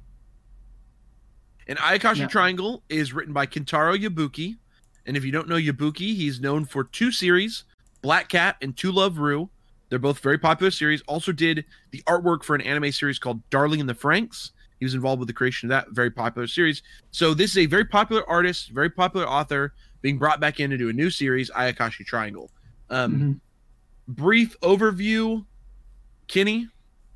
And 1.67 1.79
Ayakashi 1.79 2.19
Yeah. 2.19 2.27
Triangle 2.29 2.83
is 2.89 3.13
written 3.13 3.33
by 3.33 3.47
Kintaro 3.47 3.99
Yabuki, 3.99 4.57
and 5.05 5.17
if 5.17 5.25
you 5.25 5.33
don't 5.33 5.49
know 5.49 5.57
Yabuki, 5.57 6.15
he's 6.15 6.41
known 6.41 6.65
for 6.65 6.85
two 6.85 7.13
series, 7.13 7.65
Black 8.03 8.29
Cat 8.29 8.57
and 8.63 8.77
To 8.79 8.91
Love 8.93 9.19
Ru. 9.19 9.51
They're 9.91 9.99
both 9.99 10.21
very 10.21 10.39
popular 10.39 10.71
series. 10.71 11.03
Also 11.09 11.33
did 11.33 11.65
the 11.91 12.03
artwork 12.07 12.45
for 12.45 12.55
an 12.55 12.61
anime 12.61 12.93
series 12.93 13.19
called 13.19 13.43
Darling 13.51 13.81
in 13.81 13.87
the 13.87 13.95
Franxx. 13.95 14.51
He 14.79 14.85
was 14.85 14.95
involved 14.95 15.19
with 15.19 15.29
the 15.29 15.35
creation 15.35 15.67
of 15.67 15.71
that 15.71 15.91
very 15.91 16.11
popular 16.11 16.47
series. 16.47 16.83
So 17.11 17.35
this 17.35 17.51
is 17.51 17.59
a 17.59 17.67
very 17.67 17.85
popular 17.85 18.29
artist, 18.29 18.69
very 18.71 18.91
popular 18.91 19.27
author 19.27 19.73
being 20.03 20.19
brought 20.19 20.41
back 20.41 20.61
in 20.61 20.71
to 20.71 20.77
do 20.77 20.89
a 20.89 20.93
new 20.93 21.11
series, 21.11 21.51
Ayakashi 21.51 22.07
Triangle. 22.07 22.51
Um, 22.91 23.13
Mhm. 23.15 23.41
Brief 24.09 24.59
overview, 24.61 25.45
Kenny. 26.27 26.69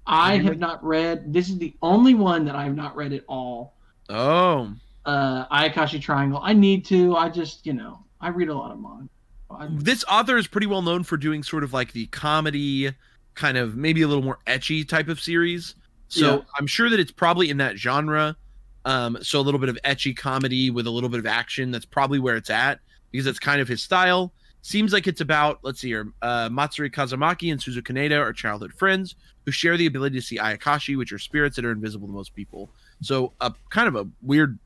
I 0.06 0.38
Have 0.38 0.58
not 0.58 0.84
read. 0.84 1.32
This 1.32 1.48
is 1.48 1.58
the 1.58 1.74
only 1.80 2.14
one 2.14 2.44
that 2.44 2.54
I 2.56 2.64
have 2.64 2.74
not 2.74 2.94
read 2.96 3.12
at 3.12 3.24
all. 3.28 3.74
Oh, 4.08 4.72
Uh, 5.04 5.46
Ayakashi 5.46 6.00
Triangle. 6.00 6.40
I 6.42 6.52
need 6.52 6.84
to. 6.86 7.16
I 7.16 7.28
just, 7.28 7.66
you 7.66 7.72
know, 7.72 8.04
I 8.20 8.28
read 8.28 8.48
a 8.48 8.54
lot 8.54 8.72
of 8.72 8.80
manga. 8.80 9.08
I, 9.50 9.68
this 9.70 10.04
author 10.10 10.36
is 10.36 10.46
pretty 10.46 10.66
well 10.66 10.82
known 10.82 11.02
for 11.04 11.16
doing 11.16 11.42
sort 11.42 11.62
of 11.64 11.72
like 11.72 11.92
the 11.92 12.06
comedy, 12.06 12.90
kind 13.34 13.56
of 13.56 13.76
maybe 13.76 14.02
a 14.02 14.08
little 14.08 14.22
more 14.24 14.38
ecchi 14.46 14.86
type 14.86 15.08
of 15.08 15.20
series. 15.20 15.74
So 16.08 16.36
Yeah. 16.36 16.42
I'm 16.58 16.66
sure 16.66 16.90
that 16.90 16.98
it's 17.00 17.12
probably 17.12 17.48
in 17.50 17.56
that 17.58 17.76
genre. 17.78 18.36
Um, 18.84 19.18
so 19.22 19.38
a 19.40 19.42
little 19.42 19.60
bit 19.60 19.68
of 19.68 19.78
ecchi 19.84 20.16
comedy 20.16 20.70
with 20.70 20.86
a 20.86 20.90
little 20.90 21.08
bit 21.08 21.20
of 21.20 21.26
action. 21.26 21.70
That's 21.70 21.84
probably 21.84 22.18
where 22.18 22.36
it's 22.36 22.50
at 22.50 22.80
because 23.10 23.24
that's 23.24 23.38
kind 23.38 23.60
of 23.60 23.68
his 23.68 23.82
style. 23.82 24.32
Seems 24.64 24.92
like 24.92 25.08
it's 25.08 25.20
about 25.20 25.58
let's 25.62 25.80
see 25.80 25.88
here. 25.88 26.12
Uh, 26.22 26.48
Matsuri 26.50 26.88
Kazamaki 26.88 27.50
and 27.50 27.60
Suzu 27.60 27.78
Kaneda 27.82 28.18
are 28.20 28.32
childhood 28.32 28.72
friends 28.72 29.16
who 29.44 29.50
share 29.50 29.76
the 29.76 29.86
ability 29.86 30.14
to 30.20 30.22
see 30.24 30.38
Ayakashi, 30.38 30.96
which 30.96 31.12
are 31.12 31.18
spirits 31.18 31.56
that 31.56 31.64
are 31.64 31.72
invisible 31.72 32.06
to 32.06 32.12
most 32.12 32.32
people. 32.34 32.70
So 33.00 33.32
a 33.40 33.52
kind 33.70 33.88
of 33.88 33.96
a 33.96 34.08
weird, 34.22 34.56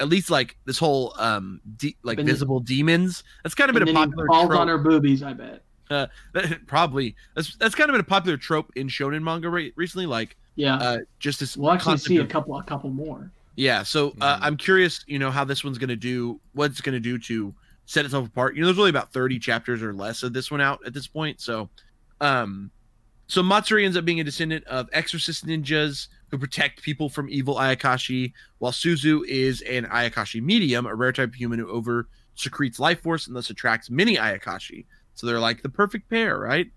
at 0.00 0.08
least 0.08 0.30
like 0.30 0.56
this 0.64 0.78
whole 0.78 1.14
um 1.18 1.60
de- 1.76 1.94
like 2.02 2.16
Been- 2.16 2.26
visible 2.26 2.60
demons. 2.60 3.24
That's 3.42 3.54
kind 3.54 3.68
of 3.68 3.74
been 3.74 3.82
a 3.82 3.86
then 3.86 3.94
he 3.94 4.00
popular 4.06 4.26
falls 4.26 4.48
trope. 4.48 4.60
on 4.60 4.68
her 4.68 4.78
boobies. 4.78 5.22
I 5.22 5.34
bet. 5.34 5.62
Uh, 5.90 6.06
that, 6.32 6.66
probably 6.66 7.14
that's 7.36 7.54
that's 7.56 7.74
kind 7.74 7.90
of 7.90 7.92
been 7.94 8.00
a 8.00 8.04
popular 8.04 8.38
trope 8.38 8.72
in 8.76 8.88
shonen 8.88 9.22
manga 9.22 9.50
re- 9.50 9.74
recently. 9.76 10.06
Like, 10.06 10.34
Yeah. 10.56 10.76
uh, 10.76 10.98
just 11.18 11.40
this. 11.40 11.58
we'll 11.58 11.72
actually 11.72 11.90
concept 11.92 12.08
see 12.08 12.16
a 12.16 12.26
couple, 12.26 12.58
a 12.58 12.62
couple 12.64 12.88
more. 12.88 13.30
Yeah, 13.56 13.82
so 13.82 14.14
uh, 14.22 14.36
Mhm. 14.36 14.42
I'm 14.44 14.56
curious, 14.56 15.04
you 15.06 15.18
know, 15.18 15.30
how 15.30 15.44
this 15.44 15.62
one's 15.62 15.76
gonna 15.76 15.94
do. 15.94 16.40
What 16.54 16.70
it's 16.70 16.80
gonna 16.80 16.98
do 17.00 17.18
to 17.18 17.54
set 17.92 18.06
itself 18.06 18.26
apart. 18.26 18.54
You 18.54 18.62
know, 18.62 18.68
there's 18.68 18.78
only 18.78 18.88
about 18.90 19.12
30 19.12 19.38
chapters 19.38 19.82
or 19.82 19.92
less 19.92 20.22
of 20.22 20.32
this 20.32 20.50
one 20.50 20.62
out 20.62 20.80
at 20.86 20.94
this 20.94 21.06
point. 21.06 21.42
So, 21.42 21.68
um, 22.22 22.70
so 23.26 23.42
Matsuri 23.42 23.84
ends 23.84 23.98
up 23.98 24.06
being 24.06 24.18
a 24.20 24.24
descendant 24.24 24.64
of 24.64 24.88
exorcist 24.94 25.46
ninjas 25.46 26.08
who 26.30 26.38
protect 26.38 26.82
people 26.82 27.10
from 27.10 27.28
evil 27.28 27.56
Ayakashi, 27.56 28.32
while 28.58 28.72
Suzu 28.72 29.26
is 29.26 29.60
an 29.62 29.84
Ayakashi 29.84 30.42
medium, 30.42 30.86
a 30.86 30.94
rare 30.94 31.12
type 31.12 31.28
of 31.28 31.34
human 31.34 31.58
who 31.58 31.68
over 31.68 32.08
secretes 32.34 32.80
life 32.80 33.02
force 33.02 33.26
and 33.26 33.36
thus 33.36 33.50
attracts 33.50 33.90
many 33.90 34.16
Ayakashi. 34.16 34.86
So 35.14 35.26
they're 35.26 35.38
like 35.38 35.60
the 35.60 35.68
perfect 35.68 36.08
pair, 36.08 36.38
right? 36.38 36.70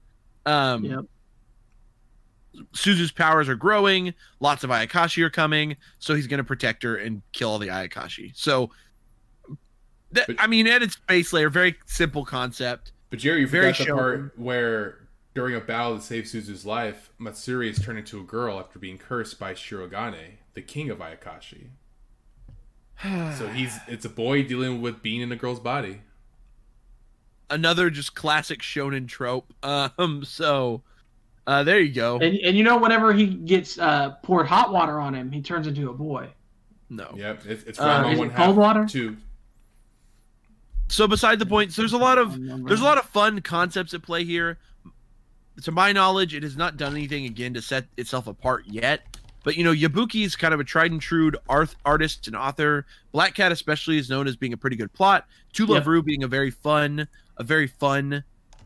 Um, 0.46 0.84
Yep. 0.84 1.06
Suzu's 2.74 3.12
powers 3.12 3.50
are 3.50 3.56
growing. 3.56 4.14
Lots 4.40 4.64
of 4.64 4.70
Ayakashi 4.70 5.24
are 5.24 5.30
coming, 5.30 5.76
so 6.00 6.14
he's 6.16 6.28
going 6.28 6.38
to 6.38 6.44
protect 6.44 6.84
her 6.84 6.96
and 6.96 7.22
kill 7.32 7.50
all 7.50 7.60
the 7.60 7.68
Ayakashi. 7.68 8.32
So, 8.36 8.70
that, 10.12 10.28
But- 10.28 10.36
I 10.40 10.48
mean, 10.48 10.68
at 10.68 10.82
its 10.84 10.96
base 10.96 11.34
layer, 11.34 11.50
very 11.50 11.76
simple 11.86 12.26
concept. 12.26 12.92
But 13.10 13.20
Jerry, 13.20 13.42
you 13.42 13.48
Very 13.48 13.72
forgot 13.74 13.86
the 13.86 13.92
shonen. 13.92 13.96
part 13.98 14.40
where 14.40 14.98
during 15.34 15.56
a 15.56 15.60
battle 15.60 15.98
to 15.98 16.02
save 16.04 16.28
Suzu's 16.28 16.66
life, 16.66 17.10
Matsuri 17.18 17.70
is 17.70 17.80
turned 17.80 18.00
into 18.00 18.20
a 18.20 18.24
girl 18.24 18.60
after 18.60 18.80
being 18.80 18.98
cursed 18.98 19.40
by 19.40 19.54
Shirogane, 19.54 20.38
the 20.54 20.62
king 20.62 20.90
of 20.90 21.00
Ayakashi. 21.00 21.68
So 23.38 23.48
he's 23.54 23.78
it's 23.88 24.06
a 24.06 24.10
boy 24.10 24.44
dealing 24.44 24.82
with 24.82 25.02
being 25.02 25.22
in 25.22 25.32
a 25.32 25.36
girl's 25.36 25.60
body. 25.60 26.02
Another 27.50 27.90
just 27.90 28.16
classic 28.16 28.62
shonen 28.62 29.08
trope. 29.08 29.54
Um, 29.62 30.24
so 30.26 30.82
uh, 31.46 31.64
there 31.64 31.80
you 31.80 31.94
go. 31.94 32.18
And 32.20 32.38
and 32.40 32.58
you 32.58 32.64
know, 32.64 32.78
whenever 32.78 33.14
he 33.14 33.28
gets 33.28 33.78
uh, 33.78 34.12
poured 34.24 34.48
hot 34.48 34.72
water 34.74 35.00
on 35.00 35.14
him, 35.14 35.32
he 35.32 35.42
turns 35.42 35.68
into 35.68 35.90
a 35.90 35.94
boy. 35.94 36.30
No. 36.90 37.12
Yep, 37.16 37.46
it's, 37.46 37.64
it's 37.66 37.80
Uh, 37.80 38.04
Ranma 38.04 38.18
one 38.18 38.28
it 38.28 38.32
half 38.34 38.46
cold 38.46 38.58
water? 38.58 38.86
two. 38.88 39.18
So 40.88 41.08
beside 41.08 41.40
the 41.40 41.46
point, 41.46 41.76
there's 41.76 41.94
a 41.94 41.98
lot 41.98 42.18
of 42.18 42.38
there's 42.66 42.82
a 42.82 42.84
lot 42.84 42.98
of 42.98 43.06
fun 43.06 43.42
concepts 43.42 43.94
at 43.94 44.02
play 44.02 44.24
here. 44.24 44.58
To 45.64 45.72
my 45.72 45.92
knowledge, 45.92 46.36
it 46.36 46.44
has 46.44 46.58
not 46.58 46.78
done 46.78 46.94
anything 46.94 47.26
again 47.26 47.54
to 47.54 47.62
set 47.62 47.86
itself 47.98 48.28
apart 48.28 48.66
yet. 48.68 49.18
But 49.44 49.56
you 49.58 49.64
know, 49.64 49.74
Yabuki 49.74 50.26
is 50.26 50.36
kind 50.36 50.54
of 50.54 50.60
a 50.60 50.64
tried 50.64 50.92
and 50.92 51.00
true 51.00 51.32
art, 51.48 51.76
artist 51.86 52.28
and 52.28 52.36
author. 52.36 52.86
Black 53.12 53.36
Cat, 53.36 53.52
especially, 53.52 53.98
is 53.98 54.10
known 54.10 54.28
as 54.28 54.36
being 54.36 54.54
a 54.54 54.58
pretty 54.58 54.76
good 54.76 54.92
plot. 54.92 55.28
To 55.54 55.66
Love 55.66 55.84
Yep. 55.84 55.88
Ru 55.88 56.04
being 56.04 56.24
a 56.24 56.28
very 56.28 56.52
fun, 56.52 57.08
a 57.38 57.44
very 57.44 57.68
fun 57.68 58.24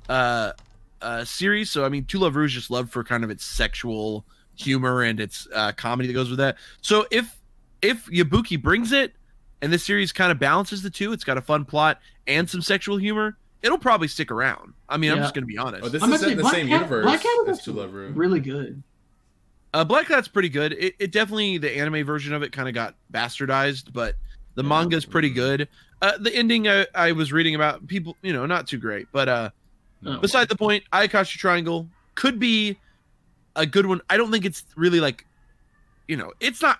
uh, 0.07 0.53
uh, 1.01 1.25
series. 1.25 1.69
So 1.69 1.85
I 1.85 1.89
mean, 1.89 2.05
To 2.05 2.19
Love 2.19 2.35
Ru 2.35 2.45
is 2.45 2.53
just 2.53 2.71
loved 2.71 2.91
for 2.91 3.03
kind 3.03 3.23
of 3.23 3.29
its 3.29 3.43
sexual 3.45 4.25
humor 4.55 5.03
and 5.03 5.19
its 5.19 5.47
uh, 5.53 5.73
comedy 5.73 6.07
that 6.07 6.13
goes 6.13 6.29
with 6.29 6.39
that. 6.39 6.57
So 6.81 7.05
if 7.11 7.39
if 7.81 8.05
Yabuki 8.07 8.61
brings 8.61 8.91
it, 8.91 9.13
and 9.61 9.72
this 9.73 9.84
series 9.84 10.11
kind 10.11 10.31
of 10.31 10.40
balances 10.40 10.81
the 10.81 10.90
two, 10.90 11.11
it's 11.14 11.23
got 11.23 11.38
a 11.38 11.41
fun 11.41 11.65
plot 11.65 11.99
and 12.27 12.49
some 12.49 12.61
sexual 12.61 12.98
humor. 12.98 13.38
it'll 13.61 13.77
probably 13.77 14.07
stick 14.07 14.31
around. 14.31 14.73
I 14.88 14.95
mean, 14.98 15.11
I'm 15.11 15.18
just 15.18 15.34
gonna 15.34 15.45
be 15.45 15.57
honest. 15.57 15.84
Oh, 15.84 15.90
this 15.90 16.02
I'm 16.02 16.14
is 16.14 16.23
in 16.23 16.38
the 16.38 16.44
Black 16.44 16.53
same 16.56 16.68
Cat- 16.68 16.76
universe 16.81 17.03
Black 17.03 17.22
Cat 17.22 17.31
was 17.45 17.57
as 17.60 17.64
To 17.65 17.72
Love 17.73 17.94
Ru. 17.94 18.07
really 18.10 18.40
good. 18.40 18.81
Uh, 19.73 19.84
Black 19.84 20.07
Cat's 20.07 20.27
pretty 20.30 20.49
good. 20.49 20.72
It, 20.73 20.95
it 20.98 21.11
definitely 21.11 21.57
the 21.57 21.69
anime 21.77 22.03
version 22.06 22.34
of 22.34 22.41
it 22.41 22.52
kind 22.52 22.68
of 22.69 22.73
got 22.73 22.95
bastardized, 23.14 23.91
but 23.94 24.15
the 24.56 24.64
Yeah. 24.64 24.69
manga's 24.69 25.06
pretty 25.06 25.30
good. 25.30 25.68
Uh, 26.02 26.18
the 26.18 26.34
ending 26.34 26.68
I, 26.69 26.88
I 26.95 27.11
was 27.11 27.31
reading 27.34 27.53
about 27.56 27.86
people, 27.88 28.15
you 28.22 28.31
know, 28.34 28.45
not 28.45 28.65
too 28.68 28.77
great. 28.77 29.07
But 29.11 29.27
uh, 29.30 29.49
No. 30.02 30.19
beside 30.19 30.48
the 30.49 30.56
point, 30.56 30.86
Ayakashi 30.94 31.38
Triangle 31.38 31.88
could 32.15 32.40
be 32.40 32.77
a 33.57 33.65
good 33.65 33.86
one. 33.86 33.99
I 34.10 34.15
don't 34.18 34.31
think 34.31 34.45
it's 34.45 34.64
really 34.77 35.02
like, 35.02 35.26
you 36.07 36.15
know, 36.15 36.31
it's 36.40 36.61
not 36.61 36.80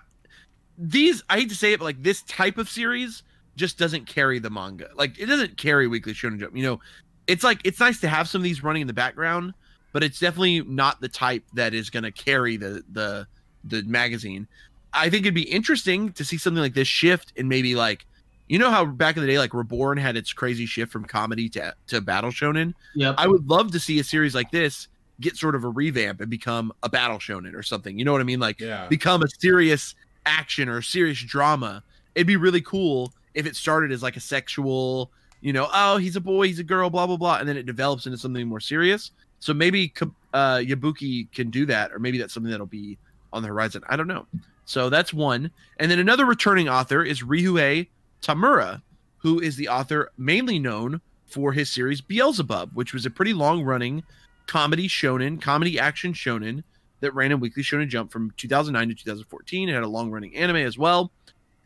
these. 0.80 1.22
I 1.28 1.38
hate 1.38 1.50
to 1.50 1.54
say 1.54 1.72
it, 1.72 1.78
but 1.78 1.84
like 1.84 2.02
this 2.02 2.22
type 2.22 2.58
of 2.58 2.68
series 2.68 3.22
just 3.56 3.78
doesn't 3.78 4.06
carry 4.06 4.38
the 4.38 4.50
manga. 4.50 4.88
Like 4.94 5.18
it 5.18 5.26
doesn't 5.26 5.56
carry 5.56 5.86
Weekly 5.86 6.14
Shonen 6.14 6.40
Jump. 6.40 6.56
You 6.56 6.62
know, 6.62 6.80
it's 7.26 7.44
like 7.44 7.60
it's 7.64 7.78
nice 7.78 8.00
to 8.00 8.08
have 8.08 8.28
some 8.28 8.40
of 8.40 8.44
these 8.44 8.62
running 8.62 8.80
in 8.82 8.86
the 8.86 8.94
background, 8.94 9.52
but 9.92 10.02
it's 10.02 10.18
definitely 10.18 10.62
not 10.62 11.00
the 11.00 11.08
type 11.08 11.44
that 11.54 11.74
is 11.74 11.90
going 11.90 12.04
to 12.04 12.12
carry 12.12 12.56
the 12.56 12.82
the 12.92 13.26
the 13.64 13.82
magazine. 13.82 14.48
I 14.92 15.10
think 15.10 15.22
it'd 15.24 15.34
be 15.34 15.42
interesting 15.42 16.12
to 16.14 16.24
see 16.24 16.38
something 16.38 16.60
like 16.62 16.74
this 16.74 16.88
shift 16.88 17.32
and 17.36 17.48
maybe 17.48 17.74
like 17.74 18.06
you 18.48 18.58
know 18.58 18.70
how 18.70 18.84
back 18.84 19.16
in 19.16 19.22
the 19.22 19.28
day 19.28 19.38
like 19.38 19.54
Reborn 19.54 19.98
had 19.98 20.16
its 20.16 20.32
crazy 20.32 20.66
shift 20.66 20.90
from 20.90 21.04
comedy 21.04 21.48
to 21.50 21.74
to 21.88 22.00
battle 22.00 22.30
shonen. 22.30 22.74
Yep. 22.94 23.14
I 23.18 23.26
would 23.26 23.48
love 23.48 23.70
to 23.72 23.78
see 23.80 24.00
a 24.00 24.04
series 24.04 24.34
like 24.34 24.50
this 24.50 24.88
get 25.20 25.36
sort 25.36 25.54
of 25.54 25.64
a 25.64 25.68
revamp 25.68 26.20
and 26.22 26.30
become 26.30 26.72
a 26.82 26.88
battle 26.88 27.18
shonen 27.18 27.54
or 27.54 27.62
something. 27.62 27.98
You 27.98 28.06
know 28.06 28.12
what 28.12 28.22
I 28.22 28.24
mean? 28.24 28.40
Like 28.40 28.58
Yeah. 28.58 28.86
become 28.88 29.22
a 29.22 29.28
serious 29.28 29.94
action 30.26 30.68
or 30.68 30.82
serious 30.82 31.22
drama. 31.22 31.82
It'd 32.14 32.26
be 32.26 32.36
really 32.36 32.60
cool 32.60 33.12
if 33.34 33.46
it 33.46 33.56
started 33.56 33.92
as 33.92 34.02
like 34.02 34.16
a 34.16 34.20
sexual, 34.20 35.10
you 35.40 35.52
know, 35.52 35.68
oh, 35.72 35.96
he's 35.96 36.16
a 36.16 36.20
boy, 36.20 36.48
he's 36.48 36.58
a 36.58 36.64
girl, 36.64 36.90
blah 36.90 37.06
blah 37.06 37.16
blah, 37.16 37.38
and 37.38 37.48
then 37.48 37.56
it 37.56 37.66
develops 37.66 38.06
into 38.06 38.18
something 38.18 38.46
more 38.46 38.60
serious. 38.60 39.12
So 39.38 39.54
maybe 39.54 39.92
uh, 40.34 40.56
Yabuki 40.58 41.32
can 41.32 41.50
do 41.50 41.66
that, 41.66 41.92
or 41.92 41.98
maybe 41.98 42.18
that's 42.18 42.34
something 42.34 42.50
that'll 42.50 42.66
be 42.66 42.98
on 43.32 43.42
the 43.42 43.48
horizon. 43.48 43.82
I 43.88 43.96
don't 43.96 44.08
know. 44.08 44.26
So 44.66 44.90
that's 44.90 45.12
one. 45.12 45.50
And 45.78 45.90
then 45.90 45.98
another 45.98 46.26
returning 46.26 46.68
author 46.68 47.02
is 47.02 47.22
Ryuhei 47.22 47.88
Tamura, 48.22 48.82
who 49.18 49.40
is 49.40 49.56
the 49.56 49.68
author 49.68 50.10
mainly 50.18 50.58
known 50.58 51.00
for 51.26 51.52
his 51.52 51.70
series 51.70 52.00
Beelzebub, 52.00 52.70
which 52.74 52.92
was 52.92 53.06
a 53.06 53.10
pretty 53.10 53.32
long 53.32 53.62
running 53.62 54.02
comedy 54.46 54.88
shonen, 54.88 55.40
comedy 55.40 55.78
action 55.78 56.12
shonen 56.12 56.62
that 57.00 57.14
ran 57.14 57.32
in 57.32 57.40
Weekly 57.40 57.62
Shonen 57.62 57.88
Jump 57.88 58.10
from 58.12 58.32
2009 58.36 58.88
to 58.88 58.94
2014. 58.94 59.68
It 59.68 59.72
had 59.72 59.82
a 59.82 59.88
long 59.88 60.10
running 60.10 60.36
anime 60.36 60.56
as 60.56 60.76
well. 60.78 61.10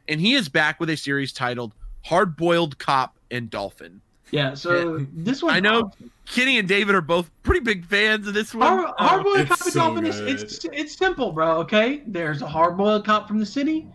And 0.08 0.20
he 0.20 0.34
is 0.34 0.48
back 0.48 0.80
with 0.80 0.90
a 0.90 0.96
series 0.96 1.32
titled 1.32 1.72
Hard 2.04 2.36
Boiled 2.36 2.78
Cop 2.78 3.16
and 3.30 3.48
Dolphin. 3.50 4.00
Yeah. 4.30 4.54
So 4.54 5.06
this 5.12 5.42
one, 5.42 5.54
I 5.54 5.60
know 5.60 5.92
Kenny 6.26 6.58
and 6.58 6.66
David 6.66 6.94
are 6.94 7.00
both 7.00 7.30
pretty 7.42 7.60
big 7.60 7.84
fans 7.86 8.26
of 8.26 8.34
this 8.34 8.54
one. 8.54 8.66
Hard, 8.66 8.90
Uh, 8.98 9.04
hard 9.08 9.22
boiled 9.22 9.48
cop 9.48 9.60
and 9.62 9.72
so 9.72 9.80
dolphin 9.80 10.06
is 10.06 10.18
it's 10.20 10.64
it's 10.72 10.96
simple, 10.96 11.30
bro. 11.32 11.58
Okay, 11.58 12.02
there's 12.06 12.42
a 12.42 12.46
hard 12.48 12.76
boiled 12.76 13.04
cop 13.04 13.28
from 13.28 13.38
the 13.38 13.46
city. 13.46 13.86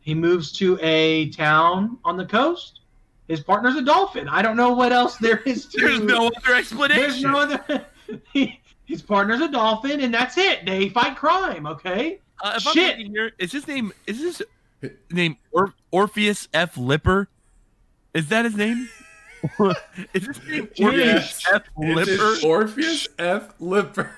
He 0.00 0.14
moves 0.14 0.50
to 0.52 0.78
a 0.80 1.28
town 1.30 1.98
on 2.04 2.16
the 2.16 2.24
coast. 2.24 2.80
His 3.28 3.40
partner's 3.40 3.76
a 3.76 3.82
dolphin. 3.82 4.28
I 4.28 4.40
don't 4.42 4.56
know 4.56 4.72
what 4.72 4.92
else 4.92 5.16
there 5.18 5.38
is 5.40 5.66
to. 5.72 5.78
there's 5.80 6.00
no 6.00 6.28
other 6.28 6.54
explanation. 6.54 7.02
There's 7.02 7.22
no 7.22 7.38
other. 7.38 7.86
he, 8.32 8.60
his 8.92 9.00
partner's 9.00 9.40
a 9.40 9.48
dolphin, 9.48 10.02
and 10.02 10.12
that's 10.12 10.36
it. 10.36 10.66
They 10.66 10.90
fight 10.90 11.16
crime. 11.16 11.66
Okay. 11.66 12.20
Uh, 12.42 12.52
if 12.56 12.66
I'm 12.66 12.74
Shit. 12.74 12.98
looking 12.98 13.10
here, 13.12 13.32
is 13.38 13.50
his 13.50 13.66
name? 13.66 13.90
Is 14.06 14.20
his 14.20 14.42
name 15.10 15.38
or- 15.50 15.72
Orpheus 15.90 16.46
F. 16.52 16.76
Lipper? 16.76 17.28
Is 18.12 18.28
that 18.28 18.44
his 18.44 18.54
name? 18.54 18.90
is 20.12 20.26
his 20.26 20.46
name 20.46 20.68
Orpheus 20.78 21.42
Yes. 21.42 21.42
F. 21.54 21.62
Lipper? 21.78 22.04
just 22.04 22.44
Orpheus 22.44 23.08
F. 23.18 23.54
Lipper. 23.60 24.10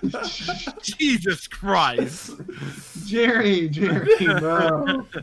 Jesus 0.82 1.48
Christ! 1.48 2.30
Jerry, 3.04 3.68
Jerry, 3.68 4.08
bro. 4.38 5.04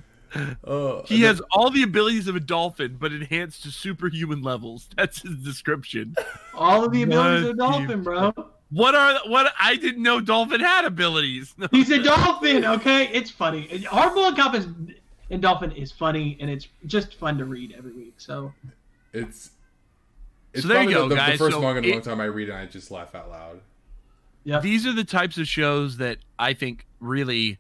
Oh, 0.66 1.04
He 1.06 1.22
has 1.22 1.40
all 1.50 1.70
the 1.70 1.84
abilities 1.84 2.28
of 2.28 2.36
a 2.36 2.42
dolphin, 2.42 2.98
but 3.00 3.14
enhanced 3.14 3.64
to 3.64 3.72
superhuman 3.72 4.42
levels. 4.44 4.90
That's 4.98 5.22
his 5.22 5.38
description. 5.38 6.14
All 6.54 6.84
of 6.84 6.92
the 6.92 7.04
abilities 7.04 7.46
of 7.46 7.50
a 7.52 7.54
dolphin, 7.54 8.04
bro. 8.04 8.34
What 8.72 8.96
are 8.96 9.20
what? 9.28 9.54
I 9.60 9.76
didn't 9.76 10.04
know 10.04 10.20
dolphin 10.20 10.60
had 10.60 10.86
abilities. 10.86 11.54
He's 11.72 11.92
a 11.92 12.02
dolphin. 12.02 12.66
Okay, 12.66 13.08
it's 13.14 13.30
funny. 13.32 13.68
Hardboiled 13.68 14.36
cop 14.36 14.56
is 14.56 14.68
and 15.30 15.42
dolphin 15.42 15.72
is 15.72 15.92
funny, 15.92 16.38
and 16.40 16.50
it's 16.50 16.68
just 16.86 17.16
fun 17.16 17.38
to 17.38 17.46
read 17.46 17.74
every 17.78 17.94
week. 17.94 18.16
So 18.18 18.54
It's. 19.14 19.52
It's 20.54 20.62
So 20.64 20.70
there 20.70 20.84
you 20.84 20.90
probably 20.90 20.94
go, 20.94 21.02
the, 21.10 21.10
the, 21.10 21.16
guys. 21.16 21.38
first 21.38 21.54
So 21.56 21.62
manga 21.62 21.80
in 21.80 21.86
a 21.86 21.92
long 21.92 22.02
time 22.02 22.22
I 22.22 22.26
read 22.26 22.50
and 22.50 22.58
I 22.58 22.66
just 22.66 22.90
laugh 22.90 23.14
out 23.14 23.30
loud. 23.30 23.60
yeah, 24.46 24.60
These 24.62 24.88
are 24.88 24.94
the 24.94 25.04
types 25.04 25.38
of 25.38 25.48
shows 25.48 25.98
that 25.98 26.20
I 26.40 26.54
think 26.54 26.86
really 27.02 27.58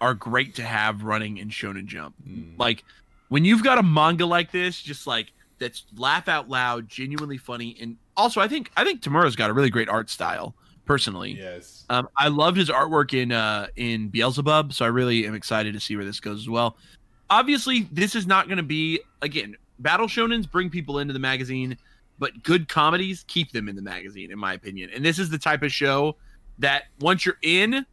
are 0.00 0.14
great 0.14 0.56
to 0.56 0.62
have 0.64 1.04
running 1.04 1.36
in 1.36 1.50
Shonen 1.50 1.86
Jump. 1.86 2.16
Mm. 2.28 2.58
Like 2.58 2.82
when 3.28 3.44
you've 3.44 3.62
got 3.62 3.78
a 3.78 3.82
manga 3.82 4.26
like 4.26 4.50
this, 4.50 4.82
just 4.82 5.06
like 5.06 5.32
that's 5.62 5.84
laugh 5.96 6.28
out 6.28 6.48
loud, 6.48 6.88
genuinely 6.88 7.38
funny, 7.38 7.76
and 7.80 7.96
also 8.16 8.40
I 8.40 8.48
think 8.48 8.70
I 8.76 8.84
think 8.84 9.00
Tamura's 9.02 9.36
got 9.36 9.48
a 9.50 9.52
really 9.52 9.70
great 9.70 9.88
art 9.88 10.10
style. 10.10 10.54
Personally, 10.84 11.36
Yes. 11.38 11.84
um, 11.90 12.08
I 12.16 12.26
loved 12.26 12.56
his 12.56 12.68
artwork 12.68 13.14
in 13.14 13.30
uh, 13.32 13.68
in 13.76 14.08
Beelzebub, 14.08 14.72
so 14.72 14.84
I 14.84 14.88
really 14.88 15.26
am 15.26 15.34
excited 15.34 15.72
to 15.74 15.80
see 15.80 15.94
where 15.96 16.04
this 16.04 16.18
goes 16.18 16.40
as 16.40 16.48
well. 16.48 16.76
Obviously, 17.30 17.88
this 17.92 18.14
is 18.16 18.26
not 18.26 18.48
going 18.48 18.56
to 18.58 18.62
be 18.64 19.00
again 19.22 19.56
battle 19.78 20.06
shonens 20.08 20.50
bring 20.50 20.68
people 20.70 20.98
into 20.98 21.12
the 21.12 21.18
magazine, 21.20 21.78
but 22.18 22.42
good 22.42 22.68
comedies 22.68 23.24
keep 23.28 23.52
them 23.52 23.68
in 23.68 23.76
the 23.76 23.82
magazine, 23.82 24.30
in 24.32 24.38
my 24.38 24.54
opinion. 24.54 24.90
And 24.94 25.04
this 25.04 25.18
is 25.20 25.30
the 25.30 25.38
type 25.38 25.62
of 25.62 25.72
show 25.72 26.16
that 26.58 26.84
once 27.00 27.24
you're 27.24 27.38
in, 27.42 27.86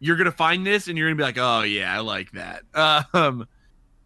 you're 0.00 0.16
gonna 0.16 0.30
find 0.30 0.66
this 0.66 0.86
and 0.88 0.98
you're 0.98 1.08
gonna 1.08 1.16
be 1.16 1.22
like, 1.22 1.38
oh 1.38 1.62
yeah, 1.62 1.94
I 1.96 2.00
like 2.00 2.30
that. 2.32 2.62
Um, 3.14 3.48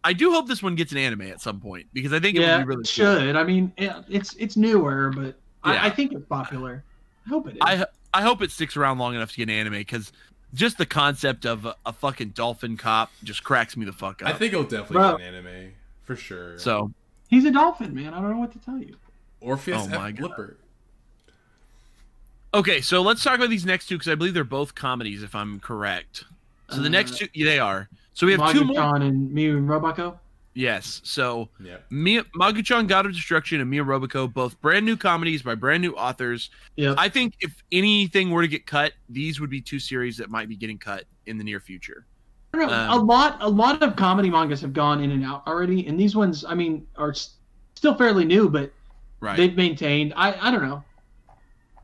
I 0.03 0.13
do 0.13 0.31
hope 0.31 0.47
this 0.47 0.63
one 0.63 0.75
gets 0.75 0.91
an 0.91 0.97
anime 0.97 1.21
at 1.23 1.41
some 1.41 1.59
point 1.59 1.87
because 1.93 2.13
I 2.13 2.19
think 2.19 2.37
it 2.37 2.39
would 2.39 2.45
be 2.59 2.63
really 2.65 2.81
it 2.81 2.85
cool. 2.95 3.17
should. 3.19 3.35
I 3.35 3.43
mean, 3.43 3.73
yeah, 3.77 4.01
it's 4.09 4.33
it's 4.35 4.55
newer, 4.57 5.11
but 5.15 5.35
Yeah. 5.65 5.73
I, 5.73 5.85
I 5.87 5.89
think 5.89 6.13
it's 6.13 6.25
popular. 6.25 6.83
I 7.25 7.29
hope 7.29 7.47
it 7.47 7.55
is. 7.55 7.57
I 7.61 7.85
I 8.13 8.21
hope 8.21 8.41
it 8.41 8.51
sticks 8.51 8.77
around 8.77 8.97
long 8.97 9.13
enough 9.15 9.31
to 9.31 9.37
get 9.37 9.43
an 9.43 9.49
anime 9.55 9.73
because 9.73 10.11
just 10.53 10.77
the 10.77 10.85
concept 10.85 11.45
of 11.45 11.65
a, 11.65 11.75
a 11.85 11.93
fucking 11.93 12.29
dolphin 12.29 12.77
cop 12.77 13.11
just 13.23 13.43
cracks 13.43 13.75
me 13.77 13.85
the 13.85 13.91
fuck 13.93 14.21
up. 14.23 14.29
I 14.29 14.33
think 14.33 14.53
it'll 14.53 14.63
definitely 14.63 14.95
Bro. 14.97 15.17
be 15.17 15.23
an 15.23 15.35
anime 15.35 15.71
for 16.03 16.15
sure. 16.15 16.57
so. 16.59 16.91
He's 17.27 17.45
a 17.45 17.51
dolphin, 17.51 17.93
man. 17.93 18.11
I 18.15 18.21
don't 18.21 18.31
know 18.31 18.39
what 18.39 18.51
to 18.53 18.59
tell 18.59 18.79
you. 18.79 18.95
Orpheus 19.39 19.83
Oh 19.83 19.87
my 19.89 20.09
F. 20.09 20.15
God. 20.15 20.55
Okay, 22.53 22.81
so 22.81 23.01
let's 23.03 23.23
talk 23.23 23.35
about 23.35 23.51
these 23.51 23.65
next 23.65 23.87
two 23.87 23.95
because 23.97 24.11
I 24.11 24.15
believe 24.15 24.33
they're 24.33 24.43
both 24.43 24.73
comedies, 24.73 25.21
if 25.21 25.35
I'm 25.35 25.59
correct. 25.59 26.23
So 26.71 26.77
the 26.77 26.87
Uh, 26.87 26.89
next 26.89 27.17
two, 27.17 27.27
yeah, 27.33 27.45
they 27.45 27.59
are. 27.59 27.87
So 28.19 28.25
we 28.27 28.33
have 28.33 28.51
two 28.51 28.65
more. 28.65 28.75
Maguchan 28.75 29.01
and 29.07 29.31
Miyu 29.31 29.55
and 29.57 29.69
Roboco. 29.69 30.17
Yes. 30.53 30.99
So 31.05 31.47
Yep. 31.63 31.85
Mia, 31.89 32.23
Maguchan, 32.37 32.85
God 32.85 33.05
of 33.05 33.13
Destruction, 33.13 33.61
and 33.61 33.69
Mia 33.69 33.81
Roboco, 33.81 34.31
both 34.33 34.59
brand 34.59 34.85
new 34.85 34.97
comedies 34.97 35.41
by 35.41 35.55
brand 35.55 35.81
new 35.81 35.93
authors. 35.93 36.49
Yep. 36.75 36.95
I 36.97 37.07
think 37.07 37.35
if 37.39 37.63
anything 37.71 38.29
were 38.29 38.41
to 38.41 38.49
get 38.49 38.65
cut, 38.65 38.91
these 39.07 39.39
would 39.39 39.49
be 39.49 39.61
two 39.61 39.79
series 39.79 40.17
that 40.17 40.29
might 40.29 40.49
be 40.49 40.57
getting 40.57 40.77
cut 40.77 41.05
in 41.27 41.37
the 41.37 41.45
near 41.45 41.61
future. 41.61 42.07
I 42.53 42.57
don't 42.57 42.67
know. 42.67 42.73
Um, 42.75 42.99
a 42.99 43.01
lot, 43.01 43.37
a 43.39 43.47
lot 43.47 43.81
of 43.81 43.95
comedy 43.95 44.29
mangas 44.29 44.59
have 44.63 44.73
gone 44.73 45.01
in 45.01 45.11
and 45.11 45.23
out 45.23 45.47
already, 45.47 45.87
and 45.87 45.97
these 45.97 46.13
ones, 46.13 46.43
I 46.43 46.55
mean, 46.55 46.85
are 46.97 47.11
s- 47.11 47.35
still 47.75 47.95
fairly 47.95 48.25
new, 48.25 48.49
but 48.49 48.73
Right. 49.21 49.37
they've 49.37 49.55
maintained. 49.55 50.13
I, 50.17 50.33
I 50.45 50.51
don't 50.51 50.63
know, 50.67 50.83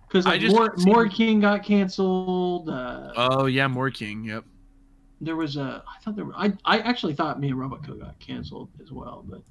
because 0.05 0.25
I 0.25 0.31
like 0.31 0.41
just 0.41 0.53
more, 0.53 0.73
more 0.79 1.07
King 1.07 1.39
got 1.39 1.63
canceled. 1.63 2.67
Uh, 2.69 3.13
oh 3.15 3.45
yeah, 3.45 3.67
More 3.69 3.89
King. 3.89 4.25
Yep. 4.25 4.43
There 5.21 5.35
was 5.35 5.55
a, 5.57 5.83
I 5.87 6.01
thought 6.01 6.15
there, 6.15 6.25
were, 6.25 6.35
I, 6.35 6.53
I 6.65 6.79
actually 6.79 7.13
thought 7.13 7.39
me 7.39 7.49
and 7.49 7.57
Roboco 7.57 7.99
got 7.99 8.19
canceled 8.19 8.69
as 8.81 8.91
well, 8.91 9.23
but 9.27 9.41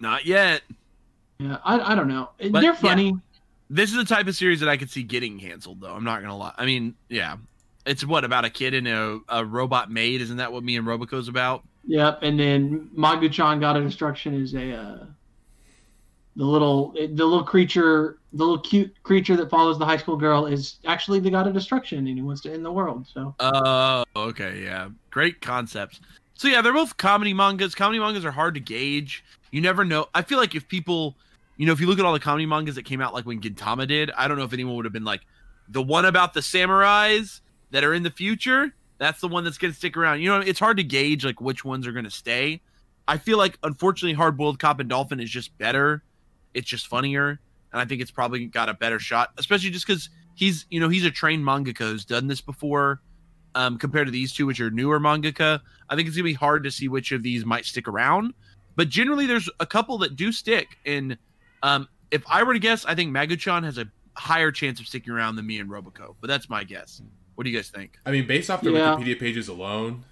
Not 0.00 0.26
yet. 0.26 0.62
yeah, 1.38 1.58
I, 1.64 1.92
I 1.92 1.94
don't 1.94 2.08
know. 2.08 2.30
But, 2.38 2.60
They're 2.60 2.62
yeah. 2.62 2.74
funny. 2.74 3.14
This 3.70 3.90
is 3.90 3.96
the 3.96 4.04
type 4.04 4.26
of 4.26 4.34
series 4.34 4.60
that 4.60 4.68
I 4.68 4.76
could 4.76 4.90
see 4.90 5.02
getting 5.02 5.38
canceled, 5.38 5.80
though. 5.80 5.92
I'm 5.94 6.04
not 6.04 6.20
gonna 6.22 6.36
lie. 6.36 6.54
I 6.56 6.64
mean, 6.64 6.94
yeah, 7.08 7.36
it's 7.86 8.04
what 8.04 8.24
about 8.24 8.44
a 8.44 8.50
kid 8.50 8.74
and 8.74 8.88
a, 8.88 9.20
a 9.28 9.44
robot 9.44 9.90
maid? 9.90 10.20
Isn't 10.20 10.38
that 10.38 10.52
what 10.52 10.64
me 10.64 10.76
and 10.76 10.86
Roboco's 10.86 11.28
about? 11.28 11.64
Yep, 11.86 12.20
and 12.22 12.38
then 12.38 12.90
Maguchan 12.96 13.60
God 13.60 13.76
of 13.76 13.84
Destruction 13.84 14.34
is 14.34 14.54
a 14.54 14.72
uh, 14.72 15.06
the 16.38 16.44
little 16.44 16.92
the 16.92 17.08
little 17.08 17.42
creature, 17.42 18.18
the 18.32 18.44
little 18.44 18.60
cute 18.60 18.94
creature 19.02 19.36
that 19.36 19.50
follows 19.50 19.76
the 19.76 19.84
high 19.84 19.96
school 19.96 20.16
girl 20.16 20.46
is 20.46 20.78
actually 20.86 21.18
the 21.18 21.30
God 21.30 21.48
of 21.48 21.52
Destruction, 21.52 22.06
and 22.06 22.16
he 22.16 22.22
wants 22.22 22.40
to 22.42 22.52
end 22.52 22.64
the 22.64 22.70
world. 22.70 23.08
So 23.12 23.34
Oh, 23.40 24.04
okay, 24.14 24.62
yeah, 24.62 24.88
great 25.10 25.40
concepts. 25.40 26.00
So 26.34 26.46
yeah, 26.46 26.62
they're 26.62 26.72
both 26.72 26.96
comedy 26.96 27.34
mangas. 27.34 27.74
Comedy 27.74 27.98
mangas 27.98 28.24
are 28.24 28.30
hard 28.30 28.54
to 28.54 28.60
gauge. 28.60 29.24
You 29.50 29.60
never 29.60 29.84
know. 29.84 30.06
I 30.14 30.22
feel 30.22 30.38
like 30.38 30.54
if 30.54 30.68
people, 30.68 31.16
you 31.56 31.66
know, 31.66 31.72
if 31.72 31.80
you 31.80 31.88
look 31.88 31.98
at 31.98 32.04
all 32.04 32.12
the 32.12 32.20
comedy 32.20 32.46
mangas 32.46 32.76
that 32.76 32.84
came 32.84 33.00
out, 33.00 33.12
like 33.12 33.26
when 33.26 33.40
Gintama 33.40 33.88
did, 33.88 34.12
I 34.12 34.28
don't 34.28 34.38
know 34.38 34.44
if 34.44 34.52
anyone 34.52 34.76
would 34.76 34.84
have 34.84 34.92
been 34.92 35.04
like, 35.04 35.22
the 35.68 35.82
one 35.82 36.04
about 36.04 36.34
the 36.34 36.40
samurais 36.40 37.40
that 37.72 37.82
are 37.82 37.92
in 37.92 38.04
the 38.04 38.10
future. 38.10 38.72
That's 38.98 39.20
the 39.20 39.28
one 39.28 39.42
that's 39.42 39.58
gonna 39.58 39.72
stick 39.72 39.96
around. 39.96 40.20
You 40.20 40.28
know, 40.28 40.40
it's 40.40 40.60
hard 40.60 40.76
to 40.76 40.84
gauge 40.84 41.24
like 41.24 41.40
which 41.40 41.64
ones 41.64 41.84
are 41.88 41.92
gonna 41.92 42.10
stay. 42.10 42.60
I 43.08 43.18
feel 43.18 43.38
like 43.38 43.58
unfortunately, 43.64 44.14
Hard 44.14 44.36
Boiled 44.36 44.60
Cop 44.60 44.78
and 44.78 44.88
Dolphin 44.88 45.18
is 45.18 45.30
just 45.30 45.56
better. 45.58 46.04
It's 46.58 46.68
just 46.68 46.86
funnier. 46.88 47.40
and 47.72 47.80
I 47.80 47.84
think 47.84 48.00
it's 48.00 48.10
probably 48.10 48.46
got 48.46 48.68
a 48.68 48.74
better 48.74 48.98
shot, 48.98 49.30
especially 49.38 49.70
just 49.70 49.86
because 49.86 50.08
he's 50.34 50.66
you 50.70 50.80
know 50.80 50.88
he's 50.88 51.04
a 51.04 51.10
trained 51.10 51.44
mangaka 51.44 51.78
who's 51.90 52.04
done 52.04 52.26
this 52.26 52.40
before. 52.40 53.00
Um, 53.54 53.78
compared 53.78 54.06
to 54.06 54.10
these 54.12 54.32
two, 54.32 54.46
which 54.46 54.60
are 54.60 54.70
newer 54.70 55.00
mangaka, 55.00 55.60
I 55.88 55.96
think 55.96 56.06
it's 56.08 56.16
gonna 56.16 56.24
be 56.24 56.32
hard 56.34 56.62
to 56.64 56.70
see 56.70 56.86
which 56.88 57.12
of 57.12 57.22
these 57.22 57.44
might 57.44 57.64
stick 57.64 57.88
around. 57.88 58.34
But 58.76 58.88
generally, 58.88 59.26
there's 59.26 59.48
a 59.58 59.66
couple 59.66 59.98
that 59.98 60.14
do 60.16 60.30
stick. 60.32 60.68
And 60.86 61.16
um, 61.62 61.88
if 62.10 62.22
I 62.28 62.42
were 62.44 62.52
to 62.52 62.58
guess, 62.60 62.84
I 62.84 62.94
think 62.94 63.10
Maguchan 63.12 63.64
has 63.64 63.78
a 63.78 63.86
higher 64.14 64.52
chance 64.52 64.78
of 64.80 64.86
sticking 64.86 65.12
around 65.12 65.36
than 65.36 65.46
me 65.46 65.58
and 65.58 65.68
Roboco. 65.68 66.14
But 66.20 66.28
that's 66.28 66.48
my 66.48 66.62
guess. 66.62 67.00
What 67.34 67.44
do 67.44 67.50
you 67.50 67.56
guys 67.56 67.70
think? 67.70 67.98
I 68.06 68.12
mean, 68.12 68.26
based 68.26 68.50
off 68.50 68.60
the 68.62 68.70
Yeah. 68.70 68.94
Wikipedia 68.96 69.18
pages 69.18 69.48
alone, 69.48 70.04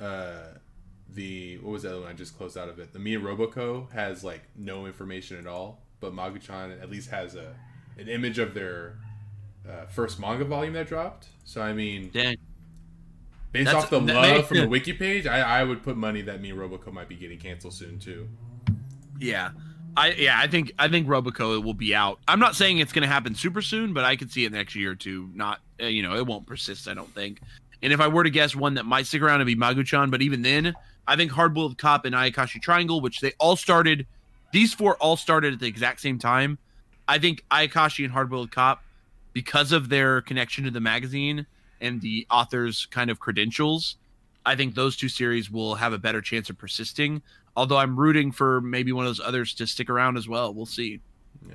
uh, 0.00 0.57
the 1.18 1.58
what 1.58 1.72
was 1.72 1.82
the 1.82 1.90
other 1.90 2.00
one 2.02 2.08
I 2.08 2.12
just 2.14 2.38
closed 2.38 2.56
out 2.56 2.68
of 2.68 2.78
it? 2.78 2.92
The 2.92 2.98
Mia 2.98 3.18
Roboco 3.20 3.90
has 3.92 4.22
like 4.24 4.42
no 4.56 4.86
information 4.86 5.36
at 5.36 5.46
all, 5.46 5.80
but 6.00 6.14
Maguchan 6.14 6.80
at 6.80 6.88
least 6.90 7.10
has 7.10 7.34
a 7.34 7.54
an 7.98 8.08
image 8.08 8.38
of 8.38 8.54
their 8.54 8.94
uh, 9.68 9.86
first 9.86 10.20
manga 10.20 10.44
volume 10.44 10.74
that 10.74 10.86
dropped. 10.86 11.28
So 11.44 11.60
I 11.60 11.72
mean, 11.72 12.10
Dang. 12.14 12.36
based 13.52 13.66
That's- 13.66 13.84
off 13.84 13.90
the 13.90 14.00
love 14.00 14.36
may- 14.36 14.42
from 14.42 14.58
the 14.58 14.68
wiki 14.68 14.92
page, 14.92 15.26
I, 15.26 15.60
I 15.60 15.64
would 15.64 15.82
put 15.82 15.96
money 15.96 16.22
that 16.22 16.40
Mia 16.40 16.54
Roboco 16.54 16.92
might 16.92 17.08
be 17.08 17.16
getting 17.16 17.38
canceled 17.38 17.74
soon 17.74 17.98
too. 17.98 18.28
Yeah. 19.18 19.50
I 19.96 20.12
yeah, 20.12 20.38
I 20.38 20.46
think 20.46 20.72
I 20.78 20.86
think 20.88 21.08
Roboco 21.08 21.62
will 21.62 21.74
be 21.74 21.92
out. 21.94 22.20
I'm 22.28 22.38
not 22.38 22.54
saying 22.54 22.78
it's 22.78 22.92
going 22.92 23.02
to 23.02 23.08
happen 23.08 23.34
super 23.34 23.60
soon, 23.62 23.92
but 23.92 24.04
I 24.04 24.14
could 24.14 24.30
see 24.30 24.44
it 24.44 24.52
next 24.52 24.76
year 24.76 24.92
or 24.92 24.94
two. 24.94 25.28
Not 25.34 25.60
uh, 25.82 25.86
you 25.86 26.02
know, 26.02 26.14
it 26.14 26.24
won't 26.26 26.46
persist, 26.46 26.86
I 26.86 26.94
don't 26.94 27.12
think. 27.14 27.40
And 27.82 27.92
if 27.92 28.00
I 28.00 28.06
were 28.08 28.22
to 28.24 28.30
guess 28.30 28.54
one 28.56 28.74
that 28.74 28.86
might 28.86 29.06
stick 29.06 29.22
around, 29.22 29.36
it'd 29.40 29.46
be 29.46 29.56
Maguchan. 29.56 30.10
But 30.10 30.22
even 30.22 30.42
then, 30.42 30.74
I 31.08 31.16
think 31.16 31.32
Hardboiled 31.32 31.78
Cop 31.78 32.04
and 32.04 32.14
Ayakashi 32.14 32.60
Triangle, 32.60 33.00
which 33.00 33.20
they 33.20 33.32
all 33.40 33.56
started, 33.56 34.06
these 34.52 34.74
four 34.74 34.96
all 34.96 35.16
started 35.16 35.54
at 35.54 35.60
the 35.60 35.66
exact 35.66 36.00
same 36.00 36.18
time. 36.18 36.58
I 37.08 37.18
think 37.18 37.42
Ayakashi 37.50 38.04
and 38.04 38.12
Hardboiled 38.12 38.52
Cop, 38.52 38.84
because 39.32 39.72
of 39.72 39.88
their 39.88 40.20
connection 40.20 40.64
to 40.64 40.70
the 40.70 40.80
magazine 40.80 41.46
and 41.80 42.00
the 42.02 42.26
author's 42.30 42.86
kind 42.86 43.10
of 43.10 43.18
credentials, 43.18 43.96
I 44.44 44.54
think 44.54 44.74
those 44.74 44.96
two 44.96 45.08
series 45.08 45.50
will 45.50 45.74
have 45.76 45.94
a 45.94 45.98
better 45.98 46.20
chance 46.20 46.50
of 46.50 46.58
persisting. 46.58 47.22
Although 47.56 47.78
I'm 47.78 47.98
rooting 47.98 48.30
for 48.30 48.60
maybe 48.60 48.92
one 48.92 49.06
of 49.06 49.08
those 49.08 49.26
others 49.26 49.54
to 49.54 49.66
stick 49.66 49.88
around 49.88 50.18
as 50.18 50.28
well. 50.28 50.52
We'll 50.52 50.66
see. 50.66 51.00
Yeah. 51.48 51.54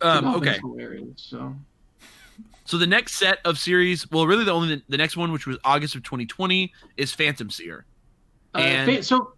Um, 0.00 0.34
okay. 0.34 0.58
hilarious, 0.58 1.06
so 1.16 1.54
So 2.64 2.76
the 2.78 2.86
next 2.86 3.14
set 3.14 3.38
of 3.44 3.58
series, 3.58 4.10
well, 4.10 4.26
really 4.26 4.44
the 4.44 4.52
only 4.52 4.82
the 4.88 4.96
next 4.96 5.16
one, 5.16 5.32
which 5.32 5.46
was 5.46 5.58
August 5.64 5.94
of 5.94 6.02
2020, 6.02 6.72
is 6.96 7.12
Phantom 7.12 7.50
Seer. 7.50 7.84
Uh, 8.54 8.58
And- 8.58 8.90
Phan- 8.90 9.02
so 9.02 9.32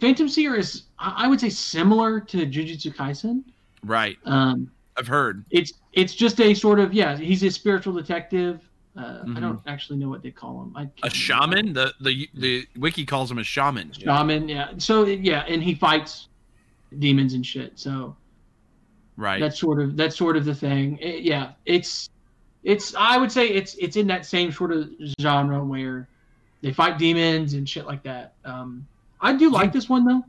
Phantom 0.00 0.28
Seer 0.28 0.54
is 0.56 0.84
I 0.98 1.28
would 1.28 1.40
say 1.40 1.50
similar 1.50 2.20
to 2.20 2.46
Jujutsu 2.46 2.94
Kaisen. 2.94 3.42
Right. 3.84 4.16
Um, 4.24 4.70
I've 4.96 5.06
heard. 5.06 5.44
it's 5.50 5.72
it's 5.92 6.14
just 6.14 6.40
a 6.40 6.54
sort 6.54 6.78
of 6.80 6.92
yeah 6.94 7.16
he's 7.16 7.42
a 7.42 7.50
spiritual 7.50 7.92
detective. 7.94 8.60
Uh, 8.96 9.24
Mhm. 9.24 9.36
I 9.36 9.40
don't 9.40 9.60
actually 9.66 9.98
know 9.98 10.08
what 10.08 10.22
they 10.22 10.30
call 10.30 10.62
him. 10.62 10.72
I 10.76 10.88
A 11.02 11.10
shaman. 11.10 11.72
The 11.72 11.92
the 12.00 12.28
the 12.34 12.66
wiki 12.76 13.04
calls 13.04 13.30
him 13.30 13.38
a 13.38 13.44
shaman. 13.44 13.92
Shaman, 13.92 14.48
yeah. 14.48 14.70
So 14.78 15.04
yeah, 15.04 15.40
and 15.48 15.62
he 15.62 15.74
fights 15.74 16.28
demons 17.00 17.34
and 17.34 17.44
shit. 17.44 17.76
So 17.78 18.16
Right. 19.16 19.40
that's 19.40 19.58
sort 19.58 19.80
of 19.80 19.96
that's 19.96 20.16
sort 20.16 20.36
of 20.36 20.44
the 20.44 20.54
thing. 20.54 20.98
It- 20.98 21.22
yeah, 21.24 21.52
it's 21.66 22.08
it's 22.62 22.94
I 22.94 23.18
would 23.18 23.32
say 23.32 23.48
it's 23.48 23.74
it's 23.74 23.96
in 23.96 24.06
that 24.06 24.24
same 24.26 24.52
sort 24.52 24.70
of 24.72 24.88
genre 25.20 25.62
where 25.64 26.08
they 26.64 26.72
fight 26.72 26.98
demons 26.98 27.52
and 27.54 27.68
shit 27.68 27.86
like 27.86 28.02
that. 28.02 28.34
Um, 28.44 28.86
I 29.20 29.34
do 29.34 29.50
like 29.50 29.72
this 29.72 29.88
one 29.88 30.04
though. 30.04 30.24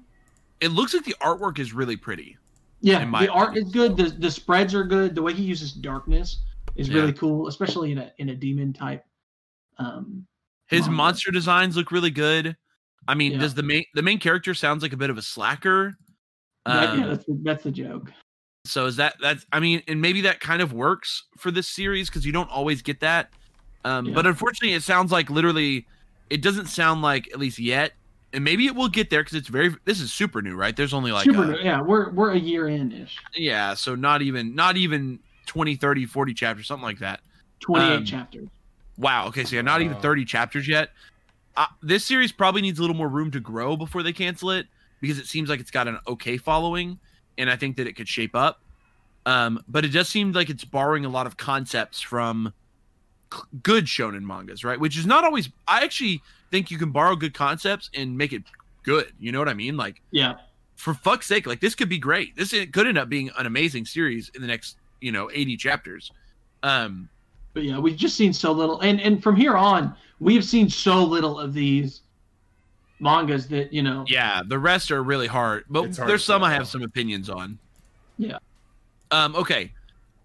it 0.62 0.70
looks 0.70 0.94
like 0.94 1.04
the 1.06 1.16
artwork 1.22 1.60
is 1.60 1.74
really 1.74 1.96
pretty. 1.98 2.38
Yeah, 2.82 3.04
the 3.04 3.30
art 3.30 3.58
is 3.58 3.72
good. 3.72 3.98
The 3.98 4.10
the 4.10 4.30
spreads 4.30 4.76
are 4.76 4.84
good. 4.84 5.16
The 5.16 5.22
way 5.22 5.34
he 5.34 5.44
uses 5.44 5.72
darkness 5.72 6.40
is 6.76 6.90
Yeah. 6.90 6.96
really 7.02 7.14
cool, 7.14 7.48
especially 7.48 7.92
in 7.94 7.98
a 8.00 8.12
in 8.20 8.30
a 8.30 8.36
demon 8.36 8.74
type. 8.74 9.04
Um, 9.78 10.26
His 10.68 10.82
Manga. 10.82 10.96
monster 10.96 11.32
designs 11.32 11.76
look 11.78 11.92
really 11.92 12.12
good. 12.12 12.56
I 13.08 13.14
mean, 13.16 13.34
Yeah. 13.34 13.40
does 13.40 13.54
the 13.54 13.64
main 13.64 13.86
the 13.96 14.02
main 14.02 14.20
character 14.20 14.54
sounds 14.54 14.84
like 14.84 14.94
a 14.94 14.98
bit 14.98 15.10
of 15.10 15.18
a 15.18 15.22
slacker? 15.22 15.96
that- 16.66 16.90
Um, 16.90 17.00
yeah, 17.00 17.08
that's 17.08 17.26
the, 17.26 17.40
that's 17.44 17.64
the 17.64 17.72
joke. 17.72 18.12
so 18.66 18.86
is 18.88 18.96
that 18.98 19.16
that's 19.22 19.46
I 19.52 19.60
mean, 19.60 19.82
and 19.88 20.02
maybe 20.02 20.22
that 20.22 20.40
kind 20.40 20.62
of 20.62 20.74
works 20.74 21.24
for 21.38 21.52
this 21.52 21.68
series 21.68 22.10
because 22.10 22.26
you 22.26 22.32
don't 22.32 22.50
always 22.50 22.82
get 22.82 23.00
that. 23.02 23.32
Um, 23.84 24.08
Yeah. 24.08 24.14
But 24.16 24.26
unfortunately, 24.28 24.74
it 24.74 24.82
sounds 24.84 25.12
like 25.12 25.30
literally, 25.30 25.86
it 26.30 26.42
doesn't 26.42 26.68
sound 26.68 27.02
like 27.02 27.28
at 27.34 27.40
least 27.40 27.60
yet, 27.60 27.94
and 28.34 28.44
maybe 28.44 28.66
it 28.66 28.76
will 28.76 28.90
get 28.90 29.10
there 29.10 29.22
because 29.22 29.38
it's 29.38 29.48
very. 29.48 29.76
This 29.86 30.00
is 30.02 30.12
super 30.14 30.42
new, 30.42 30.56
right? 30.56 30.76
There's 30.76 30.94
only 30.94 31.12
like 31.12 31.26
Super, 31.26 31.54
a- 31.54 31.64
yeah, 31.64 31.82
we're 31.82 32.10
we're 32.12 32.32
a 32.32 32.40
year 32.40 32.68
in 32.68 32.92
ish. 32.92 33.18
yeah, 33.36 33.74
so 33.74 33.96
not 33.96 34.22
even 34.22 34.56
not 34.56 34.78
even 34.78 35.20
20, 35.46 35.76
30, 35.76 36.06
40 36.06 36.34
chapters, 36.34 36.68
something 36.68 36.84
like 36.84 37.00
that. 37.00 37.20
Twenty 37.60 37.86
eight 37.86 37.98
Um, 37.98 38.06
chapters. 38.06 38.48
Wow. 38.98 39.28
Okay, 39.28 39.44
so 39.44 39.56
yeah, 39.58 39.62
not 39.62 39.82
even 39.82 39.98
30 40.00 40.24
chapters 40.26 40.68
yet. 40.68 40.90
Uh, 41.58 41.66
this 41.82 42.04
series 42.06 42.32
probably 42.32 42.62
needs 42.62 42.80
a 42.80 42.82
little 42.82 42.96
more 42.96 43.08
room 43.10 43.30
to 43.32 43.40
grow 43.40 43.76
before 43.78 44.04
they 44.04 44.14
cancel 44.14 44.52
it 44.52 44.68
because 45.02 45.20
it 45.20 45.26
seems 45.28 45.50
like 45.50 45.60
it's 45.60 45.72
got 45.72 45.88
an 45.88 46.00
okay 46.08 46.38
following, 46.38 47.00
and 47.38 47.50
I 47.50 47.56
think 47.56 47.76
that 47.78 47.88
it 47.88 47.94
could 47.96 48.08
shape 48.08 48.36
up. 48.36 48.62
Um, 49.26 49.64
but 49.68 49.84
it 49.86 49.90
does 49.90 50.08
seem 50.08 50.32
like 50.34 50.50
it's 50.50 50.64
borrowing 50.66 51.04
a 51.06 51.10
lot 51.10 51.28
of 51.28 51.36
concepts 51.38 52.00
from 52.02 52.48
c- 52.48 52.54
good 53.64 53.86
shonen 53.86 54.22
mangas, 54.22 54.64
right? 54.64 54.80
Which 54.80 54.98
is 54.98 55.06
not 55.06 55.24
always. 55.24 55.50
I 55.68 55.84
actually 55.84 56.22
think 56.52 56.72
you 56.72 56.78
can 56.78 56.92
borrow 56.92 57.16
good 57.16 57.34
concepts 57.34 57.90
and 57.94 58.18
make 58.18 58.34
it 58.34 58.44
good. 58.84 59.12
You 59.20 59.32
know 59.32 59.40
what 59.40 59.50
I 59.50 59.54
mean? 59.54 59.78
Like 59.78 60.02
Yeah, 60.12 60.36
for 60.76 60.94
fuck's 60.94 61.28
sake, 61.28 61.48
like 61.48 61.60
this 61.60 61.76
could 61.76 61.90
be 61.90 61.98
great. 61.98 62.36
This 62.36 62.52
could 62.72 62.88
end 62.88 62.98
up 62.98 63.10
being 63.10 63.32
an 63.38 63.46
amazing 63.46 63.86
series 63.86 64.30
in 64.36 64.42
the 64.42 64.48
next, 64.48 64.78
you 65.02 65.12
know, 65.12 65.30
80 65.34 65.58
chapters. 65.58 66.12
Um, 66.64 67.10
but 67.54 67.64
yeah, 67.64 67.80
we've 67.80 67.96
just 67.96 68.16
seen 68.18 68.34
so 68.34 68.52
little, 68.52 68.82
and 68.82 69.00
and 69.00 69.24
from 69.24 69.36
here 69.36 69.56
on, 69.56 69.96
we 70.20 70.36
have 70.36 70.44
seen 70.44 70.70
so 70.70 71.04
little 71.04 71.40
of 71.40 71.54
these 71.54 72.02
mangas 73.00 73.48
that 73.48 73.72
you 73.72 73.82
know. 73.82 74.04
Yeah, 74.08 74.42
the 74.46 74.60
rest 74.60 74.92
are 74.92 75.02
really 75.02 75.28
hard, 75.28 75.64
but 75.70 75.96
hard 75.96 76.10
there's 76.10 76.26
some 76.26 76.44
I 76.44 76.54
have 76.54 76.68
some 76.68 76.84
opinions 76.84 77.30
on. 77.30 77.58
Yeah. 78.18 78.40
Um. 79.12 79.36
Okay. 79.36 79.72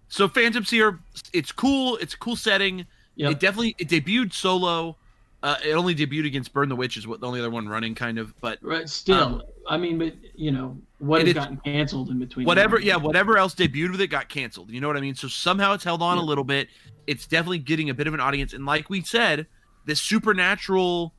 So 0.09 0.27
Phantom 0.27 0.65
Seer, 0.65 0.99
it's 1.31 1.53
cool. 1.53 1.95
It's 1.97 2.13
a 2.13 2.17
cool 2.17 2.35
setting. 2.35 2.85
Yep. 3.15 3.31
It 3.31 3.39
definitely 3.39 3.75
it 3.77 3.87
debuted 3.89 4.33
solo. 4.33 4.97
Uh, 5.43 5.55
it 5.65 5.71
only 5.71 5.95
debuted 5.95 6.27
against 6.27 6.53
Burn 6.53 6.69
the 6.69 6.75
Witch 6.75 6.97
is 6.97 7.07
what 7.07 7.19
the 7.19 7.25
only 7.27 7.39
other 7.39 7.49
one 7.49 7.67
running 7.67 7.95
kind 7.95 8.19
of, 8.19 8.39
but 8.41 8.59
Right, 8.61 8.87
still, 8.87 9.17
Um, 9.17 9.41
I 9.67 9.75
mean, 9.75 9.97
but 9.97 10.13
you 10.35 10.51
know 10.51 10.77
what 10.99 11.21
it 11.21 11.27
has 11.27 11.33
gotten 11.33 11.57
canceled 11.57 12.09
in 12.09 12.19
between. 12.19 12.45
whatever 12.45 12.79
yeah 12.79 12.95
whatever 12.95 13.39
else 13.39 13.55
debuted 13.55 13.91
with 13.91 14.01
it 14.01 14.07
got 14.07 14.29
canceled 14.29 14.69
you 14.69 14.79
know 14.79 14.85
what 14.87 14.95
i 14.95 15.01
mean 15.01 15.15
so 15.15 15.27
somehow 15.27 15.73
it's 15.73 15.83
held 15.83 16.03
on 16.03 16.19
a 16.19 16.21
little 16.21 16.43
bit 16.43 16.67
it's 17.07 17.25
definitely 17.25 17.57
getting 17.57 17.89
a 17.89 17.93
bit 17.93 18.05
of 18.05 18.13
an 18.13 18.19
audience 18.19 18.53
and 18.53 18.67
like 18.67 18.87
we 18.87 19.01
said 19.01 19.47
this 19.85 19.99
supernatural 19.99 21.15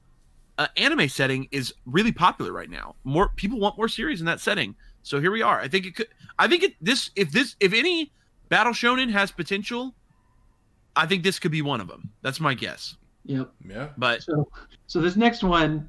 uh, 0.59 0.69
anime 0.77 1.09
setting 1.09 1.49
is 1.51 1.75
really 1.85 2.13
popular 2.13 2.53
right 2.53 2.71
now 2.71 2.95
more 3.03 3.31
people 3.35 3.59
want 3.59 3.77
more 3.77 3.89
series 3.89 4.21
in 4.21 4.27
that 4.27 4.39
setting 4.39 4.77
so 5.03 5.21
here 5.21 5.33
we 5.33 5.43
are 5.43 5.59
i 5.59 5.67
think 5.67 5.85
it 5.85 5.97
could 5.97 6.07
i 6.39 6.47
think 6.47 6.63
it 6.63 6.75
this 6.81 7.11
if 7.17 7.33
this 7.33 7.57
if 7.59 7.73
any 7.73 8.13
battle 8.49 8.73
shonen 8.73 9.11
has 9.11 9.33
potential 9.33 9.95
i 10.97 11.07
think 11.07 11.23
this 11.23 11.39
could 11.39 11.53
be 11.53 11.63
one 11.63 11.81
of 11.81 11.89
them 11.89 12.11
that's 12.23 12.41
my 12.41 12.55
guess 12.55 12.97
Yep. 13.25 13.53
Yeah. 13.69 13.89
but 13.97 14.21
So, 14.23 14.49
so 14.89 15.01
this 15.01 15.15
next 15.15 15.45
one, 15.45 15.89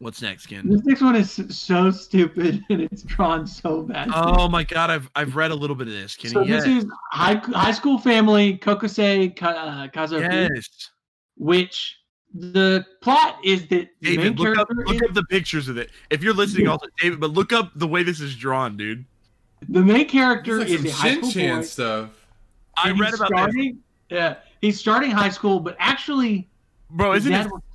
what's 0.00 0.20
next 0.20 0.46
ken 0.46 0.68
this 0.68 0.84
next 0.84 1.00
one 1.00 1.16
is 1.16 1.32
so 1.48 1.90
stupid 1.90 2.62
and 2.70 2.82
it's 2.82 3.02
drawn 3.02 3.46
so 3.46 3.82
bad. 3.82 4.08
oh 4.14 4.46
my 4.48 4.62
god 4.62 4.90
i've 4.90 5.08
i've 5.16 5.34
read 5.34 5.50
a 5.50 5.54
little 5.54 5.74
bit 5.76 5.86
of 5.88 5.94
this 5.94 6.14
kenny 6.14 6.34
so 6.34 6.42
yes. 6.42 6.64
this 6.64 6.84
is 6.84 6.90
high 7.12 7.36
high 7.36 7.72
school 7.72 7.96
family 7.98 8.58
Kokosei 8.58 9.34
Ka, 9.34 9.48
uh, 9.48 9.88
Kazoku, 9.88 10.50
yes 10.54 10.90
which 11.36 11.96
the 12.34 12.84
plot 13.00 13.38
is 13.44 13.66
that 13.68 13.88
the 14.00 14.16
main 14.16 14.34
David, 14.34 14.38
look 14.38 14.58
up, 14.58 14.68
look 14.70 14.96
is, 14.96 15.02
up 15.08 15.14
the 15.14 15.24
pictures 15.24 15.68
of 15.68 15.78
it. 15.78 15.90
If 16.10 16.22
you're 16.22 16.34
listening, 16.34 16.68
also 16.68 16.86
David, 17.00 17.20
but 17.20 17.30
look 17.30 17.52
up 17.52 17.70
the 17.76 17.86
way 17.86 18.02
this 18.02 18.20
is 18.20 18.36
drawn, 18.36 18.76
dude. 18.76 19.04
the 19.68 19.80
main 19.82 20.06
character 20.06 20.58
like 20.58 20.68
is 20.68 20.84
a 20.84 20.90
high 20.90 21.08
Shin 21.12 21.18
school 21.20 21.30
Chan 21.32 21.56
boy. 21.60 21.64
stuff. 21.64 22.10
I 22.76 22.90
read 22.90 23.10
he's 23.10 23.14
about 23.14 23.28
this, 23.28 23.28
starting, 23.28 23.78
Yeah, 24.10 24.36
he's 24.60 24.78
starting 24.78 25.10
high 25.10 25.30
school, 25.30 25.60
but 25.60 25.76
actually, 25.78 26.48
bro. 26.90 27.14
Isn't 27.14 27.32
dad 27.32 27.42
his, 27.42 27.52
wants- 27.52 27.66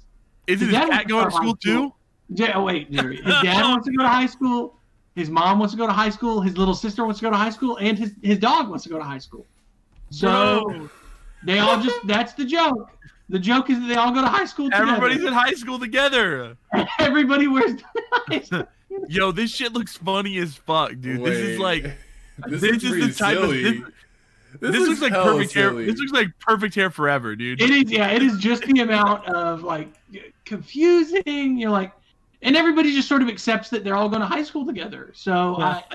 isn't 0.48 0.68
his 0.68 0.78
his 0.78 0.88
dad 0.88 0.90
cat 0.92 1.08
going 1.08 1.26
to 1.26 1.32
start 1.32 1.44
high 1.44 1.50
school 1.50 1.56
too? 1.58 1.94
Yeah, 2.34 2.54
oh, 2.58 2.64
wait, 2.64 2.88
His 2.90 3.02
dad 3.44 3.64
wants 3.64 3.86
to 3.88 3.92
go 3.94 4.04
to 4.04 4.10
high 4.10 4.26
school. 4.26 4.78
His 5.16 5.30
mom 5.30 5.60
wants 5.60 5.74
to 5.74 5.78
go 5.78 5.86
to 5.86 5.92
high 5.92 6.10
school. 6.10 6.40
His 6.40 6.58
little 6.58 6.74
sister 6.74 7.04
wants 7.04 7.20
to 7.20 7.24
go 7.26 7.30
to 7.32 7.36
high 7.36 7.50
school, 7.50 7.78
and 7.78 7.98
his 8.00 8.14
his 8.22 8.40
dog 8.40 8.70
wants 8.70 8.86
to 8.86 8.90
go 8.90 8.98
to 8.98 9.04
high 9.04 9.18
school. 9.18 9.46
So 10.10 10.64
Bro, 10.70 10.90
they 11.44 11.60
all 11.60 11.82
just 11.82 11.98
that's 12.08 12.34
the 12.34 12.46
joke. 12.46 12.90
The 13.28 13.40
joke 13.40 13.70
is 13.70 13.80
that 13.80 13.88
they 13.88 13.96
all 13.96 14.12
go 14.14 14.22
to 14.22 14.28
high 14.28 14.46
school 14.46 14.70
together. 14.70 14.88
everybody's 14.92 15.24
in 15.24 15.34
high 15.34 15.54
school 15.54 15.80
together. 15.80 16.58
Everybody 17.00 17.48
wears 17.48 17.82
high. 18.14 18.44
Yo, 19.10 19.32
this 19.32 19.52
shit 19.52 19.72
looks 19.74 19.96
funny 19.98 20.38
as 20.38 20.56
fuck, 20.56 20.92
dude. 21.00 21.24
This 21.24 21.38
is 21.38 21.60
like 21.60 21.84
this, 22.48 22.62
this 22.62 22.84
is, 22.84 22.92
is 22.92 23.18
the 23.18 23.24
type 23.24 23.38
of- 23.38 23.50
silly. 23.50 23.84
This- 24.60 24.72
this, 24.72 24.88
looks 24.88 25.02
like 25.02 25.14
hella 25.14 25.34
perfect 25.34 25.54
hair. 25.54 25.74
This 25.74 25.98
looks 25.98 26.12
like 26.12 26.28
perfect 26.40 26.76
hair 26.76 26.90
forever, 26.90 27.36
dude. 27.36 27.62
It 27.62 27.70
is, 27.70 27.92
yeah. 27.92 28.10
It 28.10 28.22
is 28.22 28.38
just 28.38 28.64
the 28.64 28.82
amount 28.82 29.28
of 29.28 29.64
like 29.64 29.90
confusing. 30.46 31.58
You're 31.58 31.72
like, 31.72 31.94
and 32.42 32.56
everybody 32.56 32.94
just 32.94 33.08
sort 33.08 33.22
of 33.22 33.28
accepts 33.30 33.70
that 33.70 33.84
they're 33.84 33.96
all 33.96 34.10
going 34.10 34.22
to 34.22 34.28
high 34.28 34.44
school 34.44 34.66
together. 34.66 35.12
So 35.16 35.58
I, 35.60 35.84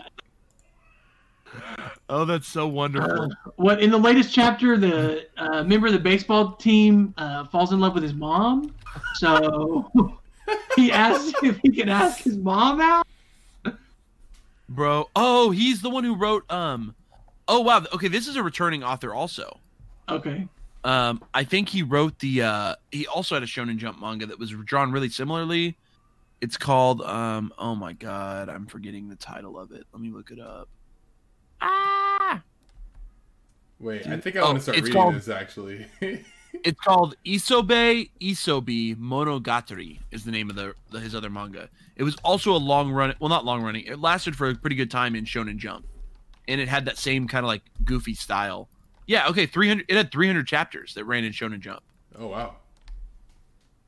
Oh, 2.09 2.25
that's 2.25 2.47
so 2.47 2.69
wonderful. 2.69 3.23
Uh, 3.25 3.51
what 3.57 3.83
in 3.83 3.91
the 3.91 3.99
latest 3.99 4.33
chapter, 4.33 4.77
the 4.77 5.27
uh, 5.37 5.65
member 5.65 5.89
of 5.89 5.93
the 5.93 5.99
baseball 5.99 6.53
team 6.53 7.13
uh, 7.17 7.45
falls 7.47 7.73
in 7.73 7.81
love 7.81 7.95
with 7.95 8.03
his 8.03 8.15
mom. 8.15 8.75
So 9.15 9.91
he 10.77 10.93
asks 10.93 11.33
if 11.43 11.59
he 11.63 11.71
can 11.71 11.89
ask 11.89 12.23
his 12.23 12.37
mom 12.37 12.81
out. 12.81 13.07
Bro. 14.69 15.11
Oh, 15.17 15.51
he's 15.51 15.83
the 15.83 15.91
one 15.91 16.05
who 16.05 16.15
wrote 16.17 16.51
um 16.51 16.95
Oh 17.49 17.61
wow. 17.61 17.85
Okay, 17.93 18.09
this 18.09 18.27
is 18.29 18.37
a 18.37 18.43
returning 18.43 18.83
author 18.83 19.15
also. 19.15 19.61
Okay. 20.09 20.47
Um 20.85 21.23
I 21.35 21.45
think 21.45 21.69
he 21.69 21.83
wrote 21.83 22.19
the 22.19 22.43
uh 22.43 22.75
he 22.93 23.07
also 23.07 23.35
had 23.35 23.43
a 23.43 23.47
Shonen 23.47 23.77
Jump 23.77 24.01
manga 24.01 24.27
that 24.27 24.39
was 24.39 24.51
drawn 24.51 24.93
really 24.93 25.09
similarly. 25.09 25.77
It's 26.41 26.57
called 26.57 27.03
um 27.03 27.53
oh 27.59 27.75
my 27.75 27.93
god, 27.93 28.49
I'm 28.49 28.67
forgetting 28.67 29.09
the 29.09 29.17
title 29.17 29.59
of 29.59 29.73
it. 29.73 29.85
Let 29.93 30.01
me 30.03 30.11
look 30.11 30.31
it 30.31 30.41
up. 30.41 30.69
Ah 31.61 32.43
Wait, 33.79 34.07
I 34.07 34.17
think 34.19 34.37
I 34.37 34.41
Oh, 34.41 34.47
want 34.47 34.57
to 34.59 34.63
start 34.63 34.77
reading 34.79 34.93
called- 34.93 35.15
this 35.15 35.29
actually. 35.29 35.87
It's 36.65 36.81
called 36.81 37.17
Isobe 37.27 38.09
Isobee 38.19 38.97
Monogatari 38.97 39.99
is 40.11 40.25
the 40.25 40.31
name 40.31 40.49
of 40.49 40.57
the, 40.57 40.75
the 40.91 41.01
his 41.01 41.15
other 41.15 41.29
manga. 41.29 41.69
It 41.97 42.03
was 42.03 42.17
also 42.25 42.53
a 42.53 42.57
long 42.57 42.91
run 42.91 43.15
well 43.21 43.29
not 43.29 43.45
long 43.45 43.63
running. 43.63 43.85
It 43.85 43.99
lasted 44.01 44.35
for 44.35 44.49
a 44.49 44.55
pretty 44.55 44.75
good 44.77 44.91
time 44.91 45.15
in 45.15 45.27
Shonen 45.27 45.59
Jump. 45.59 45.85
And 46.49 46.61
it 46.61 46.69
had 46.69 46.85
that 46.85 46.97
same 46.99 47.27
kind 47.29 47.45
of 47.45 47.49
like 47.49 47.63
goofy 47.85 48.15
style. 48.15 48.69
Yeah, 49.07 49.29
okay, 49.29 49.47
300 49.47 49.87
it 49.89 49.97
had 49.97 50.11
300 50.13 50.47
chapters 50.47 50.95
that 50.95 51.05
ran 51.05 51.25
in 51.25 51.33
Shonen 51.33 51.61
Jump. 51.61 51.83
oh 52.19 52.29
wow. 52.29 52.57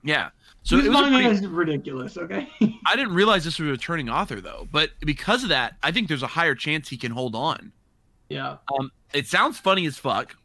Yeah. 0.05 0.31
So 0.63 0.77
This 0.77 0.87
it 0.87 0.89
was 0.91 1.01
manga 1.01 1.17
pretty, 1.29 1.45
is 1.45 1.47
ridiculous. 1.47 2.17
Okay. 2.17 2.49
I 2.87 2.95
didn't 2.97 3.15
realize 3.15 3.45
this 3.45 3.59
was 3.59 3.69
a 3.69 3.73
returning 3.73 4.09
author 4.09 4.41
though, 4.41 4.69
but 4.71 4.91
because 5.01 5.43
of 5.43 5.49
that, 5.49 5.75
I 5.83 5.91
think 5.93 6.09
there's 6.09 6.23
a 6.23 6.27
higher 6.29 6.55
chance 6.55 6.89
he 6.89 6.97
can 6.97 7.13
hold 7.13 7.35
on. 7.35 7.73
yeah. 8.29 8.57
Um 8.79 8.91
it 9.13 9.27
sounds 9.27 9.59
funny 9.59 9.87
as 9.87 9.97
fuck. 9.97 10.37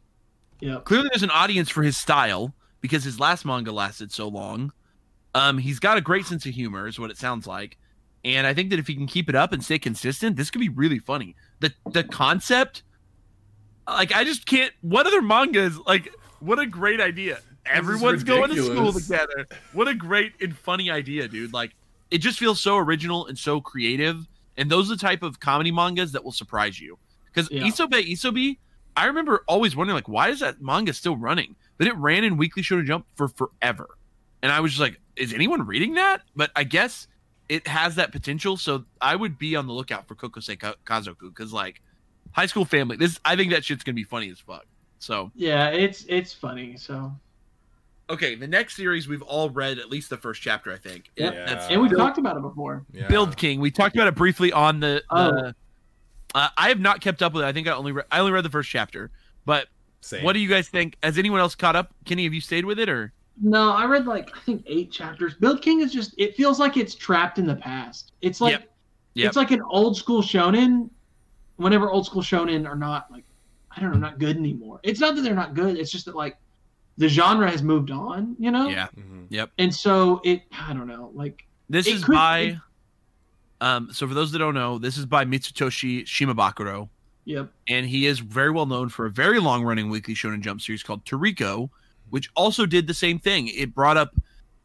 Yeah. 0.60 0.80
clearly 0.84 1.08
there's 1.12 1.22
an 1.22 1.30
audience 1.30 1.68
for 1.68 1.82
his 1.82 1.96
style 1.96 2.54
because 2.80 3.04
his 3.04 3.20
last 3.20 3.44
manga 3.44 3.72
lasted 3.72 4.10
so 4.12 4.28
long. 4.28 4.72
Um, 5.34 5.58
he's 5.58 5.78
got 5.80 5.98
a 5.98 6.00
great 6.00 6.26
sense 6.26 6.46
of 6.46 6.54
humor, 6.54 6.86
is 6.86 6.98
what 6.98 7.10
it 7.10 7.18
sounds 7.18 7.46
like, 7.46 7.76
and 8.24 8.46
I 8.46 8.54
think 8.54 8.70
that 8.70 8.78
if 8.78 8.86
he 8.86 8.94
can 8.94 9.06
keep 9.06 9.28
it 9.28 9.34
up 9.34 9.52
and 9.52 9.64
stay 9.64 9.78
consistent, 9.78 10.36
this 10.36 10.50
could 10.50 10.60
be 10.60 10.68
really 10.68 10.98
funny. 10.98 11.36
the 11.60 11.72
The 11.90 12.04
concept, 12.04 12.82
like, 13.86 14.14
I 14.14 14.24
just 14.24 14.46
can't. 14.46 14.72
What 14.80 15.06
other 15.06 15.22
mangas? 15.22 15.78
Like, 15.78 16.12
what 16.40 16.58
a 16.58 16.66
great 16.66 17.00
idea! 17.00 17.40
Everyone's 17.66 18.24
going 18.24 18.50
to 18.54 18.62
school 18.62 18.92
together. 18.92 19.46
What 19.72 19.88
a 19.88 19.94
great 19.94 20.32
and 20.40 20.56
funny 20.56 20.90
idea, 20.90 21.28
dude! 21.28 21.52
Like, 21.52 21.72
it 22.10 22.18
just 22.18 22.38
feels 22.38 22.60
so 22.60 22.76
original 22.76 23.26
and 23.26 23.38
so 23.38 23.60
creative. 23.60 24.26
And 24.56 24.70
those 24.70 24.88
are 24.88 24.94
the 24.94 25.00
type 25.00 25.24
of 25.24 25.40
comedy 25.40 25.72
mangas 25.72 26.12
that 26.12 26.22
will 26.22 26.32
surprise 26.32 26.80
you. 26.80 26.96
Because 27.26 27.50
Yeah. 27.50 27.64
Isobe 27.64 28.08
Isobee, 28.08 28.58
I 28.96 29.06
remember 29.06 29.42
always 29.48 29.74
wondering, 29.74 29.96
like, 29.96 30.08
why 30.08 30.28
is 30.28 30.38
that 30.40 30.62
manga 30.62 30.92
still 30.92 31.16
running? 31.16 31.56
But 31.76 31.88
it 31.88 31.96
ran 31.96 32.22
in 32.22 32.36
Weekly 32.36 32.62
Shonen 32.62 32.86
Jump 32.86 33.06
for 33.16 33.26
forever. 33.26 33.98
And 34.42 34.52
I 34.52 34.60
was 34.60 34.70
just 34.70 34.80
like, 34.80 35.00
is 35.16 35.32
anyone 35.32 35.66
reading 35.66 35.94
that? 35.94 36.22
But 36.36 36.52
I 36.54 36.62
guess 36.62 37.08
it 37.48 37.66
has 37.66 37.94
that 37.96 38.12
potential. 38.12 38.56
So 38.56 38.84
I 39.00 39.16
would 39.16 39.38
be 39.38 39.56
on 39.56 39.66
the 39.66 39.72
lookout 39.72 40.06
for 40.08 40.14
Kokosei 40.14 40.58
Ka- 40.58 40.76
Kazoku 40.86 41.28
because, 41.34 41.52
like, 41.52 41.80
high 42.32 42.46
school 42.46 42.64
family, 42.64 42.96
this 42.96 43.20
I 43.24 43.36
think 43.36 43.52
that 43.52 43.64
shit's 43.64 43.84
going 43.84 43.94
to 43.94 44.00
be 44.00 44.04
funny 44.04 44.30
as 44.30 44.38
fuck. 44.40 44.64
So, 44.98 45.30
Yeah. 45.34 45.68
It's 45.68 46.04
it's 46.08 46.32
funny. 46.32 46.76
So 46.76 47.12
okay, 48.10 48.34
the 48.34 48.46
next 48.46 48.76
series 48.76 49.08
we've 49.08 49.22
all 49.22 49.50
read 49.50 49.78
at 49.78 49.88
least 49.90 50.10
the 50.10 50.16
first 50.16 50.42
chapter, 50.42 50.72
I 50.72 50.76
think. 50.78 51.10
Yeah. 51.16 51.30
That's 51.30 51.66
and 51.68 51.80
we 51.80 51.88
Build- 51.88 51.98
talked 52.00 52.18
about 52.18 52.36
it 52.36 52.42
before. 52.42 52.84
Yeah. 52.92 53.08
Build 53.08 53.36
King. 53.36 53.60
We 53.60 53.70
talked 53.70 53.94
about 53.94 54.08
it 54.08 54.14
briefly 54.14 54.52
on 54.52 54.80
the. 54.80 55.02
Oh. 55.10 55.30
the 55.30 55.54
uh, 56.34 56.48
I 56.56 56.68
have 56.68 56.80
not 56.80 57.00
kept 57.00 57.22
up 57.22 57.32
with 57.32 57.44
it. 57.44 57.46
I 57.46 57.52
think 57.52 57.68
I 57.68 57.72
only 57.72 57.92
re- 57.92 58.02
I 58.10 58.18
only 58.18 58.32
read 58.32 58.44
the 58.44 58.50
first 58.50 58.68
chapter. 58.68 59.10
But 59.46 59.68
Same. 60.00 60.24
what 60.24 60.32
do 60.32 60.40
you 60.40 60.48
guys 60.48 60.68
think? 60.68 60.96
Has 61.02 61.16
anyone 61.18 61.38
else 61.38 61.54
caught 61.54 61.76
up? 61.76 61.94
Kenny, 62.06 62.24
have 62.24 62.34
you 62.34 62.40
stayed 62.40 62.64
with 62.64 62.78
it 62.80 62.88
or? 62.88 63.12
No, 63.42 63.70
I 63.72 63.84
read 63.86 64.06
like 64.06 64.30
I 64.36 64.40
think 64.40 64.62
eight 64.66 64.90
chapters. 64.92 65.34
Build 65.34 65.60
King 65.62 65.80
is 65.80 65.92
just 65.92 66.14
it 66.18 66.36
feels 66.36 66.58
like 66.60 66.76
it's 66.76 66.94
trapped 66.94 67.38
in 67.38 67.46
the 67.46 67.56
past. 67.56 68.12
It's 68.22 68.40
like 68.40 68.52
Yep. 68.52 68.70
Yep. 69.14 69.26
it's 69.28 69.36
like 69.36 69.50
an 69.50 69.62
old 69.62 69.96
school 69.96 70.22
shonen. 70.22 70.88
Whenever 71.56 71.90
old 71.90 72.06
school 72.06 72.22
shonen 72.22 72.66
are 72.68 72.76
not 72.76 73.10
like 73.10 73.24
I 73.76 73.80
don't 73.80 73.90
know, 73.92 73.98
not 73.98 74.18
good 74.20 74.36
anymore. 74.36 74.78
It's 74.84 75.00
not 75.00 75.16
that 75.16 75.22
they're 75.22 75.34
not 75.34 75.54
good. 75.54 75.76
It's 75.76 75.90
just 75.90 76.04
that 76.06 76.14
like 76.14 76.36
the 76.96 77.08
genre 77.08 77.50
has 77.50 77.60
moved 77.62 77.90
on, 77.90 78.36
you 78.38 78.52
know. 78.52 78.68
Yeah. 78.68 78.86
Mhm. 78.96 79.48
And 79.58 79.74
so 79.74 80.20
it 80.24 80.42
I 80.52 80.72
don't 80.72 80.86
know 80.86 81.10
like 81.14 81.44
This 81.68 81.86
is 81.88 82.04
could- 82.04 82.14
by. 82.14 82.38
it- 82.40 82.58
um. 83.60 83.88
So 83.92 84.06
for 84.06 84.14
those 84.14 84.30
that 84.32 84.38
don't 84.38 84.54
know, 84.54 84.78
this 84.78 84.96
is 84.96 85.06
by 85.06 85.24
Mitsutoshi 85.24 86.04
Shimabukuro. 86.04 86.88
yep 87.26 87.50
and 87.68 87.86
he 87.86 88.04
is 88.06 88.18
very 88.18 88.50
well 88.50 88.66
known 88.66 88.88
for 88.90 89.06
a 89.06 89.10
very 89.10 89.40
long 89.40 89.64
running 89.64 89.88
weekly 89.88 90.14
shonen 90.14 90.40
jump 90.42 90.60
series 90.60 90.82
called 90.82 91.04
Toriko, 91.04 91.70
which 92.10 92.30
also 92.34 92.66
did 92.66 92.86
the 92.86 92.94
same 92.94 93.18
thing. 93.18 93.48
It 93.48 93.74
brought 93.74 93.96
up 93.96 94.14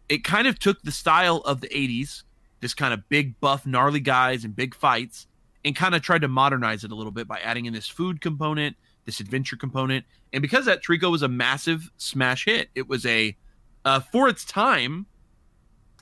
it 0.10 0.24
kind 0.24 0.48
of 0.48 0.58
took 0.60 0.82
the 0.82 0.92
style 0.92 1.38
of 1.38 1.62
the 1.62 1.70
80s, 1.70 2.24
this 2.60 2.74
kind 2.74 2.94
of 2.94 3.08
big 3.10 3.40
buff 3.40 3.66
gnarly 3.66 4.00
guys 4.00 4.44
and 4.44 4.56
big 4.56 4.76
fights 4.76 5.28
and 5.64 5.76
kind 5.76 5.94
of 5.94 6.02
tried 6.02 6.22
to 6.22 6.28
modernize 6.28 6.84
it 6.84 6.92
a 6.92 6.96
little 6.96 7.12
bit 7.12 7.28
by 7.28 7.40
adding 7.40 7.66
in 7.66 7.74
this 7.74 7.88
food 7.88 8.20
component, 8.20 8.76
this 9.06 9.20
adventure 9.20 9.56
component. 9.56 10.04
And 10.34 10.42
because 10.42 10.66
that 10.66 10.84
Toriko 10.84 11.12
was 11.12 11.22
a 11.22 11.28
massive 11.28 11.92
smash 11.98 12.46
hit, 12.46 12.70
it 12.76 12.90
was 12.90 13.06
a 13.06 13.38
uh, 13.86 14.00
for 14.00 14.28
its 14.28 14.44
time, 14.44 15.06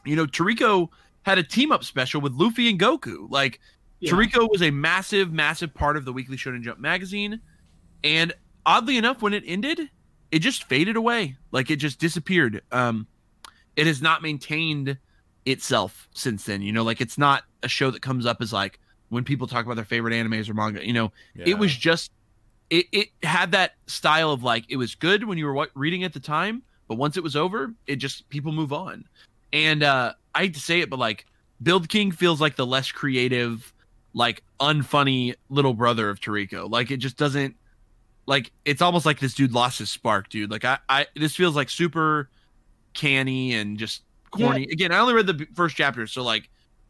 you 0.05 0.15
know, 0.15 0.25
Toriko 0.25 0.89
had 1.23 1.37
a 1.37 1.43
team 1.43 1.71
up 1.71 1.83
special 1.83 2.21
with 2.21 2.33
Luffy 2.33 2.69
and 2.69 2.79
Goku. 2.79 3.29
Like 3.29 3.59
yeah. 3.99 4.11
Toriko 4.11 4.49
was 4.49 4.61
a 4.61 4.71
massive, 4.71 5.31
massive 5.31 5.73
part 5.73 5.97
of 5.97 6.05
the 6.05 6.13
Weekly 6.13 6.37
Shonen 6.37 6.61
Jump 6.63 6.79
magazine, 6.79 7.41
and 8.03 8.33
oddly 8.65 8.97
enough, 8.97 9.21
when 9.21 9.33
it 9.33 9.43
ended, 9.45 9.89
it 10.31 10.39
just 10.39 10.65
faded 10.65 10.95
away. 10.95 11.35
Like 11.51 11.69
it 11.71 11.77
just 11.77 11.99
disappeared. 11.99 12.61
Um, 12.71 13.07
it 13.75 13.87
has 13.87 14.01
not 14.01 14.21
maintained 14.21 14.97
itself 15.45 16.07
since 16.13 16.43
then. 16.45 16.61
You 16.61 16.71
know, 16.71 16.83
like 16.83 17.01
it's 17.01 17.17
not 17.17 17.43
a 17.63 17.67
show 17.67 17.91
that 17.91 18.01
comes 18.01 18.25
up 18.25 18.41
as 18.41 18.51
like 18.51 18.79
when 19.09 19.23
people 19.23 19.47
talk 19.47 19.65
about 19.65 19.75
their 19.75 19.85
favorite 19.85 20.13
animes 20.13 20.49
or 20.49 20.53
manga. 20.53 20.85
You 20.85 20.93
know, 20.93 21.11
Yeah. 21.35 21.45
it 21.47 21.57
was 21.57 21.75
just 21.75 22.11
it, 22.69 22.85
it 22.91 23.07
had 23.23 23.51
that 23.53 23.75
style 23.87 24.31
of 24.31 24.43
like 24.43 24.65
it 24.69 24.75
was 24.77 24.95
good 24.95 25.23
when 25.23 25.37
you 25.37 25.45
were 25.45 25.69
reading 25.73 26.03
at 26.03 26.13
the 26.13 26.19
time, 26.19 26.63
but 26.87 26.95
once 26.95 27.15
it 27.15 27.23
was 27.23 27.35
over, 27.35 27.73
it 27.85 27.95
just 27.97 28.27
people 28.29 28.51
move 28.51 28.73
on. 28.73 29.05
And 29.53 29.83
uh, 29.83 30.13
I 30.35 30.39
hate 30.43 30.53
to 30.55 30.59
say 30.59 30.81
it, 30.81 30.89
but 30.89 30.99
like 30.99 31.25
Build 31.63 31.87
King 31.87 32.11
feels 32.11 32.41
like 32.41 32.57
the 32.57 32.65
less 32.65 32.91
creative, 32.91 33.73
like 34.13 34.43
unfunny 34.59 35.35
little 35.49 35.73
brother 35.73 36.09
of 36.09 36.19
Toriko. 36.19 36.69
Like 36.69 36.91
it 36.91 36.97
just 36.97 37.15
doesn't 37.15 37.55
like 38.27 38.51
it's 38.65 38.81
almost 38.81 39.05
like 39.05 39.19
this 39.19 39.33
dude 39.33 39.53
lost 39.53 39.79
his 39.79 39.89
spark, 39.89 40.29
dude. 40.29 40.51
Like 40.51 40.65
I, 40.65 40.77
I 40.87 41.07
this 41.15 41.35
feels 41.35 41.55
like 41.55 41.69
super 41.69 42.29
canny 42.93 43.55
and 43.55 43.77
just 43.77 44.03
corny. 44.31 44.67
Again, 44.71 44.91
I 44.91 44.99
only 44.99 45.15
read 45.15 45.25
the 45.25 45.47
first 45.55 45.75
chapter, 45.75 46.05
so 46.05 46.21
like 46.21 46.49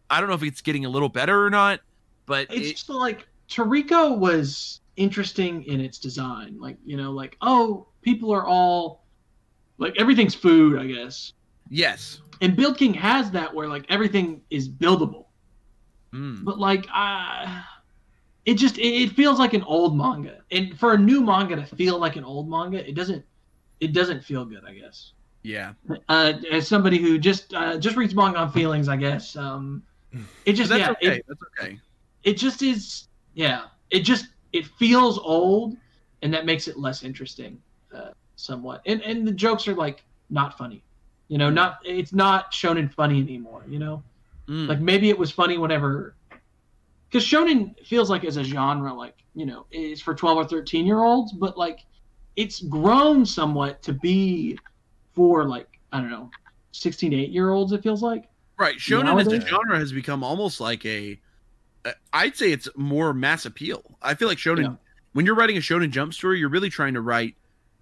I 0.09 0.19
don't 0.19 0.27
know 0.27 0.35
if 0.35 0.43
it's 0.43 0.61
getting 0.61 0.85
a 0.85 0.89
little 0.89 1.09
better 1.09 1.45
or 1.45 1.49
not, 1.49 1.79
but 2.25 2.47
it's 2.49 2.67
it, 2.67 2.71
just 2.71 2.89
like 2.89 3.27
Toriko 3.47 4.17
was 4.17 4.81
interesting 4.97 5.63
in 5.63 5.79
its 5.79 5.99
design. 5.99 6.57
Like, 6.59 6.77
you 6.83 6.97
know, 6.97 7.11
like, 7.11 7.37
oh, 7.41 7.87
people 8.01 8.31
are 8.33 8.45
all 8.45 9.03
like 9.77 9.95
everything's 9.97 10.35
food, 10.35 10.79
I 10.79 10.87
guess. 10.87 11.33
yes. 11.69 12.19
And 12.39 12.55
Build 12.55 12.77
King 12.77 12.93
has 12.93 13.31
that 13.31 13.53
where 13.53 13.67
like 13.67 13.85
everything 13.89 14.41
is 14.49 14.69
buildable. 14.69 15.25
Mm. 16.13 16.43
But 16.43 16.59
like 16.59 16.85
uh 16.93 17.61
it 18.47 18.55
just 18.55 18.79
it, 18.79 19.11
feels 19.11 19.39
like 19.39 19.53
an 19.53 19.63
old 19.63 19.95
manga. 19.95 20.41
And 20.51 20.79
for 20.79 20.93
a 20.93 20.97
new 20.97 21.21
manga 21.21 21.57
to 21.57 21.65
feel 21.65 21.99
like 21.99 22.15
an 22.15 22.23
old 22.23 22.49
manga, 22.49 22.87
it 22.87 22.95
doesn't 22.95 23.23
it 23.79 23.93
doesn't 23.93 24.23
feel 24.23 24.45
good, 24.45 24.63
I 24.65 24.73
guess. 24.73 25.11
Yeah. 25.43 25.73
Uh 26.09 26.33
as 26.49 26.67
somebody 26.67 26.97
who 26.97 27.19
just 27.19 27.53
uh 27.53 27.77
just 27.77 27.97
reads 27.97 28.15
manga 28.15 28.39
on 28.39 28.51
feelings, 28.51 28.87
I 28.87 28.95
guess. 28.95 29.35
Um 29.35 29.83
it 30.45 30.53
just 30.53 30.69
that's 30.69 30.79
yeah, 30.79 30.91
okay. 30.91 31.17
it, 31.17 31.25
that's 31.27 31.41
okay. 31.59 31.79
it 32.23 32.37
just 32.37 32.61
is 32.61 33.09
yeah 33.35 33.65
it 33.91 33.99
just 33.99 34.29
it 34.53 34.65
feels 34.65 35.19
old 35.19 35.75
and 36.21 36.33
that 36.33 36.45
makes 36.45 36.67
it 36.69 36.79
less 36.79 37.03
interesting 37.03 37.61
uh, 37.93 38.11
somewhat 38.37 38.81
and 38.85 39.01
and 39.01 39.27
the 39.27 39.31
jokes 39.31 39.67
are 39.67 39.75
like 39.75 40.03
not 40.29 40.57
funny 40.57 40.81
you 41.27 41.37
know 41.37 41.49
not 41.49 41.79
it's 41.83 42.13
not 42.13 42.53
shown 42.53 42.77
in 42.77 42.87
funny 42.87 43.19
anymore 43.19 43.63
you 43.67 43.77
know 43.77 44.01
Mm. 44.47 44.67
like 44.69 44.79
maybe 44.79 45.09
it 45.09 45.17
was 45.19 45.29
funny 45.29 45.57
whenever 45.57 46.15
because 47.09 47.25
shonen 47.27 47.73
feels 47.85 48.09
like 48.09 48.23
as 48.25 48.37
a 48.37 48.43
genre 48.43 48.93
like 48.93 49.15
you 49.35 49.45
know 49.45 49.65
it's 49.71 50.01
for 50.01 50.13
12 50.13 50.37
or 50.37 50.45
13 50.45 50.85
year 50.85 51.03
olds 51.03 51.31
but 51.33 51.57
like 51.57 51.79
it's 52.35 52.61
grown 52.61 53.25
somewhat 53.25 53.81
to 53.83 53.93
be 53.93 54.57
for 55.15 55.45
like 55.45 55.79
i 55.91 55.99
don't 55.99 56.11
know 56.11 56.29
16 56.71 57.11
to 57.11 57.17
8 57.17 57.29
year 57.29 57.51
olds 57.51 57.71
it 57.71 57.81
feels 57.83 58.01
like 58.01 58.29
Right. 58.57 58.77
Shonen 58.77 59.21
as 59.21 59.27
a 59.27 59.39
genre 59.39 59.77
has 59.77 59.93
become 59.93 60.23
almost 60.23 60.59
like 60.59 60.83
a. 60.85 61.19
uh, 61.85 61.91
I'd 62.11 62.35
say 62.35 62.51
it's 62.51 62.67
more 62.75 63.13
mass 63.13 63.45
appeal. 63.45 63.83
I 64.01 64.15
feel 64.15 64.27
like 64.27 64.39
shonen. 64.39 64.63
Yeah. 64.63 64.75
When 65.13 65.25
you're 65.25 65.35
writing 65.35 65.57
a 65.57 65.61
shonen 65.61 65.91
jump 65.91 66.13
story, 66.13 66.39
you're 66.39 66.49
really 66.49 66.69
trying 66.69 66.95
to 66.95 67.01
write 67.01 67.35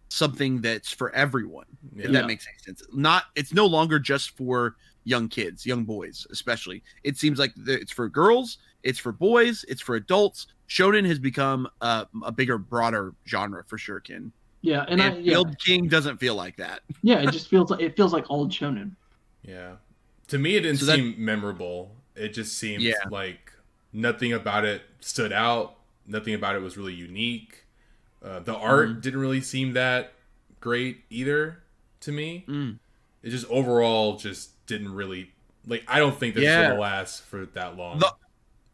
something 0.09 0.61
that's 0.61 0.91
for 0.91 1.11
everyone. 1.15 1.65
Yeah. 1.95 2.05
If 2.05 2.11
that 2.11 2.27
makes 2.27 2.45
any 2.47 2.57
sense. 2.59 2.83
Not. 2.93 3.23
It's 3.35 3.53
no 3.53 3.65
longer 3.65 3.99
just 3.99 4.31
for 4.31 4.75
young 5.05 5.29
kids, 5.29 5.65
young 5.65 5.85
boys, 5.85 6.27
especially. 6.29 6.83
It 7.03 7.17
seems 7.17 7.39
like 7.39 7.53
the, 7.55 7.79
it's 7.79 7.93
for 7.93 8.09
girls, 8.09 8.57
it's 8.85 8.99
for 8.99 9.11
boys, 9.11 9.65
it's 9.67 9.81
for 9.81 9.95
adults. 9.95 10.47
Shonen 10.69 11.05
has 11.05 11.19
become 11.19 11.67
uh, 11.81 12.05
a 12.23 12.31
bigger, 12.31 12.57
broader 12.57 13.13
genre 13.27 13.63
for 13.65 13.77
sure, 13.77 13.99
Ken. 13.99 14.31
Yeah, 14.61 14.85
and, 14.87 15.01
And, 15.01 15.15
I 15.15 15.17
yeah, 15.17 15.33
Build 15.33 15.59
King 15.59 15.87
doesn't 15.87 16.17
feel 16.19 16.35
like 16.35 16.55
that. 16.57 16.79
yeah, 17.03 17.19
it 17.19 17.31
just 17.31 17.49
feels 17.49 17.69
like 17.69 17.81
it 17.81 17.95
feels 17.97 18.13
like 18.13 18.29
old 18.31 18.51
shonen. 18.51 18.95
Yeah. 19.43 19.73
To 20.29 20.37
me, 20.39 20.55
it 20.55 20.61
didn't 20.61 20.79
So 20.79 20.85
that- 20.87 20.95
seem 20.95 21.13
memorable. 21.17 21.95
It 22.15 22.29
just 22.29 22.57
seemed 22.57 22.81
Yeah. 22.81 22.93
like 23.11 23.51
nothing 23.93 24.33
about 24.33 24.65
it 24.65 24.81
stood 25.01 25.31
out. 25.33 25.75
Nothing 26.07 26.33
about 26.33 26.55
it 26.55 26.61
was 26.61 26.77
really 26.77 26.93
unique. 26.93 27.65
Uh, 28.23 28.39
the 28.39 28.55
art 28.55 28.89
Mm-hmm. 28.89 28.99
didn't 29.01 29.19
really 29.19 29.41
seem 29.41 29.73
that 29.73 30.13
great 30.61 31.03
either 31.11 31.61
to 31.99 32.11
me. 32.11 32.45
Mm. 32.47 32.79
It 33.21 33.29
just 33.29 33.45
overall 33.49 34.17
just 34.17 34.65
didn't 34.65 34.93
really 34.95 35.31
like. 35.67 35.83
I 35.87 35.99
don't 35.99 36.17
think 36.19 36.33
this 36.35 36.41
is 36.41 36.45
Yeah. 36.45 36.69
gonna 36.69 36.79
last 36.79 37.23
for 37.25 37.45
that 37.45 37.77
long. 37.77 37.99
The- 37.99 38.13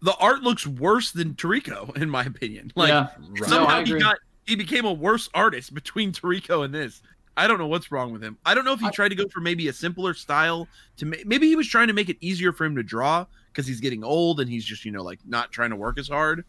The 0.03 0.15
art 0.15 0.41
looks 0.41 0.65
worse 0.65 1.11
than 1.11 1.35
Toriko, 1.35 1.95
in 2.01 2.09
my 2.09 2.23
opinion. 2.23 2.71
Like 2.75 2.89
yeah, 2.89 3.07
Right. 3.39 3.49
Somehow 3.49 3.75
I 3.77 3.83
he 3.83 3.99
got 3.99 4.17
he 4.45 4.55
became 4.55 4.85
a 4.85 4.93
worse 4.93 5.29
artist 5.33 5.73
between 5.73 6.11
Toriko 6.11 6.65
and 6.65 6.73
this. 6.73 7.01
I 7.37 7.47
don't 7.47 7.59
know 7.59 7.67
what's 7.67 7.91
wrong 7.91 8.11
with 8.11 8.21
him. 8.21 8.37
I 8.45 8.53
don't 8.53 8.65
know 8.65 8.73
if 8.73 8.79
he 8.81 8.87
I- 8.87 8.91
tried 8.91 9.09
to 9.09 9.15
go 9.15 9.27
for 9.29 9.39
maybe 9.39 9.67
a 9.67 9.73
simpler 9.73 10.13
style 10.13 10.67
to 10.97 11.05
ma- 11.05 11.17
maybe 11.25 11.47
he 11.47 11.55
was 11.55 11.67
trying 11.67 11.87
to 11.87 11.93
make 11.93 12.09
it 12.09 12.17
easier 12.19 12.51
for 12.51 12.65
him 12.65 12.75
to 12.75 12.83
draw 12.83 13.25
because 13.51 13.65
he's 13.67 13.79
getting 13.79 14.03
old 14.03 14.39
and 14.39 14.49
he's 14.49 14.65
just 14.65 14.83
you 14.85 14.91
know 14.91 15.03
like 15.03 15.19
not 15.25 15.51
trying 15.51 15.69
to 15.69 15.75
work 15.75 15.97
as 15.99 16.07
hard. 16.09 16.43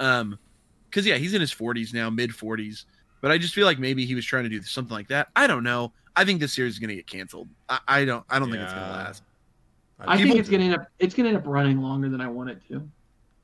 Um, 0.00 0.38
because 0.90 1.06
yeah, 1.06 1.16
he's 1.16 1.34
in 1.34 1.40
his 1.40 1.52
forties 1.52 1.92
now, 1.92 2.08
mid 2.10 2.34
forties. 2.34 2.86
But 3.20 3.30
I 3.30 3.38
just 3.38 3.54
feel 3.54 3.66
like 3.66 3.78
maybe 3.78 4.06
he 4.06 4.14
was 4.14 4.24
trying 4.24 4.44
to 4.44 4.48
do 4.50 4.62
something 4.62 4.94
like 4.94 5.08
that. 5.08 5.28
I 5.36 5.46
don't 5.46 5.64
know. 5.64 5.92
I 6.14 6.24
think 6.24 6.40
this 6.40 6.54
series 6.54 6.74
is 6.74 6.78
gonna 6.78 6.94
get 6.94 7.06
canceled. 7.06 7.48
I, 7.68 7.80
I 7.86 8.04
don't. 8.04 8.24
I 8.30 8.38
don't 8.38 8.50
think 8.50 8.62
it's 8.62 8.72
gonna 8.72 8.92
last. 8.92 9.22
I 10.00 10.16
people- 10.16 10.32
think 10.32 10.40
it's 10.40 10.48
gonna 10.50 10.64
end 10.64 10.74
up 10.74 10.88
it's 10.98 11.14
gonna 11.14 11.28
end 11.30 11.38
up 11.38 11.46
running 11.46 11.80
longer 11.80 12.08
than 12.08 12.20
I 12.20 12.28
want 12.28 12.50
it 12.50 12.60
to. 12.68 12.88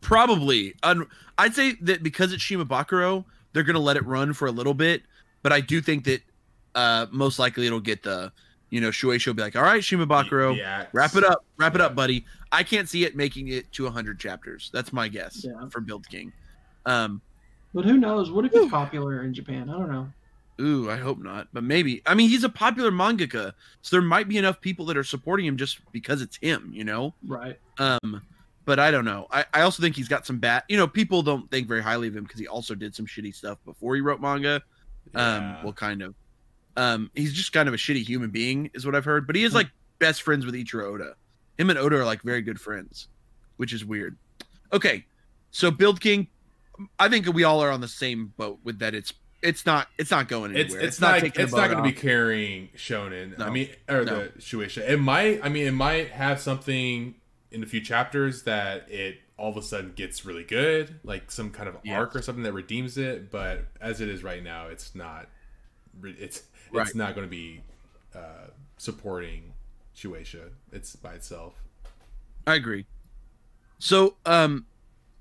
Probably. 0.00 0.74
Un- 0.82 1.06
I'd 1.38 1.54
say 1.54 1.74
that 1.82 2.02
because 2.02 2.32
it's 2.32 2.42
Shimabukuro, 2.42 3.24
they're 3.52 3.62
going 3.62 3.74
to 3.74 3.80
let 3.80 3.96
it 3.96 4.04
run 4.04 4.32
for 4.32 4.46
a 4.48 4.50
little 4.50 4.74
bit. 4.74 5.02
But 5.42 5.52
I 5.52 5.60
do 5.60 5.80
think 5.80 6.04
that 6.04 6.22
uh, 6.74 7.06
most 7.12 7.38
likely 7.38 7.66
it'll 7.66 7.78
get 7.80 8.02
the, 8.02 8.32
you 8.70 8.80
know, 8.80 8.88
Shueisha 8.88 9.28
will 9.28 9.34
be 9.34 9.42
like, 9.42 9.54
all 9.54 9.62
right, 9.62 9.80
Shimabukuro, 9.80 10.56
Yeah, 10.56 10.86
wrap 10.92 11.14
it 11.14 11.22
up. 11.22 11.44
Wrap 11.56 11.76
it 11.76 11.80
up, 11.80 11.94
buddy. 11.94 12.24
I 12.50 12.64
can't 12.64 12.88
see 12.88 13.04
it 13.04 13.14
making 13.14 13.48
it 13.48 13.70
to 13.72 13.84
100 13.84 14.18
chapters. 14.18 14.70
That's 14.72 14.92
my 14.92 15.06
guess 15.06 15.44
Yeah. 15.44 15.68
for 15.70 15.80
Build 15.80 16.08
King. 16.08 16.32
Um, 16.84 17.20
But 17.72 17.84
who 17.84 17.96
knows? 17.96 18.30
What 18.32 18.44
if 18.44 18.52
it's 18.54 18.70
popular 18.70 19.22
in 19.22 19.32
Japan? 19.32 19.70
I 19.70 19.74
don't 19.78 19.90
know. 19.90 20.12
Ooh, 20.60 20.90
I 20.90 20.96
hope 20.96 21.18
not. 21.18 21.48
But 21.52 21.64
maybe. 21.64 22.02
I 22.06 22.14
mean, 22.14 22.28
he's 22.28 22.44
a 22.44 22.48
popular 22.48 22.90
mangaka. 22.90 23.52
So 23.82 23.96
there 23.96 24.02
might 24.02 24.28
be 24.28 24.38
enough 24.38 24.60
people 24.60 24.86
that 24.86 24.96
are 24.96 25.04
supporting 25.04 25.46
him 25.46 25.56
just 25.56 25.78
because 25.92 26.22
it's 26.22 26.36
him, 26.36 26.70
you 26.74 26.84
know? 26.84 27.14
Right. 27.26 27.58
Um, 27.78 28.22
but 28.64 28.78
I 28.78 28.90
don't 28.90 29.04
know. 29.04 29.26
I, 29.30 29.44
I 29.52 29.62
also 29.62 29.82
think 29.82 29.96
he's 29.96 30.08
got 30.08 30.26
some 30.26 30.38
bad. 30.38 30.62
You 30.68 30.76
know, 30.76 30.86
people 30.86 31.22
don't 31.22 31.50
think 31.50 31.66
very 31.66 31.82
highly 31.82 32.08
of 32.08 32.16
him 32.16 32.24
because 32.24 32.38
he 32.38 32.46
also 32.46 32.74
did 32.74 32.94
some 32.94 33.06
shitty 33.06 33.34
stuff 33.34 33.58
before 33.64 33.94
he 33.94 34.00
wrote 34.00 34.20
manga. 34.20 34.56
Um, 35.14 35.42
Yeah. 35.42 35.64
well, 35.64 35.72
kind 35.72 36.02
of. 36.02 36.14
Um, 36.76 37.10
he's 37.14 37.32
just 37.34 37.52
kind 37.52 37.68
of 37.68 37.74
a 37.74 37.76
shitty 37.76 38.04
human 38.04 38.30
being, 38.30 38.70
is 38.72 38.86
what 38.86 38.94
I've 38.94 39.04
heard. 39.04 39.26
But 39.26 39.36
he 39.36 39.44
is 39.44 39.54
like 39.54 39.68
best 39.98 40.22
friends 40.22 40.46
with 40.46 40.54
Ichiro 40.54 40.84
Oda. 40.84 41.14
Him 41.58 41.70
and 41.70 41.78
Oda 41.78 41.96
are 41.96 42.04
like 42.04 42.22
very 42.22 42.40
good 42.40 42.60
friends, 42.60 43.08
which 43.56 43.72
is 43.72 43.84
weird. 43.84 44.16
Okay, 44.72 45.04
so 45.50 45.70
Build 45.70 46.00
King, 46.00 46.28
I 46.98 47.08
think 47.10 47.26
we 47.26 47.44
all 47.44 47.60
are 47.62 47.70
on 47.70 47.82
the 47.82 47.88
same 47.88 48.32
boat 48.38 48.58
with 48.64 48.78
that. 48.78 48.94
It's 48.94 49.12
it's 49.42 49.66
not 49.66 49.88
it's 49.98 50.10
not 50.10 50.28
going 50.28 50.54
it's 50.56 50.72
anywhere. 50.72 50.88
it's, 50.88 51.00
not 51.00 51.20
taking 51.20 51.42
it's 51.42 51.52
not 51.52 51.68
going 51.70 51.82
to 51.82 51.88
be 51.88 51.92
carrying 51.92 52.68
shonen. 52.76 53.38
I 53.40 53.50
mean, 53.50 53.68
or 53.88 54.04
No. 54.04 54.24
the 54.24 54.28
Shueisha. 54.38 54.88
It 54.88 54.98
might. 54.98 55.44
I 55.44 55.48
mean, 55.48 55.66
it 55.66 55.72
might 55.72 56.10
have 56.10 56.40
something 56.40 57.14
in 57.50 57.62
a 57.62 57.66
few 57.66 57.80
chapters 57.80 58.44
that 58.44 58.90
it 58.90 59.18
all 59.36 59.50
of 59.50 59.56
a 59.56 59.62
sudden 59.62 59.92
gets 59.96 60.24
really 60.24 60.44
good, 60.44 61.00
like 61.02 61.30
some 61.30 61.50
kind 61.50 61.68
of 61.68 61.76
arc 61.90 62.14
or 62.14 62.22
something 62.22 62.44
that 62.44 62.52
redeems 62.52 62.96
it. 62.96 63.30
But 63.30 63.64
as 63.80 64.00
it 64.00 64.08
is 64.08 64.22
right 64.22 64.42
now, 64.42 64.68
it's 64.68 64.94
not. 64.94 65.28
It's 66.04 66.42
Right. 66.72 66.86
it's 66.86 66.94
not 66.96 67.14
going 67.14 67.26
to 67.26 67.30
be 67.30 67.60
uh, 68.14 68.46
supporting 68.78 69.52
Shueisha. 69.94 70.50
It's 70.72 70.96
by 70.96 71.12
itself. 71.14 71.54
I 72.46 72.54
agree. 72.54 72.86
So 73.78 74.16
um, 74.24 74.64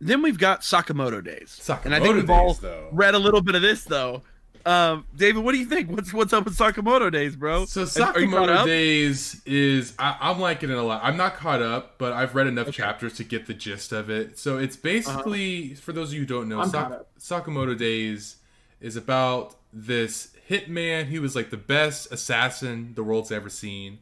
then 0.01 0.21
we've 0.21 0.37
got 0.37 0.61
Sakamoto 0.61 1.23
Days, 1.23 1.59
Sakamoto 1.61 1.85
and 1.85 1.95
I 1.95 1.99
think 1.99 2.15
we've 2.15 2.27
Days, 2.27 2.35
all 2.37 2.53
though. 2.55 2.89
read 2.91 3.15
a 3.15 3.19
little 3.19 3.41
bit 3.41 3.55
of 3.55 3.61
this 3.61 3.83
though. 3.85 4.23
Um, 4.63 5.05
David, 5.15 5.43
what 5.43 5.53
do 5.53 5.57
you 5.57 5.65
think? 5.65 5.89
What's 5.89 6.13
what's 6.13 6.33
up 6.33 6.45
with 6.45 6.55
Sakamoto 6.57 7.11
Days, 7.11 7.35
bro? 7.35 7.65
So 7.65 7.81
Are 7.81 8.19
you 8.19 8.29
caught 8.29 8.49
Sakamoto? 8.49 8.65
Days 8.65 9.41
is 9.45 9.93
I, 9.97 10.17
I'm 10.21 10.39
liking 10.39 10.69
it 10.69 10.77
a 10.77 10.81
lot. 10.83 11.01
I'm 11.03 11.17
not 11.17 11.35
caught 11.35 11.61
up, 11.61 11.97
but 11.97 12.13
I've 12.13 12.35
read 12.35 12.47
enough 12.47 12.71
chapters 12.71 13.13
to 13.13 13.23
get 13.23 13.47
the 13.47 13.53
gist 13.55 13.91
of 13.91 14.09
it. 14.09 14.37
So 14.37 14.57
it's 14.57 14.75
basically 14.75 15.73
for 15.75 15.93
those 15.93 16.09
of 16.09 16.13
you 16.15 16.21
who 16.21 16.25
don't 16.27 16.49
know, 16.49 16.63
Sak- 16.65 17.05
Sakamoto 17.19 17.75
Days 17.77 18.35
is 18.79 18.95
about 18.95 19.55
this 19.73 20.29
hitman. 20.49 21.05
He 21.07 21.17
was 21.17 21.35
like 21.35 21.49
the 21.49 21.57
best 21.57 22.11
assassin 22.11 22.91
the 22.95 23.03
world's 23.03 23.31
ever 23.31 23.49
seen, 23.49 23.97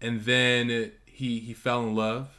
and 0.00 0.22
then 0.24 0.92
he 1.06 1.38
he 1.40 1.54
fell 1.54 1.82
in 1.84 1.94
love, 1.94 2.35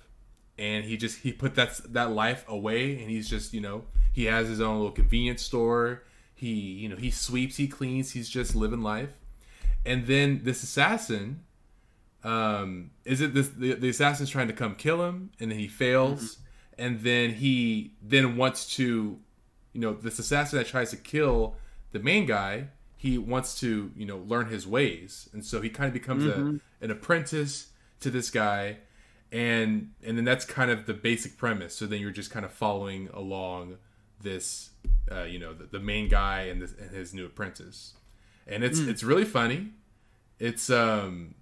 and 0.57 0.85
he 0.85 0.97
just 0.97 1.19
he 1.19 1.31
put 1.31 1.55
that 1.55 1.79
that 1.93 2.11
life 2.11 2.45
away, 2.47 2.99
and 2.99 3.09
he's 3.09 3.29
just 3.29 3.53
you 3.53 3.61
know 3.61 3.83
he 4.11 4.25
has 4.25 4.47
his 4.47 4.61
own 4.61 4.77
little 4.77 4.91
convenience 4.91 5.41
store. 5.41 6.03
He 6.33 6.49
you 6.49 6.89
know 6.89 6.95
he 6.95 7.11
sweeps, 7.11 7.57
he 7.57 7.67
cleans, 7.67 8.11
he's 8.11 8.29
just 8.29 8.55
living 8.55 8.81
life. 8.81 9.11
And 9.85 10.05
then 10.07 10.41
this 10.43 10.63
assassin 10.63 11.43
um 12.23 12.89
is 13.05 13.21
it 13.21 13.33
this 13.33 13.49
the, 13.49 13.73
the 13.73 13.89
assassin's 13.89 14.29
trying 14.29 14.47
to 14.47 14.53
come 14.53 14.75
kill 14.75 15.05
him 15.05 15.31
and 15.39 15.51
then 15.51 15.59
he 15.59 15.67
fails. 15.67 16.37
And 16.79 17.01
then 17.01 17.31
he 17.31 17.93
then 18.01 18.37
wants 18.37 18.75
to 18.75 19.19
you 19.73 19.81
know 19.81 19.93
this 19.93 20.19
assassin 20.19 20.57
that 20.59 20.67
tries 20.67 20.91
to 20.91 20.97
kill 20.97 21.55
the 21.91 21.99
main 21.99 22.25
guy 22.25 22.69
he 22.95 23.17
wants 23.17 23.59
to 23.59 23.91
you 23.95 24.05
know 24.05 24.17
learn 24.17 24.47
his 24.47 24.67
ways. 24.67 25.29
And 25.31 25.45
so 25.45 25.61
he 25.61 25.69
kind 25.69 25.87
of 25.87 25.93
becomes 25.93 26.25
a, 26.25 26.83
an 26.83 26.91
apprentice 26.91 27.67
to 27.99 28.09
this 28.09 28.29
guy 28.31 28.77
and 29.31 29.91
and 30.03 30.17
then 30.17 30.25
that's 30.25 30.45
kind 30.45 30.71
of 30.71 30.85
the 30.85 30.93
basic 30.93 31.37
premise. 31.37 31.75
So 31.75 31.85
then 31.85 31.99
you're 32.01 32.11
just 32.11 32.31
kind 32.31 32.45
of 32.45 32.51
following 32.53 33.09
along 33.13 33.77
this 34.21 34.71
uh, 35.11 35.23
you 35.23 35.39
know 35.39 35.53
the, 35.53 35.65
the 35.65 35.79
main 35.79 36.07
guy 36.09 36.43
and, 36.43 36.61
this, 36.61 36.73
and 36.79 36.91
his 36.91 37.13
new 37.13 37.25
apprentice. 37.25 37.93
And 38.47 38.63
it's 38.63 38.79
it's 38.79 39.03
really 39.03 39.25
funny. 39.25 39.69
It's 40.39 40.69
um 40.69 41.35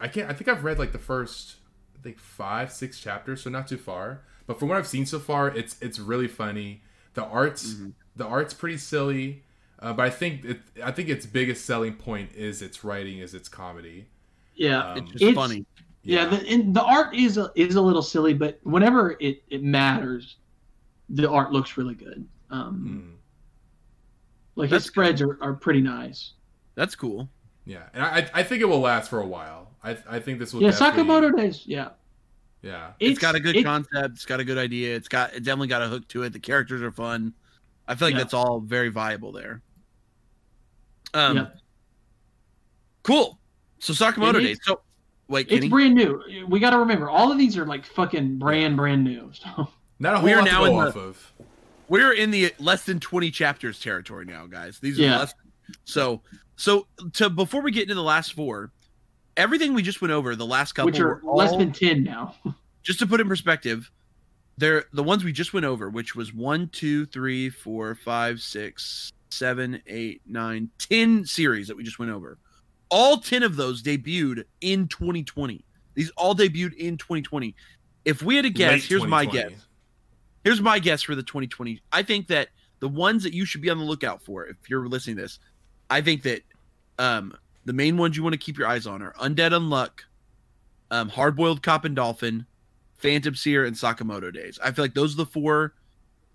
i 0.00 0.08
can't 0.08 0.28
i 0.28 0.32
think 0.34 0.48
i've 0.48 0.64
read 0.64 0.76
like 0.78 0.90
the 0.90 0.98
first 0.98 1.54
i 1.96 2.02
think 2.02 2.18
five 2.18 2.72
six 2.72 2.98
chapters 2.98 3.42
so 3.42 3.50
not 3.50 3.66
too 3.68 3.78
far. 3.78 4.22
But 4.46 4.58
from 4.58 4.68
what 4.68 4.76
i've 4.78 4.86
seen 4.86 5.06
so 5.06 5.18
far 5.18 5.48
it's 5.48 5.76
it's 5.80 5.98
really 5.98 6.28
funny. 6.28 6.82
The 7.14 7.24
art's 7.24 7.76
the 8.16 8.26
art's 8.26 8.52
pretty 8.54 8.76
silly 8.78 9.42
uh, 9.80 9.92
but 9.92 10.04
i 10.06 10.10
think 10.10 10.44
it, 10.44 10.60
i 10.84 10.90
think 10.92 11.08
its 11.08 11.26
biggest 11.26 11.64
selling 11.64 11.94
point 11.94 12.32
is 12.34 12.60
its 12.62 12.84
writing 12.84 13.18
is 13.18 13.34
its 13.34 13.48
comedy. 13.48 14.06
Yeah. 14.54 14.92
Um, 14.92 14.98
It's 14.98 15.10
just 15.12 15.22
It's- 15.22 15.34
funny. 15.34 15.64
Yeah. 16.04 16.26
The 16.26 16.46
and 16.48 16.74
the 16.74 16.82
art 16.82 17.14
is 17.14 17.36
a, 17.38 17.50
is 17.56 17.74
a 17.74 17.80
little 17.80 18.02
silly, 18.02 18.34
but 18.34 18.60
whenever 18.62 19.16
it, 19.20 19.42
it 19.50 19.62
matters, 19.62 20.36
the 21.08 21.28
art 21.30 21.50
looks 21.52 21.76
really 21.76 21.94
good. 21.94 22.26
Um, 22.50 22.84
Mm. 22.86 23.16
like 24.54 24.70
That's 24.70 24.84
his 24.84 24.90
spreads 24.92 25.20
are, 25.22 25.38
are 25.42 25.54
pretty 25.54 25.80
nice. 25.80 26.32
That's 26.76 26.94
cool. 26.94 27.28
yeah 27.66 27.84
and 27.94 28.02
I, 28.04 28.28
I 28.34 28.42
think 28.42 28.60
it 28.60 28.66
will 28.66 28.80
last 28.80 29.08
for 29.08 29.20
a 29.20 29.26
while 29.26 29.70
i, 29.82 29.96
I 30.08 30.18
think 30.20 30.38
this 30.38 30.52
will 30.52 30.60
Yeah, 30.62 30.70
definitely- 30.70 31.04
Sakamoto 31.04 31.36
Days. 31.36 31.62
Yeah, 31.66 31.90
yeah 32.62 32.92
it's 33.00 33.18
got 33.18 33.34
a 33.34 33.40
good 33.40 33.56
it- 33.56 33.64
concept. 33.64 34.10
It's 34.16 34.24
got 34.26 34.38
a 34.40 34.44
good 34.44 34.58
idea. 34.58 34.94
It's 34.96 35.08
got 35.08 35.32
it 35.34 35.40
definitely 35.44 35.68
got 35.68 35.82
a 35.82 35.88
hook 35.88 36.06
to 36.08 36.22
it. 36.24 36.32
The 36.32 36.38
characters 36.40 36.82
are 36.82 36.92
fun. 36.92 37.32
I 37.88 37.94
feel 37.94 38.08
like 38.08 38.14
Yeah. 38.14 38.18
that's 38.20 38.34
all 38.34 38.60
very 38.60 38.88
viable 38.90 39.32
there. 39.32 39.62
Um, 41.14 41.36
Yeah. 41.36 41.46
cool. 43.02 43.38
So 43.78 43.92
Sakamoto 43.92 44.36
It 44.36 44.40
Days. 44.44 44.58
So 44.62 44.80
wait, 45.28 45.46
It's 45.48 45.54
Kenny, 45.56 45.68
brand 45.68 45.94
new. 45.94 46.22
We 46.48 46.60
got 46.60 46.70
to 46.70 46.78
remember, 46.78 47.08
all 47.10 47.30
of 47.32 47.38
these 47.38 47.56
are 47.56 47.66
like 47.66 47.84
fucking 47.86 48.38
brand, 48.38 48.76
brand 48.76 49.04
new. 49.04 49.30
So 49.32 49.68
not 49.98 50.14
a 50.14 50.16
whole 50.18 50.24
We 50.24 50.32
are 50.32 50.38
lot 50.38 50.44
now 50.44 50.60
to 50.60 50.66
in 50.66 50.72
go 50.76 50.90
the- 50.90 51.00
of 51.00 51.32
we're 51.88 52.12
in 52.12 52.30
the 52.30 52.54
less 52.58 52.84
than 52.84 52.98
twenty 53.00 53.30
chapters 53.30 53.78
territory 53.80 54.24
now, 54.24 54.46
guys. 54.46 54.78
These 54.78 54.98
are 54.98 55.02
Yeah. 55.02 55.18
less. 55.18 55.34
So 55.84 56.22
so 56.56 56.86
to 57.14 57.28
before 57.30 57.62
we 57.62 57.70
get 57.72 57.82
into 57.82 57.94
the 57.94 58.02
last 58.02 58.32
four, 58.32 58.70
everything 59.36 59.74
we 59.74 59.82
just 59.82 60.00
went 60.00 60.12
over, 60.12 60.34
the 60.36 60.46
last 60.46 60.72
couple, 60.72 60.86
which 60.86 61.00
are 61.00 61.20
were 61.22 61.34
less 61.34 61.50
all- 61.52 61.58
than 61.58 61.72
ten 61.72 62.02
now. 62.04 62.34
just 62.82 62.98
to 63.00 63.06
put 63.06 63.20
in 63.20 63.28
perspective, 63.28 63.90
they're 64.56 64.84
the 64.92 65.02
ones 65.02 65.24
we 65.24 65.32
just 65.32 65.52
went 65.52 65.66
over, 65.66 65.90
which 65.90 66.14
was 66.14 66.32
one, 66.32 66.68
two, 66.68 67.06
three, 67.06 67.50
four, 67.50 67.94
five, 67.94 68.40
six, 68.40 69.10
seven, 69.30 69.82
eight, 69.86 70.22
nine, 70.26 70.70
ten 70.78 71.24
series 71.24 71.68
that 71.68 71.76
we 71.76 71.82
just 71.82 71.98
went 71.98 72.12
over. 72.12 72.38
All 72.94 73.16
ten 73.16 73.42
of 73.42 73.56
those 73.56 73.82
debuted 73.82 74.44
in 74.60 74.86
2020. 74.86 75.64
These 75.94 76.10
all 76.10 76.32
debuted 76.32 76.74
in 76.74 76.96
2020. 76.96 77.56
If 78.04 78.22
we 78.22 78.36
had 78.36 78.44
a 78.44 78.50
guess, 78.50 78.70
Late 78.70 78.84
here's 78.84 79.04
my 79.04 79.24
guess. 79.24 79.50
Here's 80.44 80.60
my 80.60 80.78
guess 80.78 81.02
for 81.02 81.16
the 81.16 81.24
2020. 81.24 81.82
I 81.90 82.04
think 82.04 82.28
that 82.28 82.50
the 82.78 82.86
ones 82.86 83.24
that 83.24 83.34
you 83.34 83.46
should 83.46 83.62
be 83.62 83.68
on 83.68 83.78
the 83.78 83.84
lookout 83.84 84.22
for, 84.22 84.46
if 84.46 84.70
you're 84.70 84.86
listening 84.86 85.16
to 85.16 85.22
this, 85.22 85.40
I 85.90 86.02
think 86.02 86.22
that 86.22 86.42
um, 87.00 87.36
the 87.64 87.72
main 87.72 87.96
ones 87.96 88.16
you 88.16 88.22
want 88.22 88.34
to 88.34 88.38
keep 88.38 88.56
your 88.56 88.68
eyes 88.68 88.86
on 88.86 89.02
are 89.02 89.12
Undead 89.14 89.50
Unluck, 89.50 90.04
um, 90.92 91.08
Hard 91.08 91.34
Boiled 91.34 91.64
Cop 91.64 91.84
and 91.84 91.96
Dolphin, 91.96 92.46
Phantom 92.98 93.34
Seer, 93.34 93.64
and 93.64 93.74
Sakamoto 93.74 94.32
Days. 94.32 94.56
I 94.62 94.70
feel 94.70 94.84
like 94.84 94.94
those 94.94 95.14
are 95.14 95.16
the 95.16 95.26
four. 95.26 95.74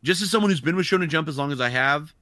Just 0.03 0.22
as 0.22 0.30
someone 0.30 0.52
who's 0.52 0.60
been 0.60 0.76
with 0.76 0.88
Shonen 0.88 1.07
Jump 1.07 1.30
as 1.30 1.38
long 1.38 1.53
as 1.53 1.61
I 1.61 1.69
have, 1.69 2.14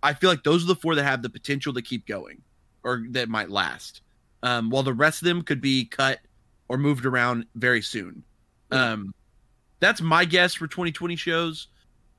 I 0.00 0.14
feel 0.14 0.30
like 0.30 0.44
those 0.44 0.62
are 0.62 0.68
the 0.68 0.76
four 0.76 0.94
that 0.94 1.02
have 1.02 1.22
the 1.22 1.28
potential 1.28 1.74
to 1.74 1.82
keep 1.82 2.06
going 2.06 2.42
or 2.84 3.04
that 3.10 3.28
might 3.28 3.50
last. 3.50 4.00
Um, 4.42 4.70
while 4.70 4.82
the 4.82 4.94
rest 4.94 5.20
of 5.22 5.26
them 5.26 5.42
could 5.42 5.60
be 5.60 5.84
cut 5.84 6.20
or 6.68 6.78
moved 6.78 7.04
around 7.04 7.46
very 7.54 7.82
soon. 7.82 8.22
Um, 8.70 9.12
that's 9.80 10.00
my 10.00 10.24
guess 10.24 10.54
for 10.54 10.66
2020 10.66 11.16
shows 11.16 11.68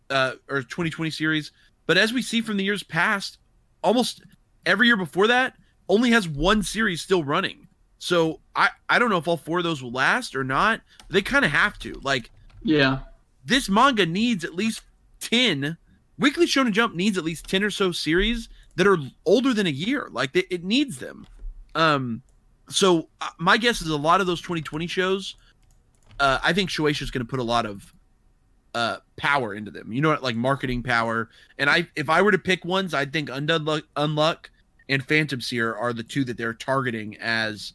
uh, 0.10 0.34
or 0.50 0.62
2020 0.62 1.10
series. 1.12 1.52
But 1.88 1.98
as 1.98 2.14
we 2.14 2.22
see 2.22 2.42
from 2.42 2.58
the 2.58 2.64
years 2.64 2.84
past, 2.84 3.38
almost 3.84 4.22
every 4.66 4.88
year 4.88 4.98
before 4.98 5.28
that 5.28 5.56
only 5.90 6.12
has 6.12 6.28
one 6.28 6.62
series 6.64 7.02
still 7.02 7.24
running. 7.24 7.68
So 7.98 8.40
I, 8.56 8.70
I 8.90 9.00
don't 9.00 9.10
know 9.10 9.18
if 9.18 9.28
all 9.28 9.38
four 9.38 9.60
of 9.60 9.64
those 9.64 9.82
will 9.82 9.92
last 9.92 10.36
or 10.36 10.44
not. 10.44 10.82
They 11.10 11.22
kind 11.22 11.46
of 11.46 11.52
have 11.52 11.78
to. 11.80 11.94
Like 12.04 12.30
Yeah. 12.64 13.00
this 13.46 13.70
manga 13.70 14.06
needs 14.06 14.44
at 14.44 14.54
least 14.56 14.82
10 15.22 15.78
Weekly 16.18 16.46
Shonen 16.46 16.72
Jump 16.72 16.94
needs 16.94 17.18
at 17.18 17.24
least 17.24 17.48
10 17.50 17.64
or 17.64 17.72
so 17.72 17.92
series 17.92 18.48
that 18.76 18.88
are 18.88 18.98
older 19.26 19.54
than 19.54 19.68
a 19.68 19.72
year. 19.72 20.08
Like 20.12 20.36
it, 20.36 20.46
it 20.50 20.64
needs 20.64 20.98
them. 20.98 21.28
Um 21.76 22.22
so 22.70 23.10
uh, 23.20 23.28
my 23.38 23.58
guess 23.58 23.82
is 23.82 23.90
a 23.90 23.98
lot 23.98 24.22
of 24.22 24.28
those 24.28 24.42
2020 24.42 24.88
shows 24.88 25.36
uh 26.20 26.40
I 26.44 26.54
think 26.54 26.70
Shueisha 26.70 27.02
is 27.02 27.12
going 27.12 27.26
to 27.26 27.30
put 27.30 27.40
a 27.40 27.44
lot 27.44 27.66
of 27.66 27.94
uh 28.74 28.98
power 29.18 29.54
into 29.54 29.72
them. 29.72 29.92
You 29.92 30.02
know 30.02 30.10
what 30.10 30.24
like 30.24 30.36
marketing 30.36 30.82
power. 30.84 31.30
And 31.58 31.70
I 31.70 31.88
if 31.96 32.10
I 32.10 32.22
were 32.22 32.32
to 32.32 32.38
pick 32.38 32.64
ones, 32.66 32.94
I'd 32.94 33.12
think 33.12 33.30
Undone 33.30 33.66
Luck, 33.66 33.84
Unluck 33.98 34.46
and 34.90 35.04
Phantom 35.06 35.42
Seer 35.42 35.74
are 35.76 35.92
the 35.94 36.04
two 36.04 36.24
that 36.26 36.38
they're 36.38 36.54
targeting 36.54 37.18
as 37.18 37.74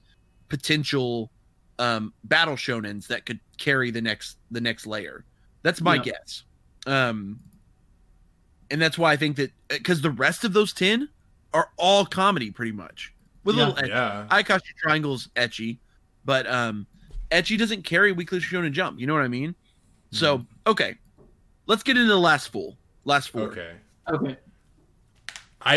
potential 0.49 1.31
um 1.79 2.13
battle 2.25 2.55
shonens 2.57 3.07
that 3.09 3.27
could 3.27 3.41
carry 3.59 3.91
the 3.91 4.01
next 4.01 4.39
the 4.51 4.61
next 4.61 4.87
layer. 4.87 5.25
That's 5.63 5.81
my 5.83 5.97
Yeah. 5.97 6.03
guess. 6.03 6.45
Um 6.87 7.41
and 8.71 8.81
that's 8.81 8.99
why 8.99 9.13
I 9.13 9.17
think 9.17 9.37
that 9.37 9.53
because 9.69 10.01
the 10.01 10.11
rest 10.11 10.45
of 10.45 10.53
those 10.53 10.73
10 10.73 11.09
are 11.55 11.71
all 11.77 12.05
comedy 12.05 12.51
pretty 12.51 12.73
much. 12.73 13.13
With 13.45 13.57
a 13.57 13.59
Yeah. 13.59 13.67
little 13.69 13.83
ecchi. 13.85 13.89
Yeah. 13.89 14.27
Ayakashi 14.31 14.75
Triangle's 14.83 15.29
ecchi, 15.37 15.79
but 16.25 16.47
um 16.47 16.87
ecchi 17.31 17.57
doesn't 17.59 17.83
carry 17.83 18.13
Weekly 18.13 18.41
Shonen 18.41 18.73
Jump. 18.73 18.99
You 19.01 19.07
know 19.07 19.15
what 19.15 19.23
I 19.23 19.29
mean? 19.29 19.55
So 20.11 20.45
okay, 20.67 20.97
let's 21.67 21.83
get 21.83 21.97
into 21.97 22.09
the 22.09 22.19
last 22.19 22.49
fool. 22.49 22.77
Last 23.05 23.31
fool. 23.31 23.43
Okay. 23.43 23.73
Okay. 24.09 24.37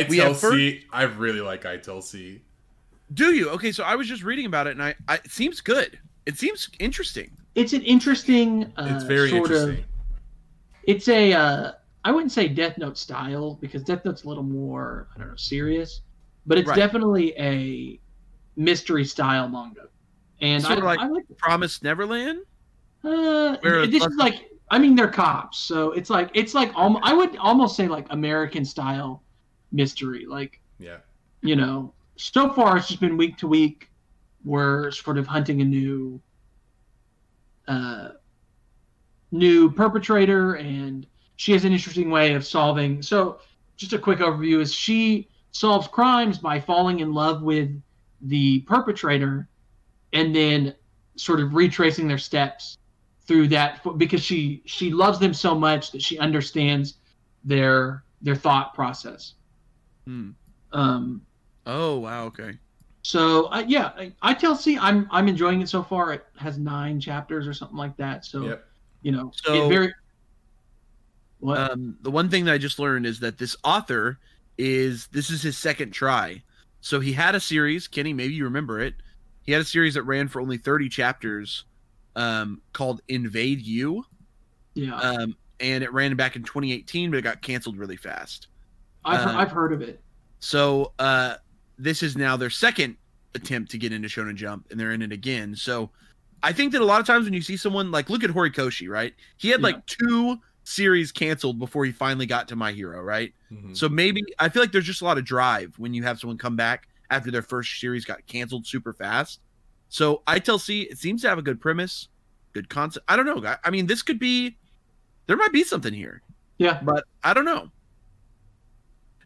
We 0.08 0.18
have 0.18 0.36
ITLC. 0.36 0.84
I 0.92 1.04
really 1.04 1.42
like 1.42 1.64
ITLC. 1.64 2.42
Do 3.14 3.34
you? 3.34 3.50
Okay, 3.50 3.72
so 3.72 3.84
I 3.84 3.96
was 3.96 4.08
just 4.08 4.22
reading 4.24 4.46
about 4.46 4.68
it, 4.68 4.72
and 4.72 4.84
I, 4.84 4.94
I 5.08 5.16
it 5.16 5.32
seems 5.32 5.62
good. 5.62 5.98
It 6.28 6.38
seems 6.38 6.70
interesting. 6.80 7.32
It's 7.56 7.74
an 7.74 7.82
interesting. 7.82 8.72
Uh, 8.78 8.88
It's 8.94 9.04
very 9.04 9.30
sort 9.32 9.50
interesting. 9.50 9.80
Of, 9.80 9.86
it's 10.84 11.08
a. 11.08 11.34
Uh, 11.34 11.72
I 12.06 12.12
wouldn't 12.12 12.32
say 12.32 12.48
Death 12.48 12.78
Note 12.78 12.98
style 12.98 13.58
because 13.62 13.84
Death 13.84 14.06
Note's 14.06 14.24
a 14.24 14.28
little 14.28 14.44
more 14.44 15.08
I 15.16 15.20
don't 15.20 15.30
know 15.30 15.36
serious, 15.36 16.02
but 16.46 16.58
it's 16.58 16.68
Right. 16.70 16.76
definitely 16.76 17.34
a 17.38 18.00
mystery 18.56 19.04
style 19.06 19.48
manga. 19.50 19.88
And 20.42 20.66
I, 20.66 20.74
of 20.76 20.84
like- 20.84 21.00
I 21.00 21.08
like. 21.08 21.26
Promised 21.38 21.84
Neverland. 21.84 22.40
Uh, 23.04 23.58
Where 23.62 23.86
this 23.88 24.06
is 24.06 24.16
like. 24.16 24.46
I 24.72 24.78
mean, 24.78 24.96
they're 24.96 25.08
cops, 25.10 25.58
so 25.58 25.92
it's 25.94 26.10
like 26.12 26.30
it's 26.36 26.54
like 26.54 26.72
almost. 26.76 27.04
I 27.06 27.14
would 27.14 27.36
almost 27.38 27.76
say 27.76 27.88
like 27.88 28.06
American 28.12 28.64
style 28.64 29.24
mystery, 29.72 30.26
like 30.28 30.62
Yeah. 30.78 30.98
you 31.42 31.56
know, 31.56 31.94
so 32.18 32.54
far 32.54 32.78
it's 32.78 32.88
just 32.88 33.00
been 33.00 33.18
week 33.18 33.38
to 33.38 33.48
week. 33.48 33.90
We're 34.46 34.92
sort 34.92 35.18
of 35.18 35.26
hunting 35.28 35.62
a 35.62 35.66
new, 35.66 36.22
uh, 37.68 38.10
new 39.32 39.72
perpetrator, 39.72 40.54
and 40.56 41.08
she 41.40 41.54
has 41.54 41.64
an 41.64 41.72
interesting 41.72 42.10
way 42.10 42.34
of 42.34 42.46
solving. 42.46 43.02
So, 43.02 43.40
just 43.78 43.94
a 43.94 43.98
quick 43.98 44.20
overview: 44.20 44.60
is 44.60 44.74
she 44.74 45.30
solves 45.52 45.88
crimes 45.88 46.38
by 46.38 46.60
falling 46.60 47.00
in 47.00 47.14
love 47.14 47.44
with 47.44 47.82
the 48.20 48.60
perpetrator, 48.68 49.48
and 50.12 50.36
then 50.36 50.76
sort 51.16 51.40
of 51.40 51.54
retracing 51.56 52.10
their 52.10 52.18
steps 52.18 52.78
through 53.26 53.48
that 53.48 53.80
because 53.98 54.22
she 54.22 54.62
she 54.66 54.92
loves 54.92 55.18
them 55.18 55.34
so 55.34 55.56
much 55.56 55.92
that 55.94 56.02
she 56.02 56.20
understands 56.20 56.96
their 57.46 58.04
their 58.22 58.36
thought 58.36 58.74
process. 58.74 59.36
Hmm. 60.06 60.32
Um, 60.74 61.22
Oh 61.66 62.00
wow. 62.00 62.26
Okay. 62.26 62.58
so 63.02 63.46
uh, 63.46 63.64
yeah, 63.66 63.92
I, 64.22 64.34
ITLC, 64.34 64.78
I'm 64.82 65.08
I'm 65.10 65.30
enjoying 65.30 65.62
it 65.62 65.70
so 65.70 65.84
far. 65.84 66.12
It 66.12 66.26
has 66.36 66.58
nine 66.58 67.00
chapters 67.00 67.48
or 67.48 67.54
something 67.54 67.78
like 67.78 67.96
that. 67.96 68.26
So 68.26 68.44
Yep. 68.46 68.66
you 69.04 69.14
know, 69.14 69.32
So- 69.34 69.54
it 69.54 69.70
very 69.70 69.94
Um, 71.48 71.98
the 72.02 72.12
one 72.12 72.30
thing 72.30 72.46
that 72.46 72.54
I 72.54 72.58
just 72.58 72.80
learned 72.80 73.06
is 73.06 73.20
that 73.22 73.38
this 73.38 73.56
author 73.64 74.20
is 74.58 75.08
this 75.08 75.30
is 75.30 75.42
his 75.42 75.58
second 75.58 75.92
try. 75.92 76.42
So 76.82 77.00
he 77.00 77.14
had 77.14 77.36
a 77.36 77.40
series, 77.40 77.88
Kenny, 77.88 78.14
maybe 78.14 78.34
you 78.34 78.44
remember 78.46 78.80
it. 78.80 78.96
He 79.44 79.52
had 79.52 79.62
a 79.62 79.66
series 79.66 79.94
that 79.96 80.04
ran 80.04 80.28
for 80.28 80.42
only 80.42 80.58
30 80.58 80.90
chapters 80.90 81.66
um, 82.16 82.62
called 82.74 83.02
Invade 83.08 83.62
You. 83.62 84.04
yeah, 84.76 84.96
Um, 84.96 85.36
and 85.60 85.84
it 85.84 85.92
ran 85.94 86.16
back 86.16 86.36
in 86.36 86.44
2018, 86.44 87.12
but 87.12 87.18
it 87.18 87.22
got 87.22 87.42
canceled 87.42 87.78
really 87.78 87.98
fast. 87.98 88.48
I've 89.06 89.26
uh, 89.26 89.38
I've 89.38 89.52
heard 89.52 89.74
of 89.74 89.82
it. 89.82 90.02
So 90.40 90.94
uh, 91.00 91.36
this 91.78 92.04
is 92.04 92.16
now 92.18 92.38
their 92.38 92.50
second 92.50 92.96
attempt 93.36 93.72
to 93.72 93.78
get 93.78 93.92
into 93.94 94.08
Shonen 94.08 94.36
Jump, 94.36 94.68
and 94.72 94.80
they're 94.80 94.92
in 94.92 95.02
it 95.02 95.12
again. 95.12 95.56
So 95.56 95.90
I 96.44 96.54
think 96.54 96.72
that 96.74 96.82
a 96.82 96.86
lot 96.86 97.00
of 97.02 97.08
times 97.08 97.26
when 97.26 97.34
you 97.34 97.42
see 97.42 97.58
someone 97.58 97.92
like 97.92 98.10
look 98.10 98.24
at 98.24 98.30
Horikoshi, 98.30 98.90
right? 98.90 99.14
He 99.38 99.50
had 99.50 99.60
Yeah. 99.62 99.68
like 99.68 99.86
two 99.86 100.38
series 100.70 101.12
canceled 101.12 101.58
before 101.58 101.84
he 101.86 101.92
finally 101.92 102.26
got 102.28 102.48
to 102.50 102.56
My 102.56 102.72
Hero, 102.72 103.02
right? 103.02 103.34
Mhm. 103.52 103.76
So 103.76 103.90
maybe 103.90 104.24
I 104.38 104.50
feel 104.50 104.62
like 104.62 104.72
there's 104.72 104.86
just 104.86 105.02
a 105.02 105.06
lot 105.06 105.18
of 105.18 105.26
drive 105.26 105.74
when 105.78 105.94
you 105.94 106.04
have 106.04 106.20
someone 106.20 106.38
come 106.38 106.56
back 106.56 106.88
after 107.10 107.32
their 107.32 107.42
first 107.42 107.80
series 107.80 108.06
got 108.06 108.26
canceled 108.28 108.68
super 108.68 108.94
fast. 108.94 109.40
So 109.90 110.22
ITLC 110.28 110.84
it 110.92 110.98
seems 111.00 111.24
to 111.24 111.30
have 111.30 111.40
a 111.40 111.42
good 111.42 111.60
premise, 111.60 112.08
good 112.54 112.70
concept. 112.70 113.04
I 113.10 113.16
don't 113.16 113.26
know. 113.26 113.44
I, 113.48 113.58
I 113.64 113.70
mean, 113.72 113.88
this 113.88 114.04
could 114.04 114.20
be 114.20 114.58
there 115.26 115.38
might 115.38 115.52
be 115.52 115.64
something 115.64 115.94
here, 115.94 116.22
Yeah, 116.60 116.80
but 116.84 117.04
I 117.24 117.34
don't 117.34 117.46
know. 117.46 117.72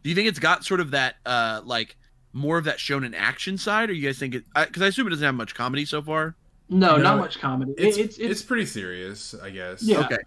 Do 0.02 0.08
you 0.10 0.14
think 0.16 0.28
it's 0.28 0.38
got 0.38 0.64
sort 0.64 0.80
of 0.80 0.90
that 0.92 1.16
uh 1.26 1.60
like 1.64 1.96
more 2.32 2.58
of 2.58 2.64
that 2.64 2.80
shown 2.80 3.04
in 3.04 3.14
action 3.14 3.56
side, 3.58 3.90
or 3.90 3.92
you 3.92 4.06
guys 4.08 4.18
think 4.18 4.34
it? 4.34 4.44
Because 4.54 4.82
I, 4.82 4.86
assume 4.88 5.06
it 5.06 5.10
doesn't 5.10 5.24
have 5.24 5.34
much 5.34 5.54
comedy 5.54 5.84
so 5.84 6.02
far. 6.02 6.34
no, 6.68 6.96
No, 6.96 7.02
not 7.02 7.18
much 7.18 7.38
comedy. 7.38 7.72
It- 7.76 7.84
It's, 7.88 7.96
It's 7.98 8.18
it's 8.18 8.30
it's, 8.30 8.42
pretty 8.42 8.66
serious, 8.66 9.34
I 9.34 9.50
guess. 9.50 9.82
Yeah. 9.82 10.00
Okay, 10.00 10.18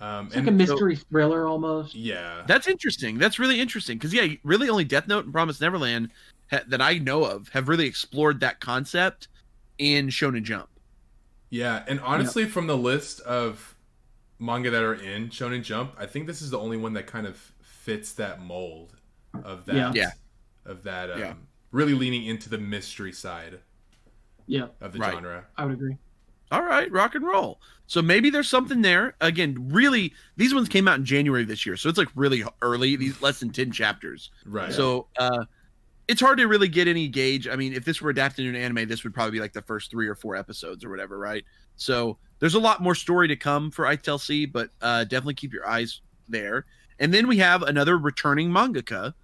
Um, 0.00 0.26
it's 0.26 0.36
like 0.36 0.46
and 0.46 0.48
a 0.48 0.52
mystery 0.52 0.96
thriller 0.96 1.46
almost. 1.46 1.94
yeah. 1.94 2.42
that's 2.46 2.66
interesting. 2.68 3.18
That's 3.18 3.38
really 3.38 3.60
interesting 3.60 3.96
because 3.98 4.12
yeah, 4.12 4.26
really 4.44 4.68
only 4.68 4.84
Death 4.84 5.08
Note 5.08 5.24
and 5.24 5.32
Promise 5.32 5.60
Neverland 5.60 6.10
ha- 6.50 6.60
that 6.68 6.80
I 6.82 6.98
know 6.98 7.24
of 7.24 7.48
have 7.50 7.68
really 7.68 7.86
explored 7.86 8.40
that 8.40 8.60
concept 8.60 9.28
in 9.78 10.08
Shonen 10.08 10.42
Jump. 10.42 10.68
Yeah, 11.50 11.84
and 11.88 12.00
honestly, 12.00 12.44
from 12.44 12.66
the 12.66 12.76
list 12.76 13.20
of 13.20 13.74
manga 14.38 14.68
that 14.70 14.82
are 14.82 14.94
in 14.94 15.28
Shonen 15.30 15.62
Jump, 15.62 15.92
I 15.98 16.04
think 16.06 16.26
this 16.26 16.42
is 16.42 16.50
the 16.50 16.58
only 16.58 16.76
one 16.76 16.92
that 16.94 17.06
kind 17.06 17.26
of 17.26 17.36
fits 17.62 18.12
that 18.14 18.42
mold 18.42 18.94
of 19.44 19.64
that. 19.66 19.74
Yeah. 19.76 19.92
Yeah. 19.94 20.10
Of 20.64 20.82
that. 20.82 21.10
Um, 21.10 21.18
Yeah. 21.20 21.34
Really 21.70 21.94
leaning 21.94 22.24
into 22.26 22.48
the 22.48 22.58
mystery 22.58 23.12
side 23.12 23.60
Yeah, 24.46 24.66
of 24.80 24.92
the 24.92 24.98
Right. 24.98 25.12
genre. 25.12 25.44
I 25.56 25.64
would 25.64 25.74
agree. 25.74 25.96
All 26.50 26.62
right, 26.62 26.90
rock 26.92 27.14
and 27.14 27.24
roll. 27.26 27.60
So 27.86 28.02
maybe 28.02 28.30
there's 28.30 28.48
something 28.48 28.82
there. 28.82 29.14
Again, 29.20 29.68
really, 29.70 30.12
these 30.36 30.54
ones 30.54 30.68
came 30.68 30.88
out 30.88 30.98
in 30.98 31.04
January 31.04 31.44
this 31.44 31.64
year, 31.66 31.76
so 31.76 31.88
it's 31.88 31.98
like 31.98 32.08
really 32.14 32.44
early. 32.62 32.96
These 32.96 33.20
less 33.22 33.40
than 33.40 33.50
ten 33.50 33.70
chapters. 33.70 34.30
Right. 34.44 34.72
So 34.72 35.06
uh, 35.18 35.44
it's 36.08 36.20
hard 36.20 36.38
to 36.38 36.46
really 36.46 36.68
get 36.68 36.88
any 36.88 37.08
gauge. 37.08 37.48
I 37.48 37.56
mean, 37.56 37.72
if 37.72 37.84
this 37.84 38.00
were 38.00 38.10
adapted 38.10 38.46
into 38.46 38.58
an 38.58 38.64
anime, 38.64 38.88
this 38.88 39.04
would 39.04 39.14
probably 39.14 39.32
be 39.32 39.40
like 39.40 39.52
the 39.52 39.62
first 39.62 39.90
three 39.90 40.08
or 40.08 40.14
four 40.14 40.36
episodes 40.36 40.84
or 40.84 40.90
whatever, 40.90 41.18
right? 41.18 41.44
So 41.76 42.18
there's 42.38 42.54
a 42.54 42.60
lot 42.60 42.82
more 42.82 42.94
story 42.94 43.28
to 43.28 43.36
come 43.36 43.70
for 43.70 43.84
ITLC, 43.84 44.52
but 44.52 44.70
uh, 44.82 45.04
definitely 45.04 45.34
keep 45.34 45.52
your 45.52 45.68
eyes 45.68 46.00
there. 46.28 46.64
And 46.98 47.12
then 47.12 47.26
we 47.26 47.38
have 47.38 47.62
another 47.62 47.98
returning 47.98 48.50
mangaka 48.50 49.14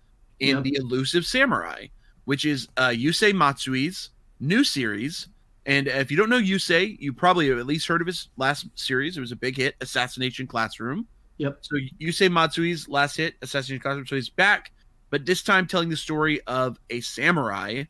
in 0.40 0.62
the 0.62 0.76
Elusive 0.76 1.24
Samurai, 1.24 1.86
which 2.24 2.44
is 2.44 2.68
uh, 2.76 2.88
Yusei 2.88 3.32
Matsui's 3.32 4.10
new 4.40 4.64
series. 4.64 5.28
And 5.66 5.86
if 5.88 6.10
you 6.10 6.16
don't 6.16 6.28
know 6.30 6.40
Yusei, 6.40 6.96
you 6.98 7.12
probably 7.12 7.48
have 7.48 7.58
at 7.58 7.66
least 7.66 7.86
heard 7.86 8.00
of 8.00 8.06
his 8.06 8.28
last 8.36 8.66
series. 8.74 9.16
It 9.16 9.20
was 9.20 9.32
a 9.32 9.36
big 9.36 9.56
hit, 9.56 9.76
Assassination 9.80 10.46
Classroom. 10.46 11.06
Yep. 11.38 11.58
So 11.62 11.76
Yusei 12.00 12.28
Matsui's 12.30 12.88
last 12.88 13.16
hit, 13.16 13.34
Assassination 13.42 13.80
Classroom. 13.80 14.06
So 14.06 14.16
he's 14.16 14.28
back 14.30 14.72
but 15.10 15.26
this 15.26 15.42
time 15.42 15.66
telling 15.66 15.90
the 15.90 15.96
story 15.96 16.40
of 16.46 16.78
a 16.88 16.98
samurai 17.02 17.84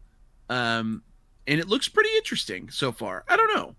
um 0.51 1.01
and 1.47 1.61
it 1.61 1.69
looks 1.69 1.89
pretty 1.89 2.11
interesting 2.17 2.69
so 2.69 2.91
far 2.91 3.25
i 3.29 3.37
don't 3.37 3.55
know 3.55 3.75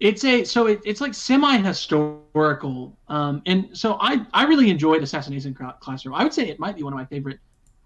It's 0.00 0.24
a 0.24 0.42
so 0.44 0.66
it, 0.66 0.80
it's 0.84 1.00
like 1.00 1.14
semi 1.14 1.58
historical, 1.58 2.96
um, 3.08 3.42
and 3.46 3.68
so 3.72 3.96
I 4.00 4.26
I 4.32 4.44
really 4.44 4.70
enjoyed 4.70 5.02
Assassination 5.02 5.54
Classroom. 5.80 6.14
I 6.14 6.24
would 6.24 6.32
say 6.34 6.48
it 6.48 6.58
might 6.58 6.74
be 6.74 6.82
one 6.82 6.92
of 6.92 6.98
my 6.98 7.04
favorite 7.04 7.38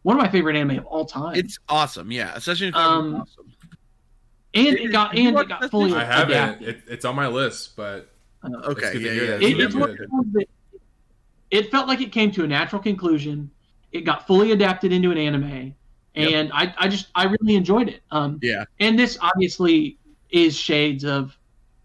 one 0.02 0.16
of 0.16 0.22
my 0.22 0.28
favorite 0.30 0.56
anime 0.56 0.78
of 0.78 0.86
all 0.86 1.04
time. 1.04 1.34
it's 1.34 1.58
awesome 1.68 2.10
yeah 2.12 2.32
assassination 2.34 2.72
classroom 2.72 3.14
Um, 3.16 3.20
awesome 3.20 3.52
and 4.54 4.66
it 4.78 4.92
got 4.92 5.16
and 5.16 5.38
it 5.38 5.48
got 5.48 5.70
fully? 5.70 5.92
I 5.92 6.04
haven't. 6.04 6.30
adapted. 6.30 6.68
It, 6.68 6.82
it's 6.88 7.04
on 7.04 7.16
my 7.16 7.26
list, 7.28 7.76
but 7.76 8.10
Uh, 8.42 8.48
Okay, 8.70 8.92
good 8.92 9.02
yeah, 9.02 9.10
yeah. 9.12 9.22
it, 9.22 9.56
Yeah, 9.56 9.64
it's 9.64 9.74
good. 9.74 9.98
those 9.98 10.08
ones 10.10 10.32
that 10.34 10.46
it 11.50 11.70
felt 11.70 11.88
like 11.88 12.00
it 12.00 12.12
came 12.12 12.30
to 12.32 12.44
a 12.44 12.46
natural 12.46 12.82
conclusion. 12.82 13.50
It 13.92 14.02
got 14.02 14.26
fully 14.26 14.52
adapted 14.52 14.92
into 14.92 15.10
an 15.12 15.18
anime, 15.18 15.74
and 16.14 16.50
I, 16.52 16.74
I 16.78 16.88
just 16.88 17.08
I 17.14 17.24
really 17.24 17.54
enjoyed 17.54 17.88
it. 17.88 18.02
Um, 18.10 18.38
Yeah. 18.42 18.64
and 18.80 18.98
this 18.98 19.16
obviously 19.20 19.98
is 20.30 20.56
shades 20.56 21.04
of 21.04 21.36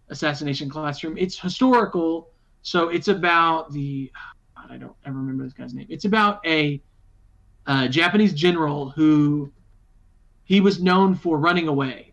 Assassination 0.09 0.69
Classroom. 0.69 1.17
It's 1.17 1.37
historical, 1.39 2.29
so 2.63 2.89
it's 2.89 3.07
about 3.09 3.71
the 3.71 4.11
God, 4.55 4.71
I 4.71 4.77
don't 4.77 4.95
ever 5.05 5.17
remember 5.17 5.43
this 5.43 5.53
guy's 5.53 5.73
name. 5.73 5.85
It's 5.89 6.05
about 6.05 6.45
a 6.45 6.81
uh, 7.67 7.87
Japanese 7.87 8.33
general 8.33 8.89
who 8.89 9.51
he 10.45 10.61
was 10.61 10.81
known 10.81 11.13
for 11.13 11.37
running 11.37 11.67
away 11.67 12.08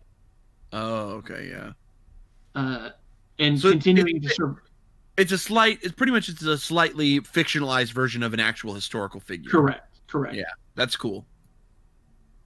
Oh, 0.73 1.09
okay, 1.23 1.49
yeah. 1.49 1.71
uh, 2.55 2.89
and 3.39 3.59
So 3.59 3.71
continuing 3.71 4.17
it- 4.17 4.23
to 4.23 4.29
serve. 4.29 4.57
It's 5.17 5.31
a 5.31 5.37
slight. 5.37 5.79
It's 5.81 5.93
pretty 5.95 6.11
much 6.11 6.29
it's 6.29 6.43
a 6.43 6.57
slightly 6.59 7.19
fictionalized 7.21 7.91
version 7.91 8.21
of 8.21 8.35
an 8.35 8.39
actual 8.39 8.75
historical 8.75 9.19
figure. 9.19 9.49
Correct. 9.49 9.99
Correct. 10.07 10.35
Yeah. 10.35 10.43
That's 10.75 10.95
cool. 10.95 11.25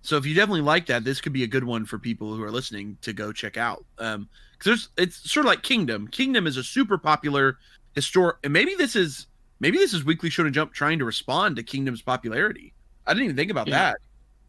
So 0.03 0.15
if 0.15 0.26
you 0.26 0.34
definitely 0.34 0.61
like 0.61 0.85
that, 0.85 1.03
this 1.03 1.19
could 1.19 1.34
be 1.34 1.43
a 1.43 1.48
good 1.48 1.65
one 1.65 1.85
for 1.85 1.99
people 1.99 2.34
who 2.34 2.41
are 2.43 2.49
listening 2.52 2.98
to 3.02 3.11
go 3.11 3.34
check 3.34 3.57
out. 3.57 3.85
Um, 3.98 4.30
because 4.53 4.65
there's 4.95 5.07
it's 5.10 5.30
sort 5.31 5.45
of 5.45 5.49
like 5.49 5.64
Kingdom. 5.64 6.07
Kingdom 6.07 6.48
is 6.48 6.56
a 6.56 6.64
super 6.64 6.98
popular 6.98 7.57
historic, 7.93 8.38
and 8.43 8.53
maybe 8.53 8.73
this 8.76 8.95
is 8.95 9.27
maybe 9.60 9.77
this 9.77 9.93
is 9.93 10.06
Weekly 10.06 10.30
Shonen 10.30 10.53
Jump 10.53 10.73
trying 10.73 10.98
to 10.99 11.06
respond 11.06 11.57
to 11.57 11.64
Kingdom's 11.64 12.02
popularity. 12.02 12.73
I 13.06 13.14
didn't 13.14 13.26
even 13.26 13.35
think 13.35 13.52
about 13.52 13.68
Yeah. 13.68 13.80
that 13.91 13.98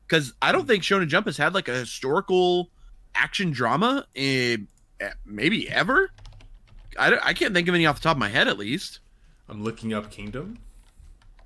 because 0.07 0.33
I 0.41 0.53
don't 0.53 0.67
think 0.69 0.85
Shonen 0.85 1.09
Jump 1.09 1.27
has 1.27 1.37
had 1.37 1.55
like 1.55 1.67
a 1.69 1.75
historical 1.75 2.71
action 3.15 3.51
drama 3.51 4.07
in 4.15 4.69
maybe 5.25 5.69
ever. 5.71 6.11
I, 6.99 7.11
don't- 7.11 7.25
I 7.25 7.33
can't 7.33 7.55
think 7.55 7.69
of 7.69 7.75
any 7.75 7.87
off 7.87 7.97
the 7.97 8.03
top 8.03 8.17
of 8.17 8.21
my 8.21 8.29
head 8.29 8.49
at 8.49 8.59
least. 8.59 9.01
I'm 9.49 9.63
looking 9.65 9.93
up 9.93 10.11
Kingdom. 10.11 10.59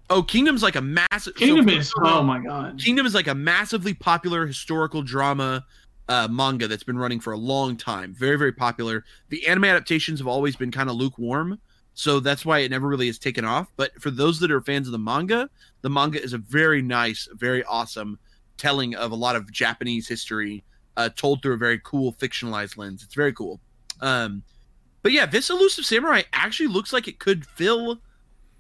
Oh, 0.09 0.23
Kingdom's 0.23 0.63
like 0.63 0.77
a 0.77 0.81
massive 0.81 1.35
Kingdom 1.35 1.67
for- 1.67 1.73
is 1.73 1.93
oh 2.03 2.23
my 2.23 2.39
god. 2.39 2.79
Kingdom 2.81 3.07
is 3.07 3.15
like 3.15 3.27
a 3.27 3.35
massively 3.35 3.95
popular 3.95 4.47
historical 4.47 5.03
drama 5.03 5.65
uh, 6.09 6.29
manga 6.31 6.69
that's 6.69 6.85
been 6.85 6.99
running 6.99 7.19
for 7.19 7.33
a 7.33 7.37
long 7.39 7.77
time. 7.77 8.15
Very, 8.15 8.37
very 8.39 8.53
popular. 8.53 9.05
The 9.31 9.47
anime 9.49 9.65
adaptations 9.65 10.21
have 10.21 10.29
always 10.29 10.55
been 10.55 10.71
kind 10.71 10.89
of 10.89 10.95
lukewarm, 10.95 11.59
so 11.95 12.21
that's 12.21 12.47
why 12.47 12.61
it 12.61 12.71
never 12.71 12.87
really 12.87 13.09
has 13.09 13.19
taken 13.19 13.45
off. 13.45 13.67
But 13.77 14.01
for 14.01 14.13
those 14.13 14.39
that 14.41 14.53
are 14.53 14.61
fans 14.61 14.87
of 14.87 14.93
the 14.93 14.99
manga, 14.99 15.51
the 15.83 15.91
manga 15.91 16.23
is 16.23 16.33
a 16.33 16.39
very 16.39 16.83
nice, 16.83 17.29
very 17.35 17.65
awesome 17.65 18.21
telling 18.57 18.95
of 18.95 19.11
a 19.11 19.17
lot 19.17 19.35
of 19.35 19.51
Japanese 19.51 20.07
history, 20.07 20.63
uh, 20.97 21.09
told 21.17 21.43
through 21.43 21.55
a 21.55 21.59
very 21.59 21.81
cool 21.85 22.13
fictionalized 22.15 22.77
lens. 22.77 23.03
It's 23.03 23.15
very 23.15 23.33
cool. 23.33 23.61
Um, 24.01 24.43
but 25.03 25.13
yeah, 25.13 25.27
this 25.27 25.51
elusive 25.51 25.85
samurai 25.85 26.23
actually 26.33 26.69
looks 26.69 26.93
like 26.93 27.07
it 27.09 27.19
could 27.19 27.47
fill 27.47 28.01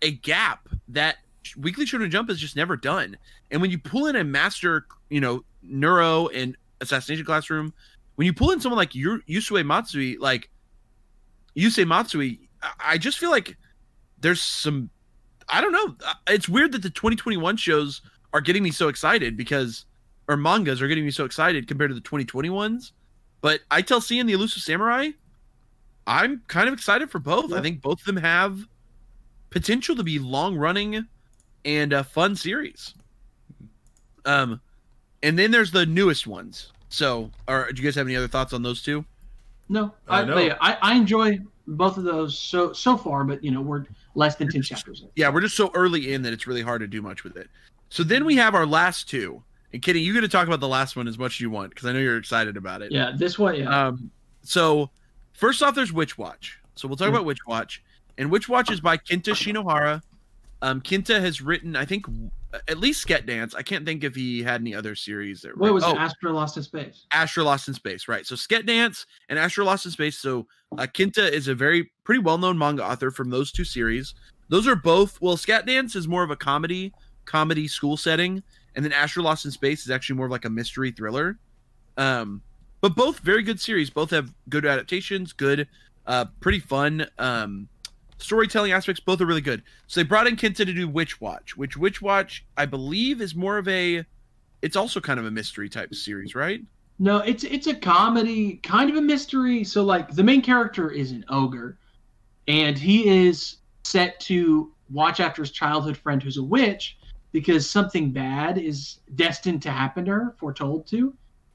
a 0.03 0.13
gap 0.13 0.69
that 0.89 1.17
Weekly 1.57 1.85
Shonen 1.85 2.11
Jump 2.11 2.29
has 2.29 2.39
just 2.39 2.57
never 2.57 2.77
done. 2.77 3.17
And 3.51 3.61
when 3.61 3.71
you 3.71 3.79
pull 3.79 4.07
in 4.07 4.17
a 4.17 4.25
master, 4.25 4.87
you 5.11 5.21
know, 5.21 5.45
Neuro 5.63 6.29
and 6.29 6.57
Assassination 6.81 7.25
Classroom, 7.25 7.73
when 8.17 8.27
you 8.27 8.33
pull 8.33 8.51
in 8.51 8.61
someone 8.61 8.79
like 8.79 8.95
Yu- 8.95 9.23
Yusue 9.27 9.65
Matsui, 9.65 10.17
like 10.19 10.51
Yusei 11.57 11.87
Matsui, 11.87 12.49
I- 12.63 12.73
I 12.81 12.99
just 12.99 13.19
feel 13.19 13.31
like 13.31 13.57
there's 14.21 14.43
some, 14.43 14.91
I 15.49 15.61
don't 15.61 15.73
know. 15.73 15.97
Uh, 16.07 16.15
It's 16.29 16.49
weird 16.49 16.73
that 16.73 16.83
the 16.83 16.91
2021 16.91 17.57
shows 17.57 18.03
are 18.33 18.41
getting 18.41 18.63
me 18.63 18.71
so 18.71 18.89
excited 18.89 19.37
because, 19.37 19.85
or 20.29 20.37
mangas 20.37 20.83
are 20.83 20.89
getting 20.89 21.05
me 21.05 21.11
so 21.11 21.25
excited 21.25 21.69
compared 21.69 21.91
to 21.91 21.95
the 21.95 22.01
2020 22.01 22.51
ones. 22.51 22.93
But 23.41 23.61
I 23.71 23.83
tell 23.83 24.01
seeing 24.01 24.27
the 24.27 24.33
Elusive 24.33 24.63
Samurai, 24.63 25.11
I'm 26.07 26.43
kind 26.49 26.69
of 26.69 26.75
excited 26.75 27.11
for 27.11 27.19
both. 27.19 27.53
I 27.53 27.61
think 27.61 27.81
both 27.81 28.01
of 28.01 28.07
them 28.07 28.17
have 28.17 28.59
potential 29.51 29.95
to 29.97 30.03
be 30.03 30.19
long 30.19 30.57
running 30.57 31.07
and 31.65 31.93
a 31.93 32.03
fun 32.05 32.35
series. 32.37 32.95
Um, 34.25 34.61
and 35.23 35.39
then 35.39 35.51
there's 35.51 35.71
the 35.71 35.87
newest 35.87 36.27
ones. 36.27 36.73
So, 36.89 37.31
are 37.49 37.71
do 37.73 37.81
you 37.83 37.87
guys 37.87 37.95
have 37.97 38.07
any 38.07 38.17
other 38.17 38.29
thoughts 38.29 38.53
on 38.53 38.63
those 38.63 38.83
two? 38.83 39.05
No, 39.69 39.87
Uh, 40.09 40.13
I, 40.13 40.25
no. 40.25 40.39
yeah, 40.39 40.57
I 40.61 40.79
I 40.81 40.95
enjoy 40.95 41.39
both 41.67 41.97
of 41.97 42.05
those 42.05 42.39
so 42.39 42.73
so 42.73 42.97
far, 42.97 43.25
but 43.25 43.43
you 43.43 43.51
know 43.51 43.61
we're 43.61 43.85
less 44.15 44.37
than 44.37 44.49
ten 44.49 44.63
chapters 44.63 45.03
in. 45.03 45.09
Yeah, 45.17 45.29
we're 45.31 45.41
just 45.41 45.57
so 45.57 45.71
early 45.75 46.13
in 46.13 46.23
that 46.23 46.33
it's 46.33 46.47
really 46.47 46.63
hard 46.63 46.81
to 46.81 46.87
do 46.87 47.03
much 47.03 47.25
with 47.25 47.37
it. 47.37 47.49
So 47.89 48.03
then 48.05 48.25
we 48.25 48.37
have 48.37 48.55
our 48.55 48.67
last 48.67 49.09
two. 49.11 49.43
And 49.77 49.83
Kitty, 49.83 50.01
you're 50.01 50.15
going 50.15 50.23
to 50.23 50.29
talk 50.29 50.47
about 50.47 50.61
the 50.61 50.69
last 50.69 50.97
one 50.97 51.07
as 51.07 51.19
much 51.19 51.37
as 51.37 51.41
you 51.43 51.51
want 51.51 51.69
because 51.69 51.85
I 51.85 51.93
know 51.93 51.99
you're 51.99 52.17
excited 52.17 52.57
about 52.57 52.81
it. 52.81 52.93
Yeah, 52.93 53.13
this 53.15 53.39
one. 53.39 53.57
Yeah, 53.57 53.89
Um, 53.89 54.11
so 54.41 54.89
first 55.35 55.63
off, 55.63 55.75
there's 55.75 55.93
Witch 55.93 56.17
Watch. 56.17 56.59
So 56.77 56.89
we'll 56.89 56.97
talk 56.97 57.09
Mm. 57.09 57.11
about 57.11 57.27
Witch 57.27 57.47
Watch, 57.47 57.83
and 58.17 58.31
Witch 58.31 58.49
Watch 58.49 58.71
is 58.71 58.81
by 58.81 58.97
Kinta 58.97 59.35
Shinohara. 59.35 60.01
Um, 60.63 60.81
Kinta 60.81 61.21
has 61.21 61.43
written, 61.43 61.77
I 61.77 61.85
think, 61.85 62.07
at 62.69 62.79
least 62.79 63.07
Sket 63.07 63.27
Dance. 63.27 63.55
I 63.55 63.61
can't 63.61 63.85
think 63.85 64.03
if 64.03 64.15
he 64.15 64.43
had 64.43 64.63
any 64.63 64.75
other 64.75 64.95
series. 64.95 65.43
That 65.43 65.59
what 65.59 65.75
was 65.75 65.85
oh, 65.85 65.91
it? 65.91 65.99
Astra 65.99 66.33
Lost 66.33 66.57
in 66.57 66.63
Space. 66.63 67.05
Astro 67.13 67.45
Lost 67.45 67.69
in 67.69 67.75
Space, 67.75 68.09
right? 68.09 68.25
So 68.25 68.35
Sket 68.35 68.65
Dance 68.65 69.05
and 69.29 69.39
Astro 69.39 69.67
Lost 69.67 69.85
in 69.85 69.91
Space. 69.91 70.17
So 70.19 70.47
uh, 70.79 70.87
Kinta 70.87 71.31
is 71.31 71.49
a 71.49 71.55
very 71.55 71.91
pretty 72.05 72.23
well 72.23 72.39
known 72.39 72.57
manga 72.57 72.83
author 72.83 73.11
from 73.11 73.29
those 73.29 73.53
two 73.53 73.65
series. 73.65 74.15
Those 74.49 74.67
are 74.67 74.75
both 74.75 75.21
well, 75.21 75.37
Sket 75.37 75.67
Dance 75.67 75.95
is 75.95 76.09
more 76.09 76.23
of 76.23 76.31
a 76.31 76.37
comedy, 76.37 76.95
comedy 77.27 77.69
school 77.69 77.99
setting, 77.99 78.43
and 78.77 78.85
then 78.85 78.93
Astro 78.93 79.23
Lost 79.23 79.47
in 79.47 79.51
Space 79.51 79.83
is 79.83 79.91
actually 79.91 80.17
more 80.17 80.27
of 80.27 80.33
like 80.33 80.45
a 80.45 80.51
mystery 80.51 80.93
thriller. 80.93 81.39
Um, 81.97 82.43
but 82.83 82.95
both 82.95 83.21
very 83.21 83.43
good 83.43 83.59
series. 83.59 83.89
Both 83.89 84.11
have 84.11 84.33
good 84.51 84.67
adaptations, 84.67 85.33
good, 85.33 85.67
uh, 86.07 86.27
pretty 86.41 86.61
fun 86.61 87.07
um, 87.19 87.69
storytelling 88.19 88.73
aspects. 88.73 89.01
Both 89.01 89.21
are 89.23 89.27
really 89.27 89.41
good. 89.41 89.63
So 89.87 90.01
they 90.01 90.05
brought 90.05 90.27
in 90.27 90.37
Kinta 90.37 90.57
to 90.57 90.73
do 90.73 90.87
Witch 90.87 91.21
Watch, 91.21 91.57
which 91.57 91.77
Witch 91.77 92.03
Watch 92.03 92.45
I 92.57 92.67
believe 92.67 93.21
is 93.21 93.35
more 93.35 93.57
of 93.59 93.67
a. 93.67 94.05
It's 94.63 94.77
also 94.77 95.01
kind 95.01 95.19
of 95.19 95.27
a 95.27 95.31
mystery 95.31 95.69
type 95.69 95.95
series, 95.95 96.35
right? 96.35 96.61
No, 96.99 97.19
it's 97.19 97.45
it's 97.45 97.67
a 97.67 97.75
comedy, 97.75 98.61
kind 98.63 98.91
of 98.91 98.97
a 98.97 99.03
mystery. 99.03 99.65
So 99.65 99.85
like 99.85 100.11
the 100.11 100.23
main 100.23 100.43
character 100.43 100.91
is 100.91 101.13
an 101.13 101.25
ogre, 101.29 101.79
and 102.47 102.77
he 102.77 103.09
is 103.09 103.57
set 103.85 104.21
to 104.21 104.73
watch 104.91 105.21
after 105.21 105.43
his 105.43 105.51
childhood 105.51 105.97
friend 105.97 106.23
who's 106.23 106.37
a 106.37 106.43
witch 106.43 106.96
because 107.37 107.69
something 107.69 108.13
bad 108.13 108.57
is 108.57 109.01
destined 109.15 109.61
to 109.61 109.71
happen 109.71 110.07
to 110.07 110.11
her, 110.11 110.35
foretold 110.39 110.87
to. 110.87 111.13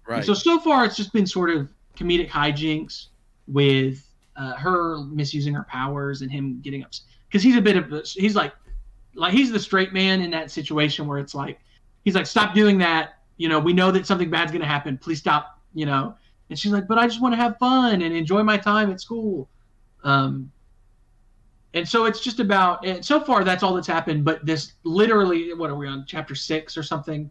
Right. 0.08 0.18
And 0.18 0.26
so 0.26 0.36
so 0.36 0.60
far 0.60 0.86
it's 0.86 0.96
just 0.96 1.12
been 1.12 1.26
sort 1.26 1.50
of 1.50 1.70
comedic 1.98 2.30
hijinks 2.30 3.08
with 3.48 4.08
uh, 4.36 4.54
her 4.58 5.00
misusing 5.06 5.56
her 5.56 5.64
powers 5.64 6.22
and 6.22 6.32
him 6.32 6.62
getting 6.62 6.84
up 6.84 6.92
because 7.28 7.42
he's 7.42 7.56
a 7.56 7.62
bit 7.62 7.78
of 7.78 7.92
a, 7.92 8.04
he's 8.06 8.36
like 8.36 8.54
like 9.16 9.34
he's 9.34 9.52
the 9.52 9.60
straight 9.60 9.92
man 9.92 10.22
in 10.22 10.30
that 10.30 10.52
situation 10.52 11.08
where 11.08 11.18
it's 11.18 11.34
like 11.34 11.60
he's 12.06 12.14
like 12.14 12.28
stop 12.28 12.54
doing 12.54 12.78
that 12.78 13.16
you 13.38 13.50
know 13.50 13.60
we 13.60 13.74
know 13.74 13.90
that 13.90 14.06
something 14.06 14.30
bad's 14.30 14.52
going 14.52 14.62
to 14.62 14.68
happen 14.68 15.00
please 15.00 15.18
stop 15.18 15.60
you 15.74 15.88
know 15.88 16.14
and 16.52 16.60
she's 16.60 16.72
like 16.72 16.88
but 16.88 17.00
i 17.00 17.08
just 17.08 17.24
want 17.24 17.34
to 17.34 17.38
have 17.38 17.58
fun 17.58 18.04
and 18.04 18.16
enjoy 18.16 18.44
my 18.44 18.56
time 18.56 18.92
at 18.92 19.02
school 19.02 19.50
um 20.04 20.52
and 21.74 21.88
so 21.88 22.06
it's 22.06 22.20
just 22.20 22.40
about 22.40 22.86
and 22.86 23.04
so 23.06 23.20
far 23.20 23.44
that's 23.44 23.64
all 23.64 23.74
that's 23.74 23.88
happened 23.88 24.24
but 24.26 24.46
this 24.46 24.74
literally 24.84 25.54
what 25.54 25.70
are 25.70 25.76
we 25.76 25.88
on 25.88 26.04
chapter 26.08 26.36
six 26.36 26.76
or 26.78 26.84
something 26.84 27.30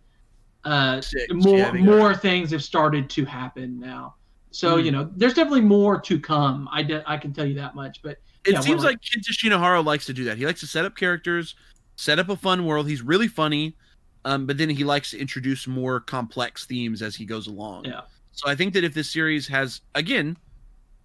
uh 0.65 1.01
Six, 1.01 1.27
more 1.33 1.59
yeah, 1.59 1.69
I 1.69 1.73
think 1.73 1.89
I- 1.89 1.91
more 1.97 2.15
things 2.15 2.51
have 2.53 2.63
started 2.65 3.09
to 3.11 3.25
happen 3.25 3.79
now 3.81 4.15
so 4.51 4.77
Hmm. 4.79 4.85
you 4.85 4.93
know 4.93 5.11
there's 5.17 5.35
definitely 5.35 5.61
more 5.63 6.01
to 6.01 6.19
come 6.21 6.69
i 6.73 6.83
de- 6.83 7.03
i 7.11 7.17
can 7.17 7.33
tell 7.33 7.47
you 7.47 7.55
that 7.55 7.75
much 7.75 8.01
but 8.03 8.19
It 8.45 8.53
Yeah, 8.55 8.61
seems 8.61 8.83
like 8.85 8.99
Kinta 9.01 9.33
Shinohara 9.33 9.85
likes 9.85 10.07
to 10.07 10.15
do 10.15 10.25
that. 10.25 10.39
He 10.39 10.47
likes 10.47 10.61
to 10.61 10.67
set 10.67 10.87
up 10.87 10.97
characters, 10.97 11.55
set 11.97 12.19
up 12.19 12.31
a 12.31 12.37
fun 12.37 12.65
world. 12.65 12.89
He's 12.89 13.03
really 13.03 13.29
funny, 13.29 13.77
um, 14.25 14.47
but 14.47 14.57
then 14.57 14.71
he 14.71 14.83
likes 14.83 15.11
to 15.11 15.19
introduce 15.19 15.67
more 15.67 16.01
complex 16.01 16.65
themes 16.65 17.03
as 17.03 17.15
he 17.15 17.27
goes 17.27 17.49
along. 17.49 17.85
Yeah. 17.85 18.01
So 18.33 18.49
I 18.49 18.55
think 18.55 18.73
that 18.73 18.83
if 18.83 18.95
this 18.95 19.11
series 19.13 19.47
has 19.49 19.83
again 19.95 20.39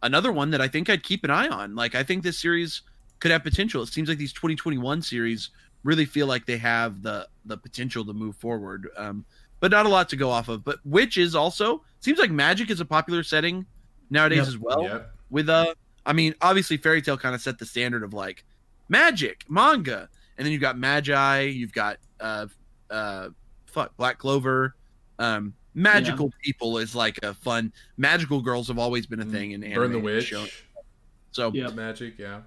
another 0.02 0.32
one 0.32 0.49
that 0.52 0.62
I 0.62 0.70
think 0.70 0.90
I'd 0.90 1.03
keep 1.03 1.26
an 1.26 1.30
eye 1.30 1.49
on. 1.49 1.76
Like 1.76 1.94
I 1.94 2.03
think 2.03 2.24
this 2.24 2.40
series 2.40 2.84
could 3.20 3.32
have 3.32 3.44
potential. 3.44 3.82
It 3.84 3.88
seems 3.88 4.10
like 4.10 4.18
these 4.18 4.34
2021 4.34 5.02
series 5.02 5.50
really 5.84 6.06
feel 6.06 6.28
like 6.28 6.46
they 6.46 6.58
have 6.58 7.02
the 7.02 7.28
the 7.46 7.58
potential 7.58 8.04
to 8.06 8.14
move 8.14 8.36
forward. 8.38 8.90
Um, 8.98 9.26
but 9.60 9.72
not 9.72 9.86
a 9.86 9.90
lot 9.90 10.10
to 10.10 10.16
go 10.16 10.30
off 10.30 10.50
of. 10.50 10.64
But 10.64 10.80
which 10.86 11.18
is 11.18 11.34
also 11.36 11.84
seems 12.02 12.20
like 12.20 12.32
magic 12.32 12.70
is 12.70 12.80
a 12.80 12.86
popular 12.86 13.24
setting 13.24 13.66
nowadays 14.10 14.40
Yep. 14.40 14.48
as 14.48 14.58
well 14.58 14.84
Yep. 14.84 15.12
with 15.30 15.50
uh 15.50 15.74
I 16.06 16.14
mean, 16.14 16.36
obviously 16.42 16.78
Fairy 16.78 17.02
Tail 17.02 17.18
kind 17.18 17.34
of 17.34 17.42
set 17.42 17.58
the 17.58 17.66
standard 17.66 18.04
of 18.04 18.14
like 18.14 18.44
magic, 18.90 19.44
manga, 19.50 20.08
and 20.38 20.46
then 20.46 20.52
you've 20.52 20.62
got 20.62 20.78
Magi, 20.78 21.42
you've 21.42 21.74
got 21.74 21.98
uh 22.20 22.48
uh 22.90 23.30
fuck, 23.66 23.96
Black 23.98 24.18
Clover. 24.20 24.76
Um 25.20 25.54
magical 25.74 26.32
people 26.42 26.78
is 26.78 26.96
like 26.96 27.20
a 27.24 27.34
fun 27.34 27.72
magical 27.98 28.42
girls 28.42 28.68
have 28.70 28.78
always 28.80 29.06
been 29.08 29.20
a 29.22 29.26
thing 29.26 29.52
in 29.52 29.64
anime 29.64 29.76
Burn 29.84 29.92
the 29.94 30.00
Witch. 30.00 30.26
show. 30.28 30.46
So 31.32 31.52
Yeah. 31.54 31.70
Magic, 31.70 32.18
yeah. 32.20 32.42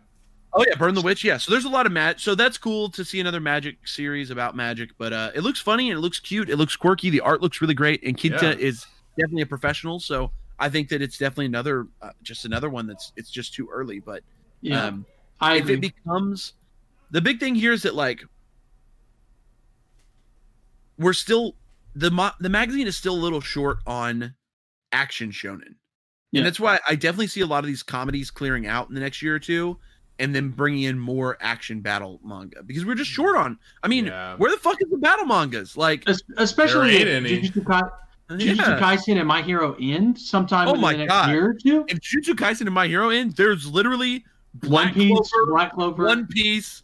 Oh 0.54 0.64
yeah, 0.66 0.74
Burn 0.76 0.94
the 0.94 1.02
Witch, 1.02 1.24
yeah. 1.24 1.36
So 1.36 1.50
there's 1.50 1.64
a 1.64 1.68
lot 1.68 1.86
of 1.86 1.92
mag 1.92 2.18
so 2.20 2.34
that's 2.34 2.58
cool 2.58 2.88
to 2.90 3.04
see 3.04 3.20
another 3.20 3.40
magic 3.40 3.86
series 3.86 4.30
about 4.30 4.56
magic, 4.56 4.90
but 4.98 5.12
uh 5.12 5.30
it 5.34 5.40
looks 5.42 5.60
funny 5.60 5.90
and 5.90 5.98
it 5.98 6.00
looks 6.00 6.18
cute, 6.20 6.48
it 6.50 6.56
looks 6.56 6.76
quirky, 6.76 7.10
the 7.10 7.20
art 7.20 7.40
looks 7.42 7.60
really 7.60 7.74
great, 7.74 8.02
and 8.04 8.16
Kinta 8.16 8.42
Yeah. 8.42 8.54
is 8.58 8.86
definitely 9.16 9.42
a 9.42 9.46
professional, 9.46 10.00
so 10.00 10.30
I 10.58 10.68
think 10.68 10.88
that 10.88 11.00
it's 11.02 11.18
definitely 11.18 11.46
another, 11.46 11.86
uh, 12.02 12.10
just 12.22 12.44
another 12.44 12.68
one 12.68 12.86
that's 12.86 13.12
it's 13.16 13.30
just 13.30 13.54
too 13.54 13.68
early. 13.72 14.00
But 14.00 14.22
Yeah, 14.60 14.86
um, 14.86 15.06
I 15.40 15.56
if 15.56 15.62
agree. 15.62 15.74
it 15.74 15.80
becomes 15.80 16.54
the 17.10 17.20
big 17.20 17.38
thing 17.40 17.54
here 17.54 17.72
is 17.72 17.82
that 17.82 17.94
like 17.94 18.24
we're 20.98 21.12
still 21.12 21.54
the 21.94 22.10
mo- 22.10 22.32
the 22.40 22.48
magazine 22.48 22.86
is 22.86 22.96
still 22.96 23.14
a 23.14 23.20
little 23.22 23.40
short 23.40 23.78
on 23.86 24.34
action 24.92 25.30
shonen. 25.30 25.74
Yeah. 26.32 26.40
And 26.40 26.46
that's 26.46 26.60
why 26.60 26.78
I 26.88 26.94
definitely 26.94 27.28
see 27.28 27.40
a 27.40 27.46
lot 27.46 27.60
of 27.60 27.66
these 27.66 27.82
comedies 27.82 28.30
clearing 28.30 28.66
out 28.66 28.88
in 28.88 28.94
the 28.94 29.00
next 29.00 29.22
year 29.22 29.34
or 29.34 29.38
two 29.38 29.78
and 30.18 30.34
then 30.34 30.48
bringing 30.50 30.82
in 30.84 30.98
more 30.98 31.36
action 31.40 31.80
battle 31.80 32.20
manga 32.24 32.62
because 32.62 32.84
we're 32.84 32.94
just 32.94 33.10
short 33.10 33.36
on. 33.36 33.58
I 33.82 33.88
mean, 33.88 34.06
Yeah. 34.06 34.36
where 34.36 34.50
the 34.50 34.56
fuck 34.56 34.76
is 34.82 34.90
the 34.90 34.98
battle 34.98 35.26
mangas? 35.26 35.76
Like, 35.76 36.08
Es- 36.08 36.22
especially 36.36 36.90
There 36.98 37.06
if 37.08 37.24
ain't 37.24 37.26
any. 37.26 37.40
Jujutsu, 37.48 37.64
Kai- 37.66 37.90
Jujutsu 38.30 38.56
yeah. 38.56 38.78
Kaisen 38.80 39.18
and 39.18 39.26
My 39.28 39.42
Hero 39.42 39.76
end 39.80 40.18
sometime 40.18 40.68
Oh 40.68 40.72
within 40.72 40.82
my 40.82 40.92
the 40.92 40.98
next 40.98 41.12
God. 41.12 41.30
year 41.30 41.50
or 41.50 41.54
two. 41.54 41.84
if 41.88 41.98
Jujutsu 42.00 42.34
Kaisen 42.34 42.62
and 42.62 42.72
My 42.74 42.86
Hero 42.88 43.10
end, 43.10 43.36
there's 43.36 43.66
literally 43.66 44.24
One 44.66 44.92
Piece, 44.92 45.08
Clover, 45.30 45.52
Black 45.52 45.72
Clover, 45.74 46.04
One 46.04 46.26
Piece, 46.26 46.82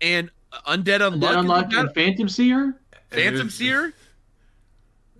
and 0.00 0.30
Undead 0.68 1.00
Unluck. 1.00 1.20
Dead 1.20 1.30
is 1.30 1.44
Unluck, 1.44 1.76
and 1.78 1.94
Phantom 1.94 2.28
Seer. 2.28 2.80
Phantom 3.10 3.40
It 3.42 3.46
is- 3.46 3.54
Seer. 3.54 3.92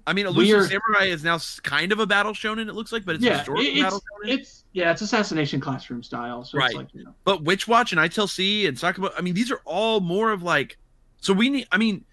I 0.06 0.12
mean, 0.12 0.26
Elusive 0.26 0.58
are- 0.58 0.64
Samurai 0.68 1.06
is 1.06 1.24
now 1.24 1.38
kind 1.62 1.90
of 1.92 1.98
a 1.98 2.06
battle 2.06 2.32
shonen. 2.32 2.68
It 2.68 2.74
looks 2.74 2.92
like, 2.92 3.04
but 3.04 3.16
it's 3.16 3.24
a 3.24 3.26
yeah, 3.28 3.38
historical 3.38 3.64
it- 3.64 3.82
battle 3.82 4.02
it's, 4.22 4.40
it's 4.50 4.64
yeah, 4.72 4.92
it's 4.92 5.02
assassination 5.02 5.60
classroom 5.60 6.02
style. 6.02 6.44
So 6.44 6.58
Right. 6.58 6.66
it's 6.70 6.76
like 6.76 6.88
you 6.94 7.04
know, 7.04 7.14
But 7.24 7.42
Witch 7.42 7.66
Watch 7.66 7.92
and 7.92 8.00
ITLC 8.00 8.68
and 8.68 8.78
Sakura, 8.78 9.10
I 9.16 9.20
mean, 9.22 9.34
these 9.34 9.50
are 9.50 9.60
all 9.64 10.00
more 10.00 10.30
of 10.32 10.42
like. 10.42 10.76
So 11.20 11.32
we 11.32 11.48
need. 11.48 11.66
I 11.72 11.78
mean, 11.78 12.04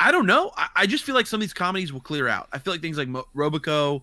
I 0.00 0.10
don't 0.10 0.26
know. 0.26 0.50
I, 0.56 0.68
I 0.76 0.86
just 0.86 1.04
feel 1.04 1.14
like 1.14 1.26
some 1.26 1.38
of 1.38 1.42
these 1.42 1.54
comedies 1.54 1.92
will 1.92 2.00
clear 2.00 2.28
out. 2.28 2.48
I 2.52 2.58
feel 2.58 2.74
like 2.74 2.82
things 2.82 2.98
like 2.98 3.08
Mo- 3.08 3.26
Roboco 3.34 4.02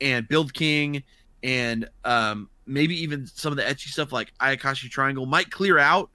and 0.00 0.28
Build 0.28 0.52
King 0.54 1.02
and 1.42 1.88
um, 2.04 2.48
maybe 2.66 2.94
even 3.02 3.26
some 3.26 3.52
of 3.52 3.56
the 3.56 3.62
ecchi 3.64 3.88
stuff 3.88 4.12
like 4.12 4.32
Ayakashi 4.40 4.90
Triangle 4.90 5.24
might 5.26 5.50
clear 5.50 5.78
out 5.78 6.10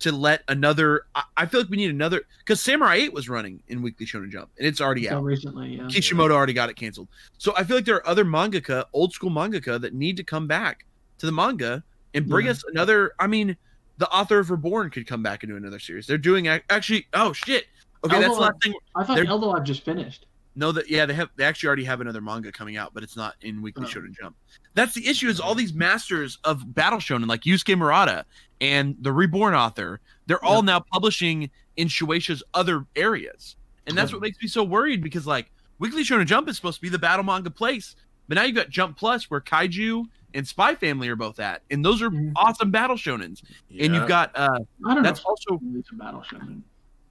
to 0.00 0.12
let 0.12 0.42
another. 0.48 1.02
I, 1.14 1.22
I 1.36 1.46
feel 1.46 1.60
like 1.60 1.70
we 1.70 1.76
need 1.76 1.90
another 1.90 2.22
because 2.38 2.60
Samurai 2.60 2.96
Eight 2.96 3.12
was 3.12 3.28
running 3.28 3.62
in 3.68 3.80
Weekly 3.82 4.06
Shonen 4.06 4.30
Jump 4.30 4.50
and 4.58 4.66
it's 4.66 4.80
already 4.80 5.06
so 5.06 5.18
out. 5.18 5.24
recently. 5.24 5.76
Yeah. 5.76 5.88
Kishimoto 5.88 6.34
already 6.34 6.52
got 6.52 6.68
it 6.68 6.76
canceled. 6.76 7.08
So 7.38 7.54
I 7.56 7.64
feel 7.64 7.76
like 7.76 7.84
there 7.84 7.96
are 7.96 8.06
other 8.08 8.24
mangaka, 8.24 8.84
old 8.92 9.12
school 9.12 9.30
mangaka, 9.30 9.80
that 9.80 9.94
need 9.94 10.16
to 10.16 10.24
come 10.24 10.46
back 10.46 10.84
to 11.18 11.26
the 11.26 11.32
manga 11.32 11.82
and 12.14 12.28
bring 12.28 12.46
Yeah. 12.46 12.52
us 12.52 12.64
another. 12.68 13.12
I 13.18 13.26
mean, 13.26 13.56
the 13.98 14.10
author 14.10 14.38
of 14.38 14.50
Reborn 14.50 14.90
could 14.90 15.06
come 15.06 15.22
back 15.22 15.42
and 15.42 15.52
do 15.52 15.56
another 15.56 15.78
series. 15.78 16.06
They're 16.06 16.18
doing 16.18 16.48
actually. 16.48 17.06
Oh 17.14 17.32
shit. 17.32 17.66
Okay, 18.02 18.18
that's 18.18 18.34
the 18.34 18.40
last 18.40 18.62
thing. 18.62 18.72
I 18.96 19.04
thought 19.04 19.18
Eldo 19.18 19.54
I've 19.56 19.64
just 19.64 19.84
finished. 19.84 20.24
No, 20.56 20.72
that 20.72 20.90
yeah, 20.90 21.06
they 21.06 21.14
have. 21.14 21.30
They 21.36 21.44
actually 21.44 21.68
already 21.68 21.84
have 21.84 22.00
another 22.00 22.20
manga 22.20 22.50
coming 22.50 22.76
out, 22.76 22.92
but 22.92 23.02
it's 23.02 23.16
not 23.16 23.34
in 23.42 23.62
Weekly 23.62 23.84
Oh. 23.86 23.88
Shonen 23.88 24.16
Jump. 24.18 24.36
That's 24.74 24.94
the 24.94 25.06
issue. 25.06 25.28
Is 25.28 25.38
all 25.40 25.54
these 25.54 25.72
masters 25.72 26.38
of 26.44 26.74
Battle 26.74 26.98
Shonen 26.98 27.26
like 27.28 27.42
Yusuke 27.42 27.78
Murata 27.78 28.24
and 28.60 28.96
the 29.00 29.12
Reborn 29.12 29.54
author, 29.54 30.00
they're 30.26 30.44
all 30.44 30.62
now 30.62 30.80
publishing 30.80 31.50
in 31.76 31.86
Shueisha's 31.88 32.42
other 32.52 32.84
areas, 32.96 33.56
and 33.86 33.96
that's 33.96 34.10
Yeah. 34.10 34.16
what 34.16 34.22
makes 34.22 34.42
me 34.42 34.48
so 34.48 34.64
worried 34.64 35.02
because 35.02 35.26
like 35.26 35.50
Weekly 35.78 36.02
Shonen 36.02 36.26
Jump 36.26 36.48
is 36.48 36.56
supposed 36.56 36.76
to 36.76 36.82
be 36.82 36.88
the 36.88 36.98
battle 36.98 37.24
manga 37.24 37.50
place, 37.50 37.94
but 38.28 38.34
now 38.34 38.42
you've 38.42 38.56
got 38.56 38.68
Jump 38.70 38.96
Plus 38.98 39.30
where 39.30 39.40
Kaiju 39.40 40.04
and 40.34 40.46
Spy 40.46 40.74
Family 40.74 41.08
are 41.08 41.16
both 41.16 41.38
at, 41.40 41.62
and 41.70 41.84
those 41.84 42.02
are 42.02 42.10
Mhm. 42.10 42.32
awesome 42.36 42.70
battle 42.70 42.96
shonens. 42.96 43.42
And 43.78 43.94
you've 43.94 44.08
got 44.08 44.30
uh, 44.36 44.58
I 44.84 44.94
don't 44.94 45.02
that's 45.04 45.20
know. 45.24 45.30
also 45.30 45.60
It's 45.76 45.90
a 45.90 45.94
battle 45.94 46.22
shonen. 46.28 46.62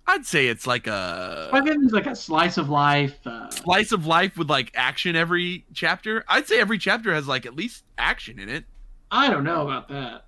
I'd 0.10 0.26
say 0.26 0.48
it's 0.48 0.65
like 0.65 0.88
a 0.88 1.52
I 1.53 1.61
think 1.61 1.84
it's 1.84 1.94
like 1.94 2.07
a 2.07 2.15
slice 2.15 2.57
of 2.57 2.68
life. 2.68 3.15
Uh, 3.27 3.48
slice 3.52 3.91
of 3.91 4.07
life 4.07 4.38
with 4.38 4.49
like 4.49 4.72
action 4.73 5.15
every 5.15 5.65
chapter. 5.72 6.26
I'd 6.27 6.48
say 6.48 6.60
every 6.60 6.80
chapter 6.80 7.14
has 7.14 7.27
like 7.27 7.45
at 7.45 7.56
least 7.56 7.84
action 7.95 8.40
in 8.40 8.49
it. 8.49 8.65
I 9.11 9.30
don't 9.30 9.44
know 9.44 9.61
about 9.61 9.88
that. 9.90 10.26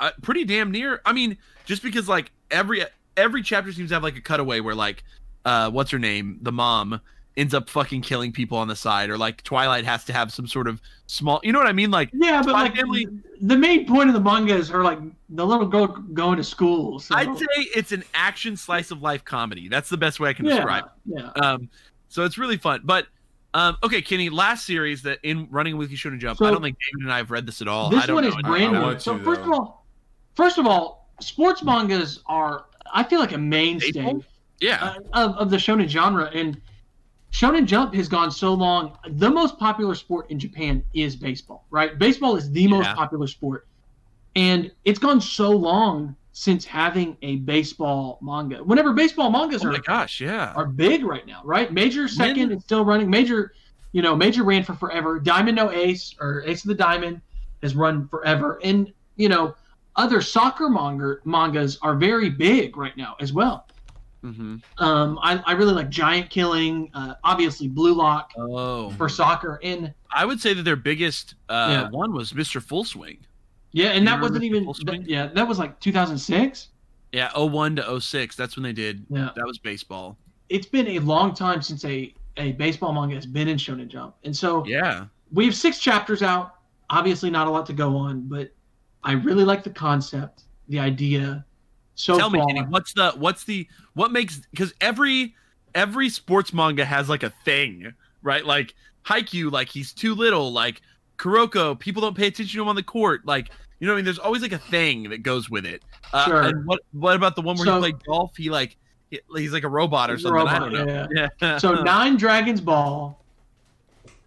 Uh, 0.00 0.10
pretty 0.20 0.44
damn 0.44 0.72
near. 0.72 1.00
I 1.06 1.12
mean, 1.12 1.38
just 1.64 1.84
because 1.84 2.08
like 2.08 2.32
every 2.50 2.82
every 3.16 3.40
chapter 3.40 3.72
seems 3.72 3.90
to 3.90 3.94
have 3.94 4.02
like 4.02 4.16
a 4.16 4.20
cutaway 4.20 4.58
where 4.58 4.74
like 4.74 5.04
uh 5.44 5.70
what's 5.70 5.92
her 5.92 6.00
name, 6.00 6.40
the 6.42 6.52
mom 6.52 7.00
ends 7.38 7.54
up 7.54 7.70
fucking 7.70 8.02
killing 8.02 8.32
people 8.32 8.58
on 8.58 8.68
the 8.68 8.76
side, 8.76 9.08
or 9.08 9.16
like 9.16 9.42
Twilight 9.44 9.84
has 9.84 10.04
to 10.06 10.12
have 10.12 10.32
some 10.32 10.46
sort 10.46 10.66
of 10.68 10.80
small. 11.06 11.40
You 11.42 11.52
know 11.52 11.58
what 11.58 11.68
I 11.68 11.72
mean? 11.72 11.90
Like 11.90 12.10
Yeah, 12.12 12.42
but 12.42 12.52
like 12.52 12.74
Family- 12.76 13.06
the 13.40 13.56
main 13.56 13.86
point 13.86 14.08
of 14.08 14.14
the 14.14 14.20
manga 14.20 14.54
is 14.54 14.68
her 14.68 14.82
like 14.82 14.98
the 15.30 15.46
little 15.46 15.66
girl 15.66 15.86
going 15.86 16.36
to 16.36 16.44
school. 16.44 16.98
So 16.98 17.14
I'd 17.14 17.38
say 17.38 17.46
it's 17.76 17.92
an 17.92 18.02
action 18.12 18.56
slice 18.56 18.90
of 18.90 19.00
life 19.00 19.24
comedy. 19.24 19.68
That's 19.68 19.88
the 19.88 19.96
best 19.96 20.18
way 20.20 20.28
I 20.28 20.32
can 20.34 20.44
yeah, 20.44 20.56
describe. 20.56 20.84
it. 20.84 20.90
yeah. 21.16 21.30
Um, 21.42 21.70
so 22.08 22.24
it's 22.24 22.36
really 22.36 22.56
fun. 22.56 22.80
But 22.84 23.06
um, 23.54 23.76
okay, 23.82 24.02
Kenny, 24.02 24.28
last 24.28 24.66
series 24.66 25.02
that 25.02 25.20
in 25.22 25.48
running 25.50 25.74
a 25.74 25.76
weekly 25.76 25.96
Shonen 25.96 26.18
Jump. 26.18 26.38
So- 26.38 26.46
I 26.46 26.50
don't 26.50 26.60
think 26.62 26.76
David 26.78 27.04
and 27.04 27.12
I 27.12 27.16
have 27.18 27.30
read 27.30 27.46
this 27.46 27.62
at 27.62 27.68
all. 27.68 27.86
I 27.86 27.90
This 27.98 28.06
don't 28.06 28.14
one 28.16 28.24
know 28.24 28.28
is 28.30 28.34
anything 28.34 28.50
brand 28.70 28.72
new. 28.94 28.98
So 28.98 29.16
to, 29.16 29.24
first 29.24 29.40
of 29.42 29.50
all, 29.52 29.86
first 30.34 30.58
of 30.58 30.66
all, 30.66 31.08
sports 31.20 31.62
mangas 31.62 32.20
are 32.26 32.64
I 32.92 33.04
feel 33.04 33.20
like 33.20 33.32
a 33.32 33.38
mainstay 33.38 34.14
Yeah. 34.60 34.96
uh, 35.12 35.28
of, 35.28 35.36
of 35.36 35.50
the 35.50 35.56
shonen 35.56 35.88
genre 35.88 36.30
and 36.34 36.60
shonen 37.32 37.66
jump 37.66 37.94
has 37.94 38.08
gone 38.08 38.30
so 38.30 38.54
long. 38.54 38.98
The 39.08 39.30
most 39.30 39.58
popular 39.58 39.94
sport 39.94 40.30
in 40.30 40.38
japan 40.38 40.82
is 40.94 41.16
baseball 41.16 41.66
right? 41.70 41.98
Baseball 41.98 42.36
is 42.36 42.50
the 42.50 42.66
most 42.68 42.88
popular 42.90 43.26
sport. 43.26 43.66
And 44.36 44.70
it's 44.84 44.98
gone 44.98 45.20
so 45.20 45.50
long 45.50 46.14
since 46.32 46.64
having 46.64 47.16
a 47.22 47.36
baseball 47.36 48.18
manga. 48.22 48.62
Whenever 48.62 48.92
baseball 48.92 49.30
mangas 49.30 49.64
oh 49.64 49.70
are, 49.70 49.78
gosh, 49.78 50.20
yeah. 50.20 50.52
are 50.54 50.66
big 50.66 51.04
right 51.04 51.26
now 51.26 51.40
right? 51.44 51.72
Major 51.72 52.08
second 52.08 52.52
is 52.52 52.62
still 52.62 52.84
running. 52.84 53.10
Major 53.10 53.52
you 53.92 54.02
know 54.02 54.14
major 54.14 54.44
ran 54.44 54.64
for 54.64 54.74
forever. 54.74 55.18
Diamond 55.18 55.56
no 55.56 55.70
ace 55.70 56.14
or 56.20 56.42
ace 56.46 56.64
of 56.64 56.68
the 56.68 56.74
diamond 56.74 57.20
has 57.62 57.74
run 57.74 58.08
forever. 58.08 58.60
And 58.62 58.92
you 59.16 59.28
know 59.28 59.54
other 59.96 60.20
soccer 60.20 60.68
manga 60.68 61.16
mangas 61.24 61.78
are 61.82 61.96
very 61.96 62.30
big 62.30 62.76
right 62.76 62.96
now 62.96 63.16
as 63.20 63.32
well 63.32 63.67
hmm 64.22 64.56
um, 64.78 65.18
I, 65.22 65.42
I 65.46 65.52
really 65.52 65.72
like 65.72 65.90
Giant 65.90 66.28
Killing, 66.30 66.90
uh, 66.94 67.14
obviously 67.24 67.68
Blue 67.68 67.94
Lock 67.94 68.32
Oh, 68.36 68.90
for 68.90 69.08
soccer, 69.08 69.60
and 69.62 69.92
I 70.12 70.24
would 70.24 70.40
say 70.40 70.54
that 70.54 70.62
their 70.64 70.76
biggest 70.76 71.34
uh, 71.48 71.68
Yeah. 71.70 71.90
one 71.90 72.12
was 72.12 72.32
Mr. 72.32 72.60
Full 72.62 72.84
Swing. 72.84 73.18
yeah, 73.72 73.88
and 73.90 74.00
You 74.00 74.06
that 74.06 74.20
wasn't 74.20 74.44
even 74.44 74.64
Full 74.64 74.74
that- 74.86 75.08
yeah, 75.08 75.26
that 75.28 75.46
was 75.46 75.58
like 75.58 75.78
2006. 75.80 76.68
Yeah, 77.12 77.30
01 77.34 77.76
to 77.76 78.00
06. 78.00 78.36
That's 78.36 78.56
when 78.56 78.64
they 78.64 78.72
did. 78.72 79.06
Yeah, 79.08 79.30
That 79.36 79.46
was 79.46 79.58
baseball. 79.58 80.18
it's 80.48 80.66
been 80.66 80.88
a 80.88 80.98
long 81.00 81.34
time 81.34 81.62
since 81.62 81.84
a 81.84 82.12
a 82.36 82.52
baseball 82.52 82.92
manga 82.92 83.14
has 83.16 83.26
been 83.26 83.48
in 83.48 83.56
Shonen 83.56 83.88
Jump, 83.88 84.14
and 84.24 84.36
so 84.36 84.64
Yeah. 84.66 85.06
we 85.32 85.44
have 85.46 85.54
six 85.56 85.78
chapters 85.80 86.22
out. 86.22 86.54
Obviously, 86.90 87.30
not 87.30 87.46
a 87.48 87.50
lot 87.50 87.66
to 87.66 87.72
go 87.72 87.96
on, 87.96 88.22
but 88.28 88.50
I 89.04 89.12
really 89.12 89.44
like 89.44 89.62
the 89.64 89.70
concept, 89.70 90.44
the 90.68 90.78
idea. 90.78 91.44
So 91.98 92.16
Tell 92.16 92.30
me, 92.30 92.38
far, 92.38 92.46
Kenny, 92.46 92.60
what's 92.60 92.92
the 92.92 93.10
what's 93.16 93.42
the 93.42 93.66
what 93.94 94.12
makes 94.12 94.40
because 94.52 94.72
every 94.80 95.34
every 95.74 96.08
sports 96.08 96.52
manga 96.52 96.84
has 96.84 97.08
like 97.08 97.24
a 97.24 97.30
thing, 97.44 97.92
right? 98.22 98.44
Like 98.46 98.74
Haikyuu, 99.04 99.50
like 99.50 99.68
he's 99.68 99.92
too 99.92 100.14
little. 100.14 100.52
Like 100.52 100.80
Kuroko, 101.18 101.76
people 101.76 102.00
don't 102.00 102.16
pay 102.16 102.28
attention 102.28 102.56
to 102.58 102.62
him 102.62 102.68
on 102.68 102.76
the 102.76 102.84
court. 102.84 103.26
Like 103.26 103.50
you 103.80 103.88
know, 103.88 103.92
what 103.92 103.96
I 103.96 103.98
mean, 103.98 104.04
there's 104.04 104.20
always 104.20 104.42
like 104.42 104.52
a 104.52 104.58
thing 104.58 105.10
that 105.10 105.24
goes 105.24 105.50
with 105.50 105.66
it. 105.66 105.82
Uh, 106.12 106.24
Sure. 106.26 106.42
And 106.42 106.64
what 106.66 106.80
what 106.92 107.16
about 107.16 107.34
the 107.34 107.42
one 107.42 107.56
where 107.56 107.66
So- 107.66 107.74
he 107.74 107.80
played 107.80 108.04
golf? 108.04 108.36
He 108.36 108.48
like 108.48 108.76
he- 109.10 109.20
he's 109.36 109.52
like 109.52 109.64
a 109.64 109.68
robot 109.68 110.08
or 110.08 110.18
something. 110.18 110.40
I 110.40 110.44
robot, 110.44 110.72
don't 110.72 110.86
know. 110.86 111.08
yeah. 111.12 111.28
Yeah. 111.42 111.58
so 111.58 111.74
nine 111.82 112.16
dragons 112.16 112.60
ball 112.60 113.24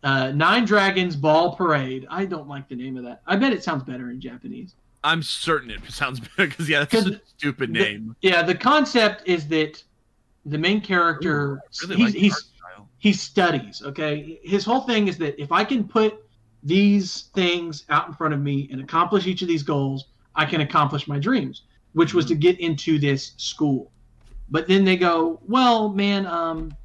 uh, 0.04 0.32
nine 0.32 0.66
dragons 0.66 1.16
ball 1.16 1.56
parade 1.56 2.08
i 2.10 2.26
don't 2.26 2.48
like 2.48 2.68
the 2.68 2.76
name 2.76 2.98
of 2.98 3.04
that 3.04 3.22
i 3.28 3.36
bet 3.36 3.54
it 3.54 3.64
sounds 3.64 3.84
better 3.84 4.10
in 4.10 4.20
japanese 4.20 4.74
I'm 5.04 5.24
certain 5.24 5.72
it 5.72 5.82
sounds 5.90 6.20
better 6.20 6.48
because 6.50 6.70
yeah, 6.70 6.86
that's 6.86 7.06
a 7.08 7.22
stupid 7.26 7.74
the- 7.74 7.80
name. 7.80 8.16
yeah 8.22 8.42
the 8.42 8.56
concept 8.56 9.24
is 9.28 9.48
that 9.50 9.84
the 10.46 10.58
main 10.58 10.82
character 10.82 11.62
I 11.84 11.88
really 11.88 11.96
he's, 11.98 12.14
like 12.14 12.22
he's 12.22 12.46
he 12.98 13.14
studies 13.14 13.82
okay? 13.86 14.40
His 14.44 14.64
whole 14.64 14.82
thing 14.82 15.08
is 15.08 15.18
that 15.18 15.40
if 15.42 15.52
i 15.52 15.64
can 15.64 15.88
put 15.88 16.24
these 16.64 17.30
things 17.34 17.86
out 17.90 18.08
in 18.08 18.14
front 18.14 18.34
of 18.34 18.40
me 18.40 18.70
and 18.72 18.82
accomplish 18.82 19.26
each 19.26 19.42
of 19.42 19.48
these 19.48 19.64
goals 19.64 20.06
i 20.36 20.46
can 20.46 20.62
accomplish 20.62 21.08
my 21.08 21.18
dreams 21.20 21.64
which 21.94 22.14
was 22.14 22.26
to 22.26 22.36
get 22.36 22.58
into 22.60 22.98
this 22.98 23.34
school. 23.38 23.92
But 24.50 24.68
then 24.68 24.86
they 24.86 24.98
go 24.98 25.40
well 25.48 25.90
man 25.90 26.26
um, 26.26 26.76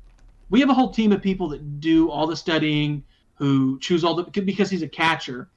we 0.51 0.60
have 0.60 0.70
a 0.70 0.74
whole 0.74 0.90
team 0.90 1.12
of 1.12 1.20
people 1.22 1.48
that 1.48 1.80
do 1.80 2.10
all 2.10 2.26
the 2.26 2.36
studying 2.36 3.02
who 3.34 3.78
choose 3.80 4.05
all 4.05 4.14
the 4.14 4.24
because 4.40 4.70
he's 4.70 4.82
a 4.82 4.88
catcher 4.88 5.48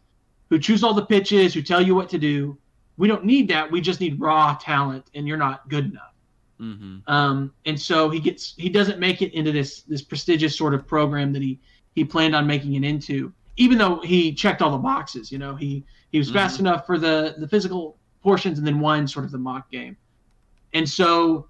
who 0.50 0.60
choose 0.60 0.84
all 0.84 0.94
the 0.94 1.06
pitches 1.06 1.54
who 1.54 1.62
tell 1.62 1.82
you 1.82 1.96
what 1.96 2.10
to 2.10 2.18
do. 2.18 2.58
We 2.98 3.08
don't 3.08 3.24
need 3.24 3.48
that. 3.50 3.72
We 3.72 3.82
just 3.82 4.00
need 4.02 4.20
raw 4.20 4.58
talent 4.60 5.06
and 5.16 5.28
you're 5.28 5.38
not 5.38 5.70
good 5.70 5.86
enough. 5.92 6.04
Mhm. 6.60 7.02
um, 7.08 7.54
and 7.66 7.80
so 7.80 8.10
he 8.10 8.20
gets 8.20 8.54
he 8.58 8.68
doesn't 8.68 9.00
make 9.00 9.22
it 9.22 9.34
into 9.34 9.54
this 9.54 9.84
this 9.84 10.02
prestigious 10.02 10.58
sort 10.58 10.74
of 10.74 10.86
program 10.86 11.32
that 11.32 11.42
he 11.42 11.58
he 11.96 12.04
planned 12.04 12.36
on 12.36 12.46
making 12.46 12.74
it 12.74 12.84
into 12.84 13.32
even 13.56 13.78
though 13.78 14.02
he 14.02 14.34
checked 14.34 14.62
all 14.62 14.72
the 14.72 14.78
boxes 14.78 15.32
you 15.32 15.38
know. 15.38 15.56
He 15.56 15.86
he 16.12 16.18
was 16.18 16.30
fast 16.30 16.60
enough 16.60 16.86
for 16.86 16.98
the 16.98 17.36
the 17.38 17.48
physical 17.48 17.96
portions 18.22 18.58
and 18.58 18.68
then 18.68 18.82
won 18.82 19.08
sort 19.08 19.24
of 19.24 19.32
the 19.32 19.38
mock 19.38 19.72
game. 19.72 19.96
And 20.74 20.88
so 20.90 21.48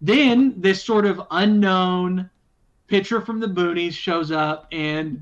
then 0.00 0.54
this 0.58 0.82
sort 0.82 1.04
of 1.04 1.20
unknown 1.30 2.30
pitcher 2.86 3.20
from 3.20 3.38
the 3.40 3.46
boonies 3.46 3.92
shows 3.92 4.30
up 4.30 4.66
and 4.72 5.20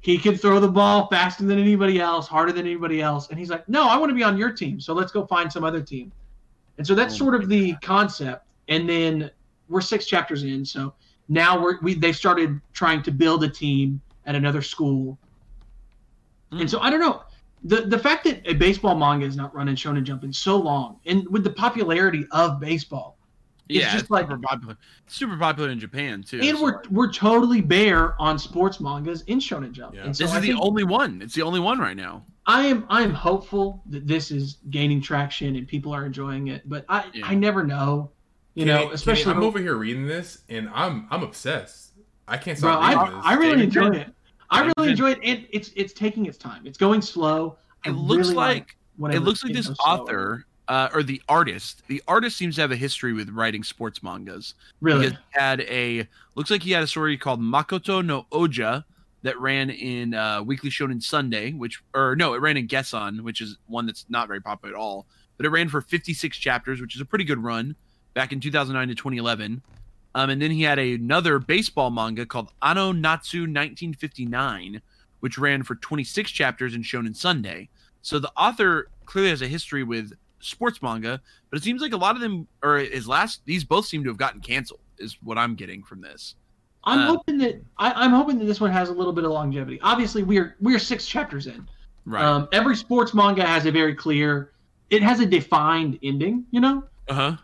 he 0.00 0.16
can 0.18 0.36
throw 0.36 0.60
the 0.60 0.68
ball 0.68 1.08
faster 1.08 1.44
than 1.44 1.58
anybody 1.58 2.00
else, 2.00 2.28
harder 2.28 2.52
than 2.52 2.66
anybody 2.66 3.00
else. 3.02 3.28
And 3.30 3.38
he's 3.38 3.50
like, 3.50 3.68
no, 3.68 3.88
I 3.88 3.96
want 3.96 4.10
to 4.10 4.14
be 4.14 4.22
on 4.22 4.38
your 4.38 4.52
team. 4.52 4.80
So 4.80 4.94
let's 4.94 5.12
go 5.12 5.26
find 5.26 5.52
some 5.52 5.64
other 5.64 5.82
team. 5.82 6.12
And 6.78 6.86
so 6.86 6.94
that's 6.94 7.14
Oh 7.14 7.18
sort 7.18 7.34
of 7.34 7.48
the 7.48 7.74
concept. 7.82 8.46
And 8.68 8.88
then 8.88 9.30
we're 9.68 9.80
six 9.80 10.06
chapters 10.06 10.44
in. 10.44 10.64
So 10.64 10.94
now 11.28 11.60
we're, 11.60 11.80
we, 11.80 11.94
they've 11.94 12.16
started 12.16 12.60
trying 12.72 13.02
to 13.02 13.10
build 13.10 13.42
a 13.44 13.48
team 13.48 14.00
at 14.24 14.34
another 14.34 14.62
school. 14.62 15.18
Hmm. 16.52 16.60
And 16.60 16.70
so 16.70 16.80
I 16.80 16.90
don't 16.90 17.00
know. 17.00 17.22
The, 17.64 17.82
the 17.82 17.98
fact 17.98 18.22
that 18.24 18.40
a 18.46 18.54
baseball 18.54 18.94
manga 18.94 19.26
is 19.26 19.36
not 19.36 19.52
running 19.52 19.74
Shonen 19.74 20.04
Jump 20.04 20.22
in 20.22 20.32
so 20.32 20.56
long, 20.56 21.00
and 21.06 21.28
with 21.28 21.42
the 21.42 21.50
popularity 21.50 22.24
of 22.30 22.60
baseball, 22.60 23.17
It's 23.68 23.78
yeah, 23.80 23.92
just 23.92 24.02
it's 24.04 24.10
like- 24.10 24.26
super 24.26 24.38
popular. 24.38 24.76
Super 25.06 25.36
popular 25.36 25.70
in 25.70 25.78
Japan 25.78 26.22
too. 26.22 26.40
and 26.42 26.56
so- 26.56 26.62
we're 26.64 26.82
we're 26.90 27.12
totally 27.12 27.60
bare 27.60 28.20
on 28.20 28.38
sports 28.38 28.80
mangas 28.80 29.22
in 29.22 29.38
Shonen 29.38 29.72
Jump. 29.72 29.94
Yeah. 29.94 30.04
And 30.04 30.16
so 30.16 30.24
this 30.24 30.30
is 30.32 30.36
I 30.36 30.40
the 30.40 30.46
think- 30.48 30.60
only 30.62 30.84
one. 30.84 31.20
It's 31.22 31.34
the 31.34 31.42
only 31.42 31.60
one 31.60 31.78
right 31.78 31.96
now. 31.96 32.24
I 32.46 32.66
am 32.66 32.86
I 32.88 33.02
am 33.02 33.12
hopeful 33.12 33.82
that 33.90 34.06
this 34.06 34.30
is 34.30 34.56
gaining 34.70 35.02
traction 35.02 35.54
and 35.56 35.68
people 35.68 35.92
are 35.92 36.06
enjoying 36.06 36.48
it, 36.48 36.66
but 36.68 36.84
I 36.88 37.04
Yeah. 37.12 37.26
I 37.26 37.34
never 37.34 37.62
know. 37.62 38.10
You 38.54 38.64
Kenny- 38.64 38.72
know, 38.72 38.82
Kenny, 38.84 38.94
especially 38.94 39.32
I'm 39.32 39.42
over 39.42 39.58
here 39.58 39.76
reading 39.76 40.06
this, 40.06 40.38
and 40.48 40.70
I'm 40.74 41.06
I'm 41.10 41.22
obsessed. 41.22 41.92
I 42.26 42.36
can't 42.38 42.58
bro. 42.60 42.70
stop 42.72 42.82
I, 42.82 43.10
this. 43.10 43.20
I 43.24 43.34
really 43.34 43.50
David 43.50 43.64
enjoy 43.64 43.82
Finn. 43.90 43.94
it. 44.00 44.14
I 44.50 44.58
David 44.60 44.72
really 44.78 44.86
Finn. 44.88 44.90
enjoy 44.92 45.10
it, 45.12 45.18
and 45.22 45.46
it's 45.50 45.70
it's 45.76 45.92
taking 45.92 46.24
its 46.26 46.38
time. 46.38 46.66
It's 46.66 46.78
going 46.78 47.02
slow. 47.02 47.58
I 47.84 47.90
It 47.90 47.92
looks 47.92 48.22
really 48.28 48.34
like 48.34 48.76
whenever 48.96 49.22
it 49.22 49.24
looks 49.26 49.44
like 49.44 49.52
this 49.52 49.68
goes 49.68 49.76
slower. 49.78 50.00
author 50.00 50.46
uh, 50.68 50.88
or 50.92 51.02
the 51.02 51.20
artist. 51.28 51.82
The 51.88 52.02
artist 52.06 52.36
seems 52.36 52.56
to 52.56 52.60
have 52.60 52.70
a 52.70 52.76
history 52.76 53.12
with 53.12 53.30
writing 53.30 53.64
sports 53.64 54.02
mangas. 54.02 54.54
really. 54.80 55.16
Had 55.30 55.62
a 55.62 56.06
looks 56.34 56.50
like 56.50 56.62
he 56.62 56.72
had 56.72 56.82
a 56.82 56.86
story 56.86 57.16
called 57.16 57.40
Makoto 57.40 58.04
no 58.04 58.26
Oja 58.30 58.84
that 59.22 59.38
ran 59.40 59.70
in 59.70 60.14
uh, 60.14 60.42
Weekly 60.42 60.70
Shonen 60.70 61.02
Sunday, 61.02 61.52
which 61.52 61.82
or 61.94 62.14
no, 62.16 62.34
it 62.34 62.40
ran 62.40 62.56
in 62.56 62.68
Gessan, 62.68 63.22
which 63.22 63.40
is 63.40 63.56
one 63.66 63.86
that's 63.86 64.04
not 64.08 64.28
very 64.28 64.40
popular 64.40 64.74
at 64.74 64.78
all. 64.78 65.06
But 65.36 65.46
it 65.46 65.50
ran 65.50 65.68
for 65.68 65.80
56 65.80 66.36
chapters, 66.36 66.80
which 66.80 66.94
is 66.94 67.00
a 67.00 67.04
pretty 67.04 67.24
good 67.24 67.42
run 67.42 67.74
back 68.14 68.32
in 68.32 68.40
2009 68.40 68.88
to 68.88 68.94
2011. 68.94 69.62
Um, 70.14 70.30
and 70.30 70.42
then 70.42 70.50
he 70.50 70.62
had 70.62 70.78
another 70.78 71.38
baseball 71.38 71.90
manga 71.90 72.26
called 72.26 72.50
Ano 72.62 72.92
Natsu 72.92 73.42
1959, 73.42 74.80
which 75.20 75.38
ran 75.38 75.62
for 75.62 75.76
26 75.76 76.30
chapters 76.30 76.74
in 76.74 76.82
Shonen 76.82 77.14
Sunday. 77.14 77.68
So 78.02 78.18
the 78.18 78.32
author 78.36 78.88
clearly 79.06 79.30
has 79.30 79.42
a 79.42 79.46
history 79.46 79.84
with 79.84 80.12
sports 80.40 80.82
manga, 80.82 81.20
but 81.50 81.58
it 81.58 81.62
seems 81.62 81.82
like 81.82 81.92
a 81.92 81.96
lot 81.96 82.14
of 82.14 82.20
them, 82.20 82.46
or 82.62 82.78
his 82.78 83.08
last, 83.08 83.42
these 83.44 83.64
both 83.64 83.86
seem 83.86 84.02
to 84.04 84.10
have 84.10 84.16
gotten 84.16 84.40
canceled, 84.40 84.80
is 84.98 85.18
what 85.22 85.38
I'm 85.38 85.54
getting 85.54 85.82
from 85.82 86.00
this. 86.00 86.34
I'm 86.84 87.00
uh, 87.00 87.06
hoping 87.06 87.38
that 87.38 87.60
I, 87.76 87.92
I'm 87.92 88.12
hoping 88.12 88.38
that 88.38 88.44
this 88.44 88.60
one 88.60 88.70
has 88.70 88.88
a 88.88 88.92
little 88.92 89.12
bit 89.12 89.24
of 89.24 89.30
longevity. 89.30 89.78
Obviously, 89.82 90.22
we're 90.22 90.56
we're 90.60 90.78
six 90.78 91.06
chapters 91.06 91.46
in. 91.46 91.68
Right. 92.04 92.24
Um, 92.24 92.48
every 92.52 92.76
sports 92.76 93.12
manga 93.12 93.44
has 93.44 93.66
a 93.66 93.72
very 93.72 93.94
clear, 93.94 94.52
it 94.88 95.02
has 95.02 95.20
a 95.20 95.26
defined 95.26 95.98
ending. 96.02 96.46
You 96.50 96.60
know, 96.60 96.84
uh 97.08 97.14
huh. 97.14 97.36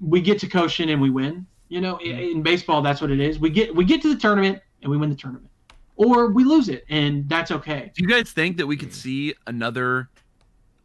we 0.00 0.20
get 0.20 0.38
to 0.40 0.48
Koshien 0.48 0.90
and 0.92 1.00
we 1.00 1.10
win. 1.10 1.46
You 1.68 1.80
know, 1.80 1.98
in, 1.98 2.18
in 2.18 2.42
baseball, 2.42 2.82
that's 2.82 3.00
what 3.00 3.10
it 3.10 3.20
is. 3.20 3.38
We 3.38 3.50
get 3.50 3.74
we 3.74 3.84
get 3.84 4.02
to 4.02 4.12
the 4.12 4.20
tournament 4.20 4.60
and 4.82 4.90
we 4.90 4.96
win 4.96 5.10
the 5.10 5.16
tournament, 5.16 5.50
or 5.96 6.28
we 6.28 6.42
lose 6.42 6.68
it, 6.68 6.84
and 6.88 7.28
that's 7.28 7.50
okay. 7.50 7.92
Do 7.94 8.02
you 8.02 8.08
guys 8.08 8.32
think 8.32 8.56
that 8.56 8.66
we 8.66 8.76
could 8.76 8.92
see 8.92 9.34
another? 9.46 10.08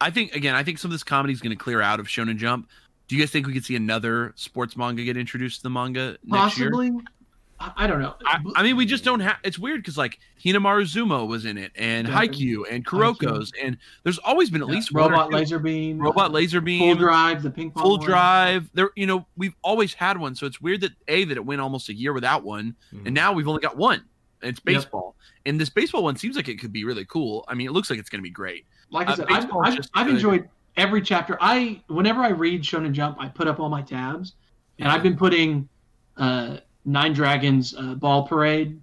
I 0.01 0.09
think 0.09 0.35
again, 0.35 0.55
I 0.55 0.63
think 0.63 0.77
some 0.77 0.89
of 0.89 0.93
this 0.93 1.03
comedy 1.03 1.33
is 1.33 1.41
going 1.41 1.55
to 1.57 1.61
clear 1.63 1.81
out 1.81 1.99
of 1.99 2.07
Shonen 2.07 2.37
Jump. 2.37 2.69
Do 3.07 3.15
you 3.15 3.21
guys 3.21 3.31
think 3.31 3.45
we 3.47 3.53
could 3.53 3.65
see 3.65 3.75
another 3.75 4.33
sports 4.35 4.75
manga 4.75 5.03
get 5.03 5.15
introduced 5.17 5.57
to 5.57 5.63
the 5.63 5.69
manga 5.69 6.17
next 6.23 6.57
year? 6.57 6.71
Possibly, 6.71 6.91
I, 7.59 7.87
don't 7.87 8.01
know. 8.01 8.15
I, 8.25 8.39
I 8.55 8.63
mean, 8.63 8.75
we 8.75 8.85
just 8.85 9.03
don't 9.05 9.19
have. 9.21 9.37
It's 9.43 9.57
weird 9.59 9.81
because 9.81 9.97
like 9.97 10.19
Hinomaru 10.43 10.83
Zumo 10.83 11.27
was 11.27 11.45
in 11.45 11.57
it, 11.57 11.71
and 11.75 12.07
Yeah. 12.07 12.13
Haikyuu, 12.21 12.63
and 12.69 12.85
Kuroko's, 12.85 13.51
and 13.63 13.77
there's 14.03 14.17
always 14.19 14.49
been 14.49 14.61
at 14.61 14.67
least 14.67 14.91
one 14.91 15.11
robot 15.11 15.31
laser 15.31 15.59
beam, 15.59 15.99
robot 15.99 16.31
laser 16.31 16.59
beam, 16.61 16.79
full 16.79 16.95
drive, 16.95 17.43
the 17.43 17.49
ping 17.51 17.71
pong, 17.71 17.83
full 17.83 17.97
one. 17.99 18.05
drive. 18.07 18.69
There, 18.73 18.89
you 18.95 19.05
know, 19.07 19.25
we've 19.37 19.55
always 19.61 19.93
had 19.93 20.17
one, 20.17 20.35
so 20.35 20.45
it's 20.47 20.59
weird 20.59 20.81
that 20.81 20.91
a 21.07 21.23
that 21.25 21.37
it 21.37 21.45
went 21.45 21.61
almost 21.61 21.87
a 21.89 21.93
year 21.93 22.11
without 22.11 22.43
one, 22.43 22.75
Mhm. 22.93 23.05
and 23.05 23.13
now 23.15 23.31
we've 23.33 23.47
only 23.47 23.61
got 23.61 23.77
one. 23.77 24.03
And 24.41 24.49
it's 24.51 24.59
Yep. 24.59 24.65
baseball, 24.65 25.15
and 25.45 25.59
this 25.59 25.69
baseball 25.69 26.03
one 26.03 26.15
seems 26.17 26.35
like 26.35 26.47
it 26.49 26.59
could 26.59 26.71
be 26.73 26.83
really 26.85 27.05
cool. 27.05 27.45
I 27.47 27.55
mean, 27.55 27.67
it 27.67 27.71
looks 27.71 27.89
like 27.89 27.97
it's 27.99 28.09
going 28.09 28.19
to 28.19 28.23
be 28.23 28.29
great. 28.29 28.65
Like 28.91 29.07
I 29.07 29.13
Uh, 29.13 29.15
said, 29.15 29.25
I've, 29.29 29.49
I've, 29.63 29.75
just 29.75 29.89
I've 29.95 30.07
enjoyed 30.09 30.47
every 30.77 31.01
chapter. 31.01 31.37
I 31.41 31.81
whenever 31.87 32.21
I 32.21 32.29
read 32.29 32.61
Shonen 32.61 32.91
Jump, 32.91 33.17
I 33.19 33.27
put 33.29 33.47
up 33.47 33.59
all 33.59 33.69
my 33.69 33.81
tabs, 33.81 34.33
and 34.79 34.87
I've 34.89 35.01
been 35.03 35.15
putting 35.17 35.67
uh, 36.17 36.57
Nine 36.85 37.13
Dragons 37.13 37.73
uh, 37.75 37.95
Ball 37.95 38.27
Parade 38.27 38.79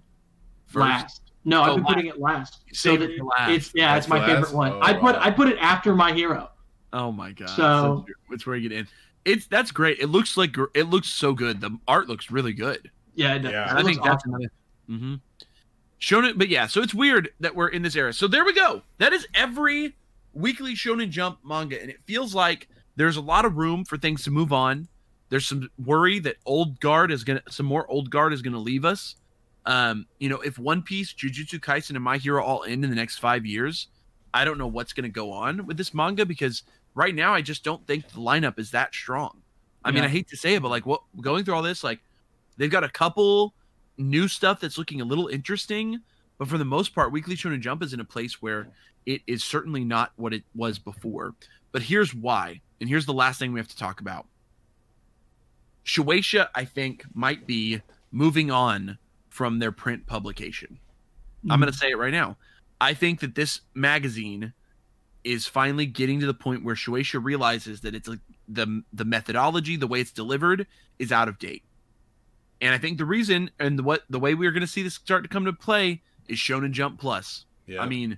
First. 0.67 0.81
last. 0.81 1.19
No, 1.45 1.59
Oh, 1.59 1.63
I've 1.63 1.75
been 1.75 1.83
last. 1.83 1.93
putting 1.93 2.05
it 2.07 2.19
last. 2.19 2.63
Save 2.73 2.99
that 3.01 3.09
it 3.11 3.23
last. 3.23 3.51
It's 3.51 3.71
yeah, 3.75 3.93
That's 3.93 4.05
it's 4.05 4.09
my 4.09 4.19
for 4.19 4.25
favorite 4.25 4.53
one. 4.53 4.71
Oh, 4.73 4.79
I 4.81 4.93
put 4.93 5.15
wow. 5.15 5.19
I 5.21 5.31
put 5.31 5.47
it 5.49 5.57
after 5.59 5.95
My 5.95 6.13
Hero. 6.13 6.49
Oh 6.93 7.11
my 7.11 7.31
god! 7.31 7.49
So- 7.49 8.05
it's 8.31 8.45
where 8.45 8.55
you 8.55 8.69
get 8.69 8.77
in. 8.79 8.87
It's 9.25 9.47
that's 9.47 9.71
great. 9.71 9.99
It 9.99 10.07
looks 10.07 10.35
like 10.35 10.55
it 10.73 10.85
looks 10.89 11.07
so 11.09 11.33
good. 11.33 11.61
The 11.61 11.77
art 11.87 12.07
looks 12.09 12.29
really 12.31 12.53
good. 12.53 12.91
Yeah, 13.15 13.35
it 13.35 13.39
does. 13.39 13.51
Yeah. 13.53 13.65
It 13.65 13.71
I 13.71 13.73
looks 13.77 13.87
think 13.87 14.03
that's 14.03 14.25
another. 14.25 14.51
Mm-hmm. 14.89 15.15
Shonen, 16.03 16.37
but 16.37 16.49
yeah, 16.49 16.67
so 16.67 16.81
it's 16.81 16.93
weird 16.93 17.29
that 17.39 17.55
we're 17.55 17.69
in 17.69 17.81
this 17.81 17.95
era. 17.95 18.11
So 18.11 18.27
there 18.27 18.43
we 18.43 18.51
go. 18.51 18.81
That 18.97 19.13
is 19.13 19.25
every 19.33 19.95
weekly 20.33 20.73
Shonen 20.73 21.09
Jump 21.09 21.39
manga, 21.45 21.81
and 21.81 21.89
it 21.89 22.01
feels 22.03 22.35
like 22.35 22.67
there's 22.97 23.15
a 23.15 23.21
lot 23.21 23.45
of 23.45 23.55
room 23.55 23.85
for 23.85 23.97
things 23.97 24.21
to 24.25 24.31
move 24.31 24.51
on. 24.51 24.89
There's 25.29 25.45
some 25.47 25.69
worry 25.83 26.19
that 26.19 26.35
old 26.45 26.81
guard 26.81 27.09
is 27.09 27.23
gonna, 27.23 27.41
some 27.49 27.65
more 27.65 27.89
old 27.89 28.09
guard 28.09 28.33
is 28.33 28.41
gonna 28.41 28.59
leave 28.59 28.83
us. 28.83 29.15
Um, 29.65 30.05
you 30.19 30.27
know, 30.27 30.41
if 30.41 30.59
One 30.59 30.81
Piece, 30.81 31.13
Jujutsu 31.13 31.61
Kaisen, 31.61 31.91
and 31.91 32.03
My 32.03 32.17
Hero 32.17 32.43
all 32.43 32.65
end 32.65 32.83
in 32.83 32.89
the 32.89 32.97
next 32.97 33.19
five 33.19 33.45
years, 33.45 33.87
I 34.33 34.43
don't 34.43 34.57
know 34.57 34.67
what's 34.67 34.91
gonna 34.91 35.07
go 35.07 35.31
on 35.31 35.65
with 35.65 35.77
this 35.77 35.93
manga 35.93 36.25
because 36.25 36.63
right 36.95 37.15
now 37.15 37.33
I 37.33 37.41
just 37.41 37.63
don't 37.63 37.87
think 37.87 38.09
the 38.09 38.19
lineup 38.19 38.59
is 38.59 38.71
that 38.71 38.93
strong. 38.93 39.41
I 39.85 39.91
mean, 39.91 40.03
I 40.03 40.09
hate 40.09 40.27
to 40.29 40.37
say 40.37 40.55
it, 40.55 40.61
but 40.61 40.67
like 40.67 40.85
what 40.85 41.01
going 41.21 41.45
through 41.45 41.55
all 41.55 41.61
this, 41.61 41.81
like 41.81 42.01
they've 42.57 42.69
got 42.69 42.83
a 42.83 42.89
couple 42.89 43.53
new 43.97 44.27
stuff 44.27 44.59
that's 44.59 44.77
looking 44.77 45.01
a 45.01 45.05
little 45.05 45.27
interesting, 45.27 46.01
but 46.37 46.47
for 46.47 46.57
the 46.57 46.65
most 46.65 46.95
part, 46.95 47.11
Weekly 47.11 47.35
Shonen 47.35 47.59
Jump 47.59 47.83
is 47.83 47.93
in 47.93 47.99
a 47.99 48.05
place 48.05 48.41
where 48.41 48.67
it 49.05 49.21
is 49.27 49.43
certainly 49.43 49.83
not 49.83 50.11
what 50.15 50.33
it 50.33 50.43
was 50.55 50.79
before. 50.79 51.35
But 51.71 51.83
here's 51.83 52.13
why, 52.13 52.61
and 52.79 52.89
here's 52.89 53.05
the 53.05 53.13
last 53.13 53.39
thing 53.39 53.53
we 53.53 53.59
have 53.59 53.67
to 53.69 53.77
talk 53.77 53.99
about. 53.99 54.27
Shueisha, 55.85 56.47
I 56.55 56.65
think, 56.65 57.05
might 57.13 57.45
be 57.45 57.81
moving 58.11 58.51
on 58.51 58.97
from 59.29 59.59
their 59.59 59.71
print 59.71 60.05
publication. 60.07 60.79
I'm 61.49 61.59
going 61.59 61.71
to 61.71 61.77
mm. 61.77 61.81
say 61.81 61.89
it 61.89 61.97
right 61.97 62.13
now. 62.13 62.37
I 62.79 62.93
think 62.93 63.19
that 63.19 63.35
this 63.35 63.61
magazine 63.73 64.53
is 65.23 65.47
finally 65.47 65.85
getting 65.85 66.19
to 66.19 66.25
the 66.25 66.33
point 66.33 66.63
where 66.63 66.75
Shueisha 66.75 67.23
realizes 67.23 67.81
that 67.81 67.95
it's 67.95 68.07
like 68.07 68.19
the 68.47 68.83
the 68.91 69.05
methodology, 69.05 69.75
the 69.75 69.87
way 69.87 70.01
it's 70.01 70.11
delivered, 70.11 70.67
is 70.99 71.11
out 71.11 71.27
of 71.27 71.39
date. 71.39 71.63
And 72.63 72.73
I 72.73 72.77
think 72.77 72.97
the 72.97 73.03
reason 73.05 73.51
and 73.59 73.77
the, 73.77 73.83
what 73.83 74.03
the 74.09 74.19
way 74.19 74.35
we're 74.35 74.51
going 74.51 74.61
to 74.61 74.67
see 74.67 74.83
this 74.83 74.93
start 74.93 75.23
to 75.23 75.29
come 75.29 75.43
to 75.43 75.51
play 75.51 76.01
is 76.29 76.37
Shonen 76.37 76.71
Jump 76.71 76.97
Plus. 76.97 77.45
Yeah. 77.67 77.81
I 77.81 77.87
mean, 77.87 78.17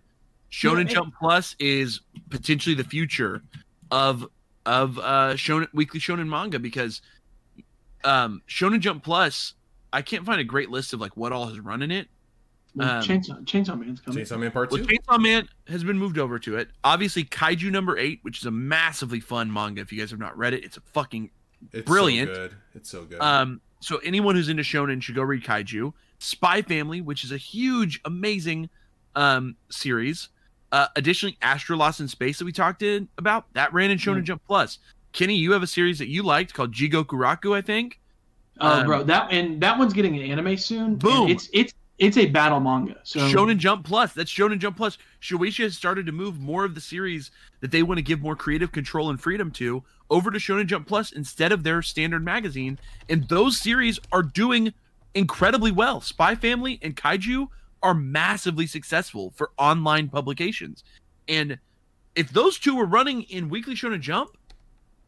Shonen 0.51 0.87
Yeah, 0.87 0.93
Jump 0.93 1.15
Plus 1.17 1.55
is 1.57 2.01
potentially 2.29 2.75
the 2.75 2.83
future 2.83 3.41
of 3.89 4.27
of 4.67 4.99
uh 4.99 5.33
Shonen 5.33 5.67
weekly 5.73 5.99
Shonen 5.99 6.27
manga 6.27 6.59
because 6.59 7.01
um 8.03 8.43
Shonen 8.47 8.81
Jump 8.81 9.03
Plus, 9.03 9.55
I 9.91 10.03
can't 10.03 10.23
find 10.23 10.39
a 10.39 10.43
great 10.43 10.69
list 10.69 10.93
of 10.93 11.01
like 11.01 11.17
what 11.17 11.31
all 11.31 11.47
has 11.47 11.59
run 11.59 11.81
in 11.81 11.89
it. 11.89 12.07
Well, 12.75 12.87
um, 12.87 13.03
Chainsaw, 13.03 13.43
Chainsaw 13.45 13.79
Man's 13.79 13.99
coming. 13.99 14.23
Chainsaw 14.23 14.37
Man 14.37 14.51
Part 14.51 14.69
Well, 14.69 14.79
Two. 14.79 14.85
Chainsaw 14.85 15.19
Man 15.19 15.49
has 15.67 15.83
been 15.83 15.97
moved 15.97 16.19
over 16.19 16.37
to 16.37 16.57
it. 16.57 16.69
Obviously, 16.83 17.23
Kaiju 17.23 17.71
number 17.71 17.97
eight, 17.97 18.19
which 18.21 18.39
is 18.41 18.45
a 18.45 18.51
massively 18.51 19.19
fun 19.21 19.51
manga. 19.51 19.81
If 19.81 19.91
you 19.91 19.99
guys 19.99 20.11
have 20.11 20.19
not 20.19 20.37
read 20.37 20.53
it, 20.53 20.63
it's 20.63 20.77
a 20.77 20.81
fucking 20.93 21.31
It's 21.71 21.87
brilliant. 21.87 22.29
So 22.29 22.35
good. 22.35 22.55
It's 22.75 22.89
so 22.91 23.05
good. 23.05 23.21
um. 23.21 23.61
So 23.85 23.97
anyone 23.97 24.33
who's 24.33 24.49
into 24.49 24.63
shonen 24.63 24.99
should 24.99 25.13
go 25.13 25.21
read 25.21 25.43
Kaiju. 25.43 25.93
Spy 26.17 26.63
Family, 26.63 27.01
which 27.01 27.23
is 27.23 27.31
a 27.31 27.37
huge, 27.37 28.01
amazing 28.03 28.69
um 29.15 29.55
series. 29.69 30.29
Uh, 30.71 30.87
additionally, 30.95 31.37
Astro 31.43 31.77
Lost 31.77 31.99
in 31.99 32.07
Space 32.07 32.39
that 32.39 32.45
we 32.45 32.51
talked 32.51 32.81
in 32.81 33.07
about 33.19 33.45
that 33.53 33.71
ran 33.73 33.91
in 33.91 33.99
Shonen 33.99 34.17
Yeah. 34.17 34.21
Jump 34.23 34.41
Plus. 34.47 34.79
Kenny, 35.13 35.35
you 35.35 35.51
have 35.51 35.61
a 35.61 35.67
series 35.67 35.99
that 35.99 36.07
you 36.07 36.23
liked 36.23 36.53
called 36.53 36.73
Jigoku 36.73 37.11
Raku, 37.13 37.55
I 37.55 37.61
think. 37.61 37.99
Oh, 38.59 38.79
Um, 38.79 38.85
bro, 38.87 39.03
that 39.03 39.31
and 39.31 39.61
that 39.61 39.77
one's 39.77 39.93
getting 39.93 40.15
an 40.17 40.23
anime 40.31 40.57
soon. 40.57 40.95
Boom. 40.95 41.29
It's 41.29 41.47
it's 41.53 41.71
it's 41.99 42.17
a 42.17 42.25
battle 42.25 42.59
manga. 42.59 42.95
So 43.03 43.19
Shonen 43.19 43.57
Jump 43.57 43.85
Plus. 43.85 44.13
That's 44.13 44.31
Shonen 44.31 44.57
Jump 44.57 44.77
Plus. 44.77 44.97
Shueisha 45.21 45.63
has 45.63 45.77
started 45.77 46.07
to 46.07 46.11
move 46.11 46.39
more 46.39 46.65
of 46.65 46.73
the 46.73 46.81
series 46.81 47.29
that 47.61 47.69
they 47.69 47.83
want 47.83 47.99
to 47.99 48.01
give 48.01 48.19
more 48.19 48.35
creative 48.35 48.71
control 48.71 49.11
and 49.11 49.21
freedom 49.21 49.51
to 49.51 49.83
over 50.09 50.31
to 50.31 50.37
Shonen 50.37 50.67
Jump 50.67 50.87
Plus 50.87 51.11
instead 51.11 51.51
of 51.51 51.63
their 51.63 51.81
standard 51.81 52.23
magazine. 52.23 52.79
And 53.09 53.27
those 53.27 53.59
series 53.59 53.99
are 54.11 54.23
doing 54.23 54.73
incredibly 55.13 55.71
well. 55.71 56.01
Spy 56.01 56.35
Family 56.35 56.79
and 56.81 56.95
Kaiju 56.95 57.47
are 57.81 57.93
massively 57.93 58.67
successful 58.67 59.33
for 59.35 59.51
online 59.57 60.09
publications. 60.09 60.83
And 61.27 61.57
if 62.15 62.31
those 62.31 62.57
two 62.57 62.75
were 62.75 62.85
running 62.85 63.23
in 63.23 63.49
Weekly 63.49 63.75
Shonen 63.75 64.01
Jump, 64.01 64.37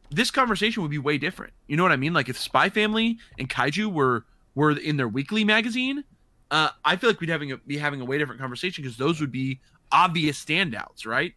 this 0.09 0.31
conversation 0.31 0.81
would 0.81 0.91
be 0.91 0.97
way 0.97 1.17
different. 1.17 1.53
You 1.67 1.77
know 1.77 1.83
what 1.83 1.91
I 1.91 1.97
mean? 1.97 2.13
Like 2.13 2.29
if 2.29 2.37
Spy 2.37 2.69
Family 2.69 3.17
and 3.37 3.49
Kaiju 3.49 3.91
were 3.91 4.25
were 4.55 4.71
in 4.71 4.97
their 4.97 5.07
weekly 5.07 5.43
magazine, 5.43 6.03
uh, 6.49 6.69
I 6.83 6.95
feel 6.95 7.09
like 7.09 7.19
we'd 7.19 7.29
having 7.29 7.51
a, 7.51 7.57
be 7.57 7.77
having 7.77 8.01
a 8.01 8.05
way 8.05 8.17
different 8.17 8.41
conversation 8.41 8.83
because 8.83 8.97
those 8.97 9.19
would 9.21 9.31
be 9.31 9.59
obvious 9.91 10.43
standouts, 10.43 11.05
right? 11.05 11.33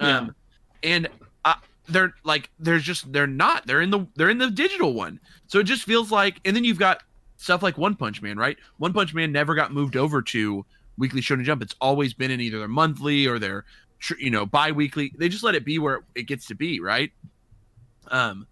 Yeah. 0.00 0.18
Um, 0.18 0.34
and 0.82 1.08
uh, 1.44 1.54
they're 1.90 2.14
like 2.24 2.50
they're 2.58 2.78
just 2.78 3.12
they're 3.12 3.26
not 3.26 3.66
they're 3.66 3.80
in 3.80 3.90
the 3.90 4.06
they're 4.16 4.30
in 4.30 4.38
the 4.38 4.50
digital 4.50 4.92
one, 4.94 5.20
so 5.46 5.58
it 5.58 5.64
just 5.64 5.84
feels 5.84 6.10
like. 6.10 6.40
And 6.44 6.54
then 6.56 6.64
you've 6.64 6.78
got 6.78 7.02
stuff 7.36 7.62
like 7.62 7.78
One 7.78 7.94
Punch 7.94 8.22
Man, 8.22 8.36
right? 8.36 8.56
One 8.78 8.92
Punch 8.92 9.14
Man 9.14 9.32
never 9.32 9.54
got 9.54 9.72
moved 9.72 9.96
over 9.96 10.22
to 10.22 10.64
Weekly 10.98 11.20
Shonen 11.20 11.44
Jump. 11.44 11.62
It's 11.62 11.74
always 11.80 12.14
been 12.14 12.30
in 12.30 12.40
either 12.40 12.58
their 12.58 12.68
monthly 12.68 13.26
or 13.26 13.38
their 13.38 13.64
you 14.18 14.30
know 14.30 14.46
bi-weekly. 14.46 15.12
They 15.16 15.28
just 15.28 15.42
let 15.44 15.54
it 15.54 15.64
be 15.64 15.78
where 15.78 16.02
it 16.14 16.24
gets 16.24 16.46
to 16.46 16.54
be, 16.54 16.80
right? 16.80 17.12
Um, 18.08 18.46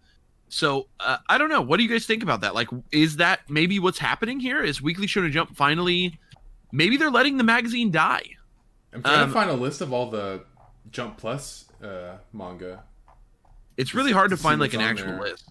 so 0.48 0.88
uh, 1.00 1.18
I 1.28 1.38
don't 1.38 1.50
know. 1.50 1.60
What 1.62 1.76
do 1.76 1.82
you 1.82 1.88
guys 1.88 2.06
think 2.06 2.22
about 2.22 2.40
that? 2.42 2.54
Like, 2.54 2.68
is 2.92 3.16
that 3.16 3.40
maybe 3.48 3.78
what's 3.78 3.98
happening 3.98 4.40
here? 4.40 4.62
Is 4.62 4.80
Weekly 4.80 5.06
Shonen 5.06 5.30
Jump 5.30 5.56
finally? 5.56 6.18
Maybe 6.72 6.96
they're 6.96 7.10
letting 7.10 7.36
the 7.38 7.44
magazine 7.44 7.90
die. 7.90 8.24
I'm 8.92 9.02
trying 9.02 9.20
Um, 9.22 9.28
to 9.28 9.34
find 9.34 9.50
a 9.50 9.54
list 9.54 9.80
of 9.80 9.92
all 9.92 10.10
the 10.10 10.44
Jump 10.90 11.18
Plus 11.18 11.66
uh, 11.82 12.16
manga. 12.32 12.84
It's 13.78 13.94
really 13.94 14.12
hard 14.12 14.30
to 14.30 14.36
find 14.36 14.60
like 14.60 14.74
an 14.74 14.80
actual 14.80 15.12
there. 15.12 15.20
list. 15.20 15.48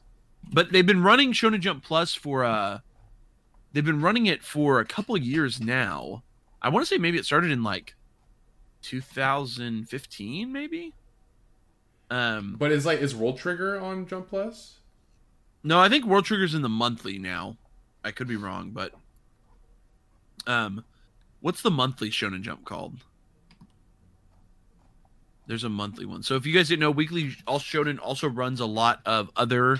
But 0.51 0.71
they've 0.71 0.85
been 0.85 1.01
running 1.01 1.31
Shonen 1.33 1.61
Jump 1.61 1.83
Plus 1.83 2.13
for 2.13 2.43
uh 2.43 2.79
they've 3.73 3.85
been 3.85 4.01
running 4.01 4.27
it 4.27 4.43
for 4.43 4.79
a 4.79 4.85
couple 4.85 5.17
years 5.17 5.59
now. 5.59 6.23
I 6.61 6.69
want 6.69 6.85
to 6.85 6.87
say 6.87 6.97
maybe 6.99 7.17
it 7.17 7.25
started 7.25 7.51
in 7.51 7.63
like 7.63 7.95
2015 8.81 10.51
maybe. 10.51 10.93
Um 12.11 12.55
But 12.59 12.71
is 12.71 12.85
like 12.85 12.99
is 12.99 13.15
World 13.15 13.37
Trigger 13.37 13.79
on 13.79 14.05
Jump 14.05 14.27
Plus? 14.29 14.75
no, 15.63 15.79
I 15.79 15.89
think 15.89 16.05
World 16.05 16.25
Trigger's 16.25 16.53
in 16.53 16.61
the 16.61 16.69
monthly 16.69 17.17
now. 17.17 17.57
I 18.03 18.11
could 18.11 18.27
be 18.27 18.35
wrong, 18.35 18.71
but 18.71 18.93
um 20.45 20.83
what's 21.39 21.61
the 21.61 21.71
monthly 21.71 22.09
Shonen 22.09 22.41
Jump 22.41 22.65
called? 22.65 23.03
There's 25.47 25.63
a 25.63 25.69
monthly 25.69 26.05
one. 26.05 26.23
So 26.23 26.35
if 26.35 26.45
you 26.45 26.53
guys 26.53 26.67
didn't 26.67 26.81
know, 26.81 26.91
Weekly 26.91 27.31
also 27.47 27.83
Shonen 27.83 27.99
also 28.01 28.27
runs 28.27 28.59
a 28.59 28.65
lot 28.65 29.01
of 29.05 29.31
other 29.35 29.79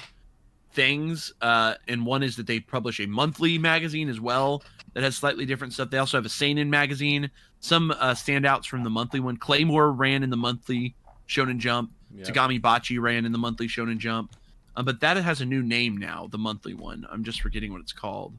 things. 0.72 1.34
Uh, 1.42 1.76
and 1.88 2.06
one 2.06 2.24
is 2.24 2.38
that 2.38 2.48
they 2.48 2.62
publish 2.62 3.00
a 3.00 3.06
monthly 3.06 3.58
magazine 3.58 4.10
as 4.10 4.20
well 4.20 4.64
that 4.94 5.04
has 5.04 5.18
slightly 5.18 5.46
different 5.46 5.74
stuff. 5.74 5.90
They 5.90 5.98
also 5.98 6.18
have 6.18 6.26
a 6.26 6.30
Seinen 6.30 6.70
magazine. 6.70 7.30
Some 7.60 7.92
uh, 7.92 8.12
standouts 8.12 8.66
from 8.66 8.84
the 8.84 8.90
monthly 8.90 9.20
one. 9.20 9.38
Claymore 9.38 9.92
ran 9.92 10.24
in 10.24 10.30
the 10.30 10.38
monthly 10.38 10.96
Shonen 11.28 11.58
Jump. 11.58 11.92
Yeah. 12.16 12.26
Tegami 12.26 12.62
Bachi 12.62 12.98
ran 12.98 13.26
in 13.26 13.32
the 13.34 13.38
monthly 13.38 13.68
Shonen 13.68 13.98
Jump. 13.98 14.36
Uh, 14.76 14.84
but 14.84 15.02
that 15.02 15.18
has 15.18 15.42
a 15.42 15.46
new 15.46 15.64
name 15.64 15.98
now, 15.98 16.28
the 16.32 16.38
monthly 16.38 16.76
one. 16.76 17.06
I'm 17.12 17.24
just 17.24 17.42
forgetting 17.42 17.72
what 17.74 17.82
it's 17.82 17.92
called. 17.92 18.34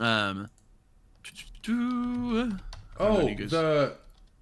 Um. 0.00 0.48
Oh, 2.98 3.26
the 3.26 3.96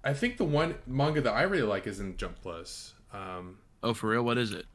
I 0.09 0.13
think 0.13 0.37
the 0.37 0.43
one 0.43 0.75
manga 0.87 1.21
that 1.21 1.33
I 1.33 1.43
really 1.43 1.67
like 1.67 1.85
is 1.87 1.99
in 1.99 2.17
Jump 2.17 2.41
Plus. 2.41 2.93
Um, 3.13 3.57
Oh, 3.83 3.93
for 3.93 4.09
real? 4.09 4.23
What 4.23 4.37
is 4.37 4.51
it? 4.51 4.65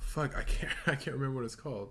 fuck, 0.00 0.36
I 0.38 0.42
can't 0.44 0.72
I 0.86 0.94
can't 0.94 1.16
remember 1.16 1.36
what 1.40 1.44
it's 1.44 1.56
called. 1.56 1.90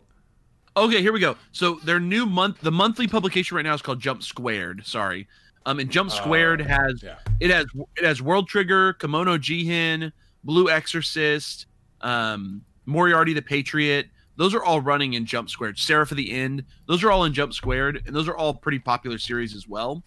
Okay, 0.77 1.01
here 1.01 1.11
we 1.13 1.19
go. 1.19 1.35
So 1.51 1.75
their 1.83 1.99
new 1.99 2.25
month, 2.25 2.61
the 2.61 2.71
monthly 2.71 3.07
publication 3.07 3.55
right 3.57 3.63
now 3.63 3.73
is 3.73 3.81
called 3.81 3.99
Jump 3.99 4.23
Squared. 4.23 4.85
Sorry, 4.85 5.27
um, 5.65 5.79
and 5.79 5.89
Jump 5.89 6.09
Squared 6.09 6.61
Uh, 6.61 6.65
has 6.65 7.03
Yeah, 7.03 7.17
it 7.41 7.51
has 7.51 7.65
it 7.97 8.05
has 8.05 8.21
World 8.21 8.47
Trigger, 8.47 8.93
Kemono 8.95 9.37
Jihen, 9.37 10.11
Blue 10.43 10.69
Exorcist, 10.69 11.67
um, 12.01 12.63
Moriarty 12.85 13.33
the 13.33 13.41
Patriot. 13.41 14.07
Those 14.35 14.55
are 14.55 14.63
all 14.63 14.81
running 14.81 15.13
in 15.13 15.25
Jump 15.27 15.49
Squared. 15.51 15.77
Seraph 15.77 16.09
of 16.11 16.17
the 16.17 16.31
End. 16.31 16.63
Those 16.87 17.03
are 17.03 17.11
all 17.11 17.25
in 17.25 17.33
Jump 17.33 17.53
Squared, 17.53 18.01
and 18.07 18.15
those 18.15 18.27
are 18.27 18.35
all 18.35 18.53
pretty 18.53 18.79
popular 18.79 19.19
series 19.19 19.53
as 19.53 19.67
well. 19.67 20.01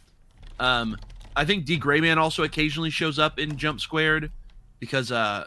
Um, 0.59 0.97
I 1.37 1.45
think 1.45 1.65
D 1.67 1.77
Grayman 1.77 2.19
also 2.19 2.43
occasionally 2.45 2.91
shows 2.91 3.19
up 3.19 3.39
in 3.39 3.57
Jump 3.59 3.81
Squared 3.81 4.33
because 4.81 5.13
uh, 5.13 5.47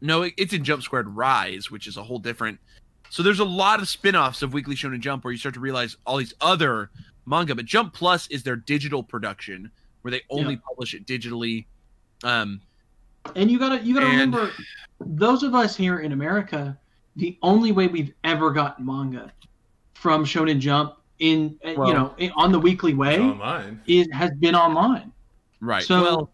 no, 0.00 0.22
it- 0.22 0.34
it's 0.36 0.52
in 0.52 0.64
Jump 0.64 0.82
Squared 0.82 1.08
Rise, 1.08 1.70
which 1.70 1.86
is 1.86 1.96
a 1.96 2.02
whole 2.02 2.18
different. 2.18 2.58
So 3.10 3.22
there's 3.22 3.38
a 3.40 3.44
lot 3.44 3.80
of 3.80 3.88
spin-offs 3.88 4.42
of 4.42 4.52
Weekly 4.52 4.74
Shonen 4.74 5.00
Jump 5.00 5.24
where 5.24 5.32
you 5.32 5.38
start 5.38 5.54
to 5.54 5.60
realize 5.60 5.96
all 6.04 6.18
these 6.18 6.34
other 6.40 6.90
manga, 7.26 7.54
but 7.54 7.64
Jump 7.64 7.94
Plus 7.94 8.26
is 8.28 8.42
their 8.42 8.56
digital 8.56 9.02
production 9.02 9.70
where 10.02 10.10
they 10.10 10.20
only 10.30 10.54
Yeah. 10.54 10.60
publish 10.68 10.94
it 10.94 11.06
digitally. 11.06 11.64
Um, 12.24 12.60
And 13.34 13.50
you 13.50 13.58
gotta 13.58 13.82
you 13.84 13.94
gotta 13.94 14.06
And- 14.06 14.34
remember, 14.34 14.50
those 15.00 15.42
of 15.42 15.54
us 15.54 15.76
here 15.76 16.00
in 16.00 16.12
America, 16.12 16.76
the 17.16 17.38
only 17.42 17.72
way 17.72 17.86
we've 17.86 18.12
ever 18.24 18.50
gotten 18.50 18.84
manga 18.84 19.32
from 19.94 20.24
Shonen 20.24 20.58
Jump 20.60 20.94
in 21.18 21.58
uh, 21.64 21.72
Well- 21.76 21.88
you 21.88 22.28
know 22.28 22.34
on 22.36 22.52
the 22.52 22.58
weekly 22.58 22.94
way 22.94 23.18
online. 23.18 23.80
is 23.86 24.08
has 24.12 24.30
been 24.32 24.54
online. 24.54 25.12
right. 25.60 25.82
So 25.82 26.02
well, 26.02 26.30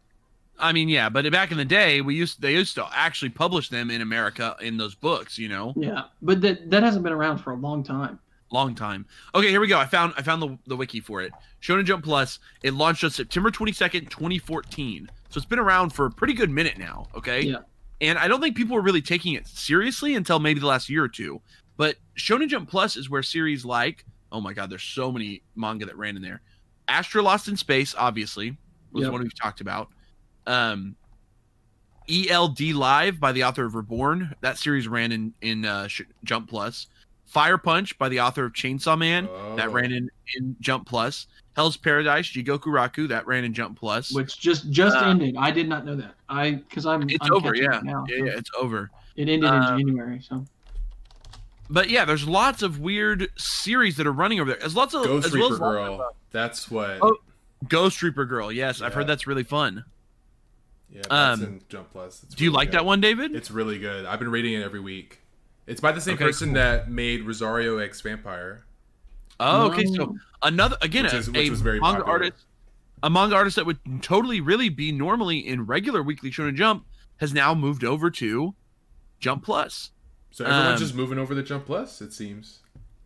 I 0.58 0.72
mean, 0.72 0.88
yeah, 0.88 1.08
but 1.08 1.30
back 1.32 1.50
in 1.50 1.56
the 1.56 1.64
day, 1.64 2.00
we 2.00 2.14
used 2.14 2.40
they 2.40 2.52
used 2.52 2.74
to 2.76 2.86
actually 2.92 3.30
publish 3.30 3.68
them 3.70 3.90
in 3.90 4.00
America 4.02 4.56
in 4.60 4.76
those 4.76 4.94
books. 4.94 5.38
You 5.38 5.48
know, 5.48 5.72
yeah, 5.76 6.04
but 6.22 6.40
that 6.42 6.70
that 6.70 6.82
hasn't 6.82 7.02
been 7.02 7.12
around 7.12 7.38
for 7.38 7.52
a 7.52 7.56
long 7.56 7.82
time. 7.82 8.18
long 8.52 8.74
time. 8.74 9.04
Okay, 9.34 9.48
here 9.48 9.60
we 9.60 9.66
go. 9.66 9.78
I 9.78 9.86
found 9.86 10.14
I 10.16 10.22
found 10.22 10.40
the, 10.42 10.56
the 10.66 10.76
wiki 10.76 11.00
for 11.00 11.22
it. 11.22 11.32
Shonen 11.60 11.84
Jump 11.84 12.04
Plus. 12.04 12.38
It 12.62 12.74
launched 12.74 13.02
on 13.02 13.10
September 13.10 13.50
22nd, 13.50 14.10
2014. 14.10 15.10
So 15.30 15.38
it's 15.38 15.46
been 15.46 15.58
around 15.58 15.90
for 15.90 16.06
a 16.06 16.10
pretty 16.10 16.34
good 16.34 16.50
minute 16.50 16.78
now. 16.78 17.08
Okay. 17.16 17.40
Yeah. 17.40 17.58
And 18.00 18.18
I 18.18 18.28
don't 18.28 18.40
think 18.40 18.54
people 18.56 18.76
were 18.76 18.82
really 18.82 19.00
taking 19.02 19.32
it 19.34 19.46
seriously 19.48 20.14
until 20.14 20.38
maybe 20.38 20.60
the 20.60 20.66
last 20.66 20.88
year 20.90 21.02
or 21.02 21.08
two. 21.08 21.40
But 21.76 21.96
Shonen 22.18 22.48
Jump 22.48 22.68
Plus 22.70 22.96
is 22.96 23.08
where 23.10 23.22
series 23.22 23.64
like 23.64 24.04
oh 24.32 24.40
my 24.40 24.52
god, 24.52 24.70
there's 24.70 24.82
so 24.82 25.10
many 25.12 25.42
manga 25.56 25.86
that 25.86 25.96
ran 25.96 26.16
in 26.16 26.22
there. 26.22 26.40
Astra 26.88 27.22
Lost 27.22 27.48
in 27.48 27.56
Space, 27.56 27.94
obviously, 27.96 28.56
was 28.92 29.04
Yep. 29.04 29.12
one 29.12 29.22
we've 29.22 29.34
talked 29.40 29.60
about. 29.60 29.88
Um, 30.46 30.96
ELD 32.08 32.60
Live 32.74 33.18
by 33.18 33.32
the 33.32 33.44
author 33.44 33.64
of 33.64 33.74
Reborn. 33.74 34.34
That 34.42 34.58
series 34.58 34.86
ran 34.88 35.10
in 35.12 35.32
in 35.40 35.64
uh, 35.64 35.88
Sh- 35.88 36.02
Jump 36.24 36.48
Plus. 36.50 36.88
Fire 37.24 37.56
Punch 37.56 37.98
by 37.98 38.10
the 38.10 38.20
author 38.20 38.44
of 38.44 38.52
Chainsaw 38.52 38.98
Man. 38.98 39.24
That 39.56 39.68
Oh. 39.68 39.72
ran 39.72 39.90
in, 39.92 40.10
in 40.36 40.54
Jump 40.60 40.86
Plus. 40.86 41.26
Hell's 41.56 41.76
Paradise, 41.78 42.26
Jigoku 42.30 42.64
Raku. 42.66 43.08
That 43.08 43.26
ran 43.26 43.44
in 43.44 43.54
Jump 43.54 43.78
Plus. 43.78 44.12
which 44.12 44.38
just 44.38 44.70
just 44.70 44.96
Uh, 44.96 45.06
ended. 45.08 45.34
I 45.38 45.50
did 45.50 45.66
not 45.68 45.86
know 45.86 45.96
that. 45.96 46.14
I 46.28 46.52
because 46.52 46.84
I'm 46.84 47.08
it's 47.08 47.16
I'm 47.22 47.32
over, 47.32 47.54
yeah. 47.54 47.80
yeah, 47.84 48.02
yeah, 48.08 48.24
it's 48.36 48.50
over. 48.58 48.90
It 49.16 49.28
ended 49.30 49.48
Uh, 49.48 49.76
in 49.78 49.86
January, 49.86 50.20
so 50.20 50.44
But 51.70 51.88
yeah, 51.90 52.04
there's 52.04 52.28
lots 52.28 52.62
of 52.62 52.78
weird 52.78 53.28
series 53.36 53.96
that 53.96 54.06
are 54.06 54.12
running 54.12 54.38
over 54.40 54.50
there. 54.50 54.60
There's 54.60 54.76
lots 54.76 54.94
of 54.94 55.04
Ghost 55.04 55.26
as 55.28 55.32
well 55.32 55.42
Reaper 55.50 55.54
as 55.54 55.58
Girl. 55.58 55.94
of, 55.94 56.00
uh, 56.00 56.04
That's 56.30 56.70
what. 56.70 56.98
Oh. 57.02 57.16
Ghost 57.68 58.02
Reaper 58.02 58.26
Girl. 58.26 58.52
Yes, 58.52 58.82
I've 58.82 58.92
heard 58.92 59.06
that's 59.06 59.26
really 59.26 59.42
fun. 59.44 59.84
yeah, 60.90 61.02
that's 61.08 61.40
um, 61.40 61.42
in 61.42 61.60
Jump 61.70 61.90
Plus. 61.90 62.22
It's 62.24 62.34
Do 62.34 62.44
you 62.44 62.50
like 62.50 62.68
good. 62.70 62.78
that 62.80 62.84
one, 62.84 63.00
David? 63.00 63.34
It's 63.34 63.50
really 63.50 63.78
good. 63.78 64.04
I've 64.04 64.18
been 64.18 64.30
reading 64.30 64.52
it 64.54 64.62
every 64.62 64.80
week. 64.80 65.20
It's 65.66 65.80
by 65.80 65.92
the 65.92 66.00
same 66.00 66.14
Okay, 66.14 66.24
person 66.24 66.48
cool. 66.48 66.54
that 66.56 66.90
made 66.90 67.22
Rosario 67.22 67.78
X 67.78 68.02
Vampire. 68.02 68.64
oh, 69.40 69.70
okay. 69.72 69.86
So 69.86 70.14
another 70.42 70.76
again, 70.82 71.04
Which 71.04 71.14
a, 71.14 71.16
is- 71.16 71.28
which 71.30 71.46
a 71.46 71.50
was 71.50 71.62
very 71.62 71.80
manga 71.80 72.00
popular. 72.02 72.10
artist, 72.12 72.44
a 73.02 73.08
manga 73.08 73.34
artist 73.36 73.56
that 73.56 73.64
would 73.64 73.78
totally 74.02 74.42
really 74.42 74.68
be 74.68 74.92
normally 74.92 75.38
in 75.38 75.64
regular 75.64 76.02
Weekly 76.02 76.30
Shonen 76.30 76.54
Jump 76.56 76.84
has 77.16 77.32
now 77.32 77.54
moved 77.54 77.82
over 77.84 78.10
to 78.10 78.54
Jump 79.20 79.42
Plus. 79.42 79.90
So 80.34 80.44
everyone's 80.44 80.80
Um, 80.80 80.86
just 80.86 80.94
moving 80.96 81.16
over 81.18 81.32
to 81.32 81.44
Jump 81.44 81.64
Plus. 81.66 82.02
It 82.02 82.12
seems. 82.12 82.58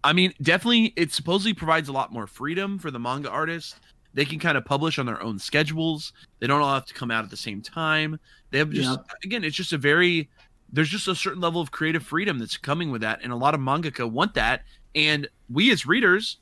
I 0.03 0.15
mean, 0.15 0.33
definitely, 0.41 0.95
it 0.97 1.13
supposedly 1.13 1.53
provides 1.53 1.91
a 1.91 1.93
lot 1.93 2.11
more 2.11 2.27
freedom 2.27 2.79
for 2.79 2.91
the 2.91 2.99
manga 2.99 3.29
artists. 3.29 3.75
They 4.15 4.25
can 4.25 4.39
kind 4.39 4.57
of 4.57 4.65
publish 4.65 4.99
on 4.99 5.05
their 5.05 5.23
own 5.23 5.39
schedules. 5.39 6.15
They 6.41 6.47
don't 6.47 6.63
all 6.63 6.73
have 6.73 6.87
to 6.87 6.95
come 6.95 7.11
out 7.11 7.25
at 7.25 7.31
the 7.31 7.37
same 7.37 7.61
time. 7.61 8.19
They 8.51 8.57
have 8.57 8.71
just 8.71 8.99
again, 9.23 9.45
it's 9.45 9.55
just 9.55 9.75
a 9.75 9.79
very 9.79 10.31
there's 10.73 10.89
just 10.89 11.07
a 11.07 11.15
certain 11.15 11.43
level 11.43 11.61
of 11.61 11.71
creative 11.71 12.03
freedom 12.03 12.39
that's 12.39 12.57
coming 12.57 12.91
with 12.91 13.03
that, 13.03 13.21
and 13.23 13.31
a 13.31 13.37
lot 13.37 13.55
of 13.55 13.61
mangaka 13.61 14.11
want 14.11 14.33
that. 14.35 14.63
And 14.95 15.29
we 15.51 15.71
as 15.71 15.85
readers, 15.85 16.39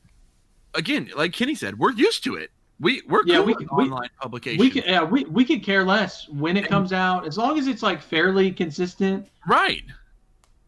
again, 0.75 1.11
like 1.17 1.33
Kenny 1.33 1.57
said, 1.57 1.81
we're 1.81 1.91
used 1.93 2.23
to 2.25 2.37
it. 2.37 2.53
We 2.79 3.03
we're 3.09 3.25
Yeah, 3.27 3.39
cool 3.39 3.47
we 3.47 3.55
with 3.55 3.69
can- 3.69 3.77
we- 3.77 3.85
online 3.87 4.11
publication, 4.21 4.61
we 4.61 4.71
could 4.71 4.85
yeah 4.85 5.03
we, 5.03 5.25
we 5.25 5.45
could 5.45 5.65
care 5.65 5.83
less 5.85 6.29
when 6.29 6.57
it 6.57 6.69
comes 6.69 6.93
out 6.93 7.27
as 7.27 7.37
long 7.37 7.59
as 7.59 7.67
it's 7.67 7.83
like 7.83 8.01
fairly 8.01 8.53
consistent 8.53 9.27
right? 9.49 9.83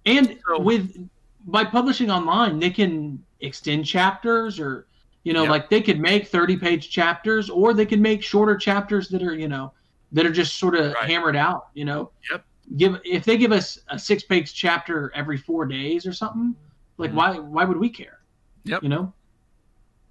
And 0.08 0.38
So- 0.46 0.60
with 0.60 1.08
by 1.46 1.64
publishing 1.64 2.10
online 2.10 2.58
they 2.58 2.70
can 2.70 3.22
extend 3.40 3.86
chapters 3.86 4.58
or 4.58 4.86
you 5.24 5.32
know 5.32 5.44
like 5.44 5.70
they 5.70 5.80
could 5.80 6.00
make 6.00 6.26
30 6.26 6.56
page 6.56 6.90
chapters 6.90 7.48
or 7.50 7.72
they 7.74 7.86
can 7.86 8.00
make 8.02 8.22
shorter 8.22 8.56
chapters 8.56 9.08
that 9.08 9.22
are 9.22 9.34
you 9.34 9.48
know 9.48 9.72
that 10.12 10.24
are 10.26 10.32
just 10.32 10.56
sort 10.56 10.74
of 10.74 10.92
Right. 10.94 11.08
hammered 11.10 11.36
out 11.36 11.68
you 11.74 11.84
know 11.84 12.10
Yep. 12.30 12.44
give 12.76 13.00
if 13.04 13.24
they 13.24 13.36
give 13.38 13.52
us 13.52 13.78
a 13.88 13.98
six 13.98 14.22
page 14.22 14.52
chapter 14.54 15.12
every 15.14 15.36
four 15.36 15.64
days 15.66 16.06
or 16.06 16.12
something 16.12 16.54
like 16.98 17.12
Mhm. 17.12 17.14
why 17.14 17.38
why 17.38 17.64
would 17.64 17.76
we 17.78 17.88
care 17.90 18.18
Yep. 18.64 18.82
you 18.82 18.88
know 18.88 19.12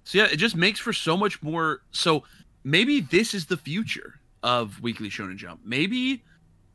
So 0.04 0.16
yeah, 0.18 0.24
it 0.32 0.36
just 0.38 0.56
makes 0.56 0.80
for 0.80 0.94
so 0.94 1.18
much 1.18 1.42
more. 1.42 1.82
So 1.90 2.24
maybe 2.64 3.00
this 3.02 3.34
is 3.34 3.44
the 3.44 3.58
future 3.58 4.18
of 4.42 4.80
Weekly 4.80 5.10
Shonen 5.10 5.36
Jump. 5.36 5.60
Maybe 5.66 6.24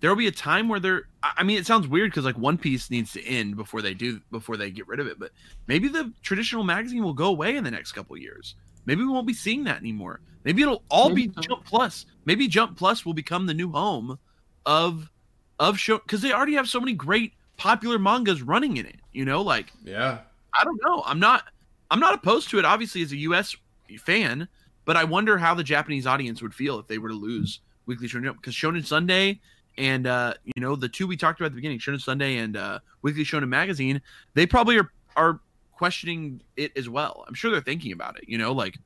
there 0.04 0.12
will 0.12 0.18
be 0.18 0.28
a 0.28 0.32
time 0.32 0.68
where 0.68 0.82
they're. 0.82 1.04
I 1.24 1.32
I 1.38 1.44
mean, 1.44 1.58
it 1.58 1.66
sounds 1.66 1.88
weird 1.88 2.12
because 2.12 2.26
like 2.26 2.38
One 2.38 2.58
Piece 2.58 2.92
needs 2.92 3.14
to 3.14 3.26
end 3.26 3.56
before 3.56 3.82
they 3.82 3.94
do 3.94 4.20
before 4.32 4.58
they 4.58 4.70
get 4.70 4.86
rid 4.86 5.00
of 5.00 5.08
it. 5.08 5.18
But 5.18 5.32
maybe 5.66 5.88
the 5.88 6.12
traditional 6.22 6.66
magazine 6.66 7.02
will 7.06 7.14
go 7.14 7.28
away 7.28 7.56
in 7.56 7.64
the 7.64 7.72
next 7.72 7.94
couple 7.94 8.18
years. 8.18 8.56
maybe 8.86 9.02
we 9.02 9.08
won't 9.08 9.26
be 9.26 9.34
seeing 9.34 9.64
that 9.64 9.78
anymore. 9.78 10.20
Maybe 10.44 10.62
it'll 10.62 10.84
all 10.90 11.08
Maybe 11.08 11.28
be 11.28 11.34
so. 11.36 11.42
Jump 11.44 11.64
Plus. 11.64 12.06
Maybe 12.26 12.50
Jump 12.50 12.78
Plus 12.78 13.06
will 13.06 13.14
become 13.14 13.46
the 13.46 13.54
new 13.54 13.72
home 13.72 14.20
of 14.66 15.10
of 15.58 15.80
show 15.80 16.00
because 16.00 16.22
they 16.22 16.34
already 16.34 16.56
have 16.56 16.68
so 16.68 16.82
many 16.82 16.92
great 16.92 17.32
popular 17.56 17.98
mangas 17.98 18.42
running 18.42 18.76
in 18.76 18.86
it. 18.86 19.00
You 19.14 19.24
know, 19.24 19.42
like 19.42 19.72
Yeah. 19.86 20.20
I 20.60 20.66
don't 20.66 20.82
know. 20.84 21.02
I'm 21.06 21.22
not 21.22 21.46
I'm 21.90 22.02
not 22.02 22.14
opposed 22.14 22.50
to 22.50 22.60
it 22.60 22.66
obviously 22.66 23.04
as 23.04 23.14
a 23.14 23.18
US 23.20 23.56
fan, 24.00 24.50
but 24.84 24.98
I 24.98 25.06
wonder 25.06 25.38
how 25.38 25.54
the 25.54 25.64
Japanese 25.64 26.06
audience 26.06 26.42
would 26.42 26.54
feel 26.54 26.78
if 26.78 26.88
they 26.88 26.98
were 26.98 27.08
to 27.08 27.16
lose 27.16 27.62
Weekly 27.86 28.10
Shonen 28.10 28.26
Jump 28.26 28.42
because 28.42 28.54
Shonen 28.54 28.86
Sunday 28.86 29.40
and 29.78 30.08
uh 30.08 30.34
you 30.44 30.62
know 30.62 30.76
the 30.76 30.90
two 30.90 31.08
we 31.08 31.18
talked 31.18 31.40
about 31.40 31.48
at 31.48 31.52
the 31.52 31.58
beginning, 31.58 31.80
Shonen 31.80 32.02
Sunday 32.02 32.38
and 32.38 32.58
uh 32.58 32.80
Weekly 33.02 33.24
Shonen 33.24 33.50
Magazine, 33.50 34.02
they 34.34 34.46
probably 34.46 34.78
are 34.78 34.92
are 35.16 35.40
questioning 35.72 36.42
it 36.56 36.72
as 36.78 36.90
well. 36.90 37.26
I'm 37.28 37.34
sure 37.34 37.52
they're 37.52 37.62
thinking 37.62 37.92
about 37.92 38.18
it, 38.18 38.26
you 38.28 38.38
know, 38.38 38.52
like 38.52 38.78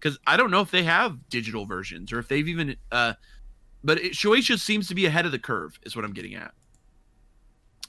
cuz 0.00 0.18
I 0.26 0.36
don't 0.36 0.50
know 0.50 0.60
if 0.60 0.70
they 0.70 0.82
have 0.84 1.28
digital 1.28 1.66
versions 1.66 2.12
or 2.12 2.18
if 2.18 2.28
they've 2.28 2.46
even 2.46 2.76
uh 2.92 3.14
but 3.84 3.98
it, 3.98 4.12
Shueisha 4.12 4.58
seems 4.58 4.88
to 4.88 4.94
be 4.94 5.06
ahead 5.06 5.26
of 5.26 5.32
the 5.32 5.38
curve 5.38 5.78
is 5.84 5.94
what 5.94 6.04
I'm 6.04 6.12
getting 6.12 6.34
at. 6.34 6.52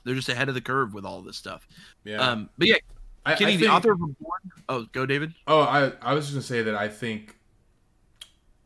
They're 0.03 0.15
just 0.15 0.29
ahead 0.29 0.47
of 0.47 0.55
the 0.55 0.61
curve 0.61 0.93
with 0.93 1.05
all 1.05 1.21
this 1.21 1.35
stuff. 1.35 1.67
Yeah. 2.05 2.17
Um, 2.17 2.49
but 2.57 2.67
yeah, 2.67 2.77
I, 3.25 3.33
I 3.33 3.35
Kenny, 3.35 3.57
the 3.57 3.67
author 3.67 3.91
of 3.91 3.99
Reborn. 3.99 4.39
Oh, 4.69 4.85
go, 4.93 5.05
David. 5.05 5.33
Oh, 5.47 5.59
I 5.59 5.91
I 6.01 6.13
was 6.13 6.25
just 6.25 6.35
gonna 6.35 6.43
say 6.43 6.61
that 6.63 6.75
I 6.75 6.87
think, 6.87 7.35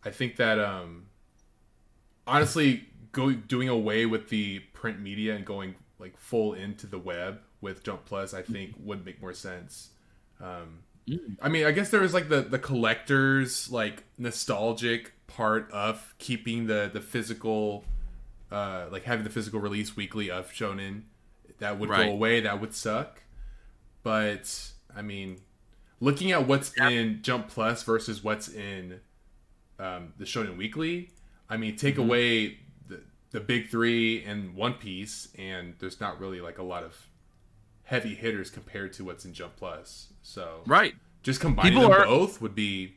I 0.03 0.11
think 0.11 0.35
that 0.35 0.59
um, 0.59 1.07
honestly, 2.27 2.85
go 3.11 3.31
doing 3.33 3.69
away 3.69 4.05
with 4.05 4.29
the 4.29 4.59
print 4.73 4.99
media 4.99 5.35
and 5.35 5.45
going 5.45 5.75
like 5.99 6.17
full 6.17 6.53
into 6.53 6.87
the 6.87 6.97
web 6.97 7.39
with 7.61 7.83
Jump 7.83 8.05
Plus, 8.05 8.33
I 8.33 8.41
think 8.41 8.73
would 8.79 9.05
make 9.05 9.21
more 9.21 9.33
sense. 9.33 9.89
Um, 10.39 10.79
Mm. 11.07 11.35
I 11.41 11.49
mean, 11.49 11.65
I 11.65 11.71
guess 11.71 11.89
there 11.89 12.03
is 12.03 12.13
like 12.13 12.29
the 12.29 12.41
the 12.43 12.59
collectors 12.59 13.71
like 13.71 14.03
nostalgic 14.19 15.13
part 15.25 15.69
of 15.71 16.13
keeping 16.19 16.67
the 16.67 16.91
the 16.93 17.01
physical, 17.01 17.83
uh, 18.51 18.85
like 18.91 19.03
having 19.03 19.23
the 19.23 19.31
physical 19.31 19.59
release 19.59 19.95
weekly 19.95 20.29
of 20.29 20.51
Shonen. 20.51 21.01
That 21.57 21.79
would 21.79 21.89
Right. 21.89 22.05
go 22.05 22.11
away. 22.11 22.41
That 22.41 22.61
would 22.61 22.75
suck. 22.75 23.23
But 24.03 24.71
I 24.95 25.01
mean, 25.01 25.39
looking 25.99 26.31
at 26.31 26.47
what's 26.47 26.71
in 26.79 27.21
Jump 27.23 27.47
Plus 27.47 27.81
versus 27.83 28.23
what's 28.23 28.47
in 28.47 28.99
um, 29.79 30.13
the 30.19 30.25
Shonen 30.25 30.55
Weekly, 30.55 31.09
I 31.49 31.57
mean, 31.57 31.75
take 31.75 31.95
Mm-hmm. 31.95 32.03
away 32.03 32.59
the 33.31 33.39
big 33.39 33.69
three 33.69 34.23
and 34.23 34.53
One 34.55 34.73
Piece, 34.73 35.29
and 35.37 35.73
there's 35.79 35.99
not 35.99 36.19
really 36.19 36.41
like 36.41 36.57
a 36.57 36.63
lot 36.63 36.83
of 36.83 37.07
heavy 37.83 38.13
hitters 38.15 38.49
compared 38.49 38.93
to 38.93 39.03
what's 39.05 39.25
in 39.25 39.33
Jump 39.33 39.55
Plus. 39.57 40.07
So 40.21 40.61
Right. 40.65 40.95
just 41.23 41.41
combining 41.41 41.73
People 41.73 41.89
them 41.89 42.01
are- 42.01 42.05
both 42.05 42.41
would 42.41 42.55
be 42.55 42.95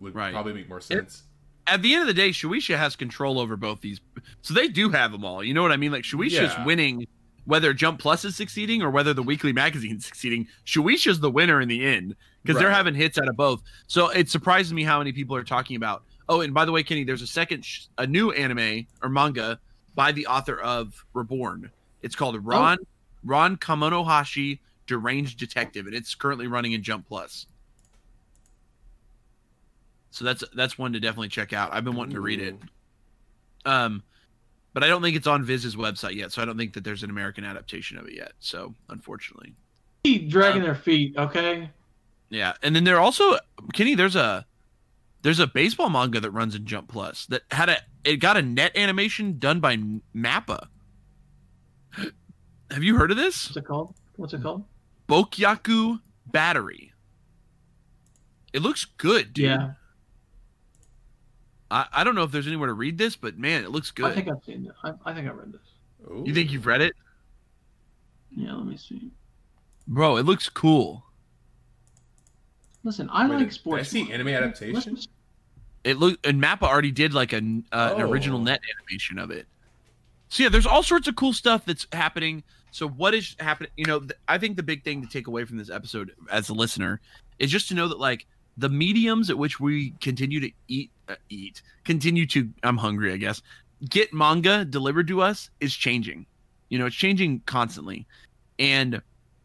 would 0.00 0.14
Right. 0.14 0.32
probably 0.32 0.52
make 0.52 0.68
more 0.68 0.80
sense. 0.80 1.22
At 1.66 1.80
the 1.82 1.92
end 1.94 2.00
of 2.02 2.08
the 2.08 2.14
day, 2.14 2.30
Shueisha 2.30 2.76
has 2.76 2.96
control 2.96 3.38
over 3.38 3.56
both 3.56 3.80
these, 3.82 4.00
so 4.42 4.52
they 4.52 4.66
do 4.66 4.90
have 4.90 5.12
them 5.12 5.24
all. 5.24 5.44
You 5.44 5.54
know 5.54 5.62
what 5.62 5.70
I 5.70 5.76
mean? 5.76 5.92
Like 5.92 6.02
Shueisha's 6.02 6.32
Yeah. 6.54 6.64
winning, 6.64 7.06
whether 7.44 7.72
Jump 7.72 8.00
Plus 8.00 8.24
is 8.24 8.34
succeeding 8.34 8.82
or 8.82 8.90
whether 8.90 9.14
the 9.14 9.22
Weekly 9.22 9.52
Magazine 9.52 9.96
is 9.98 10.04
succeeding. 10.04 10.48
Shueisha's 10.66 11.20
the 11.20 11.30
winner 11.30 11.60
in 11.60 11.68
the 11.68 11.84
end 11.84 12.16
because 12.42 12.58
they're 12.60 12.72
having 12.72 12.96
hits 12.96 13.16
out 13.16 13.28
of 13.28 13.36
both. 13.36 13.62
So 13.86 14.08
it 14.08 14.28
surprises 14.28 14.72
me 14.72 14.82
how 14.82 14.98
many 14.98 15.12
people 15.12 15.36
are 15.36 15.44
talking 15.44 15.76
about. 15.76 16.04
Oh, 16.32 16.40
and 16.40 16.54
by 16.54 16.64
the 16.64 16.72
way, 16.72 16.82
Kenny, 16.82 17.04
there's 17.04 17.20
a 17.20 17.26
second, 17.26 17.62
sh- 17.62 17.82
a 17.98 18.06
new 18.06 18.32
anime 18.32 18.86
or 19.02 19.10
manga 19.10 19.60
by 19.94 20.12
the 20.12 20.26
author 20.28 20.58
of 20.58 21.04
Reborn. 21.12 21.70
It's 22.00 22.16
called 22.16 22.42
Ron 22.42 22.78
Ron 23.22 23.58
Kamonohashi 23.58 24.60
Deranged 24.86 25.38
Detective, 25.38 25.86
and 25.86 25.94
it's 25.94 26.14
currently 26.14 26.46
running 26.46 26.72
in 26.72 26.82
Jump 26.82 27.06
Plus. 27.06 27.44
So 30.10 30.24
that's 30.24 30.42
that's 30.54 30.78
one 30.78 30.94
to 30.94 31.00
definitely 31.00 31.28
check 31.28 31.52
out. 31.52 31.74
I've 31.74 31.84
been 31.84 31.96
wanting 31.96 32.14
to 32.14 32.22
read 32.22 32.40
it. 32.40 32.56
Um, 33.66 34.02
but 34.72 34.82
I 34.82 34.88
don't 34.88 35.02
think 35.02 35.14
it's 35.14 35.26
on 35.26 35.44
Viz's 35.44 35.76
website 35.76 36.14
yet, 36.14 36.32
so 36.32 36.40
I 36.40 36.46
don't 36.46 36.56
think 36.56 36.72
that 36.72 36.82
there's 36.82 37.02
an 37.02 37.10
American 37.10 37.44
adaptation 37.44 37.98
of 37.98 38.06
it 38.08 38.14
yet. 38.14 38.32
So 38.40 38.74
unfortunately, 38.88 39.54
Keep 40.04 40.30
dragging 40.30 40.62
their 40.62 40.74
feet, 40.74 41.14
okay? 41.18 41.68
yeah. 42.30 42.54
And 42.62 42.74
then 42.74 42.84
there 42.84 42.98
also 43.00 43.36
Kenny, 43.74 43.94
there's 43.94 44.16
a 44.16 44.46
there's 45.22 45.38
a 45.38 45.46
baseball 45.46 45.88
manga 45.88 46.20
that 46.20 46.30
runs 46.30 46.54
in 46.54 46.66
Jump 46.66 46.88
Plus 46.88 47.26
that 47.26 47.42
had 47.50 47.68
a 47.68 47.78
it 48.04 48.16
got 48.16 48.36
a 48.36 48.42
net 48.42 48.76
animation 48.76 49.38
done 49.38 49.60
by 49.60 49.76
Mappa. 50.14 50.66
Have 52.70 52.82
you 52.82 52.96
heard 52.96 53.10
of 53.10 53.16
this? 53.16 53.48
What's 53.48 53.56
it 53.56 53.64
called? 53.64 53.94
What's 54.16 54.34
it 54.34 54.42
called? 54.42 54.64
Bokyaku 55.08 56.00
Battery. 56.26 56.92
It 58.52 58.62
looks 58.62 58.84
good, 58.84 59.32
dude. 59.32 59.44
Yeah, 59.44 59.72
I, 61.72 61.86
I 61.90 62.04
don't 62.04 62.14
know 62.14 62.22
if 62.22 62.30
there's 62.30 62.46
anywhere 62.46 62.68
to 62.68 62.74
read 62.74 62.98
this, 62.98 63.16
but 63.16 63.38
man, 63.38 63.64
it 63.64 63.70
looks 63.70 63.90
good. 63.90 64.12
I 64.12 64.14
think 64.14 64.28
I've 64.28 64.44
seen 64.44 64.66
it. 64.66 64.72
I, 64.84 65.10
I 65.10 65.14
think 65.14 65.26
I 65.26 65.30
read 65.32 65.52
this. 65.52 65.60
Ooh. 66.10 66.22
you 66.26 66.34
think 66.34 66.52
you've 66.52 66.66
read 66.66 66.82
it? 66.82 66.92
Yeah, 68.30 68.54
let 68.54 68.66
me 68.66 68.76
see. 68.76 69.10
Bro, 69.88 70.18
it 70.18 70.26
looks 70.26 70.48
cool. 70.50 71.04
Listen, 72.84 73.08
I 73.12 73.24
Wait, 73.26 73.34
like 73.36 73.44
did 73.46 73.52
sports. 73.54 73.80
I 73.80 73.84
see 73.84 74.12
anime 74.12 74.28
adaptation? 74.28 74.94
Let's- 74.94 75.08
It 75.84 75.98
look 75.98 76.18
and 76.26 76.40
Mappa 76.42 76.62
already 76.62 76.90
did 76.92 77.12
like 77.14 77.32
an 77.32 77.64
uh, 77.72 77.94
an 77.96 78.02
Oh. 78.02 78.10
original 78.10 78.38
net 78.38 78.60
animation 78.78 79.18
of 79.18 79.30
it. 79.30 79.46
So 80.28 80.44
yeah, 80.44 80.48
there's 80.48 80.66
all 80.66 80.82
sorts 80.82 81.08
of 81.08 81.16
cool 81.16 81.32
stuff 81.32 81.64
that's 81.64 81.86
happening. 81.92 82.42
So 82.70 82.88
what 82.88 83.14
is 83.14 83.36
happening? 83.40 83.70
You 83.76 83.84
know, 83.86 83.98
th- 84.00 84.12
I 84.28 84.38
think 84.38 84.56
the 84.56 84.62
big 84.62 84.82
thing 84.84 85.02
to 85.02 85.08
take 85.08 85.26
away 85.26 85.44
from 85.44 85.58
this 85.58 85.70
episode 85.70 86.12
as 86.30 86.48
a 86.48 86.54
listener 86.54 87.00
is 87.38 87.50
just 87.50 87.68
to 87.68 87.74
know 87.74 87.88
that 87.88 87.98
like 87.98 88.26
the 88.56 88.68
mediums 88.68 89.28
at 89.30 89.36
which 89.38 89.58
we 89.60 89.90
continue 90.00 90.40
to 90.40 90.50
eat 90.68 90.90
uh, 91.08 91.16
eat 91.28 91.62
continue 91.84 92.26
to 92.26 92.48
I'm 92.62 92.76
hungry, 92.78 93.12
I 93.12 93.16
guess. 93.16 93.42
Get 93.90 94.14
manga 94.14 94.64
delivered 94.64 95.08
to 95.08 95.20
us 95.20 95.50
is 95.60 95.74
changing. 95.74 96.24
You 96.68 96.78
know, 96.78 96.86
it's 96.86 96.96
changing 96.96 97.40
constantly. 97.46 98.06
And 98.58 99.02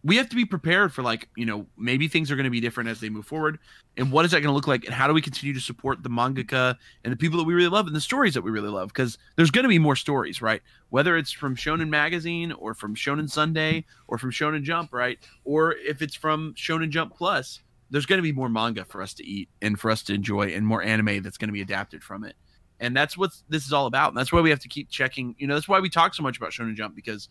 we 0.08 0.16
have 0.16 0.30
to 0.30 0.38
be 0.38 0.46
prepared 0.46 0.94
for 0.94 1.02
like, 1.02 1.28
you 1.36 1.46
know, 1.46 1.66
maybe 1.78 2.08
things 2.08 2.32
are 2.32 2.38
going 2.38 2.46
to 2.46 2.50
be 2.50 2.62
different 2.62 2.90
as 2.90 3.02
they 3.02 3.10
move 3.10 3.26
forward. 3.26 3.60
And 3.98 4.10
what 4.10 4.24
is 4.24 4.32
that 4.32 4.40
going 4.40 4.48
to 4.48 4.56
look 4.56 4.66
like? 4.66 4.86
And 4.86 4.94
how 4.94 5.06
do 5.06 5.14
we 5.14 5.22
continue 5.22 5.54
to 5.54 5.60
support 5.60 6.02
the 6.02 6.10
mangaka 6.10 6.78
and 7.04 7.12
the 7.12 7.18
people 7.18 7.38
that 7.40 7.44
we 7.44 7.54
really 7.54 7.68
love 7.68 7.88
and 7.88 7.96
the 7.96 8.00
stories 8.00 8.34
that 8.34 8.42
we 8.42 8.50
really 8.50 8.70
love? 8.70 8.88
Because 8.88 9.18
there's 9.36 9.52
going 9.52 9.64
to 9.64 9.70
be 9.70 9.80
more 9.80 9.98
stories 9.98 10.42
right? 10.42 10.62
Whether 10.92 11.18
it's 11.18 11.34
from 11.34 11.58
shonen 11.58 11.90
magazine 11.90 12.54
or 12.54 12.74
from 12.74 12.96
shonen 12.96 13.30
sunday 13.30 13.84
or 14.08 14.18
from 14.18 14.32
shonen 14.32 14.64
jump 14.64 14.94
right? 14.94 15.20
Or 15.44 15.74
if 15.74 16.02
it's 16.02 16.16
from 16.16 16.54
shonen 16.56 16.90
jump 16.90 17.14
plus 17.14 17.60
there's 17.90 18.06
going 18.06 18.18
to 18.18 18.24
be 18.24 18.32
more 18.32 18.50
manga 18.50 18.86
for 18.86 19.02
us 19.02 19.14
to 19.16 19.28
eat 19.28 19.50
and 19.62 19.78
for 19.78 19.92
us 19.92 20.04
to 20.04 20.14
enjoy 20.14 20.48
and 20.54 20.66
more 20.66 20.84
anime 20.84 21.22
that's 21.22 21.38
going 21.38 21.50
to 21.50 21.54
be 21.54 21.62
adapted 21.62 22.02
from 22.02 22.24
it. 22.24 22.38
And 22.80 22.96
that's 22.96 23.18
what 23.18 23.32
this 23.50 23.66
is 23.66 23.74
all 23.74 23.88
about. 23.88 24.10
And 24.10 24.18
that's 24.18 24.32
why 24.32 24.40
we 24.40 24.52
have 24.52 24.60
to 24.62 24.70
keep 24.70 24.90
checking 24.90 25.36
you 25.38 25.48
know 25.48 25.56
that's 25.56 25.68
why 25.68 25.82
we 25.82 25.90
talk 25.90 26.16
so 26.16 26.24
much 26.24 26.38
about 26.38 26.52
shonen 26.52 26.76
jump 26.76 26.96
because 26.96 27.28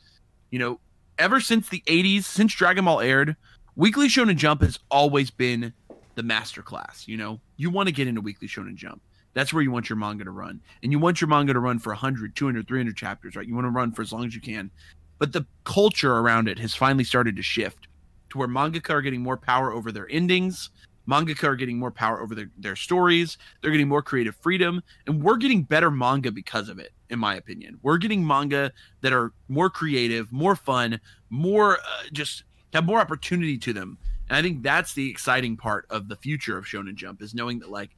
you 0.50 0.58
know 0.58 0.78
ever 1.18 1.40
since 1.40 1.68
the 1.68 1.82
80s 1.86 2.24
since 2.24 2.54
dragon 2.54 2.84
ball 2.84 3.00
aired 3.00 3.36
weekly 3.74 4.08
shonen 4.08 4.36
jump 4.36 4.62
has 4.62 4.78
always 4.90 5.30
been 5.30 5.72
the 6.16 6.22
master 6.22 6.62
class. 6.62 7.06
You 7.06 7.16
know, 7.16 7.40
you 7.56 7.70
want 7.70 7.88
to 7.88 7.94
get 7.94 8.08
into 8.08 8.20
Weekly 8.20 8.48
Shonen 8.48 8.74
Jump. 8.74 9.00
That's 9.34 9.52
where 9.52 9.62
you 9.62 9.70
want 9.70 9.88
your 9.88 9.96
manga 9.96 10.24
to 10.24 10.30
run. 10.30 10.60
And 10.82 10.90
you 10.90 10.98
want 10.98 11.20
your 11.20 11.28
manga 11.28 11.52
to 11.52 11.60
run 11.60 11.78
for 11.78 11.90
100, 11.90 12.34
200, 12.34 12.66
300 12.66 12.96
chapters, 12.96 13.36
right? 13.36 13.46
You 13.46 13.54
want 13.54 13.66
to 13.66 13.70
run 13.70 13.92
for 13.92 14.02
as 14.02 14.12
long 14.12 14.24
as 14.24 14.34
you 14.34 14.40
can. 14.40 14.70
But 15.18 15.32
the 15.32 15.46
culture 15.64 16.14
around 16.14 16.48
it 16.48 16.58
has 16.58 16.74
finally 16.74 17.04
started 17.04 17.36
to 17.36 17.42
shift 17.42 17.86
to 18.30 18.38
where 18.38 18.48
mangaka 18.48 18.90
are 18.90 19.02
getting 19.02 19.22
more 19.22 19.36
power 19.36 19.72
over 19.72 19.92
their 19.92 20.08
endings. 20.10 20.70
Mangaka 21.08 21.44
are 21.44 21.56
getting 21.56 21.78
more 21.78 21.90
power 21.90 22.20
over 22.20 22.34
their, 22.34 22.50
their 22.58 22.76
stories. 22.76 23.38
They're 23.60 23.70
getting 23.70 23.88
more 23.88 24.02
creative 24.02 24.36
freedom. 24.36 24.82
And 25.06 25.22
we're 25.22 25.36
getting 25.36 25.62
better 25.62 25.90
manga 25.90 26.30
because 26.30 26.68
of 26.68 26.78
it, 26.78 26.92
in 27.10 27.18
my 27.18 27.36
opinion. 27.36 27.78
We're 27.82 27.98
getting 27.98 28.26
manga 28.26 28.72
that 29.02 29.12
are 29.12 29.32
more 29.48 29.70
creative, 29.70 30.32
more 30.32 30.56
fun, 30.56 31.00
more 31.30 31.78
uh, 31.78 32.02
just 32.12 32.44
have 32.72 32.84
more 32.84 33.00
opportunity 33.00 33.58
to 33.58 33.72
them. 33.72 33.98
And 34.28 34.36
I 34.36 34.42
think 34.42 34.62
that's 34.62 34.94
the 34.94 35.08
exciting 35.08 35.56
part 35.56 35.86
of 35.90 36.08
the 36.08 36.16
future 36.16 36.58
of 36.58 36.64
Shonen 36.64 36.94
Jump 36.94 37.22
is 37.22 37.34
knowing 37.34 37.60
that 37.60 37.70
like 37.70 37.90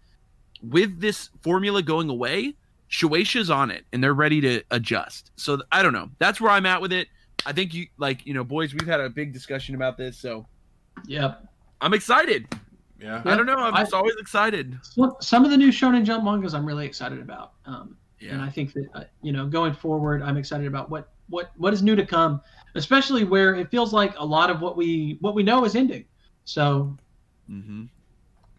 with 0.62 1.00
this 1.00 1.30
formula 1.42 1.82
going 1.82 2.10
away, 2.10 2.54
Shueisha's 2.90 3.50
on 3.50 3.70
it 3.70 3.84
and 3.92 4.02
they're 4.02 4.14
ready 4.14 4.40
to 4.42 4.62
adjust. 4.70 5.30
So 5.36 5.60
I 5.72 5.82
don't 5.82 5.92
know. 5.92 6.10
That's 6.18 6.40
where 6.40 6.50
I'm 6.50 6.66
at 6.66 6.80
with 6.80 6.92
it. 6.92 7.08
I 7.46 7.52
think 7.52 7.72
you 7.72 7.86
like, 7.98 8.26
you 8.26 8.34
know, 8.34 8.44
boys, 8.44 8.74
we've 8.74 8.86
had 8.86 9.00
a 9.00 9.08
big 9.08 9.32
discussion 9.32 9.74
about 9.74 9.96
this, 9.96 10.18
so 10.18 10.46
Yep. 11.06 11.46
I'm 11.80 11.94
excited. 11.94 12.48
Yeah. 13.00 13.22
I 13.24 13.36
don't 13.36 13.46
know. 13.46 13.56
I'm 13.58 13.74
I- 13.74 13.80
just 13.82 13.94
always 13.94 14.16
excited. 14.18 14.78
Some- 14.82 15.14
Some 15.20 15.44
of 15.44 15.50
the 15.50 15.56
new 15.56 15.70
Shonen 15.70 16.04
Jump 16.04 16.24
mangas 16.24 16.54
I'm 16.54 16.66
really 16.66 16.86
excited 16.86 17.20
about. 17.20 17.52
Um, 17.66 17.96
and 18.20 18.42
I 18.42 18.48
think 18.48 18.72
that 18.72 18.88
uh, 18.94 19.04
you 19.22 19.32
know, 19.32 19.46
going 19.46 19.72
forward, 19.72 20.22
I'm 20.22 20.36
excited 20.36 20.66
about 20.66 20.90
what 20.90 21.08
what 21.28 21.52
what 21.56 21.72
is 21.72 21.82
new 21.82 21.94
to 21.94 22.04
come, 22.04 22.40
especially 22.74 23.22
where 23.24 23.54
it 23.54 23.70
feels 23.70 23.92
like 23.92 24.14
a 24.18 24.24
lot 24.24 24.50
of 24.50 24.60
what 24.60 24.76
we 24.76 25.18
what 25.20 25.34
we 25.34 25.42
know 25.42 25.64
is 25.64 25.76
ending. 25.76 26.04
So 26.44 26.96
Mm-hmm. 27.50 27.84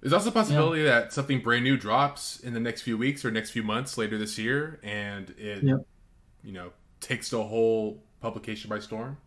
There's 0.01 0.13
also 0.13 0.29
a 0.29 0.31
possibility 0.31 0.81
that 0.83 1.11
something 1.11 1.41
brand 1.41 1.63
new 1.65 1.75
drops 1.75 2.39
in 2.39 2.53
the 2.53 2.59
next 2.59 2.83
few 2.83 2.97
weeks 2.97 3.25
or 3.25 3.31
next 3.31 3.51
few 3.51 3.63
months 3.63 3.97
later 3.97 4.17
this 4.17 4.37
year, 4.37 4.79
and 4.81 5.29
it, 5.37 5.61
Yep. 5.61 5.85
you 6.43 6.53
know, 6.53 6.71
takes 7.01 7.29
the 7.29 7.43
whole 7.43 8.01
publication 8.21 8.69
by 8.69 8.79
storm. 8.79 9.17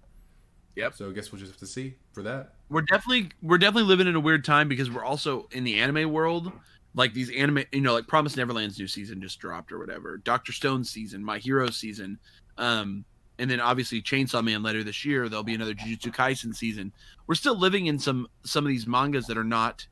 Yep. 0.77 0.95
So 0.95 1.11
I 1.11 1.13
guess 1.13 1.31
we'll 1.31 1.39
just 1.41 1.53
have 1.53 1.59
to 1.61 1.67
see 1.67 1.97
for 2.13 2.23
that. 2.23 2.55
We're 2.73 2.83
definitely 2.83 3.31
we're 3.43 3.59
definitely 3.59 3.89
living 3.89 4.07
in 4.07 4.17
a 4.17 4.21
weird 4.21 4.45
time 4.45 4.69
because 4.69 4.91
we're 4.91 5.05
also 5.05 5.49
in 5.53 5.65
the 5.65 5.79
anime 5.81 6.11
world. 6.13 6.51
Like 6.95 7.15
these 7.15 7.31
anime, 7.31 7.65
you 7.73 7.81
know, 7.81 7.95
like 7.95 8.07
Promise 8.07 8.37
Neverland's 8.37 8.79
new 8.79 8.87
season 8.87 9.21
just 9.23 9.39
dropped 9.39 9.73
or 9.73 9.79
whatever. 9.79 10.19
Doctor 10.19 10.53
Stone's 10.53 10.91
season, 10.91 11.25
My 11.25 11.39
Hero 11.39 11.71
season, 11.71 12.19
um, 12.59 13.05
and 13.39 13.51
then 13.51 13.61
obviously 13.61 14.03
Chainsaw 14.03 14.45
Man 14.45 14.63
later 14.63 14.85
this 14.85 15.03
year. 15.05 15.29
There'll 15.29 15.43
be 15.43 15.55
another 15.55 15.73
Jujutsu 15.75 16.15
Kaisen 16.15 16.55
season. 16.55 16.93
We're 17.27 17.35
still 17.35 17.57
living 17.59 17.87
in 17.87 17.99
some 17.99 18.27
some 18.45 18.65
of 18.65 18.69
these 18.69 18.87
mangas 18.87 19.27
that 19.27 19.39
are 19.39 19.45
not. 19.45 19.87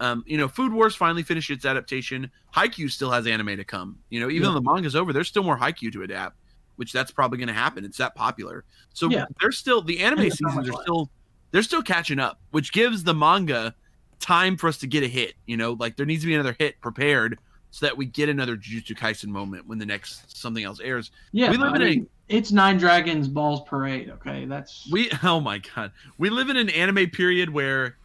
Um, 0.00 0.22
you 0.26 0.38
know, 0.38 0.46
Food 0.48 0.72
Wars 0.72 0.94
finally 0.94 1.22
finished 1.24 1.50
its 1.50 1.64
adaptation. 1.64 2.30
Haikyuu 2.54 2.88
still 2.90 3.10
has 3.10 3.26
anime 3.26 3.56
to 3.56 3.64
come. 3.64 3.98
You 4.10 4.20
know, 4.20 4.30
even 4.30 4.44
Yeah. 4.44 4.48
though 4.54 4.60
the 4.60 4.72
manga's 4.72 4.94
over, 4.94 5.12
there's 5.12 5.26
still 5.28 5.42
more 5.42 5.58
Haikyuu 5.58 5.92
to 5.92 6.02
adapt, 6.04 6.36
which 6.76 6.92
that's 6.92 7.10
probably 7.10 7.36
going 7.36 7.48
to 7.48 7.52
happen. 7.54 7.84
It's 7.84 7.98
that 7.98 8.14
popular. 8.14 8.64
So 8.94 9.10
Yeah. 9.10 9.24
there's 9.40 9.58
still 9.58 9.82
the 9.82 9.98
anime 9.98 10.30
seasons 10.30 10.68
are 10.68 10.82
still 10.82 11.10
they're 11.50 11.62
still 11.62 11.82
catching 11.82 12.18
up, 12.18 12.40
which 12.50 12.72
gives 12.72 13.04
the 13.04 13.14
manga 13.14 13.74
time 14.20 14.56
for 14.56 14.68
us 14.68 14.78
to 14.78 14.86
get 14.86 15.02
a 15.02 15.08
hit. 15.08 15.34
You 15.46 15.56
know, 15.56 15.72
like 15.78 15.96
there 15.96 16.06
needs 16.06 16.22
to 16.22 16.26
be 16.26 16.34
another 16.34 16.56
hit 16.58 16.80
prepared 16.80 17.38
so 17.70 17.86
that 17.86 17.96
we 17.96 18.06
get 18.06 18.28
another 18.28 18.56
Jujutsu 18.56 18.96
Kaisen 18.96 19.26
moment 19.26 19.66
when 19.66 19.78
the 19.78 19.86
next 19.86 20.36
something 20.36 20.64
else 20.64 20.80
airs. 20.80 21.10
Yeah, 21.32 21.50
We 21.50 21.56
live 21.56 21.72
I 21.74 21.76
in 21.76 21.82
a- 21.82 22.06
it's 22.28 22.52
Nine 22.52 22.76
Dragons 22.78 23.28
Balls 23.28 23.62
Parade. 23.66 24.10
Okay, 24.10 24.44
that's 24.44 24.88
We 24.90 25.10
oh 25.22 25.40
my 25.40 25.58
god, 25.58 25.92
we 26.18 26.30
live 26.30 26.50
in 26.50 26.56
an 26.56 26.70
anime 26.70 27.10
period 27.10 27.50
where, 27.50 27.96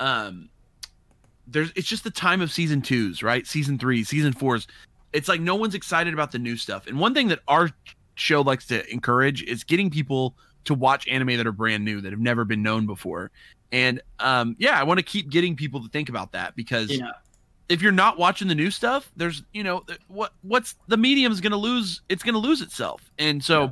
um, 0.00 0.48
there's 1.46 1.72
it's 1.74 1.88
just 1.88 2.04
the 2.04 2.10
time 2.10 2.40
of 2.40 2.52
season 2.52 2.82
twos, 2.82 3.22
right? 3.22 3.46
Season 3.46 3.78
three, 3.78 4.04
season 4.04 4.32
fours. 4.32 4.66
It's 5.12 5.28
like 5.28 5.40
no 5.40 5.56
one's 5.56 5.74
excited 5.74 6.14
about 6.14 6.30
the 6.30 6.38
new 6.38 6.56
stuff. 6.56 6.86
And 6.86 6.98
one 6.98 7.14
thing 7.14 7.28
that 7.28 7.40
our 7.48 7.70
show 8.14 8.42
likes 8.42 8.66
to 8.66 8.88
encourage 8.92 9.42
is 9.42 9.64
getting 9.64 9.90
people 9.90 10.36
to 10.64 10.74
watch 10.74 11.08
anime 11.08 11.36
that 11.36 11.46
are 11.46 11.52
brand 11.52 11.84
new 11.84 12.00
that 12.00 12.12
have 12.12 12.20
never 12.20 12.44
been 12.44 12.62
known 12.62 12.86
before. 12.86 13.30
And 13.72 14.00
um, 14.18 14.56
yeah, 14.58 14.78
I 14.78 14.82
want 14.84 14.98
to 14.98 15.04
keep 15.04 15.30
getting 15.30 15.56
people 15.56 15.82
to 15.82 15.88
think 15.88 16.08
about 16.08 16.32
that 16.32 16.56
because 16.56 16.90
yeah. 16.90 17.12
if 17.68 17.82
you're 17.82 17.92
not 17.92 18.18
watching 18.18 18.48
the 18.48 18.54
new 18.54 18.70
stuff, 18.70 19.10
there's 19.16 19.42
you 19.52 19.62
know 19.62 19.84
what 20.08 20.32
what's 20.42 20.74
the 20.88 20.96
medium's 20.96 21.40
going 21.40 21.52
to 21.52 21.58
lose 21.58 22.02
it's 22.08 22.22
going 22.22 22.34
to 22.34 22.40
lose 22.40 22.60
itself. 22.60 23.10
And 23.18 23.42
so 23.42 23.64
Yeah. 23.64 23.70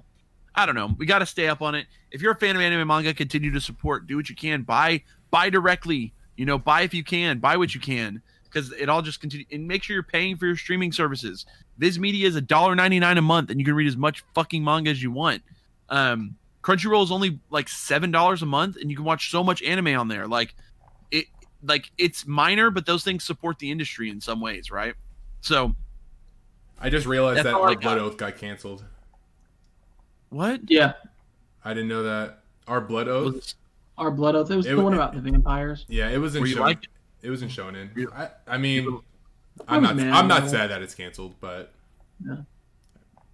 I 0.54 0.66
don't 0.66 0.74
know. 0.74 0.94
We 0.98 1.06
got 1.06 1.20
to 1.20 1.26
stay 1.26 1.46
up 1.46 1.62
on 1.62 1.74
it. 1.74 1.86
If 2.10 2.20
you're 2.20 2.32
a 2.32 2.36
fan 2.36 2.56
of 2.56 2.62
anime 2.62 2.86
manga, 2.88 3.14
continue 3.14 3.52
to 3.52 3.60
support. 3.60 4.06
Do 4.06 4.16
what 4.16 4.28
you 4.28 4.34
can. 4.34 4.62
Buy 4.62 5.02
buy 5.30 5.50
directly. 5.50 6.12
You 6.36 6.46
know, 6.46 6.58
buy 6.58 6.82
if 6.82 6.94
you 6.94 7.04
can. 7.04 7.38
Buy 7.38 7.56
what 7.56 7.74
you 7.74 7.80
can 7.80 8.22
because 8.44 8.72
it 8.72 8.88
all 8.88 9.02
just 9.02 9.20
continue 9.20 9.46
and 9.52 9.68
make 9.68 9.82
sure 9.82 9.94
you're 9.94 10.02
paying 10.02 10.36
for 10.36 10.46
your 10.46 10.56
streaming 10.56 10.92
services. 10.92 11.46
Viz 11.78 11.98
Media 11.98 12.26
is 12.26 12.36
a 12.36 12.40
dollar 12.40 12.74
ninety 12.74 12.98
nine 12.98 13.18
a 13.18 13.22
month, 13.22 13.50
and 13.50 13.60
you 13.60 13.66
can 13.66 13.74
read 13.74 13.86
as 13.88 13.96
much 13.96 14.24
fucking 14.34 14.64
manga 14.64 14.90
as 14.90 15.02
you 15.02 15.10
want. 15.10 15.42
Um, 15.90 16.36
Crunchyroll 16.68 17.02
is 17.02 17.10
only 17.10 17.38
like 17.48 17.66
seven 17.66 18.10
dollars 18.10 18.42
a 18.42 18.46
month, 18.46 18.76
and 18.76 18.90
you 18.90 18.96
can 18.96 19.04
watch 19.06 19.30
so 19.30 19.42
much 19.42 19.62
anime 19.62 19.98
on 19.98 20.08
there. 20.08 20.26
Like 20.26 20.54
it, 21.10 21.24
like 21.62 21.90
it's 21.96 22.26
minor, 22.26 22.70
but 22.70 22.84
those 22.84 23.02
things 23.02 23.24
support 23.24 23.58
the 23.58 23.70
industry 23.70 24.10
in 24.10 24.20
some 24.20 24.38
ways, 24.42 24.70
right? 24.70 24.94
So 25.40 25.74
I 26.78 26.90
just 26.90 27.06
realized 27.06 27.42
that 27.46 27.54
our. 27.54 27.74
Blood 27.74 27.96
Oath 27.98 28.18
got 28.18 28.36
canceled. 28.36 28.84
what? 30.28 30.60
Yeah, 30.68 30.92
I 31.64 31.72
didn't 31.72 31.88
know 31.88 32.02
that. 32.02 32.40
Our 32.66 32.82
Blood 32.82 33.08
Oath. 33.08 33.54
our 33.96 34.10
Blood 34.10 34.34
Oath. 34.34 34.50
It 34.50 34.56
was 34.56 34.66
It 34.66 34.76
the 34.76 34.82
one 34.82 34.92
about 34.92 35.14
the 35.14 35.22
vampires. 35.22 35.86
Yeah, 35.88 36.10
it 36.10 36.18
was 36.18 36.36
in 36.36 36.42
Were 36.42 36.48
Shonen. 36.48 36.60
like 36.60 36.86
it 37.22 37.30
was 37.30 37.40
in 37.40 37.48
Shonen. 37.48 37.96
You- 37.96 38.12
I, 38.14 38.28
I 38.46 38.58
mean, 38.58 39.00
I'm 39.66 39.82
not. 39.82 39.94
was 39.94 40.04
mad 40.04 40.12
I'm 40.12 40.28
not 40.28 40.38
about 40.40 40.50
sad 40.50 40.70
that 40.70 40.82
it's 40.82 40.94
canceled, 40.94 41.34
but 41.40 41.72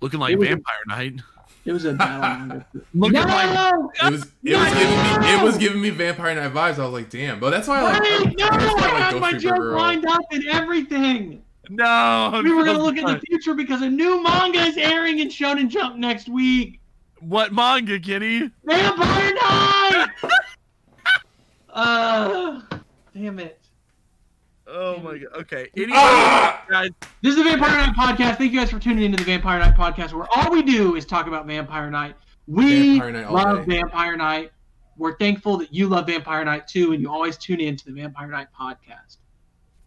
looking 0.01 0.21
like 0.21 0.35
It 0.35 0.39
was- 0.39 0.49
Vampire 0.51 0.77
Knight? 0.87 1.21
It 1.65 1.73
was 1.73 1.87
a 1.87 1.95
battle 1.95 2.21
manga. 2.21 2.67
Looking 2.93 3.15
no! 3.15 3.21
like 3.23 3.85
it 4.03 4.13
was. 4.13 4.27
It 4.43 4.57
was 4.57 4.75
giving 4.75 5.21
me. 5.23 5.33
It 5.33 5.43
was 5.43 5.57
giving 5.59 5.81
me 5.81 5.91
Vampire 5.91 6.35
Knight 6.35 6.53
vibes. 6.53 6.79
I 6.79 6.85
was 6.85 6.93
like, 6.93 7.09
damn. 7.09 7.41
But 7.41 7.51
that's 7.51 7.67
why 7.67 7.81
I 7.81 7.83
like. 7.83 8.01
Wait, 8.03 8.39
no! 8.39 8.49
that's 8.51 8.75
why 8.75 8.89
I 8.89 8.93
I 8.93 9.01
had 9.01 9.11
Ghost 9.13 9.21
my 9.21 9.29
Reaper 9.29 9.41
joke 9.41 9.57
Girl. 9.57 9.79
lined 9.79 10.07
up 10.07 10.21
and 10.31 10.47
everything. 10.47 11.43
no. 11.71 12.41
We 12.45 12.53
were 12.53 12.65
gonna 12.65 12.83
look 12.83 12.99
at 12.99 13.07
the 13.07 13.19
future 13.27 13.55
because 13.55 13.81
a 13.81 13.89
new 13.89 14.23
manga 14.23 14.61
is 14.61 14.77
airing 14.77 15.21
in 15.21 15.29
Shonen 15.29 15.69
Jump 15.69 15.97
next 15.97 16.29
week. 16.29 16.81
what 17.21 17.55
manga, 17.55 17.99
Kenny? 17.99 18.51
Vampire 18.65 19.35
Knight. 19.35 20.09
uh, 21.71 22.61
damn 23.15 23.39
it. 23.39 23.64
Oh 24.77 24.99
my 24.99 25.19
god. 25.19 25.29
Okay. 25.43 25.69
Anyway, 25.77 25.93
Ah! 25.95 26.65
guys, 26.69 26.91
This 27.23 27.33
is 27.33 27.37
the 27.37 27.45
Vampire 27.45 27.71
Knight 27.77 27.95
podcast. 27.95 28.39
Thank 28.39 28.53
you 28.53 28.59
guys 28.59 28.71
for 28.71 28.81
tuning 28.81 29.05
into 29.05 29.17
the 29.19 29.25
Vampire 29.25 29.59
Knight 29.61 29.77
podcast, 29.77 30.13
where 30.13 30.27
all 30.35 30.51
we 30.51 30.63
do 30.63 30.97
is 30.97 31.05
talk 31.07 31.27
about 31.29 31.47
Vampire 31.47 31.91
Knight. 31.91 32.17
We 32.49 32.99
Vampire 32.99 33.13
Knight 33.13 33.31
love 33.33 33.67
day. 33.67 33.77
Vampire 33.77 34.17
Knight. 34.17 34.51
We're 34.97 35.17
thankful 35.17 35.57
that 35.59 35.73
you 35.73 35.87
love 35.89 36.07
Vampire 36.09 36.45
Knight 36.45 36.67
too, 36.67 36.93
and 36.93 37.01
you 37.01 37.09
always 37.11 37.37
tune 37.37 37.61
in 37.61 37.77
to 37.77 37.85
the 37.87 37.93
Vampire 37.93 38.27
Knight 38.29 38.49
podcast. 38.59 39.19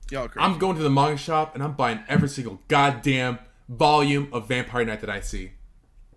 y'all 0.09 0.27
crazy. 0.29 0.45
I'm 0.45 0.57
going 0.57 0.77
to 0.77 0.83
the 0.83 0.89
manga 0.89 1.17
shop 1.17 1.53
and 1.53 1.61
I'm 1.63 1.73
buying 1.73 1.99
every 2.07 2.29
single 2.29 2.61
goddamn 2.69 3.39
volume 3.67 4.29
of 4.31 4.47
Vampire 4.47 4.85
Knight 4.85 5.01
that 5.01 5.09
I 5.09 5.19
see. 5.19 5.51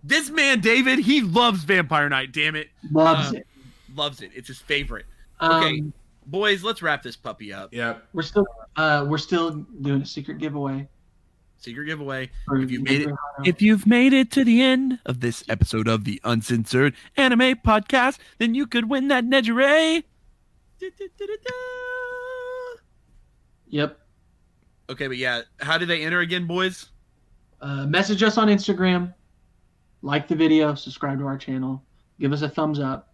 this 0.03 0.29
man, 0.29 0.61
David, 0.61 0.99
he 0.99 1.19
loves 1.21 1.63
Vampire 1.65 2.07
Knight. 2.09 2.31
Damn 2.31 2.55
it, 2.55 2.69
Loves 2.89 3.33
Uh, 3.33 3.37
it. 3.37 3.47
loves 3.95 4.21
it. 4.21 4.31
It's 4.33 4.47
his 4.47 4.59
favorite. 4.59 5.05
Um, 5.41 5.63
okay. 5.63 5.83
Boys, 6.25 6.63
let's 6.63 6.81
wrap 6.81 7.03
this 7.03 7.15
puppy 7.15 7.51
up. 7.51 7.73
Yep. 7.73 8.07
We're 8.13 8.21
still 8.21 8.45
uh, 8.75 9.05
we're 9.07 9.17
still 9.17 9.51
doing 9.81 10.01
a 10.01 10.05
secret 10.05 10.37
giveaway. 10.37 10.87
Secret 11.57 11.85
giveaway. 11.85 12.29
For 12.45 12.59
If 12.59 12.71
you 12.71 12.81
made 12.81 13.01
it 13.01 13.15
if 13.43 13.61
you've 13.61 13.85
made 13.85 14.13
it 14.13 14.31
to 14.31 14.43
the 14.43 14.61
end 14.61 14.99
of 15.05 15.19
this 15.19 15.43
episode 15.47 15.87
of 15.87 16.05
the 16.05 16.19
Uncensored 16.23 16.95
Anime 17.17 17.55
Podcast, 17.55 18.17
then 18.37 18.55
you 18.55 18.65
could 18.65 18.89
win 18.89 19.07
that 19.09 19.25
Nejire. 19.25 20.03
Yep. 23.67 23.99
Okay, 24.89 25.07
but 25.07 25.17
yeah, 25.17 25.41
how 25.59 25.77
do 25.77 25.85
they 25.85 26.03
enter 26.03 26.19
again, 26.19 26.47
boys? 26.47 26.89
Uh, 27.61 27.85
message 27.85 28.23
us 28.23 28.37
on 28.37 28.47
Instagram, 28.47 29.13
like 30.01 30.27
the 30.27 30.35
video, 30.35 30.73
subscribe 30.73 31.19
to 31.19 31.25
our 31.25 31.37
channel, 31.37 31.83
give 32.19 32.33
us 32.33 32.41
a 32.41 32.49
thumbs 32.49 32.79
up. 32.79 33.10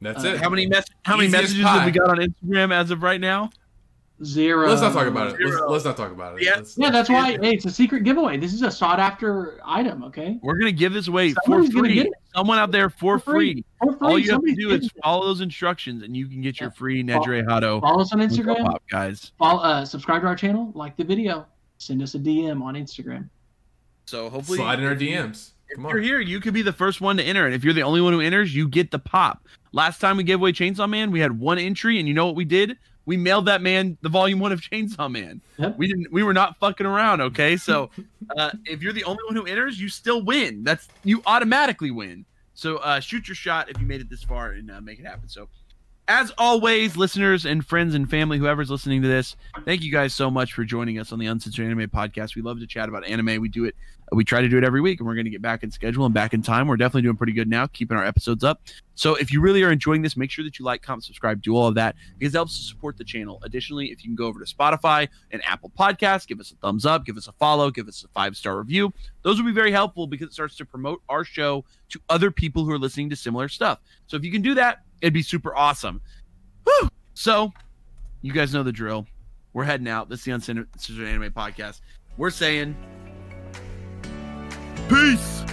That's 0.00 0.24
Uh, 0.24 0.28
it. 0.28 0.38
How 0.40 0.50
many 0.50 0.66
mess- 0.66 0.84
How 1.04 1.16
many 1.16 1.28
Easiest 1.28 1.42
messages 1.56 1.64
have 1.66 1.84
we 1.86 1.90
got 1.92 2.08
on 2.10 2.18
Instagram 2.18 2.72
as 2.72 2.90
of 2.90 3.02
right 3.02 3.20
now? 3.20 3.50
Zero. 4.24 4.66
Let's 4.68 4.80
not 4.80 4.94
talk 4.94 5.06
about 5.06 5.34
it. 5.34 5.44
Let's, 5.44 5.60
let's 5.68 5.84
not 5.84 5.96
talk 5.96 6.10
about 6.10 6.36
it. 6.38 6.42
Yeah. 6.44 6.56
Let's- 6.56 6.76
Yeah, 6.78 6.90
that's 6.90 7.10
why. 7.10 7.32
Hey, 7.32 7.52
it's 7.54 7.66
a 7.66 7.70
secret 7.70 8.02
giveaway. 8.02 8.38
This 8.38 8.54
is 8.54 8.62
a 8.62 8.70
sought 8.70 8.98
after 8.98 9.60
item. 9.64 10.02
Okay. 10.04 10.38
We're 10.42 10.56
gonna 10.58 10.72
give 10.72 10.94
this 10.94 11.08
away 11.08 11.34
for 11.44 11.62
free. 11.64 11.94
get 11.94 12.06
it. 12.06 12.12
Someone 12.34 12.58
out 12.58 12.72
there 12.72 12.88
for, 12.88 13.18
For 13.18 13.32
free. 13.32 13.52
free. 13.52 13.64
For 13.82 13.92
free. 13.98 14.08
All 14.08 14.18
you 14.18 14.32
have 14.32 14.42
to 14.42 14.54
do 14.54 14.70
is 14.70 14.86
it. 14.86 14.92
follow 15.02 15.26
those 15.26 15.42
instructions, 15.42 16.02
and 16.02 16.16
you 16.16 16.28
can 16.28 16.40
get 16.40 16.60
your 16.60 16.70
Yeah. 16.70 16.74
free 16.78 17.02
Nejire 17.02 17.44
Hado 17.46 17.80
follow 17.82 18.00
us 18.00 18.12
on 18.14 18.20
Instagram. 18.20 18.64
Pop, 18.64 18.82
guys. 18.90 19.32
Follow, 19.38 19.60
uh, 19.60 19.84
subscribe 19.84 20.22
to 20.22 20.28
our 20.28 20.36
channel. 20.36 20.72
Like 20.74 20.96
the 20.96 21.04
video. 21.04 21.46
Send 21.78 22.00
us 22.02 22.14
a 22.14 22.18
DM 22.18 22.62
on 22.62 22.74
Instagram. 22.74 23.28
So 24.06 24.30
hopefully, 24.30 24.58
Slide 24.58 24.78
in 24.78 24.86
our 24.86 24.92
you- 24.94 25.10
DMs. 25.10 25.50
If 25.68 25.76
Come 25.76 25.84
you're 25.90 25.98
on. 25.98 26.02
here, 26.04 26.20
you 26.20 26.40
could 26.40 26.54
be 26.54 26.62
the 26.62 26.72
first 26.72 27.00
one 27.02 27.16
to 27.18 27.22
enter, 27.24 27.44
and 27.44 27.54
if 27.54 27.64
you're 27.64 27.74
the 27.74 27.82
only 27.82 28.00
one 28.00 28.12
who 28.14 28.20
enters, 28.20 28.54
you 28.54 28.66
get 28.68 28.92
the 28.92 29.00
pop. 29.00 29.44
Last 29.76 30.00
time 30.00 30.16
we 30.16 30.24
gave 30.24 30.40
away 30.40 30.52
Chainsaw 30.52 30.88
Man, 30.88 31.10
we 31.10 31.20
had 31.20 31.38
one 31.38 31.58
entry, 31.58 31.98
and 31.98 32.08
you 32.08 32.14
know 32.14 32.24
what 32.24 32.34
we 32.34 32.46
did? 32.46 32.78
We 33.04 33.18
mailed 33.18 33.44
that 33.44 33.60
man 33.60 33.98
the 34.00 34.08
volume 34.08 34.38
one 34.38 34.50
of 34.50 34.62
Chainsaw 34.62 35.12
Man. 35.12 35.42
Yep. 35.58 35.76
We 35.76 35.86
didn't. 35.86 36.10
We 36.10 36.22
were 36.22 36.32
not 36.32 36.58
fucking 36.58 36.86
around. 36.86 37.20
Okay, 37.20 37.58
so 37.58 37.90
uh, 38.38 38.52
if 38.64 38.80
you're 38.80 38.94
the 38.94 39.04
only 39.04 39.22
one 39.26 39.36
who 39.36 39.44
enters, 39.44 39.78
you 39.78 39.90
still 39.90 40.22
win. 40.22 40.64
That's 40.64 40.88
you 41.04 41.22
automatically 41.26 41.90
win. 41.90 42.24
So 42.54 42.78
uh, 42.78 43.00
shoot 43.00 43.28
your 43.28 43.34
shot 43.34 43.68
if 43.68 43.78
you 43.78 43.86
made 43.86 44.00
it 44.00 44.08
this 44.08 44.22
far 44.22 44.52
and 44.52 44.70
uh, 44.70 44.80
make 44.80 44.98
it 44.98 45.04
happen. 45.04 45.28
So, 45.28 45.46
as 46.08 46.32
always, 46.38 46.96
listeners 46.96 47.46
and 47.46 47.66
friends 47.66 47.94
and 47.94 48.08
family, 48.08 48.38
whoever's 48.38 48.70
listening 48.70 49.02
to 49.02 49.08
this, 49.08 49.36
thank 49.64 49.82
you 49.82 49.90
guys 49.90 50.14
so 50.14 50.30
much 50.30 50.52
for 50.52 50.64
joining 50.64 50.98
us 50.98 51.12
on 51.12 51.18
the 51.18 51.26
Uncensored 51.26 51.66
Anime 51.66 51.88
Podcast. 51.88 52.36
We 52.36 52.42
love 52.42 52.60
to 52.60 52.66
chat 52.66 52.88
about 52.88 53.04
anime. 53.06 53.40
We 53.40 53.48
do 53.48 53.64
it. 53.64 53.74
We 54.12 54.24
try 54.24 54.40
to 54.40 54.48
do 54.48 54.56
it 54.56 54.62
every 54.62 54.80
week, 54.80 55.00
and 55.00 55.08
we're 55.08 55.16
going 55.16 55.24
to 55.24 55.32
get 55.32 55.42
back 55.42 55.64
in 55.64 55.70
schedule 55.72 56.04
and 56.04 56.14
back 56.14 56.32
in 56.32 56.40
time. 56.40 56.68
We're 56.68 56.76
definitely 56.76 57.02
doing 57.02 57.16
pretty 57.16 57.32
good 57.32 57.48
now, 57.48 57.66
keeping 57.66 57.96
our 57.96 58.04
episodes 58.04 58.44
up. 58.44 58.60
So 58.94 59.16
if 59.16 59.32
you 59.32 59.40
really 59.40 59.64
are 59.64 59.72
enjoying 59.72 60.02
this, 60.02 60.16
make 60.16 60.30
sure 60.30 60.44
that 60.44 60.60
you 60.60 60.64
like, 60.64 60.80
comment, 60.80 61.02
subscribe, 61.02 61.42
do 61.42 61.56
all 61.56 61.66
of 61.66 61.74
that 61.74 61.96
because 62.16 62.32
it 62.32 62.38
helps 62.38 62.56
to 62.56 62.64
support 62.64 62.96
the 62.98 63.04
channel. 63.04 63.40
Additionally, 63.42 63.86
if 63.86 64.04
you 64.04 64.08
can 64.08 64.14
go 64.14 64.26
over 64.26 64.38
to 64.38 64.54
Spotify 64.54 65.08
and 65.32 65.44
Apple 65.44 65.72
Podcasts, 65.76 66.24
give 66.24 66.38
us 66.38 66.52
a 66.52 66.54
thumbs 66.56 66.86
up, 66.86 67.04
give 67.04 67.16
us 67.16 67.26
a 67.26 67.32
follow, 67.32 67.68
give 67.68 67.88
us 67.88 68.04
a 68.04 68.08
five 68.08 68.36
star 68.36 68.56
review. 68.56 68.92
Those 69.22 69.38
will 69.38 69.46
be 69.46 69.52
very 69.52 69.72
helpful 69.72 70.06
because 70.06 70.28
it 70.28 70.32
starts 70.32 70.56
to 70.58 70.64
promote 70.64 71.02
our 71.08 71.24
show 71.24 71.64
to 71.88 72.00
other 72.08 72.30
people 72.30 72.64
who 72.64 72.70
are 72.70 72.78
listening 72.78 73.10
to 73.10 73.16
similar 73.16 73.48
stuff. 73.48 73.80
So 74.06 74.16
if 74.16 74.24
you 74.24 74.30
can 74.30 74.40
do 74.40 74.54
that, 74.54 74.82
it'd 75.00 75.14
be 75.14 75.22
super 75.22 75.54
awesome. 75.54 76.00
Whew. 76.64 76.88
So 77.14 77.52
you 78.22 78.32
guys 78.32 78.52
know 78.52 78.62
the 78.62 78.72
drill. 78.72 79.06
We're 79.52 79.64
heading 79.64 79.88
out. 79.88 80.08
This 80.08 80.20
is 80.20 80.24
the 80.26 80.32
Uncensored 80.32 80.68
Anime 81.00 81.32
Podcast. 81.32 81.80
We're 82.16 82.30
saying 82.30 82.76
peace. 84.88 85.44